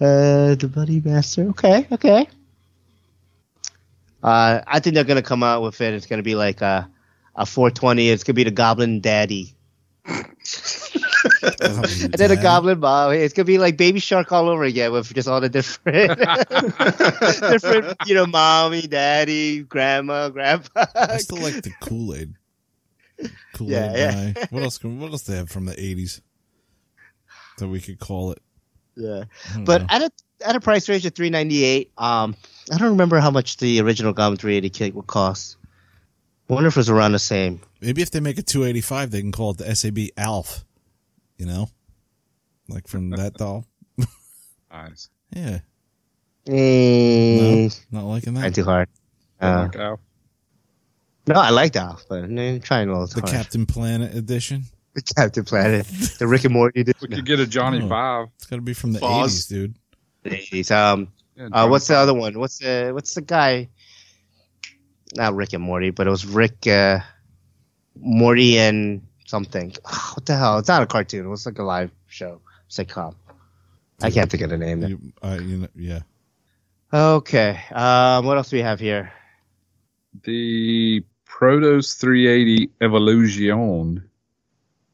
[0.02, 1.42] Uh, the buddy master.
[1.50, 1.86] Okay.
[1.92, 2.26] Okay.
[4.20, 5.94] Uh, I think they're gonna come out with it.
[5.94, 6.90] It's gonna be like a
[7.36, 8.08] a 420.
[8.08, 9.54] It's gonna be the Goblin Daddy.
[11.42, 13.12] And then a goblin mom.
[13.12, 16.18] It's gonna be like Baby Shark all over again with just all the different,
[17.50, 20.86] different, you know, mommy, daddy, grandma, grandpa.
[20.94, 22.34] I still like the Kool Aid.
[23.54, 24.44] Kool Aid Yeah, yeah.
[24.50, 24.78] What else?
[24.78, 26.20] Can, what else they have from the '80s
[27.58, 28.38] that we could call it?
[28.96, 29.24] yeah,
[29.64, 29.86] but know.
[29.90, 30.10] at a
[30.46, 32.34] at a price range of 398, um,
[32.72, 35.56] I don't remember how much the original Goblin 380 kit would cost.
[36.50, 37.60] I wonder if it's around the same.
[37.80, 40.64] maybe if they make a 285, they can call it the SAB Alf.
[41.38, 41.68] You know,
[42.68, 43.64] like from that doll.
[44.72, 45.10] Nice.
[45.34, 45.60] Yeah,
[46.46, 48.54] Mm, not liking Not that.
[48.54, 48.88] too hard.
[49.40, 50.00] Uh, Like Al.
[51.26, 53.32] No, I like Alf, but no, trying a little The hard.
[53.32, 54.64] Captain Planet edition.
[54.94, 55.86] the Captain Planet,
[56.18, 56.84] the Rick and Morty.
[57.00, 57.88] We could get a Johnny Oh.
[57.88, 58.28] Five.
[58.36, 59.24] It's got to be from the Foz.
[59.24, 59.74] 80s, dude.
[60.24, 60.70] Eighties.
[60.70, 62.38] Um, Yeah, uh, what's the other one?
[62.38, 63.68] What's the what's the guy?
[65.14, 67.00] Not Rick and Morty, but it was Rick, uh,
[67.98, 69.74] Morty and something.
[70.14, 70.58] what the hell?
[70.58, 71.24] It's not a cartoon.
[71.26, 73.14] It was like a live show sitcom.
[74.00, 74.82] I can't think of the name.
[74.82, 76.00] You, uh, you know, yeah.
[76.92, 77.58] Okay.
[77.72, 79.12] Um, what else do we have here?
[80.24, 84.08] The Protos 380 Evolution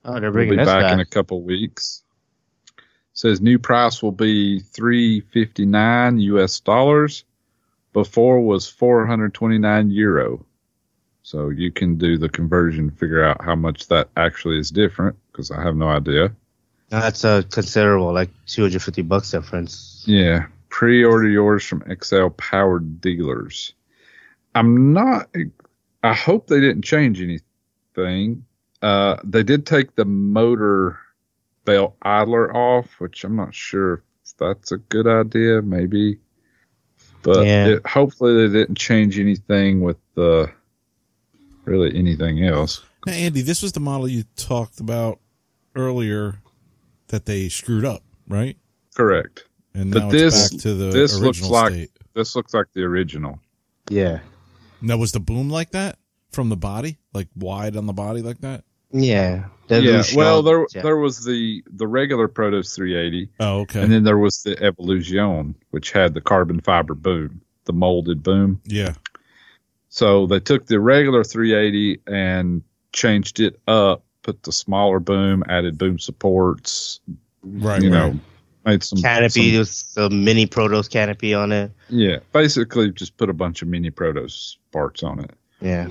[0.05, 0.93] Oh, they're will bringing be this back back.
[0.93, 2.03] in a couple weeks.
[3.13, 7.25] Says new price will be 359 US dollars.
[7.93, 10.47] Before was 429 euro.
[11.23, 15.51] So you can do the conversion, figure out how much that actually is different because
[15.51, 16.33] I have no idea.
[16.89, 20.05] That's a considerable, like 250 bucks difference.
[20.07, 23.75] Yeah, pre-order yours from XL Powered Dealers.
[24.55, 25.29] I'm not.
[26.03, 28.45] I hope they didn't change anything.
[28.83, 30.99] Uh, they did take the motor
[31.65, 33.95] belt idler off, which I'm not sure
[34.25, 35.61] if that's a good idea.
[35.63, 36.19] Maybe,
[37.23, 37.67] but Yeah.
[37.67, 40.51] it, hopefully they didn't change anything with the
[41.65, 42.83] really anything else.
[43.07, 45.19] Now, Andy, this was the model you talked about
[45.75, 46.41] earlier
[47.09, 48.57] that they screwed up, right?
[48.95, 49.45] Correct.
[49.75, 51.91] And But now this- back to the this original looks like- state.
[52.15, 53.39] This looks like the original.
[53.91, 54.21] Yeah.
[54.81, 55.99] Now, was the boom like that
[56.31, 58.65] from the body, like wide on the body like that?
[58.91, 59.47] Yeah.
[59.69, 60.03] Yeah.
[60.15, 60.83] Well, there yeah.
[60.83, 63.29] there was the the regular Protos 380.
[63.39, 63.83] Oh, okay.
[63.83, 68.61] And then there was the Evolution, which had the carbon fiber boom, the molded boom.
[68.65, 68.95] Yeah.
[69.91, 75.77] So they took the regular 380 and changed it up, put the smaller boom, added
[75.77, 77.01] boom supports.
[77.43, 77.83] Right.
[77.83, 78.15] You right.
[78.15, 78.21] know,
[78.69, 81.73] made some canopy, some, the mini Protos canopy on it.
[81.89, 85.31] Yeah, basically just put a bunch of mini Protos parts on it.
[85.61, 85.89] Yeah.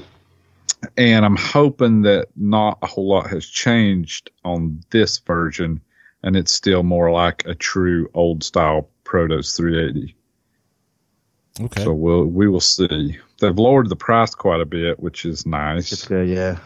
[0.95, 5.81] And I'm hoping that not a whole lot has changed on this version,
[6.21, 10.15] and it's still more like a true old style Protos 380.
[11.59, 11.83] Okay.
[11.83, 13.17] So we'll we will see.
[13.39, 15.91] They've lowered the price quite a bit, which is nice.
[15.91, 16.59] It's good, yeah.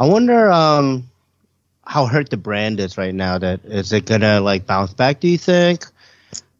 [0.00, 1.08] I wonder um
[1.86, 3.38] how hurt the brand is right now.
[3.38, 5.20] That is it gonna like bounce back?
[5.20, 5.86] Do you think?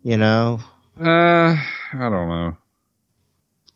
[0.02, 0.60] You know.
[0.98, 1.56] Uh,
[1.92, 2.56] I don't know.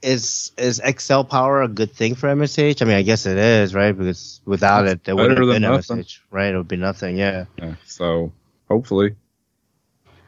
[0.00, 2.80] Is is XL power a good thing for MSH?
[2.80, 3.92] I mean, I guess it is, right?
[3.92, 5.98] Because without it's it, there wouldn't have been nothing.
[5.98, 6.54] MSH, right?
[6.54, 7.18] It would be nothing.
[7.18, 7.44] Yeah.
[7.58, 8.32] yeah so
[8.68, 9.16] hopefully.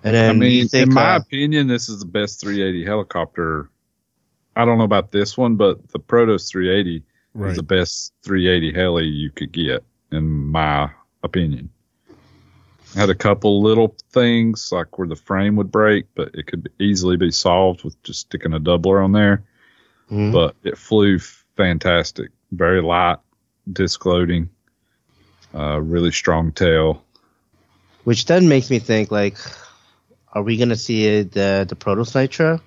[0.05, 3.70] And then I mean, think, in my uh, opinion, this is the best 380 helicopter.
[4.57, 7.51] I don't know about this one, but the Protos 380 right.
[7.51, 10.91] is the best 380 heli you could get, in my
[11.23, 11.70] opinion.
[12.94, 17.17] Had a couple little things like where the frame would break, but it could easily
[17.17, 19.42] be solved with just sticking a doubler on there.
[20.10, 20.33] Mhm.
[20.33, 23.18] But it flew fantastic, very light,
[23.73, 24.51] disc loading,
[25.55, 27.05] uh, really strong tail.
[28.05, 29.36] which then makes me think like,
[30.33, 32.60] are we gonna see the the Protos Nitro?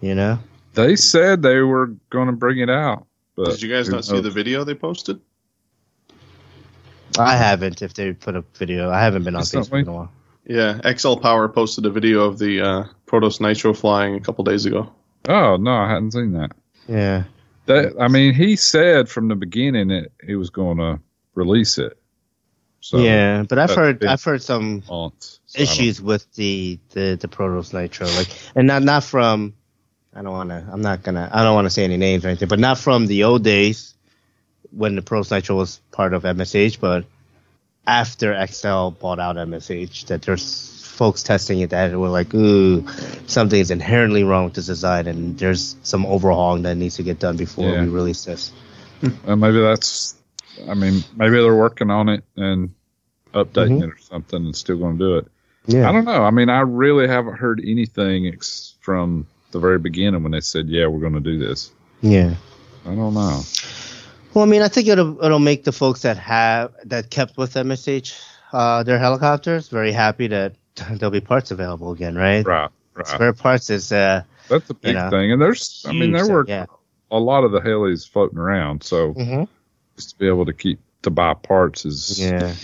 [0.00, 0.40] You know.
[0.74, 3.06] They said they were going to bring it out.
[3.36, 5.20] But Did you guys not see the video they posted?
[7.18, 7.82] I haven't.
[7.82, 10.12] If they put a video, I haven't been on It's not Facebook in a while.
[10.46, 14.66] Yeah, XL Power posted a video of the uh, Protos Nitro flying a couple days
[14.66, 14.92] ago.
[15.28, 16.52] Oh no, I hadn't seen that.
[16.88, 17.24] Yeah.
[17.66, 21.00] That I mean, he said from the beginning that he was going to
[21.34, 21.96] release it.
[22.80, 25.40] So yeah, but I've heard I've heard some months.
[25.46, 29.54] So issues with the the the Protos Nitro, like, and not not from.
[30.12, 30.66] I don't want to.
[30.72, 31.28] I'm not gonna.
[31.30, 33.94] I don't want to say any names or anything, but not from the old days
[34.72, 37.04] when the Protos Nitro was part of MSH, but
[37.86, 42.86] after XL bought out MSH, that there's folks testing it that were like, ooh,
[43.26, 47.18] something is inherently wrong with this design, and there's some overhauling that needs to get
[47.18, 47.82] done before Yeah.
[47.82, 48.52] we release this.
[49.26, 50.14] Uh, maybe that's.
[50.68, 52.74] I mean, maybe they're working on it and
[53.32, 53.84] updating Mhm.
[53.84, 55.26] it or something, and still going to do it.
[55.66, 55.88] Yeah.
[55.88, 56.22] I don't know.
[56.22, 60.68] I mean, I really haven't heard anything ex- from the very beginning when they said,
[60.68, 61.70] "Yeah, we're going to do this."
[62.02, 62.34] yeah.
[62.84, 63.40] I don't know.
[64.34, 67.54] Well, I mean, I think it'll it'll make the folks that have that kept with
[67.54, 68.20] MSH
[68.52, 70.54] uh, their helicopters very happy that
[70.90, 72.44] there'll be parts available again, right?
[72.44, 73.06] Right, right.
[73.06, 75.32] Spare parts is uh, That's a big know, thing.
[75.32, 76.66] And there's, I mean, there were yeah.
[77.10, 79.48] a lot of the helis floating around, so Mhm.
[79.96, 82.54] just to be able to keep to buy parts is yeah.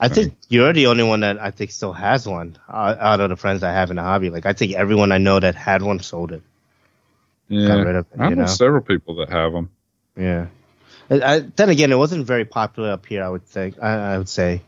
[0.00, 3.28] I think you're the only one that I think still has one uh, out of
[3.30, 4.28] the friends I have in the hobby.
[4.30, 6.42] Like I think everyone I know that had one sold it.
[7.48, 7.68] yeah.
[7.68, 8.48] got rid of it, I you know know?
[8.48, 9.70] several people that have them.
[10.16, 10.46] Yeah.
[11.10, 13.22] I, then again, it wasn't very popular up here.
[13.24, 13.76] I would think.
[13.82, 14.62] I, I would say.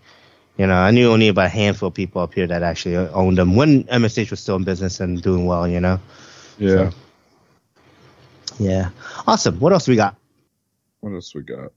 [0.58, 3.38] You know, I knew only about a handful of people up here that actually owned
[3.38, 5.66] them when MSH was still in business and doing well.
[5.66, 6.00] You know.
[6.58, 6.90] Yeah.
[6.90, 6.96] So-
[8.58, 8.90] Yeah.
[9.26, 9.58] Awesome.
[9.58, 10.16] What else we got?
[11.00, 11.72] What else we got?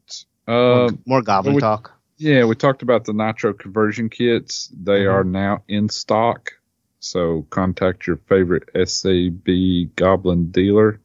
[0.48, 1.94] Uh, More goblin we- talk.
[2.18, 4.70] yeah, we talked about the nitro conversion kits.
[4.74, 5.14] They Mhm.
[5.14, 6.52] are now in stock.
[7.00, 11.00] So contact your favorite SAB Goblin dealer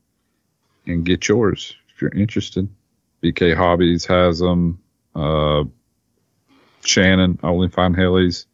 [0.87, 2.69] and get yours if you're interested.
[3.23, 4.81] BK Hobbies has them.
[5.15, 5.65] Uh,
[6.85, 8.47] Shannon, Only Fine Helis,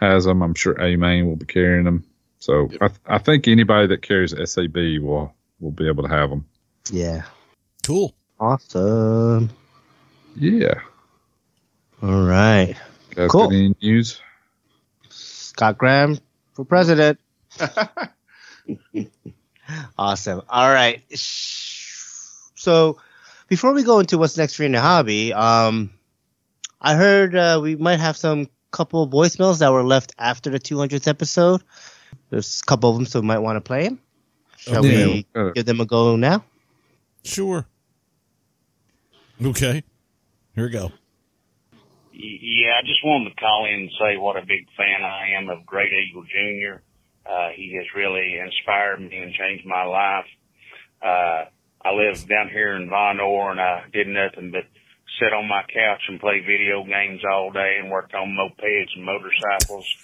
[0.00, 0.42] has them.
[0.42, 2.04] I'm sure A Main will be carrying them.
[2.38, 6.30] So I, th- I think anybody that carries SAB will will be able to have
[6.30, 6.46] them.
[6.90, 7.22] Yeah.
[7.84, 8.14] Cool.
[8.38, 9.50] Awesome.
[10.36, 10.80] Yeah.
[12.02, 12.74] All right.
[13.14, 13.52] Guys, Cool.
[13.52, 14.20] any news?
[15.10, 16.18] Scott Graham
[16.54, 17.18] for president.
[19.98, 20.42] awesome.
[20.48, 21.02] All right.
[21.14, 22.98] So
[23.50, 25.90] before we go into what's next for you in the hobby, um,
[26.80, 30.60] I heard uh, we might have some couple of voicemails that were left after the
[30.60, 31.62] 200th episode.
[32.30, 33.98] There's a couple of them, so we might want to play them.
[34.56, 35.06] Shall Okay.
[35.06, 36.44] we Uh, give them a go now?
[37.24, 37.66] Sure.
[39.44, 39.82] Okay.
[40.54, 40.92] Here we go.
[42.12, 45.48] Yeah, I just wanted to call in and say what a big fan I am
[45.48, 46.82] of Great Eagle Jr.
[47.28, 50.26] Uh, he has really inspired me and changed my life.
[51.02, 51.44] Uh,
[51.82, 54.68] I live down here in Von Orr and I did nothing but
[55.18, 59.04] sit on my couch and play video games all day and worked on mopeds and
[59.04, 59.86] motorcycles.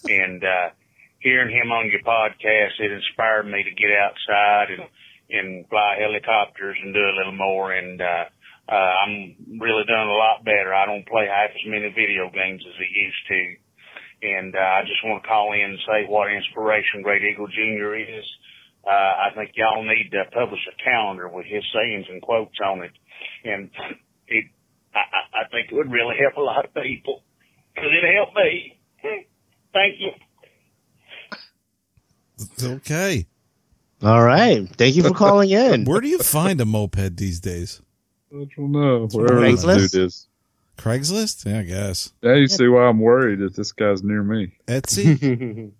[0.00, 0.70] And, uh,
[1.18, 4.88] hearing him on your podcast, it inspired me to get outside and,
[5.28, 7.70] and fly helicopters and do a little more.
[7.74, 8.24] And, uh,
[8.66, 10.72] uh, I'm really doing a lot better.
[10.72, 13.42] I don't play half as many video games as I used to.
[14.22, 17.94] And, uh, I just want to call in and say what inspiration Great Eagle Jr.
[18.00, 18.24] is.
[18.86, 22.82] Uh, I think y'all need to publish a calendar with his sayings and quotes on
[22.82, 22.92] it.
[23.44, 23.70] And
[24.26, 24.44] it,
[24.94, 27.22] I, I think it would really help a lot of people
[27.74, 28.78] because it helped me.
[29.72, 30.10] Thank you.
[32.76, 33.26] Okay.
[34.02, 34.66] All right.
[34.76, 35.84] Thank you for calling in.
[35.84, 37.82] Where do you find a moped these days?
[38.32, 39.08] I don't know.
[39.12, 39.92] Wherever this Craigslist?
[39.92, 40.26] dude is.
[40.78, 41.44] Craigslist?
[41.44, 42.12] Yeah, I guess.
[42.22, 44.56] Now you see why I'm worried if this guy's near me.
[44.66, 45.72] Etsy?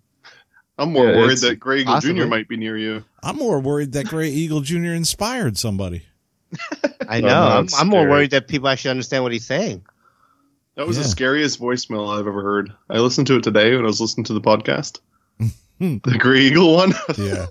[0.81, 2.19] I'm more Yeah, worried it's that Greg possibly.
[2.21, 2.27] Jr.
[2.27, 3.03] might be near you.
[3.21, 4.93] I'm more worried that Gray Eagle Jr.
[4.93, 6.01] inspired somebody.
[7.07, 7.27] I know.
[7.27, 9.83] not I'm, I'm more worried that people actually understand what he's saying.
[10.75, 11.03] That was Yeah.
[11.03, 12.73] the scariest voicemail I've ever heard.
[12.89, 14.99] I listened to it today when I was listening to the podcast.
[15.79, 16.93] the Grey Eagle one.
[17.17, 17.45] Yeah.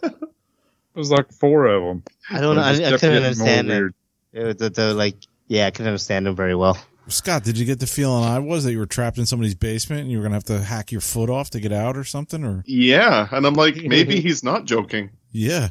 [0.95, 2.03] There's like four of them.
[2.31, 2.63] I don't know.
[2.63, 3.75] I, I just couldn't understand it.
[3.75, 3.95] weird.
[4.33, 5.15] It was the, the, like,
[5.47, 6.77] yeah, I couldn't understand them very well.
[7.11, 10.03] Scott, did you get the feeling I was that you were trapped in somebody's basement
[10.03, 12.05] and you were going to have to hack your foot off to get out or
[12.05, 12.45] something?
[12.45, 15.11] Or yeah, and I'm like, maybe he's not joking.
[15.33, 15.69] yeah,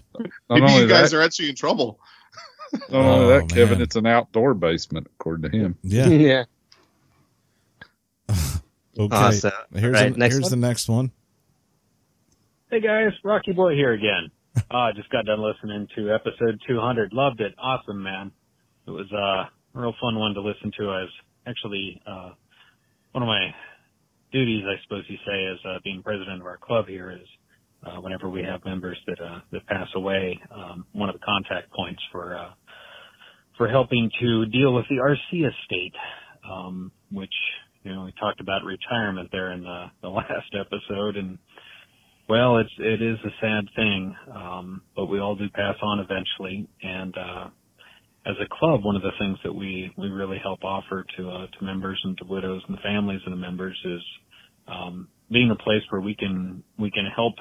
[0.50, 2.00] Not Maybe you guys that, are actually in trouble.
[2.74, 5.78] not only Oh, that, Kevin, it's an outdoor basement, according to him.
[5.84, 6.08] yeah.
[6.08, 6.44] yeah.
[8.98, 9.16] Okay.
[9.16, 9.52] Awesome.
[9.74, 10.60] Here's, Right, the, next here's one?
[10.60, 11.12] the next one.
[12.70, 14.30] Hey guys, Rocky Boy here again.
[14.70, 17.14] Uh, I just got done listening to episode 200.
[17.14, 17.54] Loved it.
[17.58, 18.32] Awesome, man.
[18.88, 20.94] It was uh, a real fun one to listen to.
[20.94, 21.08] As
[21.48, 22.32] actually uh,
[23.12, 23.50] one of my
[24.32, 27.28] duties, I suppose you say, as uh, being president of our club here is
[27.86, 31.72] uh, whenever we have members that uh, that pass away, um, one of the contact
[31.72, 32.52] points for uh,
[33.58, 35.94] for helping to deal with the RC estate,
[36.50, 37.34] um, which
[37.84, 41.38] you know we talked about retirement there in the, the last episode and.
[42.28, 46.70] Well, it's it is a sad thing, um, but we all do pass on eventually.
[46.84, 47.50] And uh,
[48.30, 51.48] as a club, one of the things that we we really help offer to uh,
[51.48, 54.02] to members and to widows and the families of the members is
[54.68, 57.36] um, being a place where we can we can help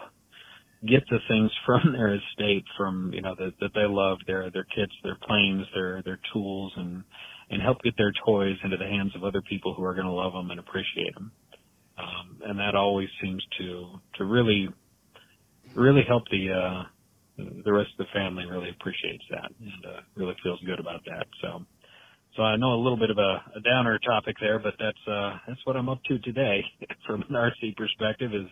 [0.89, 4.65] get the things from their estate, from you know that that they love, their their
[4.65, 7.05] kits, their planes, their their tools, and
[7.51, 10.13] and help get their toys into the hands of other people who are going to
[10.13, 11.33] love them and appreciate them
[11.99, 13.87] um, and that always seems to
[14.17, 14.69] to really
[15.75, 16.83] really help the uh,
[17.39, 21.27] the rest of the family really appreciates that and uh, really feels good about that.
[21.43, 21.65] So
[22.37, 25.39] so I know a little bit of a, a downer topic there, but that's uh,
[25.47, 26.65] that's what I'm up to today
[27.07, 28.47] from an RC perspective is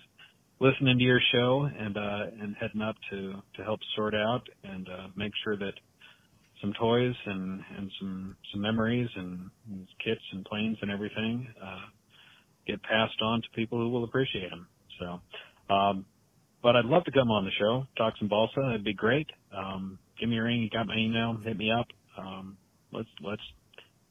[0.61, 4.89] listening to your show and uh, and heading up to to help sort out and
[4.89, 5.75] uh, make sure that
[6.61, 11.87] some toys and and some some memories and, and kits and planes and everything uh,
[12.67, 14.67] get passed on to people who will appreciate them.
[14.99, 16.07] So, um,
[16.67, 18.71] but I'd love to come on the show, talk some balsa.
[18.71, 19.31] It'd be great.
[19.57, 20.63] Um, give me a ring.
[20.63, 21.37] You got my email.
[21.45, 21.87] Hit me up.
[22.19, 22.57] Um,
[22.91, 23.43] let's let's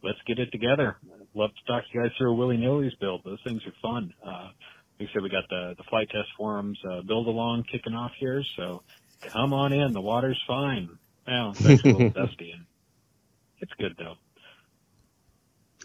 [0.01, 0.95] let's get it together.
[1.03, 3.23] I'd love to talk to you guys through a willy nilly's build.
[3.25, 4.13] Those things are fun.
[4.25, 4.51] Uh,
[4.97, 8.13] like I said, we got the the flight test forums uh, build along kicking off
[8.17, 8.41] here.
[8.55, 8.83] So
[9.33, 9.91] come on in.
[9.91, 10.97] The water's fine.
[11.27, 12.65] Well, it's a little dusty and
[13.59, 14.15] it's good though.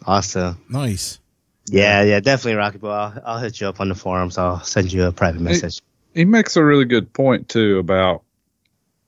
[0.07, 0.63] Awesome.
[0.69, 1.19] Nice.
[1.67, 2.91] Yeah, yeah, definitely, Rocky Boy.
[2.91, 4.39] I'll, I'll hit you up on the forums.
[4.39, 5.81] I'll send you a private message.
[6.15, 8.23] He makes a really good point too about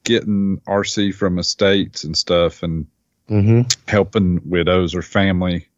[0.04, 2.86] getting RC from estates and stuff and
[3.30, 3.62] Mm-hmm.
[3.88, 5.68] helping widows or family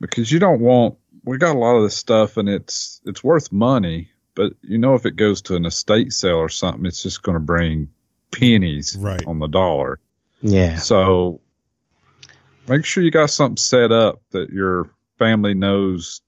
[0.00, 3.52] because you don't want we got a lot of this stuff and it's it's worth
[3.52, 7.22] money but you know if it goes to an estate sale or something it's just
[7.22, 7.88] going to bring
[8.30, 9.26] pennies Right.
[9.26, 9.98] on the dollar
[10.40, 10.76] Yeah.
[10.76, 11.40] so
[12.68, 14.88] make sure you got something set up that your
[15.18, 16.22] family knows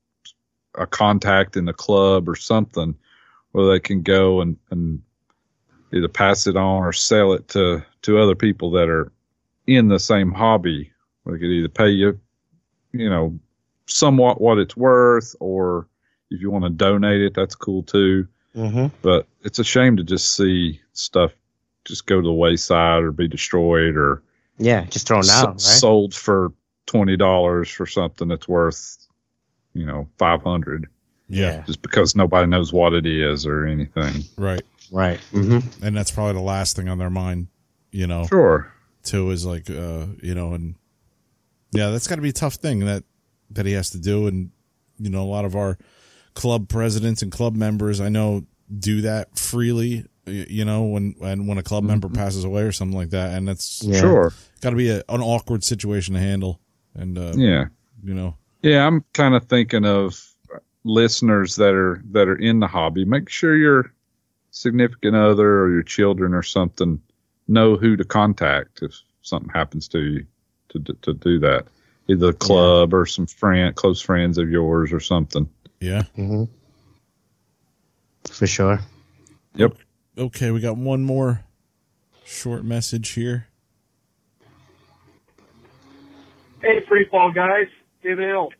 [0.75, 2.95] a contact in the club or something
[3.59, 5.03] where they can go and, and
[5.93, 9.11] either pass it on or sell it to, to other people that are
[9.67, 10.93] in the same hobby.
[11.27, 12.19] They could either pay you,
[12.93, 13.39] you know,
[13.87, 15.89] somewhat what it's worth, or
[16.31, 18.29] if you want to donate it, that's cool too.
[18.55, 18.87] Mm-hmm.
[19.03, 21.33] But it's a shame to just see stuff
[21.85, 24.23] just go to the wayside or be destroyed or
[24.59, 25.61] Yeah, just thrown s- out, right?
[25.61, 26.53] sold for
[26.87, 29.09] twenty dollars for something that's worth,
[29.75, 30.87] you know, five hundred,
[31.29, 31.63] Yeah.
[31.67, 34.25] just because nobody knows what it is or anything.
[34.37, 34.63] Right.
[34.91, 35.21] Right.
[35.33, 35.85] Mm-hmm.
[35.85, 37.49] And that's probably the last thing on their mind,
[37.91, 38.73] you know, Sure.
[39.03, 40.75] too, is like, uh, you know, and
[41.73, 43.05] yeah, that's got to be a tough thing that,
[43.51, 44.27] that he has to do.
[44.27, 44.51] And,
[44.99, 45.77] you know, a lot of our
[46.35, 48.45] club presidents and club members, I know,
[48.79, 52.97] do that freely, you know, when, when, when a club member passes away or something
[52.97, 53.33] like that.
[53.35, 54.01] And that's Yeah.
[54.01, 54.33] Sure.
[54.63, 56.61] got to be a, an awkward situation to handle.
[56.95, 57.67] And, uh, Yeah.
[58.03, 60.19] you know, Yeah, I'm kind of thinking of
[60.89, 63.05] listeners that are that are in the hobby.
[63.05, 63.93] Make sure your
[64.51, 67.01] significant other or your children or something
[67.47, 68.93] know who to contact if
[69.23, 70.27] something happens to you
[70.71, 71.67] to to do that.
[72.09, 75.49] either the club or some friend, close friends of yours or something.
[75.81, 76.03] Yeah.
[76.17, 76.45] Mm-hmm.
[78.33, 78.81] For sure.
[79.55, 79.77] Yep.
[80.17, 81.45] Okay, we got one more
[82.25, 83.47] short message here.
[86.61, 87.69] Hey, free fall guys,
[88.03, 88.51] David Hill,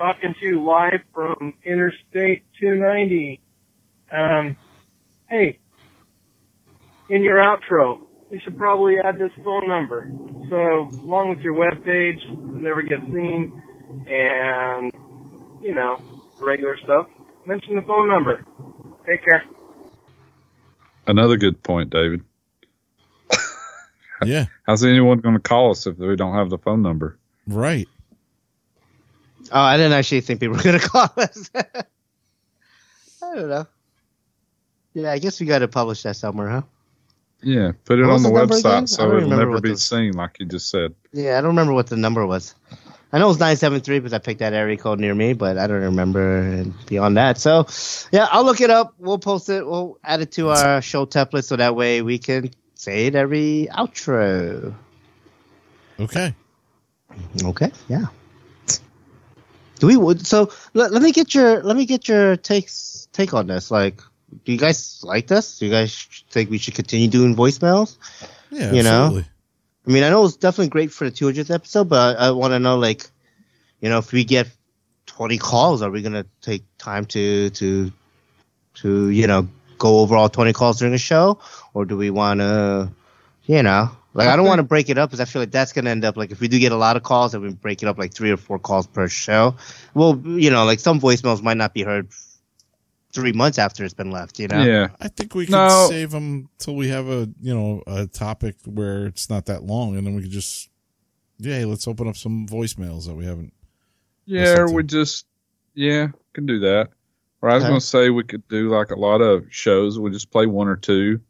[0.00, 3.38] talking to you live from Interstate 290.
[4.10, 4.56] Um,
[5.28, 5.58] hey,
[7.10, 10.10] in your outro, you should probably add this phone number.
[10.48, 13.62] So, along with your web page, never get seen,
[14.08, 14.90] and
[15.60, 16.00] you know,
[16.40, 17.06] regular stuff.
[17.44, 18.42] Mention the phone number.
[19.06, 19.44] Take care.
[21.06, 22.24] Another good point, David.
[24.24, 24.46] Yeah.
[24.66, 27.18] How's anyone going to call us if we don't have the phone number?
[27.46, 27.88] Right.
[29.52, 31.50] Oh, I didn't actually think people were gonna call us.
[31.54, 33.66] I don't know.
[34.94, 36.62] Yeah, I guess we got to publish that somewhere, huh?
[37.42, 40.36] Yeah, put it What on the the website so it'll never be the- seen, like
[40.40, 40.94] you just said.
[41.12, 42.54] Yeah, I don't remember what the number was.
[43.12, 45.66] I know it was 973 because I picked that area code near me, but I
[45.66, 47.38] don't remember beyond that.
[47.38, 47.66] So,
[48.12, 48.94] yeah, I'll look it up.
[48.98, 49.66] We'll post it.
[49.66, 53.68] We'll add it to our show template so that way we can say it every
[53.72, 54.74] outro.
[55.98, 56.34] Okay.
[57.42, 58.06] Okay, yeah.
[59.80, 63.34] Do we would so let, let me get your let me get your takes take
[63.34, 63.70] on this.
[63.70, 64.00] Like,
[64.44, 65.58] do you guys like this?
[65.58, 67.96] Do you guys think we should continue doing voicemails?
[68.50, 68.72] Yeah.
[68.72, 69.04] You know?
[69.06, 69.30] absolutely.
[69.86, 72.52] I mean, I know it's definitely great for the 200th episode, but I, I want
[72.52, 73.10] to know, like,
[73.80, 74.46] you know, if we get
[75.06, 77.90] 20 calls, are we gonna take time to to
[78.74, 81.40] to you know go over all 20 calls during the show,
[81.74, 82.90] or do we want to,
[83.46, 85.72] you know, like I don't want to break it up because I feel like that's
[85.72, 87.82] gonna end up like if we do get a lot of calls, and we break
[87.82, 89.56] it up like three or four calls per show.
[89.94, 92.08] Well, you know, like some voicemails might not be heard
[93.12, 94.38] three months after it's been left.
[94.38, 94.62] You know.
[94.62, 94.88] Yeah.
[95.00, 95.86] I think we can No.
[95.88, 99.96] save them till we have a you know a topic where it's not that long,
[99.96, 100.68] and then we could just
[101.38, 103.52] yeah, let's open up some voicemails that we haven't.
[104.26, 104.74] Yeah, Listen or to.
[104.74, 105.26] we just
[105.74, 106.88] yeah, can do that.
[107.42, 107.70] Or I was Okay.
[107.70, 109.98] gonna say we could do like a lot of shows.
[109.98, 111.20] We just play one or two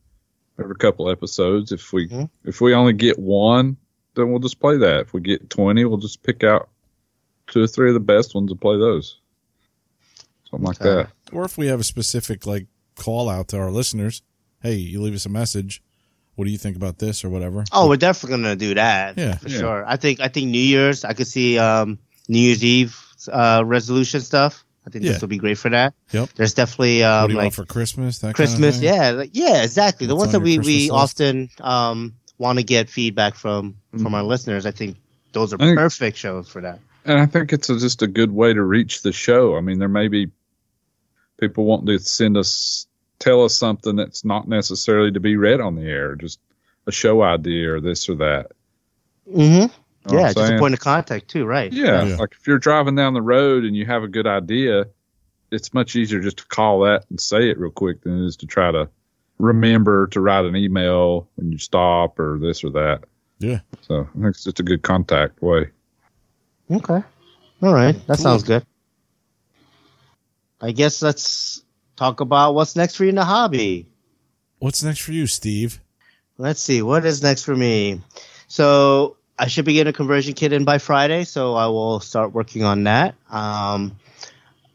[0.61, 1.73] every couple episodes.
[1.73, 2.31] If we Mhm.
[2.45, 3.77] if we only get one,
[4.15, 5.01] then we'll just play that.
[5.01, 6.69] If we get twenty, we'll just pick out
[7.47, 9.17] two or three of the best ones and play those.
[10.51, 10.95] Something like Okay.
[11.09, 11.11] that.
[11.33, 12.67] Or if we have a specific like
[12.97, 14.23] call out to our listeners,
[14.63, 15.83] hey, you leave us a message.
[16.35, 17.65] What do you think about this or whatever?
[17.73, 19.17] Oh, we're definitely gonna do that.
[19.19, 19.37] Yeah.
[19.37, 19.59] for Yeah.
[19.59, 19.85] sure.
[19.87, 21.05] I think I think New Year's.
[21.05, 21.99] I could see um,
[22.29, 22.97] New Year's Eve
[23.31, 24.65] uh, resolution stuff.
[24.87, 25.13] I think Yeah.
[25.13, 25.95] this will be great for that.
[26.13, 26.31] Yep.
[26.37, 28.19] There's definitely what um, do you like want for Christmas?
[28.21, 28.81] That Christmas.
[28.81, 29.03] Kind of thing?
[29.03, 30.07] yeah, like, yeah, exactly.
[30.07, 30.93] The ones on that your we we list?
[30.93, 34.65] often um, want to get feedback from from our listeners.
[34.67, 34.97] I think
[35.33, 36.81] those are think- perfect shows for that.
[37.05, 39.57] And I think it's a, just a good way to reach the show.
[39.57, 40.31] I mean, there may be
[41.41, 42.87] people wanting to send us,
[43.19, 46.39] tell us something that's not necessarily to be read on the air, just
[46.87, 48.53] a show idea or this or that.
[49.27, 49.73] Mm-hmm.
[50.07, 51.73] You know Yeah, I'm just a point of contact too, right?
[51.73, 52.17] Yeah, Yeah.
[52.17, 54.87] like if you're driving down the road and you have a good idea,
[55.51, 58.37] it's much easier just to call that and say it real quick than it is
[58.37, 58.89] to try to
[59.39, 63.05] remember to write an email when you stop or this or that.
[63.39, 63.61] Yeah.
[63.81, 65.71] So I think it's just a good contact way.
[66.71, 67.03] Okay.
[67.63, 68.07] All right.
[68.07, 68.65] That sounds good.
[70.61, 71.63] I guess let's
[71.97, 73.87] talk about what's next for you in the hobby.
[74.59, 75.81] What's next for you, Steve?
[76.37, 78.03] Let's see what is next for me.
[78.47, 82.35] So I should be getting a conversion kit in by Friday, so I will start
[82.35, 83.15] working on that.
[83.31, 83.97] Um,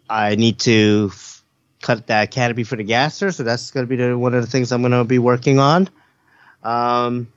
[0.10, 1.44] I need to f-
[1.84, 4.50] cut that canopy for the gasser, so that's going to be the, one of the
[4.50, 5.88] things I'm going to be working on.
[6.64, 7.27] Um,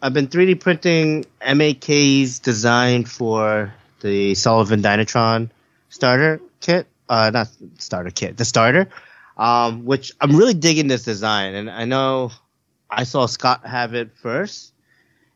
[0.00, 5.50] I've been 3D printing MAK's design for the Sullivan Dynatron
[5.90, 6.86] starter kit.
[7.06, 8.88] Uh, not starter kit, the starter.
[9.36, 12.30] Um, which I'm really digging this design, and I know
[12.88, 14.71] I saw Scott have it first,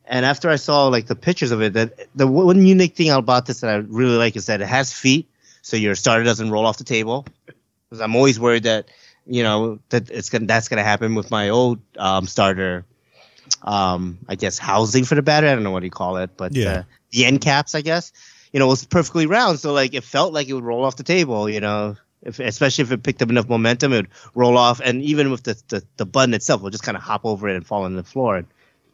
[0.06, 3.46] and after I saw like the pictures of it, that the one unique thing about
[3.46, 5.28] this that I really like is that it has feet,
[5.62, 7.26] so your starter doesn't roll off the table.
[7.88, 8.88] Because I'm always worried that
[9.26, 12.84] you know that it's gonna that's gonna happen with my old um, starter.
[13.62, 15.50] Um, I guess housing for the battery.
[15.50, 16.70] I don't know what you call it, but Yeah.
[16.70, 18.12] uh, the end caps, I guess.
[18.52, 20.96] You know, it was perfectly round, so like it felt like it would roll off
[20.96, 21.48] the table.
[21.48, 25.02] You know, if, especially if it picked up enough momentum, it would roll off, and
[25.02, 27.54] even with the the, the button itself, it would just kind of hop over it
[27.56, 28.46] and fall on the floor and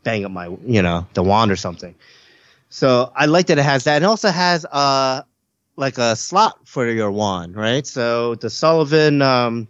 [0.02, 1.94] bang up my you know the wand or something.
[2.68, 5.22] So I like that it has that, and it also has uh
[5.76, 7.86] like a slot for your wand, right?
[7.86, 9.68] So the Sullivan um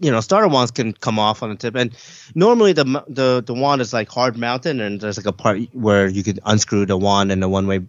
[0.00, 1.94] you know starter wands can come off on the tip, and
[2.34, 6.08] normally the the the wand is like hard mounted, and there's like a part where
[6.08, 7.80] you could unscrew the wand and the one way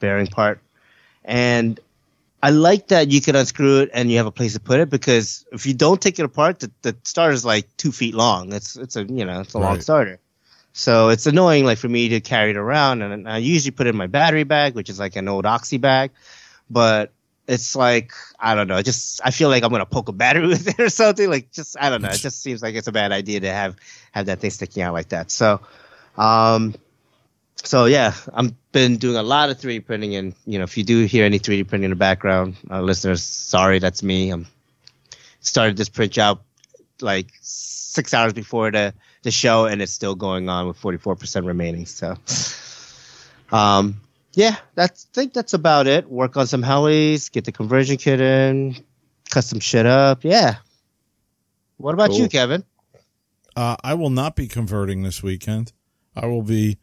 [0.00, 0.60] bearing part,
[1.24, 1.80] and
[2.42, 4.90] I like that you can unscrew it and you have a place to put it
[4.90, 8.52] because if you don't take it apart, the, the starter is like two feet long.
[8.52, 10.20] It's it's a you know it's a long starter.
[10.78, 13.90] So it's annoying, like for me to carry it around, and I usually put it
[13.90, 16.12] in my battery bag, which is like an old oxy bag.
[16.70, 17.10] But
[17.48, 18.80] it's like I don't know.
[18.80, 21.28] Just I feel like I'm gonna poke a battery with it or something.
[21.28, 22.10] Like just I don't know.
[22.10, 23.74] It just seems like it's a bad idea to have
[24.12, 25.32] have that thing sticking out like that.
[25.32, 25.60] So,
[26.16, 26.76] um,
[27.56, 30.84] so yeah, I've been doing a lot of 3D printing, and you know, if you
[30.84, 34.30] do hear any 3D printing in the background, uh, listeners, sorry, that's me.
[34.30, 34.46] I'm
[35.40, 36.40] started this print job
[37.00, 41.86] like six hours before the the show, and it's still going on with 44% remaining.
[41.86, 42.16] So,
[43.50, 44.00] um,
[44.34, 46.08] yeah, that's I think that's about it.
[46.08, 48.76] Work on some helis, get the conversion kit in,
[49.30, 50.24] cut some shit up.
[50.24, 50.56] Yeah.
[51.76, 52.20] What about cool.
[52.20, 52.64] you, Kevin?
[53.56, 55.72] Uh, I will not be converting this weekend.
[56.14, 56.78] I will be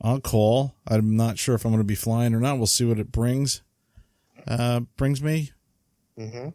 [0.00, 0.74] on call.
[0.86, 2.58] I'm not sure if I'm going to be flying or not.
[2.58, 3.62] We'll see what it brings.
[4.46, 5.52] Uh, brings me.
[6.18, 6.48] Mm-hmm.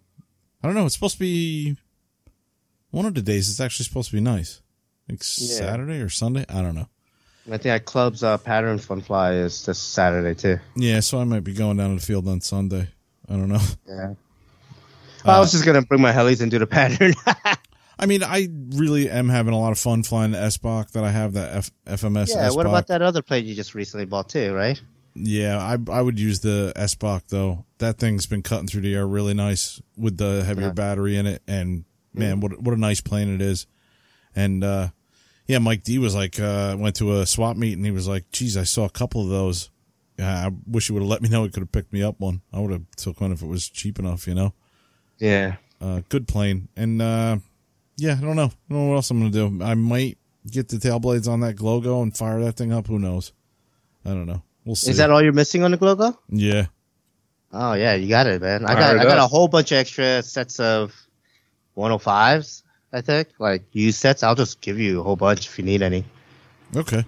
[0.64, 0.86] I don't know.
[0.86, 1.78] It's supposed to be
[2.92, 3.50] one of the days.
[3.50, 4.62] It's actually supposed to be nice.
[5.10, 5.48] Like yeah.
[5.48, 6.46] Saturday or Sunday.
[6.50, 6.90] I don't know.
[7.48, 10.60] I think at club's uh, pattern fun fly is this Saturday too.
[10.76, 12.90] Yeah, so I might be going down to the field on Sunday.
[13.30, 13.62] I don't know.
[13.88, 14.14] Yeah.
[15.26, 17.14] Uh, I was just gonna bring my helis and do the pattern.
[18.00, 21.10] I mean, I really am having a lot of fun flying the Sbach that I
[21.10, 22.30] have, that F- FMS.
[22.30, 24.80] Yeah, what about that other plane you just recently bought too, right?
[25.16, 27.66] Yeah, I I would use the Sbach though.
[27.80, 30.74] That thing's been cutting through the air really nice with the heavier yeah.
[30.74, 33.66] battery in it, and man, what what a nice plane it is.
[34.36, 34.90] And uh,
[35.48, 38.30] yeah, Mike D was like, uh, went to a swap meet and he was like,
[38.32, 39.70] geez, I saw a couple of those.
[40.20, 41.44] I wish you would have let me know.
[41.44, 42.42] He could have picked me up one.
[42.52, 44.54] I would have took one if it was cheap enough, you know?
[45.20, 45.58] Yeah.
[45.80, 46.70] Uh, good plane.
[46.76, 47.38] And, uh,
[47.98, 48.46] yeah, I don't know.
[48.46, 49.64] I don't know what else I'm going to do.
[49.64, 50.18] I might
[50.50, 52.88] get the tail blades on that Glogo and fire that thing up.
[52.88, 53.32] Who knows?
[54.06, 54.42] I don't know.
[54.66, 54.92] We'll see.
[54.92, 56.18] Is that all you're missing on the Glogo?
[56.30, 56.68] Yeah.
[57.52, 58.66] Oh yeah, you got it, man.
[58.66, 60.94] I got I got a whole bunch of extra sets of
[61.78, 63.30] 105s I think.
[63.40, 66.06] Like used sets, I'll just give you a whole bunch if you need any.
[66.76, 67.06] Okay.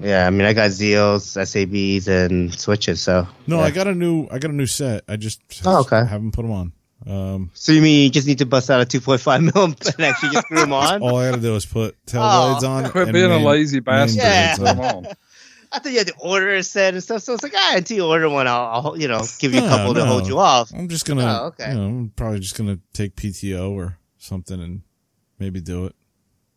[0.00, 3.00] Yeah, I mean, I got Zeals, SABs, and switches.
[3.00, 3.64] So no, yeah.
[3.64, 5.04] I got a new, I got a new set.
[5.08, 6.04] I just oh, okay.
[6.04, 6.72] haven't put them on.
[7.06, 10.30] Um, so you mean you just need to bust out a 2.5 mil and actually
[10.30, 11.02] just screw them on?
[11.02, 12.50] All I got to do is put tail oh.
[12.50, 12.90] blades on.
[12.90, 14.22] Quit being main, a lazy bastard.
[14.22, 14.56] Yeah.
[15.72, 17.22] I thought you had to order a set and stuff.
[17.22, 19.68] So it's like, ah, until you order one, I'll, I'll you know, give you a
[19.68, 20.72] couple no, to hold you off.
[20.72, 21.70] I'm just gonna, oh, okay.
[21.70, 24.82] You know, I'm probably just gonna take PTO or something and
[25.38, 25.94] maybe do it.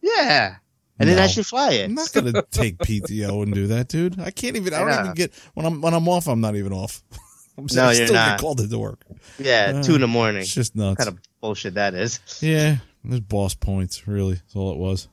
[0.01, 0.55] Yeah.
[0.99, 1.15] And no.
[1.15, 1.85] then actually fly it.
[1.85, 4.19] I'm not gonna take PTO and do that, dude.
[4.19, 4.73] I can't even.
[4.73, 6.27] I don't even get when I'm when I'm off.
[6.27, 7.03] I'm not even off.
[7.57, 8.37] I'm no, you're still not.
[8.37, 9.03] Get called into work.
[9.39, 10.41] Yeah, uh, two in the morning.
[10.41, 10.97] It's just nuts.
[10.99, 12.19] What kind of bullshit that is.
[12.41, 14.07] Yeah, there's boss points.
[14.07, 15.07] Really, that's all it was.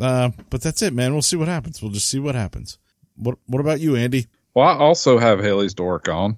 [0.00, 1.12] Uh, but that's it, man.
[1.12, 1.82] We'll see what happens.
[1.82, 2.78] We'll just see what happens.
[3.16, 4.26] What What about you, Andy?
[4.54, 6.36] Well, I also have helis to work on.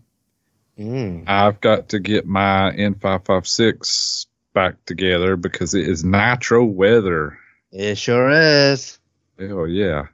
[0.79, 1.25] Mm.
[1.27, 4.27] I've got to get my N556
[4.57, 7.39] back together because it is nitro weather.
[7.71, 8.99] It sure is.
[9.39, 10.07] Oh yeah.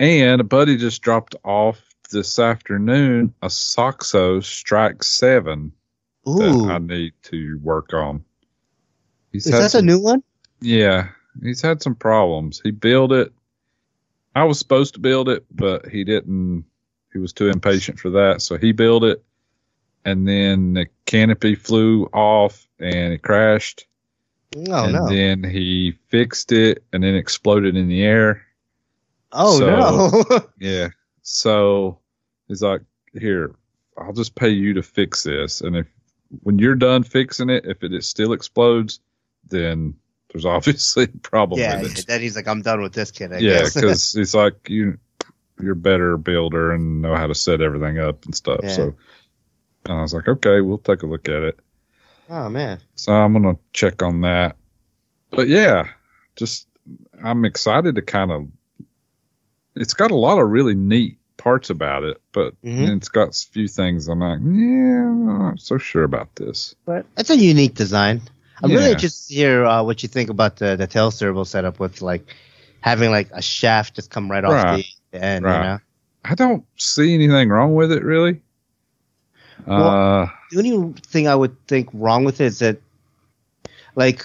[0.00, 5.70] And a buddy just dropped off this afternoon a Soxo Strike Seven
[6.28, 6.38] Ooh.
[6.38, 8.24] that I need to work on.
[9.30, 10.24] He's is that some, a new one?
[10.60, 11.10] Yeah,
[11.40, 12.60] he's had some problems.
[12.60, 13.32] He built it.
[14.34, 16.64] I was supposed to build it, but he didn't.
[17.12, 19.22] He was too impatient for that, so he built it
[20.08, 23.86] and then the canopy flew off and it crashed.
[24.56, 25.08] Oh and no!
[25.08, 28.46] then he fixed it and then exploded in the air.
[29.30, 30.48] Oh so, no!
[30.58, 30.88] yeah.
[31.22, 31.98] So
[32.48, 32.80] he's like,
[33.12, 33.54] "Here,
[33.98, 35.86] I'll just pay you to fix this, and if
[36.42, 39.00] when you're done fixing it, if it still explodes,
[39.48, 39.94] then
[40.32, 43.34] there's obviously a problem yeah, with it." Then he's like, "I'm done with this kid."
[43.34, 44.98] I yeah, because it's like you
[45.60, 48.60] you're better builder and know how to set everything up and stuff.
[48.62, 48.72] Yeah.
[48.72, 48.94] So
[49.84, 51.58] and I was like, okay, we'll take a look at it.
[52.30, 52.80] Oh man.
[52.94, 54.56] So I'm gonna check on that.
[55.30, 55.88] But yeah,
[56.36, 56.68] just
[57.22, 58.48] I'm excited to kind of.
[59.74, 62.96] It's got a lot of really neat parts about it, but mm-hmm.
[62.96, 66.74] it's got a few things I'm like, yeah, I'm not so sure about this.
[66.84, 68.22] But it's a unique design.
[68.62, 68.78] I'm yeah.
[68.78, 72.02] really interested to hear uh, what you think about the the tail servo setup with
[72.02, 72.34] like
[72.80, 74.66] having like a shaft just come right, right.
[74.66, 75.44] off the end.
[75.44, 75.56] Right.
[75.56, 75.78] You know?
[76.24, 78.42] I don't see anything wrong with it really.
[79.68, 82.78] Well, uh, the only thing I would think wrong with it is that,
[83.94, 84.24] like,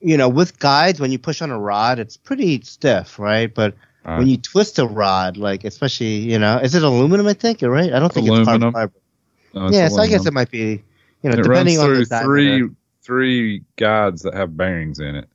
[0.00, 3.52] you know, with guides, when you push on a rod, it's pretty stiff, right?
[3.52, 3.74] But
[4.04, 7.26] uh, when you twist a rod, like, especially, you know, is it aluminum?
[7.26, 7.92] I think right.
[7.92, 8.42] I don't think aluminum.
[8.42, 8.92] it's carbon fiber.
[9.54, 9.96] No, it's yeah, aluminum.
[9.96, 10.82] so I guess it might be,
[11.22, 12.68] you know, it depending on the three
[13.02, 15.28] three guides that have bearings in it.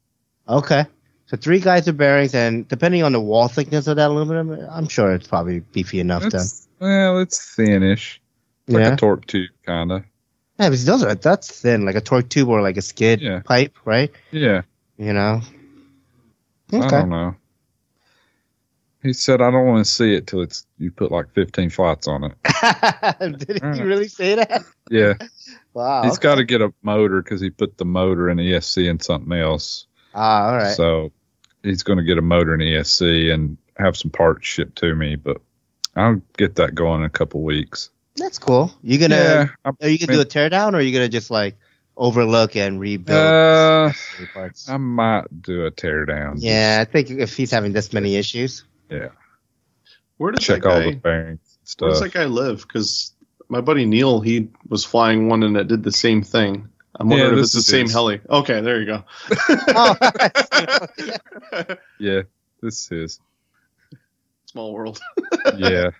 [0.48, 0.86] Okay.
[1.28, 4.88] So three guides of bearings, and depending on the wall thickness of that aluminum, I'm
[4.88, 6.68] sure it's probably beefy enough it's, to.
[6.80, 8.20] Well, it's thinnish
[8.70, 8.94] like yeah.
[8.94, 10.04] a torque tube, kind of.
[10.60, 13.42] Yeah, but those are that's thin, like a torque tube or like a skid yeah.
[13.44, 14.12] pipe, right?
[14.32, 14.64] Yeah.
[14.98, 15.42] You know.
[16.74, 16.86] Okay.
[16.86, 17.36] I don't know.
[19.02, 22.08] He said, "I don't want to see it till it's you put like 15 flights
[22.08, 22.34] on it."
[23.48, 24.66] Did he really say that?
[24.90, 25.14] Yeah,
[25.74, 26.04] Wow.
[26.04, 26.24] he's okay.
[26.24, 29.88] got to get a motor because he put the motor in ESC and something else.
[30.14, 30.76] Ah, all right.
[30.76, 31.12] So
[31.64, 35.16] he's going to get a motor in ESC and have some parts shipped to me,
[35.16, 35.42] but
[35.96, 37.90] I'll get that going in a couple weeks.
[38.20, 38.72] That's cool.
[38.84, 39.48] You gonna yeah,
[39.82, 41.58] are you gonna do a teardown or are you gonna just like
[41.98, 43.92] overlook and rebuild uh.
[44.68, 46.36] I might do a teardown.
[46.38, 48.64] yeah, I think if he's having this many issues.
[48.90, 49.10] yeah.
[50.18, 52.62] Where does Check that all the bearings and Where does that guy live?
[52.62, 53.14] Because
[53.48, 56.68] my buddy Neil, he was flying one and it did the same thing.
[57.00, 57.94] I'm Yeah, wondering if it's the same his.
[57.94, 58.22] heli.
[58.30, 59.04] Okay, there you go.
[59.76, 59.96] Oh,
[62.00, 62.22] Yeah,
[62.62, 63.20] this is.
[64.46, 65.00] Small world.
[65.58, 65.92] Yeah,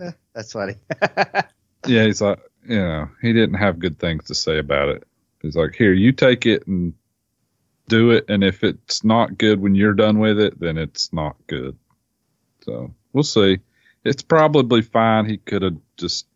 [0.34, 0.74] that's funny.
[1.86, 2.04] yeah.
[2.04, 5.04] He's like, you know, he didn't have good things to say about it.
[5.42, 6.94] He's like, here, you take it and
[7.88, 11.36] do it, and if it's not good when you're done with it, then it's not
[11.46, 11.76] good.
[12.62, 13.58] So we'll see.
[14.04, 15.26] It's probably fine.
[15.26, 16.26] He could have just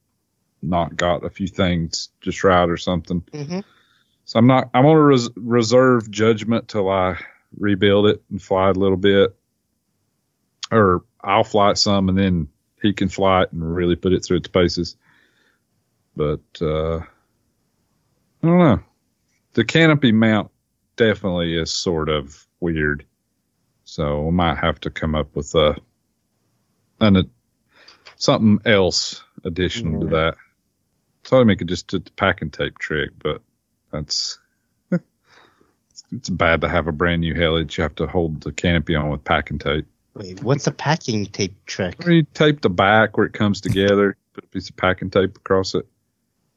[0.63, 3.23] not got a few things just right or something.
[3.33, 3.61] hmm
[4.25, 4.71] So I'm not.
[4.75, 7.19] I'm gonna res- reserve judgment till I
[7.57, 9.37] rebuild it and fly it a little bit,
[10.73, 12.49] or I'll fly it some and then
[12.85, 14.97] he can fly it and really put it through its paces.
[16.15, 17.07] But uh, I
[18.43, 18.81] don't know.
[19.55, 20.51] The canopy mount
[20.97, 23.07] definitely is sort of weird,
[23.85, 25.77] so we might have to come up with a
[27.01, 27.31] an
[28.17, 30.37] something else additional to that.
[31.25, 33.41] So I make it just a packing tape trick, but
[33.91, 34.39] that's
[36.13, 38.95] it's bad to have a brand new heli that you have to hold the canopy
[38.95, 39.87] on with packing tape.
[40.15, 41.97] Wait, what's a packing tape trick?
[42.05, 45.37] Where you tape the back where it comes together, put a piece of packing tape
[45.37, 45.87] across it.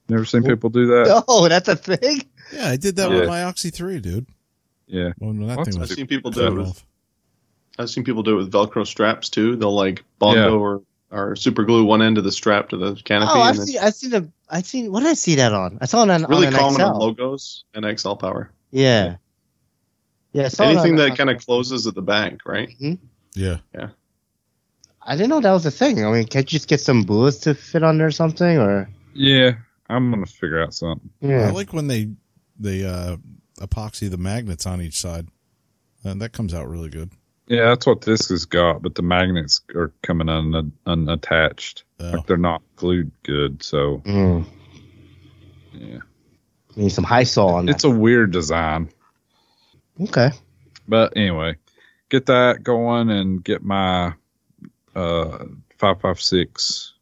[0.09, 1.23] Never seen people do that?
[1.27, 2.21] Oh, that's a thing.
[2.53, 3.19] Yeah, I did that Yeah.
[3.21, 4.25] with my Oxy 3, dude.
[4.85, 5.11] Yeah.
[5.17, 6.83] When that Lots thing was I've seen people do it with.
[7.79, 9.55] I've seen people do it with Velcro straps too.
[9.55, 10.55] They'll like bondo Yeah.
[10.55, 13.31] or or super glue one end of the strap to the canopy.
[13.33, 14.91] Oh, I've and then seen, I've seen a, I've seen.
[14.91, 15.77] What did I see that on?
[15.79, 16.83] I saw it on, really on an common XL.
[16.83, 18.51] on logos and XL power.
[18.71, 19.15] Yeah.
[20.33, 20.45] Yeah.
[20.45, 22.69] I saw Anything on- that kind of closes at the back, right?
[22.69, 22.95] Mm-hmm.
[23.37, 23.57] Yeah.
[23.73, 23.89] Yeah.
[25.01, 26.05] I didn't know that was a thing.
[26.05, 28.57] I mean, can't you just get some bullets to fit on there or something?
[28.57, 29.53] Or Yeah.
[29.89, 31.09] I'm gonna figure out something.
[31.21, 31.47] Yeah.
[31.47, 32.09] I like when they
[32.59, 33.17] they uh,
[33.59, 35.27] epoxy the magnets on each side.
[36.03, 37.11] And that comes out really good.
[37.47, 41.83] Yeah, that's what this has got, but the magnets are coming un- unattached.
[41.99, 42.11] Oh.
[42.11, 44.45] Like they're not glued good, so mm.
[45.73, 45.99] yeah.
[46.75, 48.89] need some Hysol on It's a weird design.
[50.01, 50.31] Okay.
[50.89, 51.55] But anyway,
[52.09, 54.13] get that going and get my
[54.95, 55.45] uh
[55.77, 56.93] 556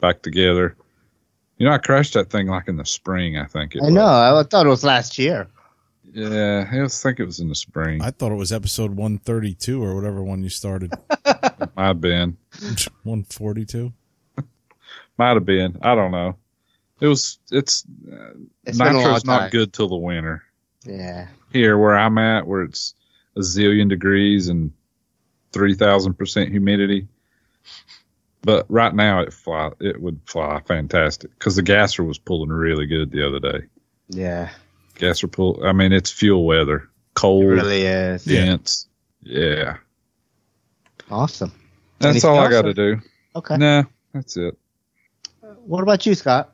[0.00, 0.76] back together.
[1.58, 3.94] You know, I crashed that thing like in the spring, I think it I was.
[3.94, 4.04] know.
[4.06, 5.48] I thought it was last year.
[6.12, 8.00] Yeah, I think it was in the spring.
[8.02, 10.92] I thought it was episode 132 or whatever one you started.
[11.26, 12.36] Might have been.
[13.04, 13.92] 142.
[15.18, 15.78] Might have been.
[15.82, 16.36] I don't know.
[17.00, 17.38] It was.
[17.50, 18.30] It's, uh,
[18.64, 19.40] It's been a long nitro's time.
[19.42, 20.42] not good till the winter.
[20.84, 21.28] Yeah.
[21.52, 22.94] Here where I'm at, where it's
[23.36, 24.72] a zillion degrees and
[25.52, 27.06] three thousand percent humidity.
[28.42, 29.70] But right now it fly.
[29.80, 33.66] It would fly fantastic because the gasser was pulling really good the other day.
[34.08, 34.50] Yeah.
[34.94, 35.60] Gasser pull.
[35.64, 38.24] I mean, it's fuel weather, It cold, really is.
[38.24, 38.86] dense.
[39.20, 39.76] Yeah,
[41.10, 41.52] Awesome.
[41.98, 43.00] that's Anything all I got to do.
[43.34, 43.56] Okay.
[43.56, 43.82] Nah,
[44.14, 44.56] that's it.
[45.64, 46.52] What about you, Scott?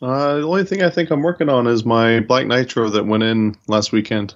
[0.00, 3.22] Uh, the only thing I think I'm working on is my black nitro that went
[3.24, 4.34] in last weekend.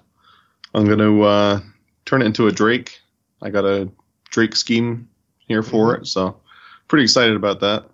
[0.74, 1.60] I'm going to uh,
[2.04, 3.00] turn it into a Drake.
[3.40, 3.88] I got a
[4.30, 6.40] Drake scheme here for it, so
[6.88, 7.84] pretty excited about that.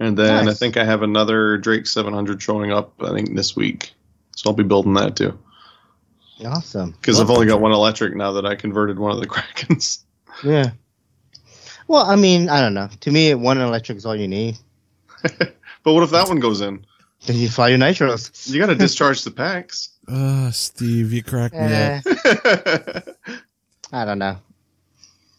[0.00, 2.92] And then I think I have another Drake 700 showing up.
[3.00, 3.92] I think this week,
[4.36, 5.38] so I'll be building that too.
[6.44, 6.90] Awesome.
[6.90, 10.00] Because I've only got one electric now that I converted one of the Krakens.
[10.42, 10.72] Yeah.
[11.86, 12.88] Well, I mean, I don't know.
[13.00, 14.58] To me, one electric is all you need.
[15.22, 16.84] but what if that one goes in?
[17.26, 18.50] Then you fly your nitros.
[18.50, 19.90] You got to discharge the packs.
[20.06, 23.04] Uh, Steve, you cracked me Eh, up.
[23.92, 24.36] I don't know.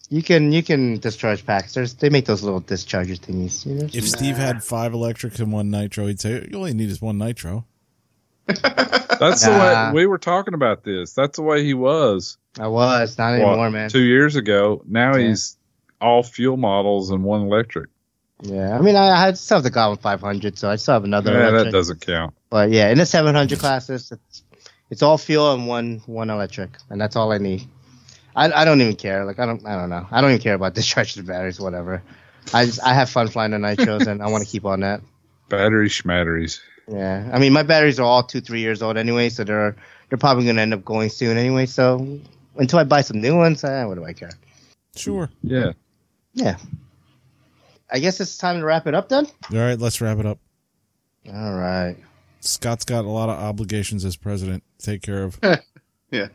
[0.10, 1.74] You can you can discharge packs.
[1.74, 3.66] There's they make those little discharger thingies.
[3.66, 3.90] You know?
[3.92, 7.18] If Steve had five electrics and one nitro, he'd say, you only need is one
[7.18, 7.66] nitro.
[8.48, 11.14] That's the way we were talking about this.
[11.14, 12.38] That's the way he was.
[12.60, 13.90] I was not what, anymore, man.
[13.90, 14.84] Two years ago.
[14.88, 15.30] Now Yeah.
[15.30, 15.58] he's
[16.00, 17.90] all fuel models and one electric.
[18.42, 21.32] Yeah, I mean, I, I still have the Goblin 500, so I still have another.
[21.32, 22.34] Yeah, that doesn't count.
[22.50, 24.44] But yeah, in the 700 classes, it's
[24.90, 27.68] it's all fuel and one one electric, and that's all I need.
[28.36, 29.26] I, I don't even care.
[29.26, 30.08] Like I don't I don't know.
[30.12, 32.04] I don't even care about discharging the batteries, whatever.
[32.54, 35.02] I just I have fun flying the nitros, and I want to keep on that.
[35.50, 36.60] Battery schmatteries.
[36.88, 39.76] Yeah, I mean my batteries are all two three years old anyway, so they're
[40.10, 41.66] they're probably gonna end up going soon anyway.
[41.66, 42.20] So
[42.58, 44.32] until I buy some new ones, eh, what do I care?
[44.96, 45.30] Sure.
[45.44, 45.74] Yeah.
[46.34, 46.58] Yeah.
[47.92, 49.28] I guess it's time to wrap it up then.
[49.52, 50.40] All right, let's wrap it up.
[51.28, 51.96] All right.
[52.46, 55.40] Scott's got a lot of obligations as president to take care of.
[56.12, 56.28] yeah.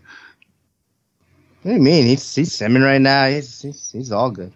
[1.63, 2.07] What do you mean?
[2.07, 3.29] He's he's simming right now.
[3.29, 4.53] He's, he's he's all good.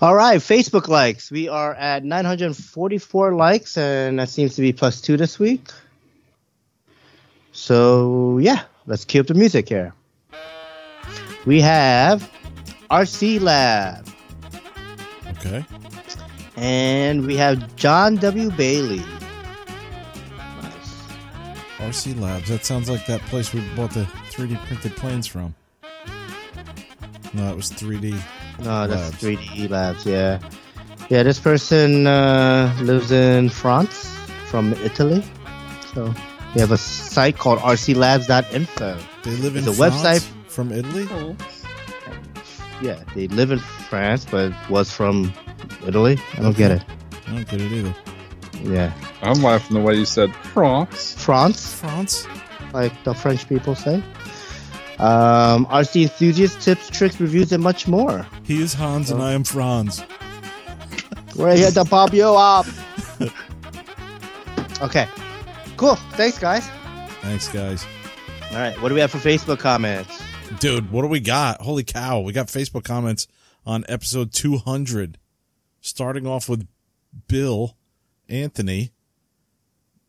[0.00, 1.30] All right, Facebook likes.
[1.30, 5.68] We are at 944 likes, and that seems to be plus two this week.
[7.52, 9.94] So yeah, let's cue up the music here.
[11.46, 12.30] We have
[12.90, 14.08] RC Lab.
[15.38, 15.64] Okay.
[16.56, 18.50] And we have John W.
[18.52, 19.02] Bailey.
[21.88, 22.48] RC Labs.
[22.48, 25.54] That sounds like that place we bought the 3D printed planes from.
[27.34, 28.12] No, it was 3D.
[28.60, 30.06] No, that's 3D Labs.
[30.06, 30.38] Yeah,
[31.10, 31.22] yeah.
[31.22, 35.22] This person uh, lives in France from Italy,
[35.92, 36.14] so
[36.54, 38.98] they have a site called rclabs.info.
[39.22, 41.06] They live in the website from Italy.
[41.10, 41.36] Oh.
[42.82, 45.32] Yeah, they live in France, but was from
[45.86, 46.18] Italy.
[46.34, 46.82] I don't get it.
[47.26, 47.94] I don't get it either.
[48.62, 48.92] Yeah.
[49.22, 51.14] I'm laughing the way you said France.
[51.14, 51.74] France.
[51.74, 52.26] France.
[52.72, 54.02] Like the French people say.
[54.98, 58.26] Um, RC enthusiasts, tips, tricks, reviews, and much more.
[58.44, 60.02] He is Hans and I am Franz.
[61.36, 62.66] We're here to pop you up.
[64.82, 65.08] okay.
[65.76, 65.96] Cool.
[66.12, 66.68] Thanks, guys.
[67.22, 67.84] Thanks, guys.
[68.50, 68.80] All right.
[68.80, 70.22] What do we have for Facebook comments?
[70.60, 71.60] Dude, what do we got?
[71.60, 72.20] Holy cow.
[72.20, 73.26] We got Facebook comments
[73.66, 75.18] on episode 200.
[75.80, 76.68] Starting off with
[77.26, 77.76] Bill
[78.28, 78.92] Anthony.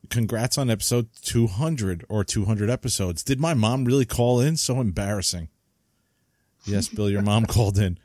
[0.09, 3.23] Congrats on episode 200 or 200 episodes.
[3.23, 4.57] Did my mom really call in?
[4.57, 5.49] So embarrassing.
[6.65, 7.99] Yes, Bill, your mom called in.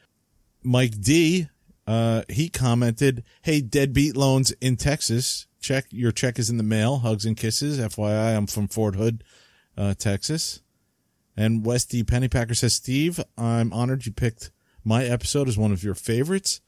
[0.63, 1.49] Mike D,
[1.87, 5.47] uh, he commented, Hey, deadbeat loans in Texas.
[5.61, 6.99] Check your check is in the mail.
[6.99, 7.79] Hugs and kisses.
[7.79, 9.25] FYI, I'm from Fort Hood,
[9.77, 10.61] uh, Texas.
[11.37, 14.51] And Westy Pennypacker says, Steve, I'm honored you picked
[14.85, 16.61] my episode as one of your favorites.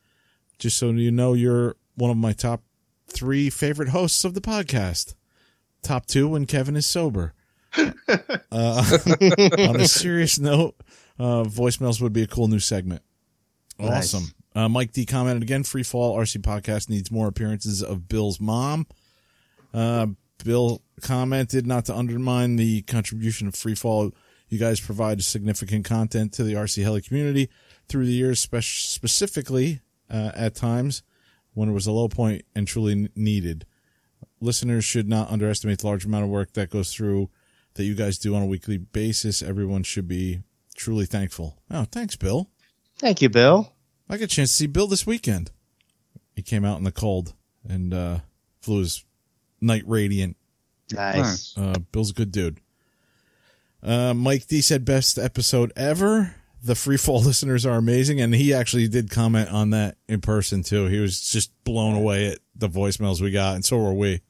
[0.58, 2.62] Just so you know, you're one of my top
[3.12, 5.14] three favorite hosts of the podcast.
[5.82, 7.34] Top two when Kevin is sober.
[7.78, 7.90] uh,
[8.52, 10.76] on a serious note,
[11.18, 13.02] uh, voicemails would be a cool new segment.
[13.78, 14.22] Awesome.
[14.22, 14.34] Nice.
[14.54, 15.62] Uh, Mike D commented again.
[15.62, 18.86] Free Fall RC podcast needs more appearances of Bill's mom.
[19.72, 20.08] Uh,
[20.44, 24.12] Bill commented not to undermine the contribution of Free Fall.
[24.48, 27.48] You guys provide significant content to the RC Heli community
[27.88, 31.02] through the years, spe- specifically uh, at times
[31.54, 33.66] when it was a low point and truly needed.
[34.40, 37.30] Listeners should not underestimate the large amount of work that goes through
[37.74, 39.42] that you guys do on a weekly basis.
[39.42, 40.42] Everyone should be
[40.74, 41.58] truly thankful.
[41.70, 42.50] Oh, thanks, Bill.
[42.98, 43.72] Thank you, Bill.
[44.08, 45.50] I got a chance to see Bill this weekend.
[46.34, 47.34] He came out in the cold
[47.68, 48.18] and uh,
[48.60, 49.04] flew his
[49.60, 50.34] night Radian.
[50.92, 51.56] Nice.
[51.56, 52.60] Uh, Bill's a good dude.
[53.82, 58.20] Uh, Mike D said best episode ever the free fall listeners are amazing.
[58.20, 60.86] And he actually did comment on that in person too.
[60.86, 63.54] He was just blown away at the voicemails we got.
[63.54, 64.20] And so were we.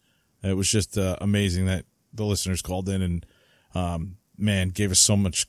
[0.42, 3.26] It was just uh, amazing that the listeners called in and,
[3.74, 5.46] um, man, gave us so much,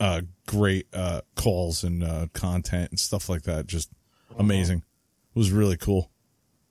[0.00, 3.68] uh, great, uh, calls and, uh, content and stuff like that.
[3.68, 3.90] Just
[4.36, 4.78] amazing.
[4.78, 6.10] It was really cool.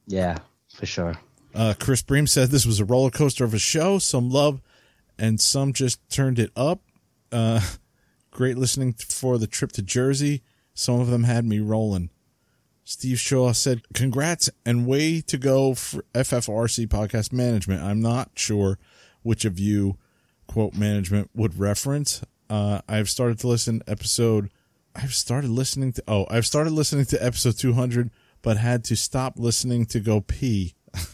[0.07, 0.39] Yeah,
[0.75, 1.15] for sure.
[1.55, 3.97] Uh, Chris Bream said this was a roller coaster of a show.
[3.97, 4.61] Some love
[5.17, 6.81] and some just turned it up.
[7.31, 7.61] Uh,
[8.31, 10.41] Great listening for the trip to Jersey.
[10.73, 12.09] Some of them had me rolling.
[12.83, 17.83] Steve Shaw said, congrats and way to go for FFRC podcast management.
[17.83, 18.79] I'm not sure
[19.21, 19.97] which of you
[20.47, 22.21] quote management would reference.
[22.49, 24.49] Uh, I've started to listen episode.
[24.95, 28.11] I've started listening to, oh, I've started listening to episode 200,
[28.41, 30.75] but had to stop listening to go pee.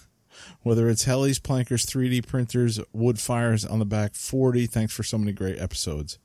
[0.63, 4.65] Whether it's Helis, Plankers, 3D printers, wood fires on the back 40.
[4.65, 6.17] Thanks for so many great episodes.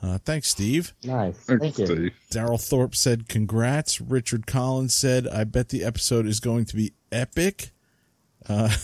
[0.00, 0.94] Uh, thanks, Steve.
[1.02, 1.36] Nice.
[1.38, 2.10] Thank thanks, you.
[2.30, 4.00] Daryl Thorpe said, congrats.
[4.00, 7.70] Richard Collins said, I bet the episode is going to be epic.
[8.48, 8.74] Uh,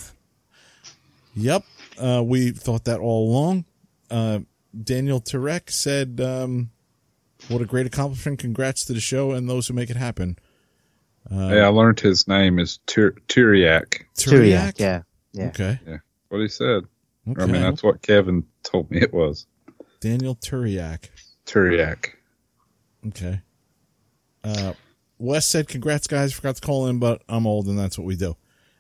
[1.35, 1.65] yep.
[1.99, 3.65] Uh, we thought that all along.
[4.11, 4.41] Uh,
[4.83, 6.71] Daniel Turek said, um,
[7.49, 8.41] what a great accomplishment.
[8.41, 10.37] Congrats to the show and those who make it happen.
[11.31, 14.03] Uh, yeah, I learned his name is Tyriak.
[14.17, 15.03] Tyriak, yeah.
[15.33, 15.47] yeah.
[15.47, 15.79] Okay.
[15.87, 15.99] Yeah.
[16.29, 16.85] What he said.
[17.29, 17.43] Okay.
[17.43, 19.47] I mean, that's what Kevin told me it was.
[20.05, 21.09] Daniel Turiak.
[21.47, 22.11] Turiak.
[23.07, 23.41] Okay.
[24.45, 24.75] Uh,
[25.19, 26.35] Wes said, "Congrats, guys!
[26.35, 28.37] Forgot to call in, but I'm old, and that's what we do."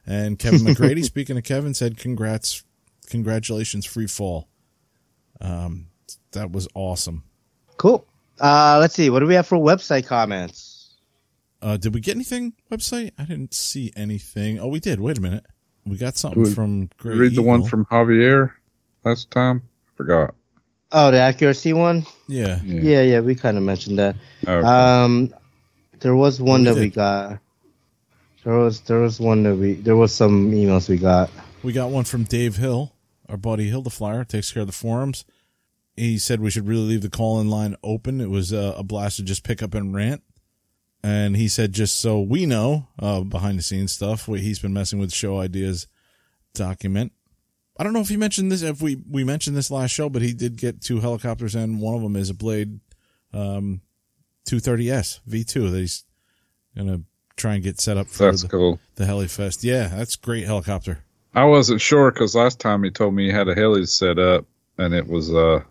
[0.07, 2.63] And Kevin McGrady, speaking of Kevin, said, "Congrats,
[3.09, 4.49] congratulations, free fall."
[5.41, 5.87] Um,
[6.33, 7.25] that was awesome.
[7.79, 8.07] Cool.
[8.39, 9.09] Uh, let's see.
[9.09, 10.95] What do we have for website comments?
[11.63, 13.13] Uh, did we get anything website?
[13.17, 14.59] I didn't see anything.
[14.59, 15.01] Oh, we did.
[15.01, 15.47] Wait a minute.
[15.87, 16.91] We got something we from.
[16.99, 17.45] Grey read Eagle.
[17.45, 18.53] the one from Javier
[19.05, 19.63] last time.
[19.65, 20.35] I Forgot.
[20.93, 22.07] Oh, the accuracy one.
[22.29, 22.61] Yeah.
[22.65, 23.21] Yeah, yeah.
[23.21, 24.17] we kind of mentioned that.
[24.47, 24.67] Okay.
[24.67, 25.35] Um,
[26.01, 27.39] there was one that we got.
[28.45, 31.31] There was there was one that we there was some emails we got.
[31.63, 32.93] We got one from Dave Hill,
[33.29, 35.25] our buddy Hill the Flyer, takes care of the forums.
[35.97, 38.21] He said we should really leave the call in line open.
[38.21, 40.23] It was uh, a blast to just pick up and rant.
[41.03, 44.99] And he said, just so we know, uh, behind the scenes stuff, he's been messing
[44.99, 45.87] with show ideas
[46.55, 47.13] document.
[47.77, 50.23] I don't know if he mentioned this, if we, we mentioned this last show, but
[50.23, 52.79] he did get two helicopters and one of them is a Blade,
[53.33, 53.81] um,
[54.47, 56.05] 230S V2 that he's
[56.77, 57.03] going to
[57.37, 58.79] try and get set up for that's the, cool.
[58.95, 59.65] the Helifest.
[59.65, 61.01] Yeah, that's great helicopter.
[61.35, 64.45] I wasn't sure because last time he told me he had a heli set up
[64.79, 65.63] and it was uh,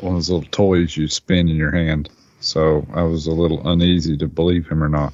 [0.00, 2.08] one of those little toys you spin in your hand.
[2.38, 5.12] So I was a little uneasy to believe him or not.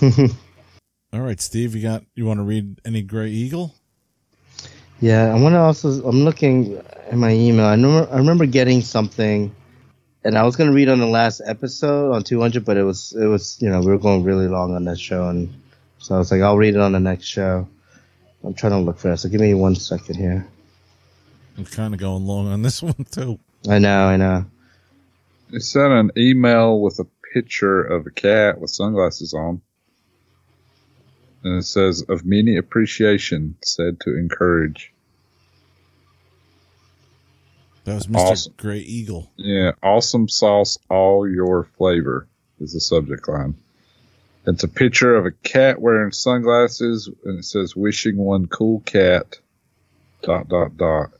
[1.12, 3.74] All right, Steve, you got you want to read any Gray Eagle?
[5.00, 6.06] Yeah, I want to also.
[6.06, 6.80] I'm looking
[7.10, 7.66] in my email.
[7.66, 9.54] I remember I remember getting something,
[10.24, 13.26] and I was gonna read on the last episode on 200, but it was it
[13.26, 15.52] was you know we were going really long on that show, and
[15.98, 17.66] so I was like I'll read it on the next show.
[18.44, 20.46] I'm trying to look for it, so give me one second here.
[21.56, 23.38] I'm kind of going long on this one too.
[23.68, 24.44] I know, I know.
[25.50, 29.62] He sent an email with a picture of a cat with sunglasses on.
[31.42, 34.92] And it says, of many appreciation, said to encourage.
[37.84, 38.16] That was Mr.
[38.18, 38.54] Awesome.
[38.58, 39.30] Gray Eagle.
[39.36, 42.26] Yeah, awesome sauce, all your flavor
[42.60, 43.54] is the subject line.
[44.46, 49.38] It's a picture of a cat wearing sunglasses, and it says, wishing one cool cat,
[50.22, 51.10] dot, dot, dot.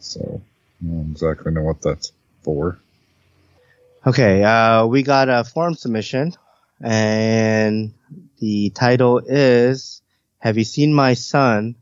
[0.00, 0.40] So,
[0.82, 2.78] I don't exactly know what that's for.
[4.06, 6.34] Okay, uh, we got a form submission,
[6.80, 7.92] and
[8.38, 10.02] the title is
[10.38, 11.76] "Have you seen my son?"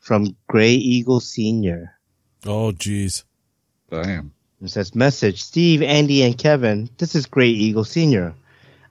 [0.00, 1.94] from Gray Eagle Senior.
[2.44, 3.22] Oh, jeez.
[3.90, 4.32] Damn.
[4.60, 6.88] It says, "Message: Steve, Andy, and Kevin.
[6.98, 8.34] This is Gray Eagle Senior.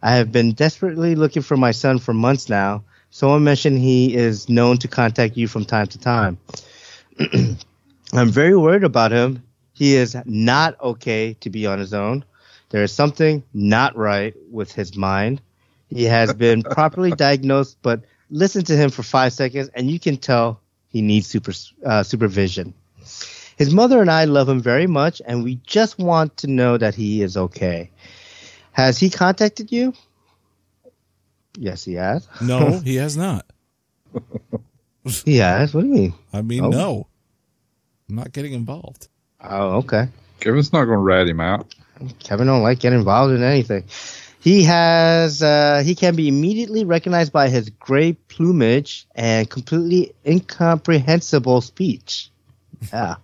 [0.01, 2.83] I have been desperately looking for my son for months now.
[3.11, 6.37] Someone mentioned he is known to contact you from time to time.
[8.13, 9.43] I'm very worried about him.
[9.73, 12.25] He is not okay to be on his own.
[12.71, 15.41] There is something not right with his mind.
[15.89, 20.17] He has been properly diagnosed, but listen to him for five seconds and you can
[20.17, 21.51] tell he needs super,
[21.85, 22.73] uh, supervision.
[23.57, 26.95] His mother and I love him very much and we just want to know that
[26.95, 27.91] he is okay.
[28.71, 29.93] Has he contacted you?
[31.57, 32.27] Yes, he has.
[32.41, 33.45] No, he has not.
[35.25, 35.73] he has.
[35.73, 36.13] What do you mean?
[36.31, 36.69] I mean, Oh.
[36.69, 37.07] no.
[38.09, 39.09] I'm not getting involved.
[39.41, 40.07] Oh, okay.
[40.39, 41.73] Kevin's not going to rat him out.
[42.19, 43.85] Kevin don't like getting involved in anything.
[44.39, 51.61] He has uh, he can be immediately recognized by his gray plumage and completely incomprehensible
[51.61, 52.31] speech.
[52.91, 53.15] Yeah.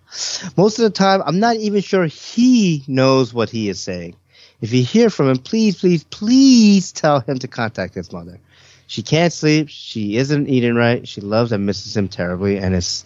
[0.56, 4.14] Most of the time I'm not even sure he knows what he is saying.
[4.60, 8.40] If you hear from him, please, please, please tell him to contact his mother.
[8.88, 9.68] She can't sleep.
[9.68, 11.06] She isn't eating right.
[11.06, 13.04] She loves and misses him terribly and is,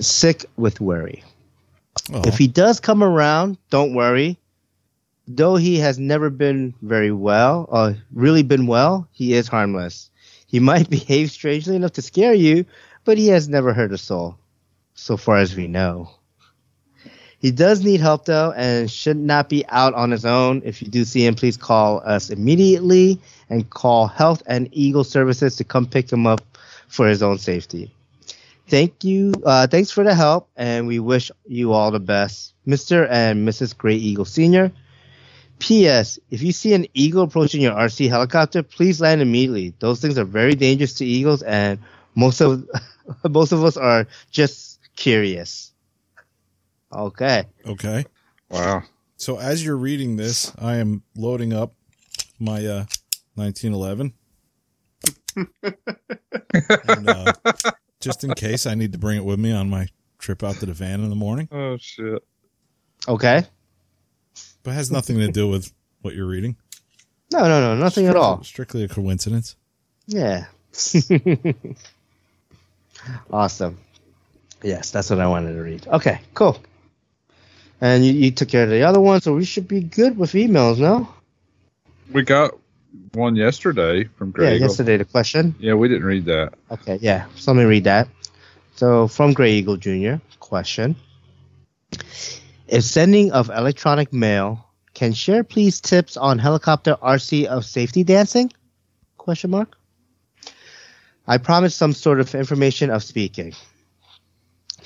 [0.00, 1.22] sick with worry.
[2.12, 4.38] Oh, If he does come around, don't worry.
[5.28, 10.10] Though he has never been very well, or really been well, he is harmless.
[10.46, 12.64] He might behave strangely enough to scare you,
[13.04, 14.36] but he has never hurt a soul,
[14.94, 16.10] so far as we know.
[17.38, 20.62] He does need help though, and should not be out on his own.
[20.64, 23.20] If you do see him, please call us immediately
[23.50, 26.40] and call Health and Eagle Services to come pick him up
[26.86, 27.92] for his own safety.
[28.68, 29.32] Thank you.
[29.44, 33.08] Uh, thanks for the help, and we wish you all the best, Mr.
[33.10, 33.76] and Mrs.
[33.76, 34.70] Gray Eagle Senior.
[35.62, 36.18] P.S.
[36.32, 39.72] If you see an eagle approaching your RC helicopter, please land immediately.
[39.78, 41.78] Those things are very dangerous to eagles, and
[42.16, 42.68] most of
[43.30, 45.72] most of us are just curious.
[46.92, 47.44] Okay.
[47.64, 48.04] okay.
[48.50, 48.82] Wow.
[49.16, 51.74] So as you're reading this, I am loading up
[52.40, 52.84] my uh,
[53.36, 54.12] 1911.
[56.88, 57.32] and, uh,
[58.00, 59.86] just in case I need to bring it with me on my
[60.18, 62.20] trip out to the van in the morning, Oh, shit.
[63.06, 63.44] Okay.
[64.62, 66.56] But it has nothing to do with what you're reading.
[67.32, 68.42] No, no, no, nothing at all.
[68.44, 69.56] Strictly a coincidence.
[70.06, 70.46] Yeah.
[73.32, 73.78] awesome.
[74.62, 75.86] Yes, that's what I wanted to read.
[75.86, 76.58] Okay, cool.
[77.80, 80.32] And you, you took care of the other one, so we should be good with
[80.32, 81.08] emails, no?
[82.12, 82.54] We got
[83.12, 84.58] one yesterday from Gray Eagle.
[84.58, 85.54] Yeah, yesterday the question.
[85.58, 86.52] Yeah, we didn't read that.
[86.70, 87.26] Okay, yeah.
[87.34, 88.08] So let me read that.
[88.76, 90.14] So from Gray Eagle Jr.
[90.38, 90.96] question:
[92.72, 98.50] If sending of electronic mail, can share please tips on helicopter RC of safety dancing?
[99.18, 99.76] Question mark.
[101.26, 103.52] I promise some sort of information of speaking.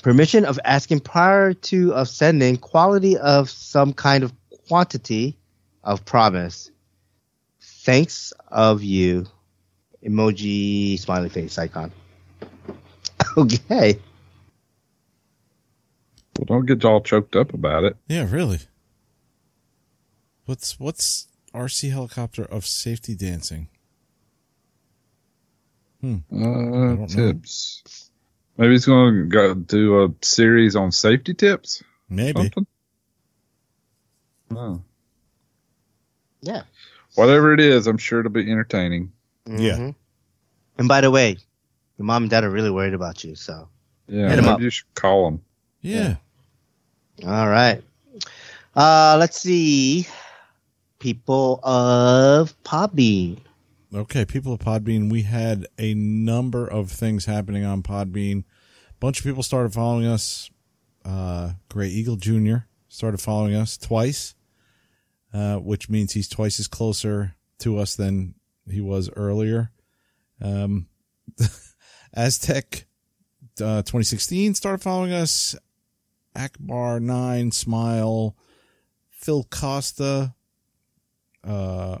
[0.01, 4.33] Permission of asking prior to of sending quality of some kind of
[4.67, 5.37] quantity
[5.81, 6.69] of promise.
[7.61, 9.27] Thanks of you.
[10.03, 11.93] Emoji smiley face icon.
[13.37, 13.97] okay.
[16.37, 17.97] Well, don't get all choked up about it.
[18.07, 18.59] Yeah, really.
[20.45, 23.69] What's what's RC helicopter of safety dancing?
[26.01, 26.17] Hmm.
[26.31, 27.83] Uh, tips.
[27.85, 28.63] Know.
[28.63, 31.83] Maybe he's going to go do a series on safety tips.
[32.09, 32.41] Maybe.
[32.41, 32.67] Something?
[34.55, 34.81] Oh.
[36.41, 36.63] Yeah.
[37.15, 39.11] Whatever it is, I'm sure it'll be entertaining.
[39.47, 39.61] Mm-hmm.
[39.61, 39.91] Yeah.
[40.77, 41.37] And by the way,
[41.97, 43.67] your mom and dad are really worried about you, so
[44.07, 44.61] yeah, hit them up.
[44.61, 45.41] you should call them.
[45.81, 45.97] Yeah.
[45.97, 46.15] yeah.
[47.25, 47.81] All right.
[48.75, 50.07] Uh, let's see.
[50.99, 53.39] People of Podbean.
[53.93, 58.39] Okay, people of Podbean, we had a number of things happening on Podbean.
[58.41, 60.49] A bunch of people started following us.
[61.05, 62.57] Uh, Gray Eagle Jr.
[62.89, 64.35] started following us twice,
[65.33, 68.35] uh, which means he's twice as closer to us than
[68.69, 69.71] he was earlier.
[70.41, 70.87] Um,
[72.13, 72.85] Aztec
[73.61, 75.55] uh, 2016 started following us.
[76.37, 78.35] Akbar 9, Smile,
[79.09, 80.35] Phil Costa,
[81.43, 81.97] uh,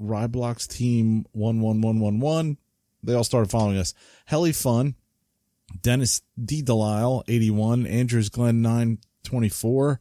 [0.00, 2.56] Ryblock's team 11111.
[3.02, 3.94] They all started following us.
[4.26, 4.94] Heli Fun,
[5.82, 6.62] Dennis D.
[6.62, 10.00] Delisle 81, Andrews Glenn 924,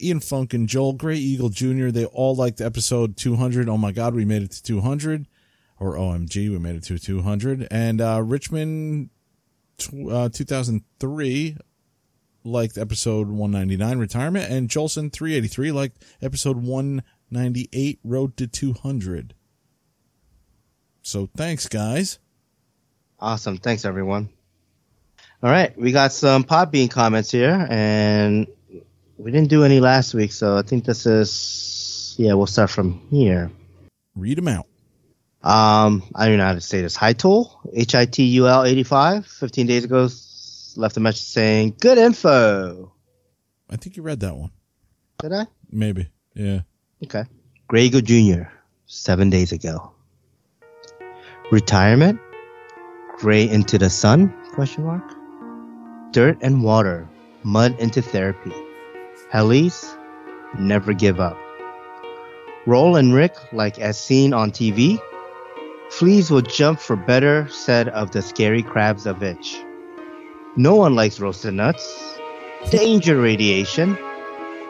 [0.00, 1.88] Ian Funk and Joel Gray Eagle Jr.
[1.88, 3.68] They all liked episode 200.
[3.68, 5.26] Oh my God, we made it to 200.
[5.80, 7.68] Or OMG, we made it to 200.
[7.70, 9.10] And uh, Richmond
[10.10, 11.56] uh, 2003
[12.48, 19.34] liked episode 199 retirement and Jolson 383 liked episode 198 road to 200.
[21.02, 22.18] So thanks guys.
[23.20, 23.58] Awesome.
[23.58, 24.28] Thanks everyone.
[25.42, 28.48] All right, we got some Podbean comments here and
[29.16, 33.00] we didn't do any last week, so I think this is yeah, we'll start from
[33.10, 33.50] here.
[34.16, 34.66] Read them out.
[35.42, 36.96] Um, I don't know how to say this.
[36.96, 40.08] Hitul, H I T U L 85, 15 days ago,
[40.78, 42.92] left a message saying, Good info.
[43.68, 44.50] I think you read that one.
[45.18, 45.46] Did I?
[45.70, 46.08] Maybe.
[46.34, 46.60] Yeah.
[47.04, 47.24] Okay.
[47.66, 48.44] Grego Jr.,
[48.86, 49.92] seven days ago.
[51.50, 52.20] Retirement?
[53.18, 54.32] Gray into the sun?
[54.54, 55.02] Question mark.
[56.12, 57.08] Dirt and water.
[57.42, 58.52] Mud into therapy.
[59.32, 59.96] Helis?
[60.58, 61.36] Never give up.
[62.66, 64.98] Roll and Rick, like as seen on TV,
[65.90, 69.58] Fleas will jump for better said of the scary crabs of itch.
[70.58, 72.18] No one likes roasted nuts.
[72.70, 73.96] Danger radiation.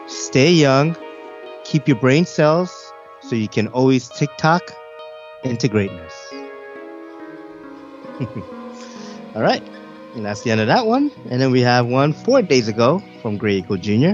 [0.05, 0.95] Stay young.
[1.63, 4.71] Keep your brain cells so you can always tick tock
[5.43, 6.13] into greatness.
[9.33, 9.63] All right.
[10.13, 11.09] And that's the end of that one.
[11.31, 14.13] And then we have one four days ago from Gray Eagle Jr.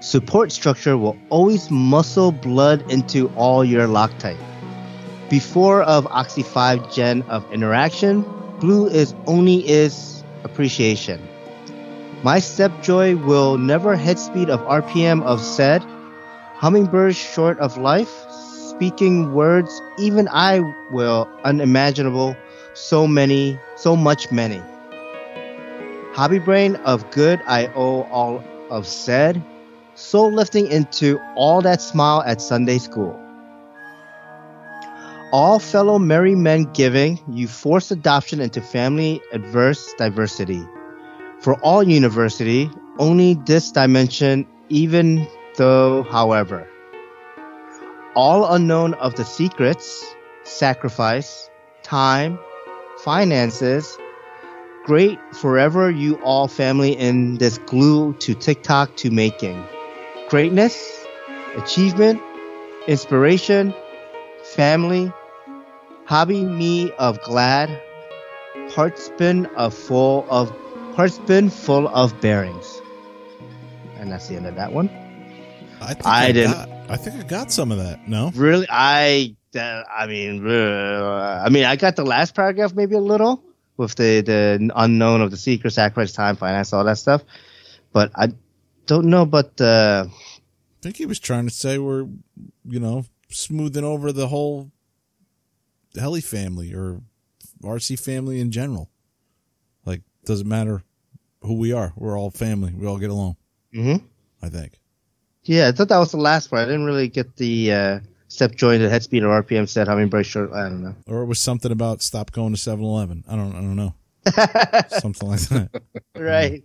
[0.00, 4.36] Support structure will always muscle blood into all your Loctite.
[5.30, 8.26] Before of Oxy 5 gen of interaction,
[8.64, 11.20] blue is only is appreciation.
[12.22, 15.84] My stepjoy will never head speed of RPM of said,
[16.56, 18.08] hummingbird short of life,
[18.70, 20.60] speaking words even I
[20.90, 22.34] will unimaginable,
[22.72, 24.62] so many, so much many.
[26.14, 29.42] Hobby brain of good I owe all of said,
[29.94, 33.23] soul lifting into all that smile at Sunday school
[35.34, 40.64] all fellow merry men giving, you force adoption into family adverse diversity.
[41.40, 46.68] For all university, only this dimension, even though, however,
[48.14, 50.06] all unknown of the secrets,
[50.44, 51.50] sacrifice,
[51.82, 52.38] time,
[52.98, 53.98] finances,
[54.84, 59.66] great forever you all family in this glue to TikTok to making.
[60.28, 61.04] Greatness,
[61.56, 62.22] achievement,
[62.86, 63.74] inspiration,
[64.44, 65.12] family,
[66.06, 67.80] Hobby me of glad,
[68.96, 70.54] spin of full of
[71.10, 72.82] spin full of bearings.
[73.98, 74.90] And that's the end of that one.
[75.80, 76.52] I think I, I didn't.
[76.52, 78.06] Got, I think I got some of that.
[78.08, 79.36] No, really, I.
[79.56, 83.42] Uh, I mean, uh, I mean, I got the last paragraph maybe a little
[83.76, 87.22] with the the unknown of the secret, sacrifice, time, finance, all that stuff.
[87.92, 88.32] But I
[88.86, 89.24] don't know.
[89.24, 92.06] But uh, I think he was trying to say we're,
[92.64, 94.70] you know, smoothing over the whole
[95.96, 97.00] Heli family or
[97.62, 98.90] RC family in general.
[99.84, 100.82] Like, doesn't matter
[101.42, 101.92] who we are.
[101.96, 102.72] We're all family.
[102.74, 103.36] We all get along.
[103.74, 104.04] Mm-hmm.
[104.42, 104.78] I think.
[105.44, 106.62] Yeah, I thought that was the last part.
[106.62, 110.08] I didn't really get the uh, step joint at head speed or RPM set having
[110.08, 110.52] very short.
[110.52, 110.94] I don't know.
[111.06, 113.24] Or it was something about stop going to 7-Eleven.
[113.28, 113.54] I don't.
[113.54, 113.94] I don't know.
[115.00, 115.82] something like that.
[116.16, 116.64] right.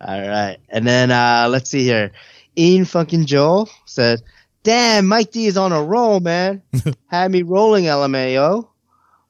[0.00, 0.58] All right.
[0.68, 2.12] And then uh, let's see here.
[2.56, 4.22] Ian fucking Joel said,
[4.64, 6.62] Damn, Mike D is on a roll, man.
[7.06, 8.66] Had me rolling, LMAO.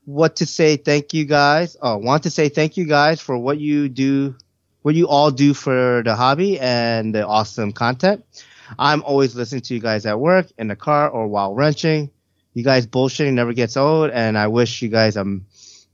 [0.07, 0.77] What to say?
[0.77, 1.77] Thank you guys.
[1.83, 4.37] Oh, want to say thank you guys for what you do,
[4.83, 8.25] what you all do for the hobby and the awesome content.
[8.79, 12.11] I'm always listening to you guys at work, in the car, or while wrenching.
[12.55, 15.47] You guys bullshitting never gets old, and I wish you guys um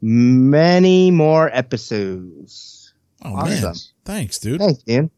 [0.02, 2.92] many more episodes.
[3.24, 3.62] Oh Awesome.
[3.62, 4.60] man, thanks, dude.
[4.60, 5.10] Thanks, Ian.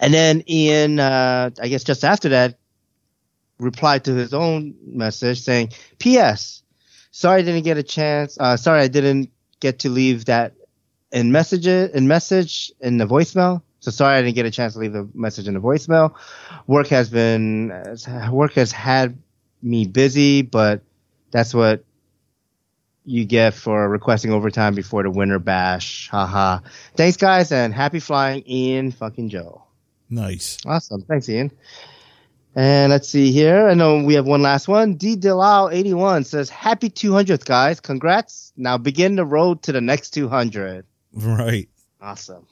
[0.00, 2.58] And then Ian, uh, I guess just after that,
[3.64, 6.62] replied to his own message saying, "P.S.
[7.10, 8.36] Sorry I didn't get a chance.
[8.38, 10.54] Uh, sorry I didn't get to leave that
[11.12, 13.62] in message in message in the voicemail.
[13.80, 16.14] So sorry I didn't get a chance to leave the message in the voicemail.
[16.66, 17.72] Work has been
[18.30, 19.18] work has had
[19.62, 20.82] me busy, but
[21.30, 21.84] that's what
[23.04, 26.08] you get for requesting overtime before the winter bash.
[26.08, 26.60] Haha.
[26.96, 29.62] Thanks guys and happy flying Ian fucking Joe.
[30.08, 30.58] Nice.
[30.66, 31.02] Awesome.
[31.02, 31.50] Thanks, Ian.
[32.56, 33.68] And let's see here.
[33.68, 34.94] I know we have one last one.
[34.94, 37.80] D Delau 81 says, Happy 200th, guys.
[37.80, 38.52] Congrats.
[38.56, 40.86] Now begin the road to the next 200.
[41.12, 41.68] Right.
[42.00, 42.46] Awesome.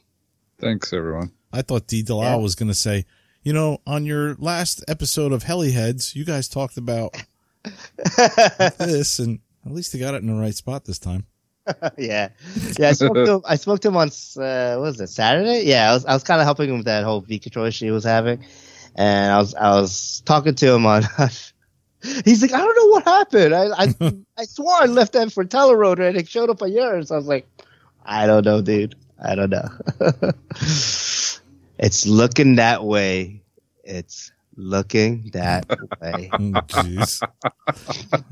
[0.58, 1.30] Thanks, everyone.
[1.52, 2.02] I thought D.
[2.02, 2.42] Delisle Yeah.
[2.42, 3.04] was going to say,
[3.42, 7.14] you know, on your last episode of Heliheads, you guys talked about
[8.78, 11.26] this, and at least they got it in the right spot this time.
[11.98, 12.30] yeah.
[12.78, 12.88] Yeah.
[12.88, 15.62] I spoke to him, I spoke to him on, uh, what was it, Saturday?
[15.64, 15.90] Yeah.
[15.90, 17.90] I was, I was kind of helping him with that whole V control issue he
[17.92, 18.44] was having.
[18.94, 21.02] And I was, I was talking to him on,
[22.24, 23.54] he's like, I don't know what happened.
[23.54, 23.94] I, I,
[24.42, 27.10] I swore I left that for Telerotor and it showed up on yours.
[27.10, 27.46] I was like,
[28.04, 28.96] I don't know, dude.
[29.22, 29.68] I don't know.
[31.78, 33.42] it's looking that way.
[33.84, 35.68] It's looking that
[36.00, 36.30] way.
[36.32, 37.22] Oh, Jeez.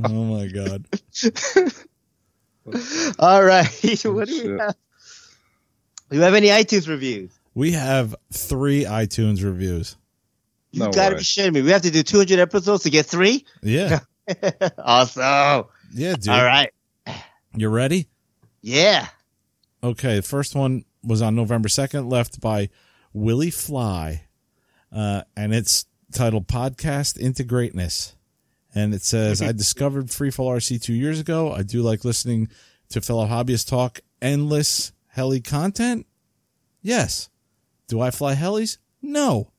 [0.04, 0.86] oh my God.
[3.18, 3.66] All right.
[4.04, 4.76] what do we have?
[6.10, 7.30] Do you have any iTunes reviews?
[7.54, 9.96] We have three iTunes reviews.
[10.72, 11.18] You No gotta way.
[11.20, 11.62] be shitting me.
[11.62, 13.44] We have to do 200 episodes to get three?
[13.62, 14.00] Yeah.
[14.78, 15.64] awesome.
[15.92, 16.28] Yeah, dude.
[16.28, 16.70] All right.
[17.56, 18.08] You ready?
[18.62, 19.08] Yeah.
[19.82, 20.16] Okay.
[20.16, 22.68] The first one was on November 2nd, left by
[23.12, 24.26] Willie Fly.
[24.92, 28.14] Uh, and it's titled Podcast into Greatness.
[28.74, 31.52] And it says, I discovered Free4RC two years ago.
[31.52, 32.48] I do like listening
[32.90, 36.06] to fellow hobbyists talk endless heli content.
[36.82, 37.28] Yes.
[37.88, 38.78] Do I fly helis?
[39.02, 39.49] No.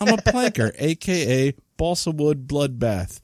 [0.00, 3.20] I'm a planker, aka balsa wood bloodbath.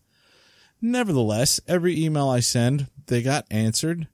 [0.81, 4.09] Nevertheless, every email I send, they got answered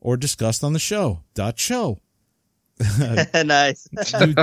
[0.00, 1.22] or discussed on the show.
[1.34, 2.00] Dot show.
[3.44, 3.88] nice.
[4.20, 4.34] You,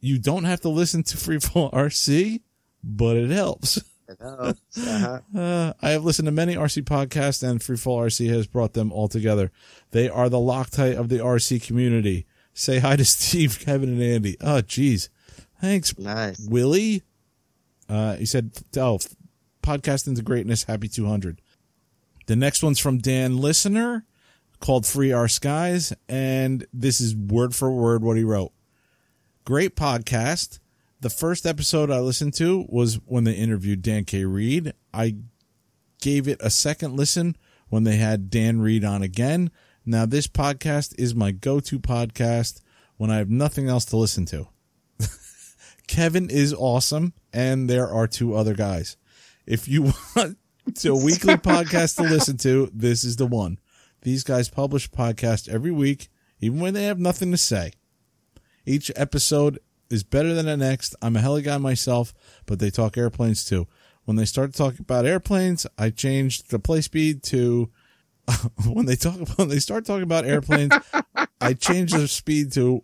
[0.00, 2.40] you don't have to listen to Free4RC,
[2.82, 3.80] but it helps.
[4.20, 5.20] uh-huh.
[5.34, 9.50] Uh, I have listened to many RC podcasts, and Free4RC has brought them all together.
[9.90, 12.26] They are the Loctite of the RC community.
[12.54, 14.36] Say hi to Steve, Kevin, and Andy.
[14.40, 15.08] Oh, geez.
[15.62, 16.40] Thanks, Nice.
[16.40, 17.04] Willie.
[17.88, 18.98] Uh, he said, "Oh,
[19.62, 20.64] podcast into greatness.
[20.64, 21.40] Happy 200."
[22.26, 24.04] The next one's from Dan Listener,
[24.58, 28.50] called "Free Our Skies," and this is word for word what he wrote.
[29.44, 30.58] Great podcast.
[31.00, 34.24] The first episode I listened to was when they interviewed Dan K.
[34.24, 34.72] Reed.
[34.92, 35.14] I
[36.00, 37.36] gave it a second listen
[37.68, 39.52] when they had Dan Reed on again.
[39.86, 42.60] Now, this podcast is my go to podcast
[42.96, 44.48] when I have nothing else to listen to.
[45.92, 48.96] Kevin is awesome, and there are two other guys.
[49.44, 49.82] If you
[50.16, 50.38] want
[50.86, 53.58] a weekly podcast to listen to, this is the one.
[54.00, 56.08] These guys publish a podcast every week,
[56.40, 57.72] even when they have nothing to say.
[58.64, 59.58] Each episode
[59.90, 60.96] is better than the next.
[61.02, 62.14] I'm a heli guy myself,
[62.46, 63.68] but they talk airplanes too.
[64.06, 67.70] When they start talking about airplanes, I changed the play speed to
[68.66, 70.72] when they talk about when they start talking about airplanes,
[71.38, 72.82] I change the speed to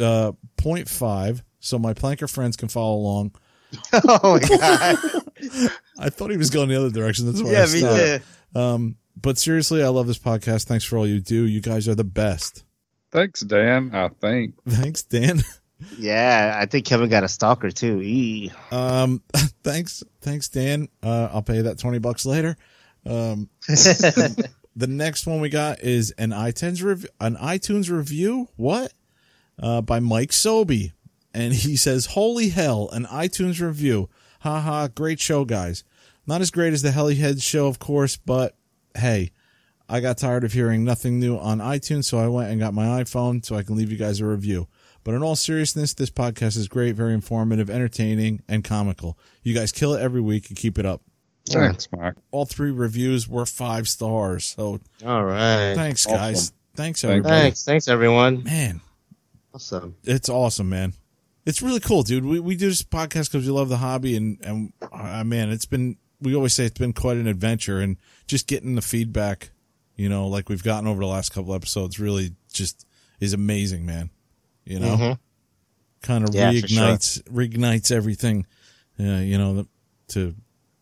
[0.00, 3.32] uh 0.5 so my planker friends can follow along.
[3.92, 4.98] Oh my god.
[5.98, 7.26] I thought he was going the other direction.
[7.26, 8.24] That's why I yeah, me stopped.
[8.54, 8.58] too.
[8.60, 10.64] Um, but seriously, I love this podcast.
[10.64, 11.44] Thanks for all you do.
[11.46, 12.64] You guys are the best.
[13.12, 13.90] Thanks, Dan.
[13.94, 14.54] I think.
[14.68, 15.42] Thanks, Dan.
[15.98, 18.00] Yeah, I think Kevin got a stalker too.
[18.02, 18.50] Eee.
[18.72, 19.22] Um,
[19.62, 20.88] thanks, thanks, Dan.
[21.02, 22.56] Uh, I'll pay you that twenty bucks later.
[23.06, 28.48] Um, the next one we got is an iTunes rev- an iTunes review.
[28.56, 28.92] What?
[29.62, 30.92] Uh, by Mike Sobey,
[31.34, 34.08] and he says, "Holy hell, an iTunes review!
[34.40, 35.84] Haha, great show, guys.
[36.26, 38.56] Not as great as the Heliheads show, of course, but
[38.96, 39.30] hey."
[39.92, 43.02] I got tired of hearing nothing new on iTunes, so I went and got my
[43.02, 44.68] iPhone so I can leave you guys a review.
[45.02, 49.18] But in all seriousness, this podcast is great, very informative, entertaining, and comical.
[49.42, 51.02] You guys kill it every week and keep it up.
[51.48, 52.16] Thanks, Mark.
[52.30, 54.44] All three reviews were five stars.
[54.44, 55.74] So All right.
[55.74, 56.52] thanks, guys.
[56.76, 57.02] Thanks, Thanks.
[57.04, 57.34] everybody.
[57.34, 57.64] Thanks.
[57.64, 58.44] Thanks everyone.
[58.44, 58.80] Man,
[59.52, 59.96] Awesome.
[60.04, 60.92] it's awesome, man.
[61.46, 62.24] It's really cool, dude.
[62.24, 65.66] We we do this podcast because we love the hobby, and and uh, man, it's
[65.66, 67.96] been we always say it's been quite an adventure, and
[68.26, 69.50] just getting the feedback,
[69.96, 72.86] you know, like we've gotten over the last couple episodes, really just
[73.20, 74.10] is amazing, man.
[74.64, 75.18] You know, Mhm.
[76.02, 76.78] kind of Yeah, for sure.
[76.86, 78.46] reignites reignites everything,
[78.98, 79.66] uh, you know,
[80.08, 80.34] to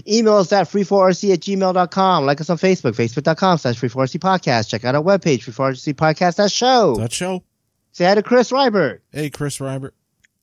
[0.09, 2.25] Email us at free4rc at gmail.com.
[2.25, 4.71] Like us on Facebook, facebook.com slash free4rc podcast.
[4.71, 6.95] Check out our webpage, free4rc podcast show.
[6.95, 7.43] That show.
[7.93, 9.01] Say hi to Chris Rybert.
[9.13, 9.91] Hey, Chris Rybert.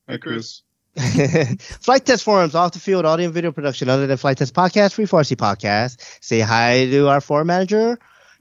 [0.07, 0.61] Hi, Chris.
[1.81, 4.93] flight test forums off the field audio and video production other than flight test podcast
[4.93, 7.97] free 4c podcast say hi to our forum manager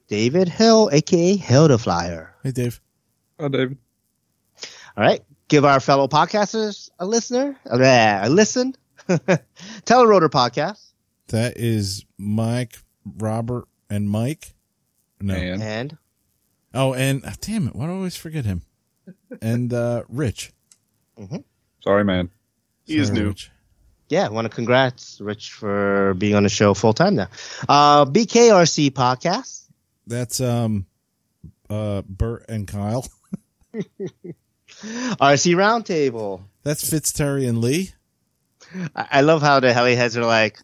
[0.09, 2.79] david hill aka hill the flyer Hey, Dave.
[3.41, 3.79] Hi, David.
[4.97, 8.75] All right give our fellow podcasters a listener uh, a listen
[9.09, 10.93] telerotor podcast
[11.29, 14.55] That is Mike, Robert, and Mike.
[15.21, 15.35] No.
[15.35, 15.99] And and
[16.75, 18.63] Oh, and ah, damn it, why do I always forget him?
[19.41, 20.53] And uh Rich.
[21.83, 22.31] sorry, man.
[22.85, 23.29] He is new.
[23.29, 23.51] Rich.
[24.09, 27.29] yeah want to congrats rich for being on the show full time now
[27.69, 29.67] uh bkrc podcast
[30.07, 30.87] That's um
[31.71, 33.07] uh Bert and Kyle.
[34.83, 37.93] rc roundtable That's Fitz Terry and Lee.
[38.95, 40.59] I, I love how the heli heads are like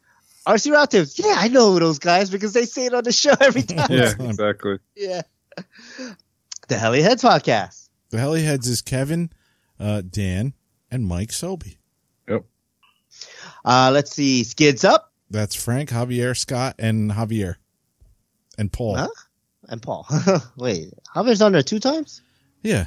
[0.47, 1.19] RC Roundtable.
[1.23, 3.89] Yeah, I know those guys because they say it on the show every time.
[3.91, 4.79] Yeah, exactly.
[4.97, 5.21] Yeah.
[6.69, 7.91] The Heli Heads podcast.
[8.09, 9.31] The Heliheads is Kevin,
[9.79, 10.55] uh, Dan,
[10.91, 11.77] and Mike Sobey.
[12.29, 12.45] Yep.
[13.63, 14.43] Uh, let's see.
[14.43, 17.57] Skids Up That's Frank, Javier, Scott, and Javier.
[18.57, 18.97] And Paul.
[18.97, 19.09] Huh?
[19.69, 20.07] and Paul.
[20.57, 22.23] Wait, Javier's on there two times?
[22.63, 22.87] Yeah.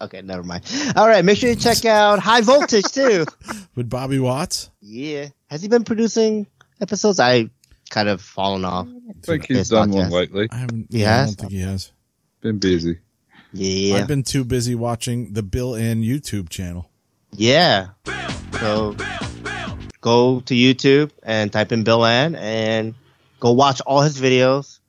[0.00, 0.64] Okay, never mind.
[0.94, 3.24] All right, make sure you check out High Voltage too.
[3.74, 4.70] With Bobby Watts.
[4.80, 5.28] yeah.
[5.48, 6.46] Has he been producing
[6.80, 7.20] episodes?
[7.20, 7.48] I
[7.88, 8.88] kind of fallen off.
[9.08, 10.48] I think His he's done one lately.
[10.50, 11.92] I haven't He yeah, I don't think he has.
[12.40, 12.98] Been busy.
[13.52, 13.96] Yeah.
[13.96, 16.90] I've been too busy watching the Bill and YouTube channel.
[17.32, 17.88] Yeah.
[18.60, 18.96] So
[20.00, 22.94] go to YouTube and type in Bill Ann and
[23.40, 24.80] go watch all his videos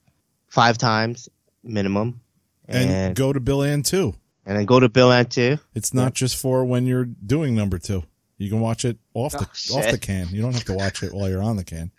[0.48, 1.28] five times
[1.62, 2.20] minimum.
[2.66, 4.14] And, And, go to Bill and too.
[4.48, 5.58] And then go to Bill Ann too.
[5.76, 8.02] It's not just for when you're doing number two.
[8.38, 10.28] You can watch it off the Oh, off the can.
[10.30, 11.92] You don't have to watch it while you're on the can.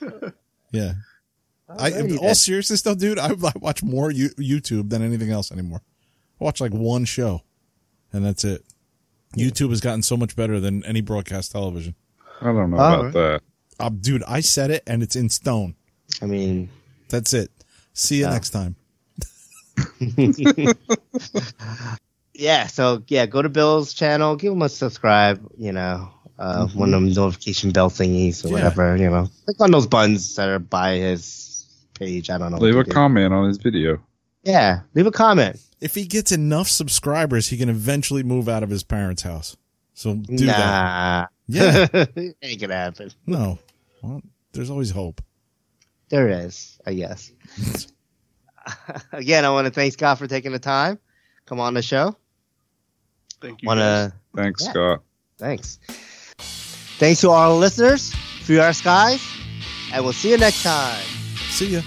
[0.72, 0.94] Yeah.
[1.68, 2.34] I, in all then.
[2.34, 5.82] seriousness though, dude, I, I watch more you, YouTube than anything else anymore.
[6.40, 7.42] I watch like one show,
[8.12, 8.64] and that's it.
[9.36, 11.94] YouTube has gotten so much better than any broadcast television.
[12.40, 13.42] I don't know All about that.
[13.78, 15.76] Uh, dude, I said it, and it's in stone.
[16.20, 16.70] I mean,
[17.08, 17.50] That's it.
[17.92, 18.30] See you Yeah.
[18.30, 18.74] next time.
[22.34, 22.66] yeah.
[22.66, 25.46] So yeah, go to Bill's channel, give him a subscribe.
[25.56, 28.54] You know, uh, one of them notification bell thingies or Yeah.
[28.54, 28.96] whatever.
[28.96, 32.30] You know, click on those buttons that are by his page.
[32.30, 32.58] I don't know.
[32.58, 32.94] Leave a to do.
[32.94, 34.00] comment on his video.
[34.42, 35.58] Yeah, leave a comment.
[35.80, 39.56] If he gets enough subscribers, he can eventually move out of his parents' house.
[39.94, 40.58] So do that.
[40.58, 41.26] nah.
[41.46, 41.86] Yeah.
[42.42, 43.10] ain't gonna happen.
[43.26, 43.58] No.
[44.02, 44.22] Well,
[44.52, 45.22] there's always hope.
[46.10, 47.32] There is, I guess.
[49.12, 50.98] Again, I want to thank Scott for taking the time.
[51.46, 52.16] Come on the show.
[53.40, 53.66] Thank you.
[53.66, 54.70] Wanna, Thanks, Yeah.
[54.70, 55.02] Scott.
[55.38, 55.78] thanks.
[56.98, 59.22] Thanks to all the listeners, Free Our Skies,
[59.92, 61.02] and we'll see you next time.
[61.50, 61.80] See ya.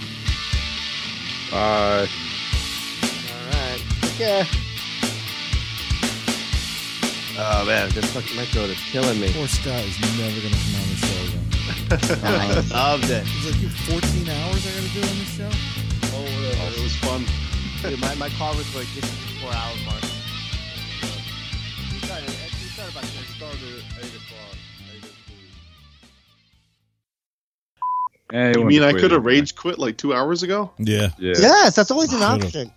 [1.50, 2.06] Bye.
[2.06, 4.46] All right, take care.
[7.40, 9.32] Oh man, this fucking my throat is killing me.
[9.32, 12.24] Poor Scott is never going to come on the show again.
[12.24, 13.24] I loved it.
[13.24, 15.50] He's like, you 14 hours I got to do on this show?
[16.18, 16.74] Oh, whatever.
[16.76, 17.24] It was fun.
[17.82, 20.02] Dude, my, my car was like, this is the four hour mark.
[21.92, 23.24] We started, we started about 10.
[23.36, 24.56] Started at 8 o'clock.
[28.32, 29.34] Eh, You mean I could have anyway.
[29.36, 30.70] rage quit like two hours ago?
[30.78, 31.10] Yeah.
[31.18, 31.34] Yeah.
[31.38, 32.72] Yes, that's always an option.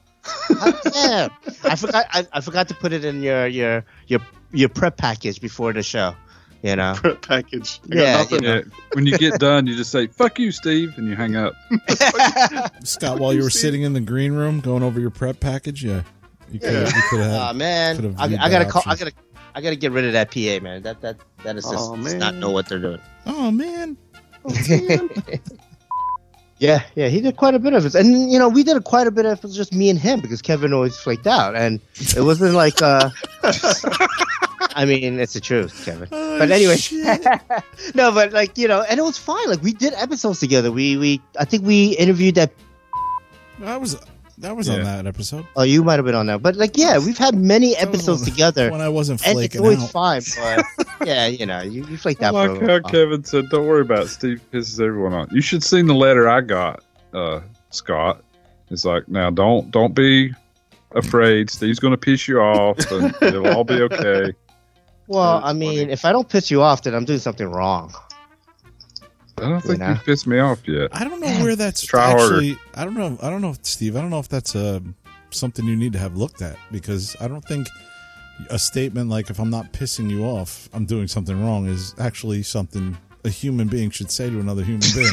[0.96, 1.30] yeah,
[1.64, 2.06] I forgot.
[2.12, 4.20] I, I forgot to put it in your your your
[4.54, 6.16] your prep package before the show.
[6.64, 6.94] You know.
[6.96, 7.80] Prep package.
[7.86, 8.44] I got Yeah, nothing.
[8.44, 8.62] Yeah.
[8.94, 11.54] When you get done, you just say "fuck you, Steve," and you hang up.
[12.84, 16.04] Scott, while you were sitting in the green room going over your prep package, yeah,
[16.52, 16.86] you could Yeah.
[17.12, 17.56] you Oh have.
[17.56, 18.84] man, I, I gotta that call.
[18.86, 19.12] I gotta.
[19.54, 20.82] I gotta get rid of that PA, man.
[20.84, 23.02] That that that is just Oh, does not know what they're doing.
[23.26, 23.98] oh man,
[26.60, 29.08] Yeah, yeah, he did quite a bit of it, and you know, we did quite
[29.08, 31.80] a bit of it just me and him because Kevin always flaked out, and
[32.16, 32.82] it wasn't like.
[32.84, 33.10] uh
[34.76, 36.08] I mean, it's the truth, Kevin.
[36.32, 36.78] Oh, but anyway,
[37.96, 39.48] no, but like you know, and it was fine.
[39.50, 40.72] Like we did episodes together.
[40.72, 42.52] We we I think we interviewed that.
[43.60, 43.98] that was
[44.40, 46.98] that was on that episode Oh, you might have been on that, but like yeah,
[46.98, 50.24] we've had many episodes together, when I wasn't flaking, and it's always out.
[50.24, 50.64] fine.
[50.78, 52.34] But yeah, you know, you, you flaked I out.
[52.34, 52.90] like how.
[52.90, 54.08] Kevin said, "Don't worry about it.
[54.08, 56.84] Steve pisses everyone off." You should seen the letter I got,
[57.14, 58.24] uh, Scott.
[58.72, 60.34] It's like, now don't don't be
[60.96, 61.50] afraid.
[61.50, 64.34] Steve's going to piss you off, and it'll all be okay.
[65.12, 65.92] Well, I mean, funny.
[65.92, 67.94] if I don't piss you off, then I'm doing something wrong.
[69.38, 70.90] I don't think You you pissed me off yet.
[70.94, 72.24] I don't know where that's Try harder.
[72.36, 72.58] actually.
[72.76, 73.18] I don't know.
[73.22, 73.96] I don't know, Steve.
[73.96, 74.80] I don't know if that's uh,
[75.32, 77.68] something you need to have looked at because I don't think
[78.50, 82.44] a statement like "if I'm not pissing you off, I'm doing something wrong" is actually
[82.44, 85.12] something a human being should say to another human being.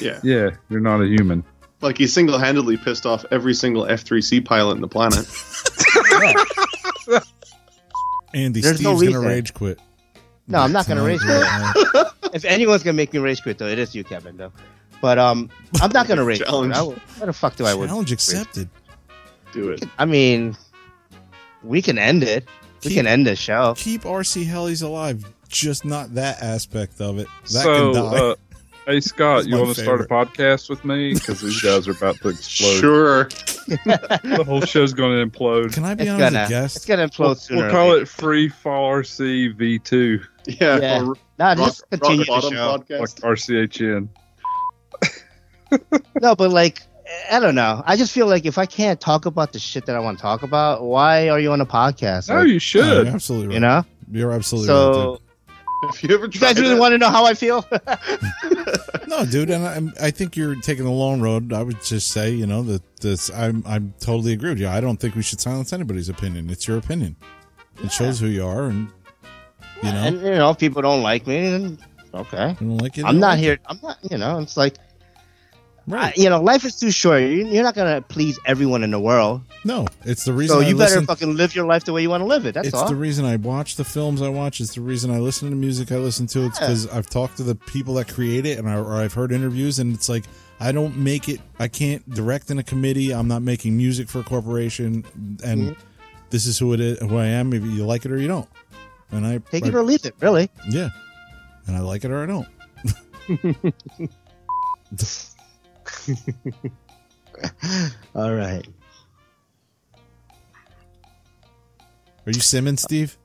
[0.00, 0.18] Yeah.
[0.22, 1.44] Yeah, you're not a human.
[1.82, 5.26] Like he single handedly pissed off every single F3C pilot in the planet.
[8.34, 9.78] Andy, There's Steve's no gonna rage quit.
[10.48, 12.06] No, I'm not gonna rage quit.
[12.34, 14.36] If anyone's gonna make me rage quit, though, it is you, Kevin.
[14.36, 14.52] Though,
[15.00, 15.48] but um,
[15.80, 16.38] I'm not gonna rage.
[16.38, 16.48] quit.
[16.48, 16.74] Challenge.
[16.74, 17.88] I will- What the fuck do I would?
[17.88, 18.68] Challenge accepted.
[19.52, 19.84] Do it.
[19.98, 20.56] I mean,
[21.62, 22.46] we can end it.
[22.84, 23.74] We Keep- can end the show.
[23.76, 27.28] Keep RC Helis alive, just not that aspect of it.
[27.44, 28.18] That so, can die.
[28.18, 28.34] uh,
[28.86, 31.14] hey Scott, you want to start a podcast with me?
[31.14, 32.80] Because these guys are about to explode.
[32.80, 33.24] Sure.
[33.66, 35.72] The whole show's going to implode.
[35.74, 36.76] can I be It's on as gonna, a guest?
[36.76, 37.62] it's gonna implode We'll, sooner.
[37.62, 40.24] we'll call it Free4RC V2,
[40.60, 40.78] Yeah.
[40.78, 41.02] Yeah.
[41.02, 42.70] or Nah, rock, just continue rock the bottom show.
[42.98, 43.20] like podcast.
[43.70, 44.08] RCHN.
[46.22, 46.80] No, but like,
[47.30, 47.82] I don't know.
[47.84, 50.22] I just feel like if I can't talk about the shit that I want to
[50.22, 52.28] talk about, why are you on a podcast?
[52.28, 53.06] No, Like, you Yeah, should.
[53.06, 53.54] you're absolutely right.
[53.54, 53.84] you know.
[54.12, 54.74] You're absolutely right.
[54.94, 55.20] So
[55.84, 57.64] If you ever you guys really it, want to know how I feel?
[59.06, 61.52] No, dude, and I, I think you're taking the long road.
[61.52, 63.30] I would just say, you know, that this.
[63.30, 64.68] I'm I'm totally agree with you.
[64.68, 66.50] I don't think we should silence anybody's opinion.
[66.50, 67.16] It's your opinion.
[67.82, 68.88] It shows who you are, and
[69.82, 71.78] you know, and you know, if people don't like me, then
[72.14, 72.56] okay.
[72.60, 73.04] you don't like it.
[73.04, 73.58] I'm not don't here.
[73.66, 73.98] I'm not.
[74.10, 74.74] You know, it's like,
[75.88, 75.92] it.
[75.92, 76.16] I, Right?
[76.16, 77.22] you know, life is too short.
[77.22, 79.42] You- You're not gonna please everyone in the world.
[79.64, 80.56] no, it's the reason.
[80.56, 82.44] So I you better listen- fucking live your life the way you want to live
[82.46, 82.54] it.
[82.54, 82.88] That's it's all.
[82.88, 84.60] the reason I watch the films I watch.
[84.60, 86.46] It's the reason I listen to the music I listen to.
[86.46, 86.66] It's Yeah.
[86.66, 89.78] because I've talked to the people that create it, and I, or I've heard interviews,
[89.78, 90.24] and it's like
[90.58, 91.40] I don't make it.
[91.58, 93.12] I can't direct in a committee.
[93.12, 95.04] I'm not making music for a corporation,
[95.44, 95.76] and Mhm.
[96.30, 96.98] this is who it is.
[97.00, 97.50] Who I am.
[97.50, 98.48] Maybe you like it or you don't.
[99.12, 100.14] And I Take I- it or leave it.
[100.20, 100.48] Really.
[100.70, 100.88] yeah,
[101.66, 102.46] and I like it or I don't.
[108.14, 108.66] All right.
[112.26, 113.16] Are you Simmons, Steve?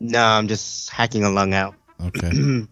[0.00, 1.74] No, I'm just hacking a lung out.
[2.06, 2.30] Okay.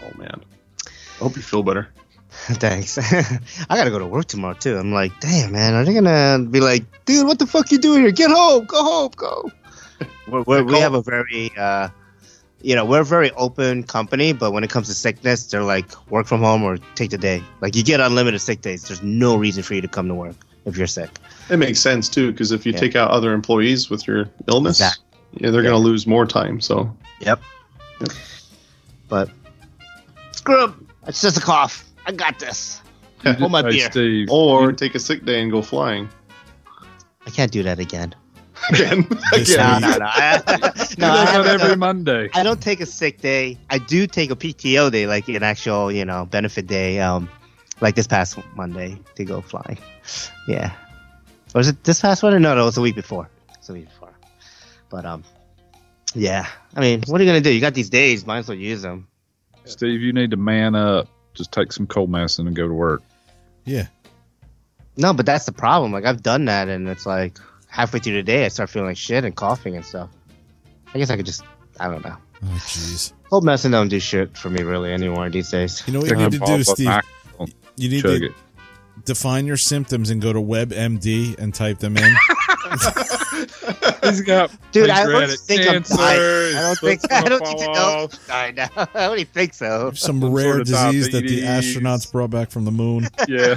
[0.00, 0.40] Oh man.
[0.86, 1.88] I hope you feel better.
[2.30, 2.98] Thanks.
[3.68, 4.78] I gotta go to work tomorrow too.
[4.78, 8.02] I'm like, damn man, are they gonna be like, dude, what the fuck you doing
[8.02, 8.12] here?
[8.12, 9.50] Get home, go home, go.
[10.28, 11.88] We're, we're, we Call- have a very, uh,
[12.60, 15.86] you know, we're a very open company, but when it comes to sickness, they're like,
[16.10, 17.42] work from home or take the day.
[17.60, 18.82] Like you get unlimited sick days.
[18.84, 21.10] There's no reason for you to come to work if you're sick.
[21.50, 22.78] It makes sense too, because if you Yeah.
[22.80, 25.04] take out other employees with your illness, Exactly.
[25.40, 25.70] yeah, they're Yeah.
[25.70, 26.60] gonna lose more time.
[26.60, 27.40] So Yep.
[28.00, 28.10] Yep.
[29.08, 29.30] But
[30.32, 30.86] screw 'em.
[31.06, 31.84] It's just a cough.
[32.06, 32.80] I got this.
[33.24, 33.90] Hold my beer.
[33.90, 34.28] Steve.
[34.30, 36.08] or take a sick day and go flying
[37.26, 38.14] I can't do that again.
[38.70, 39.06] again.
[39.32, 39.80] Again.
[39.80, 40.06] No, no, no.
[40.06, 40.42] I,
[40.98, 42.30] no, I, haven't every done- Monday.
[42.34, 43.58] I don't take a sick day.
[43.70, 47.00] I do take a PTO day, like an actual, you know, benefit day.
[47.00, 47.28] Um,
[47.80, 49.78] like this past Monday to go flying.
[50.46, 50.72] Yeah.
[51.54, 52.32] Or was it this past one?
[52.42, 53.28] No, no, it was the week before.
[53.54, 54.12] It's the week before.
[54.90, 55.24] But um,
[56.14, 56.46] yeah.
[56.74, 57.50] I mean, what are you gonna do?
[57.52, 58.26] You got these days.
[58.26, 59.06] Might as well use them.
[59.64, 61.08] Steve, you need to man up.
[61.34, 63.02] Just take some cold medicine and go to work.
[63.64, 63.86] Yeah.
[64.96, 65.92] No, but that's the problem.
[65.92, 67.38] Like I've done that, and it's like
[67.78, 70.10] halfway through the day, I start feeling like shit and coughing and stuff.
[70.92, 71.44] I guess I could just,
[71.78, 72.16] I don't know.
[72.42, 73.12] Oh, jeez.
[73.30, 75.84] Cold medicine don't do shit for me really anymore these days.
[75.86, 76.90] You know what you need to do, Steve?
[77.76, 78.32] You need Chug to it.
[79.04, 82.12] define your symptoms and go to WebMD and type them in.
[84.02, 86.56] He's got Dude, I don't think I'm cancer, dying.
[86.56, 88.26] I don't think I don't fall think no, off.
[88.26, 88.68] die now.
[88.76, 89.92] I don't even think so.
[89.92, 93.06] Some, Some rare sort of disease that the astronauts brought back from the moon.
[93.28, 93.56] Yeah.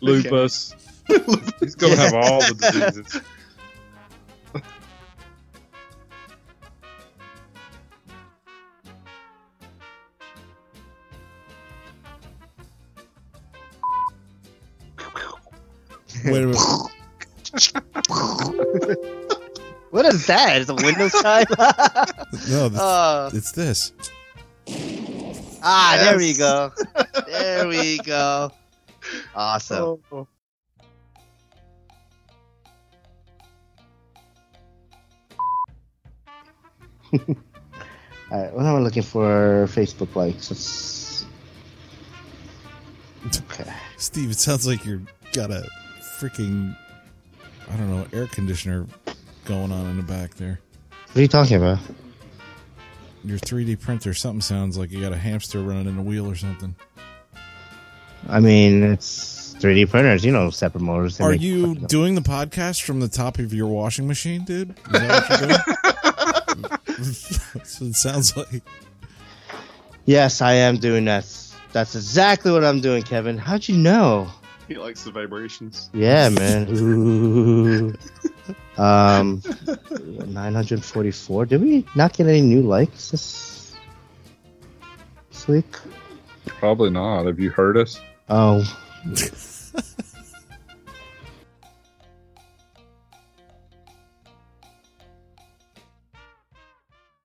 [0.00, 0.74] Lupus.
[1.60, 3.22] He's gonna have all the diseases.
[16.24, 16.62] Wait a minute.
[19.90, 20.60] What is that?
[20.60, 21.46] Is it Windows time?
[22.50, 23.92] No, this, uh, it's this.
[25.62, 26.70] ah, there we go.
[27.26, 28.52] There we go.
[29.34, 29.98] Awesome.
[30.12, 30.28] Oh.
[38.30, 39.66] All right, what am I looking for?
[39.70, 40.50] Facebook likes.
[40.50, 41.26] Let's...
[43.26, 43.72] Okay.
[43.96, 45.02] Steve, it sounds like you're
[45.32, 45.68] got a
[46.18, 46.76] freaking
[47.68, 48.86] I don't know, air conditioner
[49.44, 50.60] going on in the back there.
[51.08, 51.78] What are you talking about?
[53.24, 56.36] Your 3D printer, something sounds like you got a hamster running in a wheel or
[56.36, 56.76] something.
[58.28, 60.24] I mean, it's 3D printers.
[60.24, 61.20] You know, separate motors.
[61.20, 64.76] Are you doing the podcast from the top of your washing machine, dude?
[66.86, 68.62] That's what it sounds like.
[70.04, 71.26] Yes, I am doing that.
[71.72, 73.36] That's exactly what I'm doing, Kevin.
[73.36, 74.28] How'd you know?
[74.68, 75.90] He likes the vibrations.
[75.92, 76.68] Yeah, man.
[76.70, 77.94] Ooh.
[78.78, 79.42] Um,
[80.26, 81.46] 944.
[81.46, 83.74] Did we not get any new likes this,
[85.30, 85.76] this week?
[86.46, 87.26] Probably not.
[87.26, 88.00] Have you heard us?
[88.28, 88.64] Oh,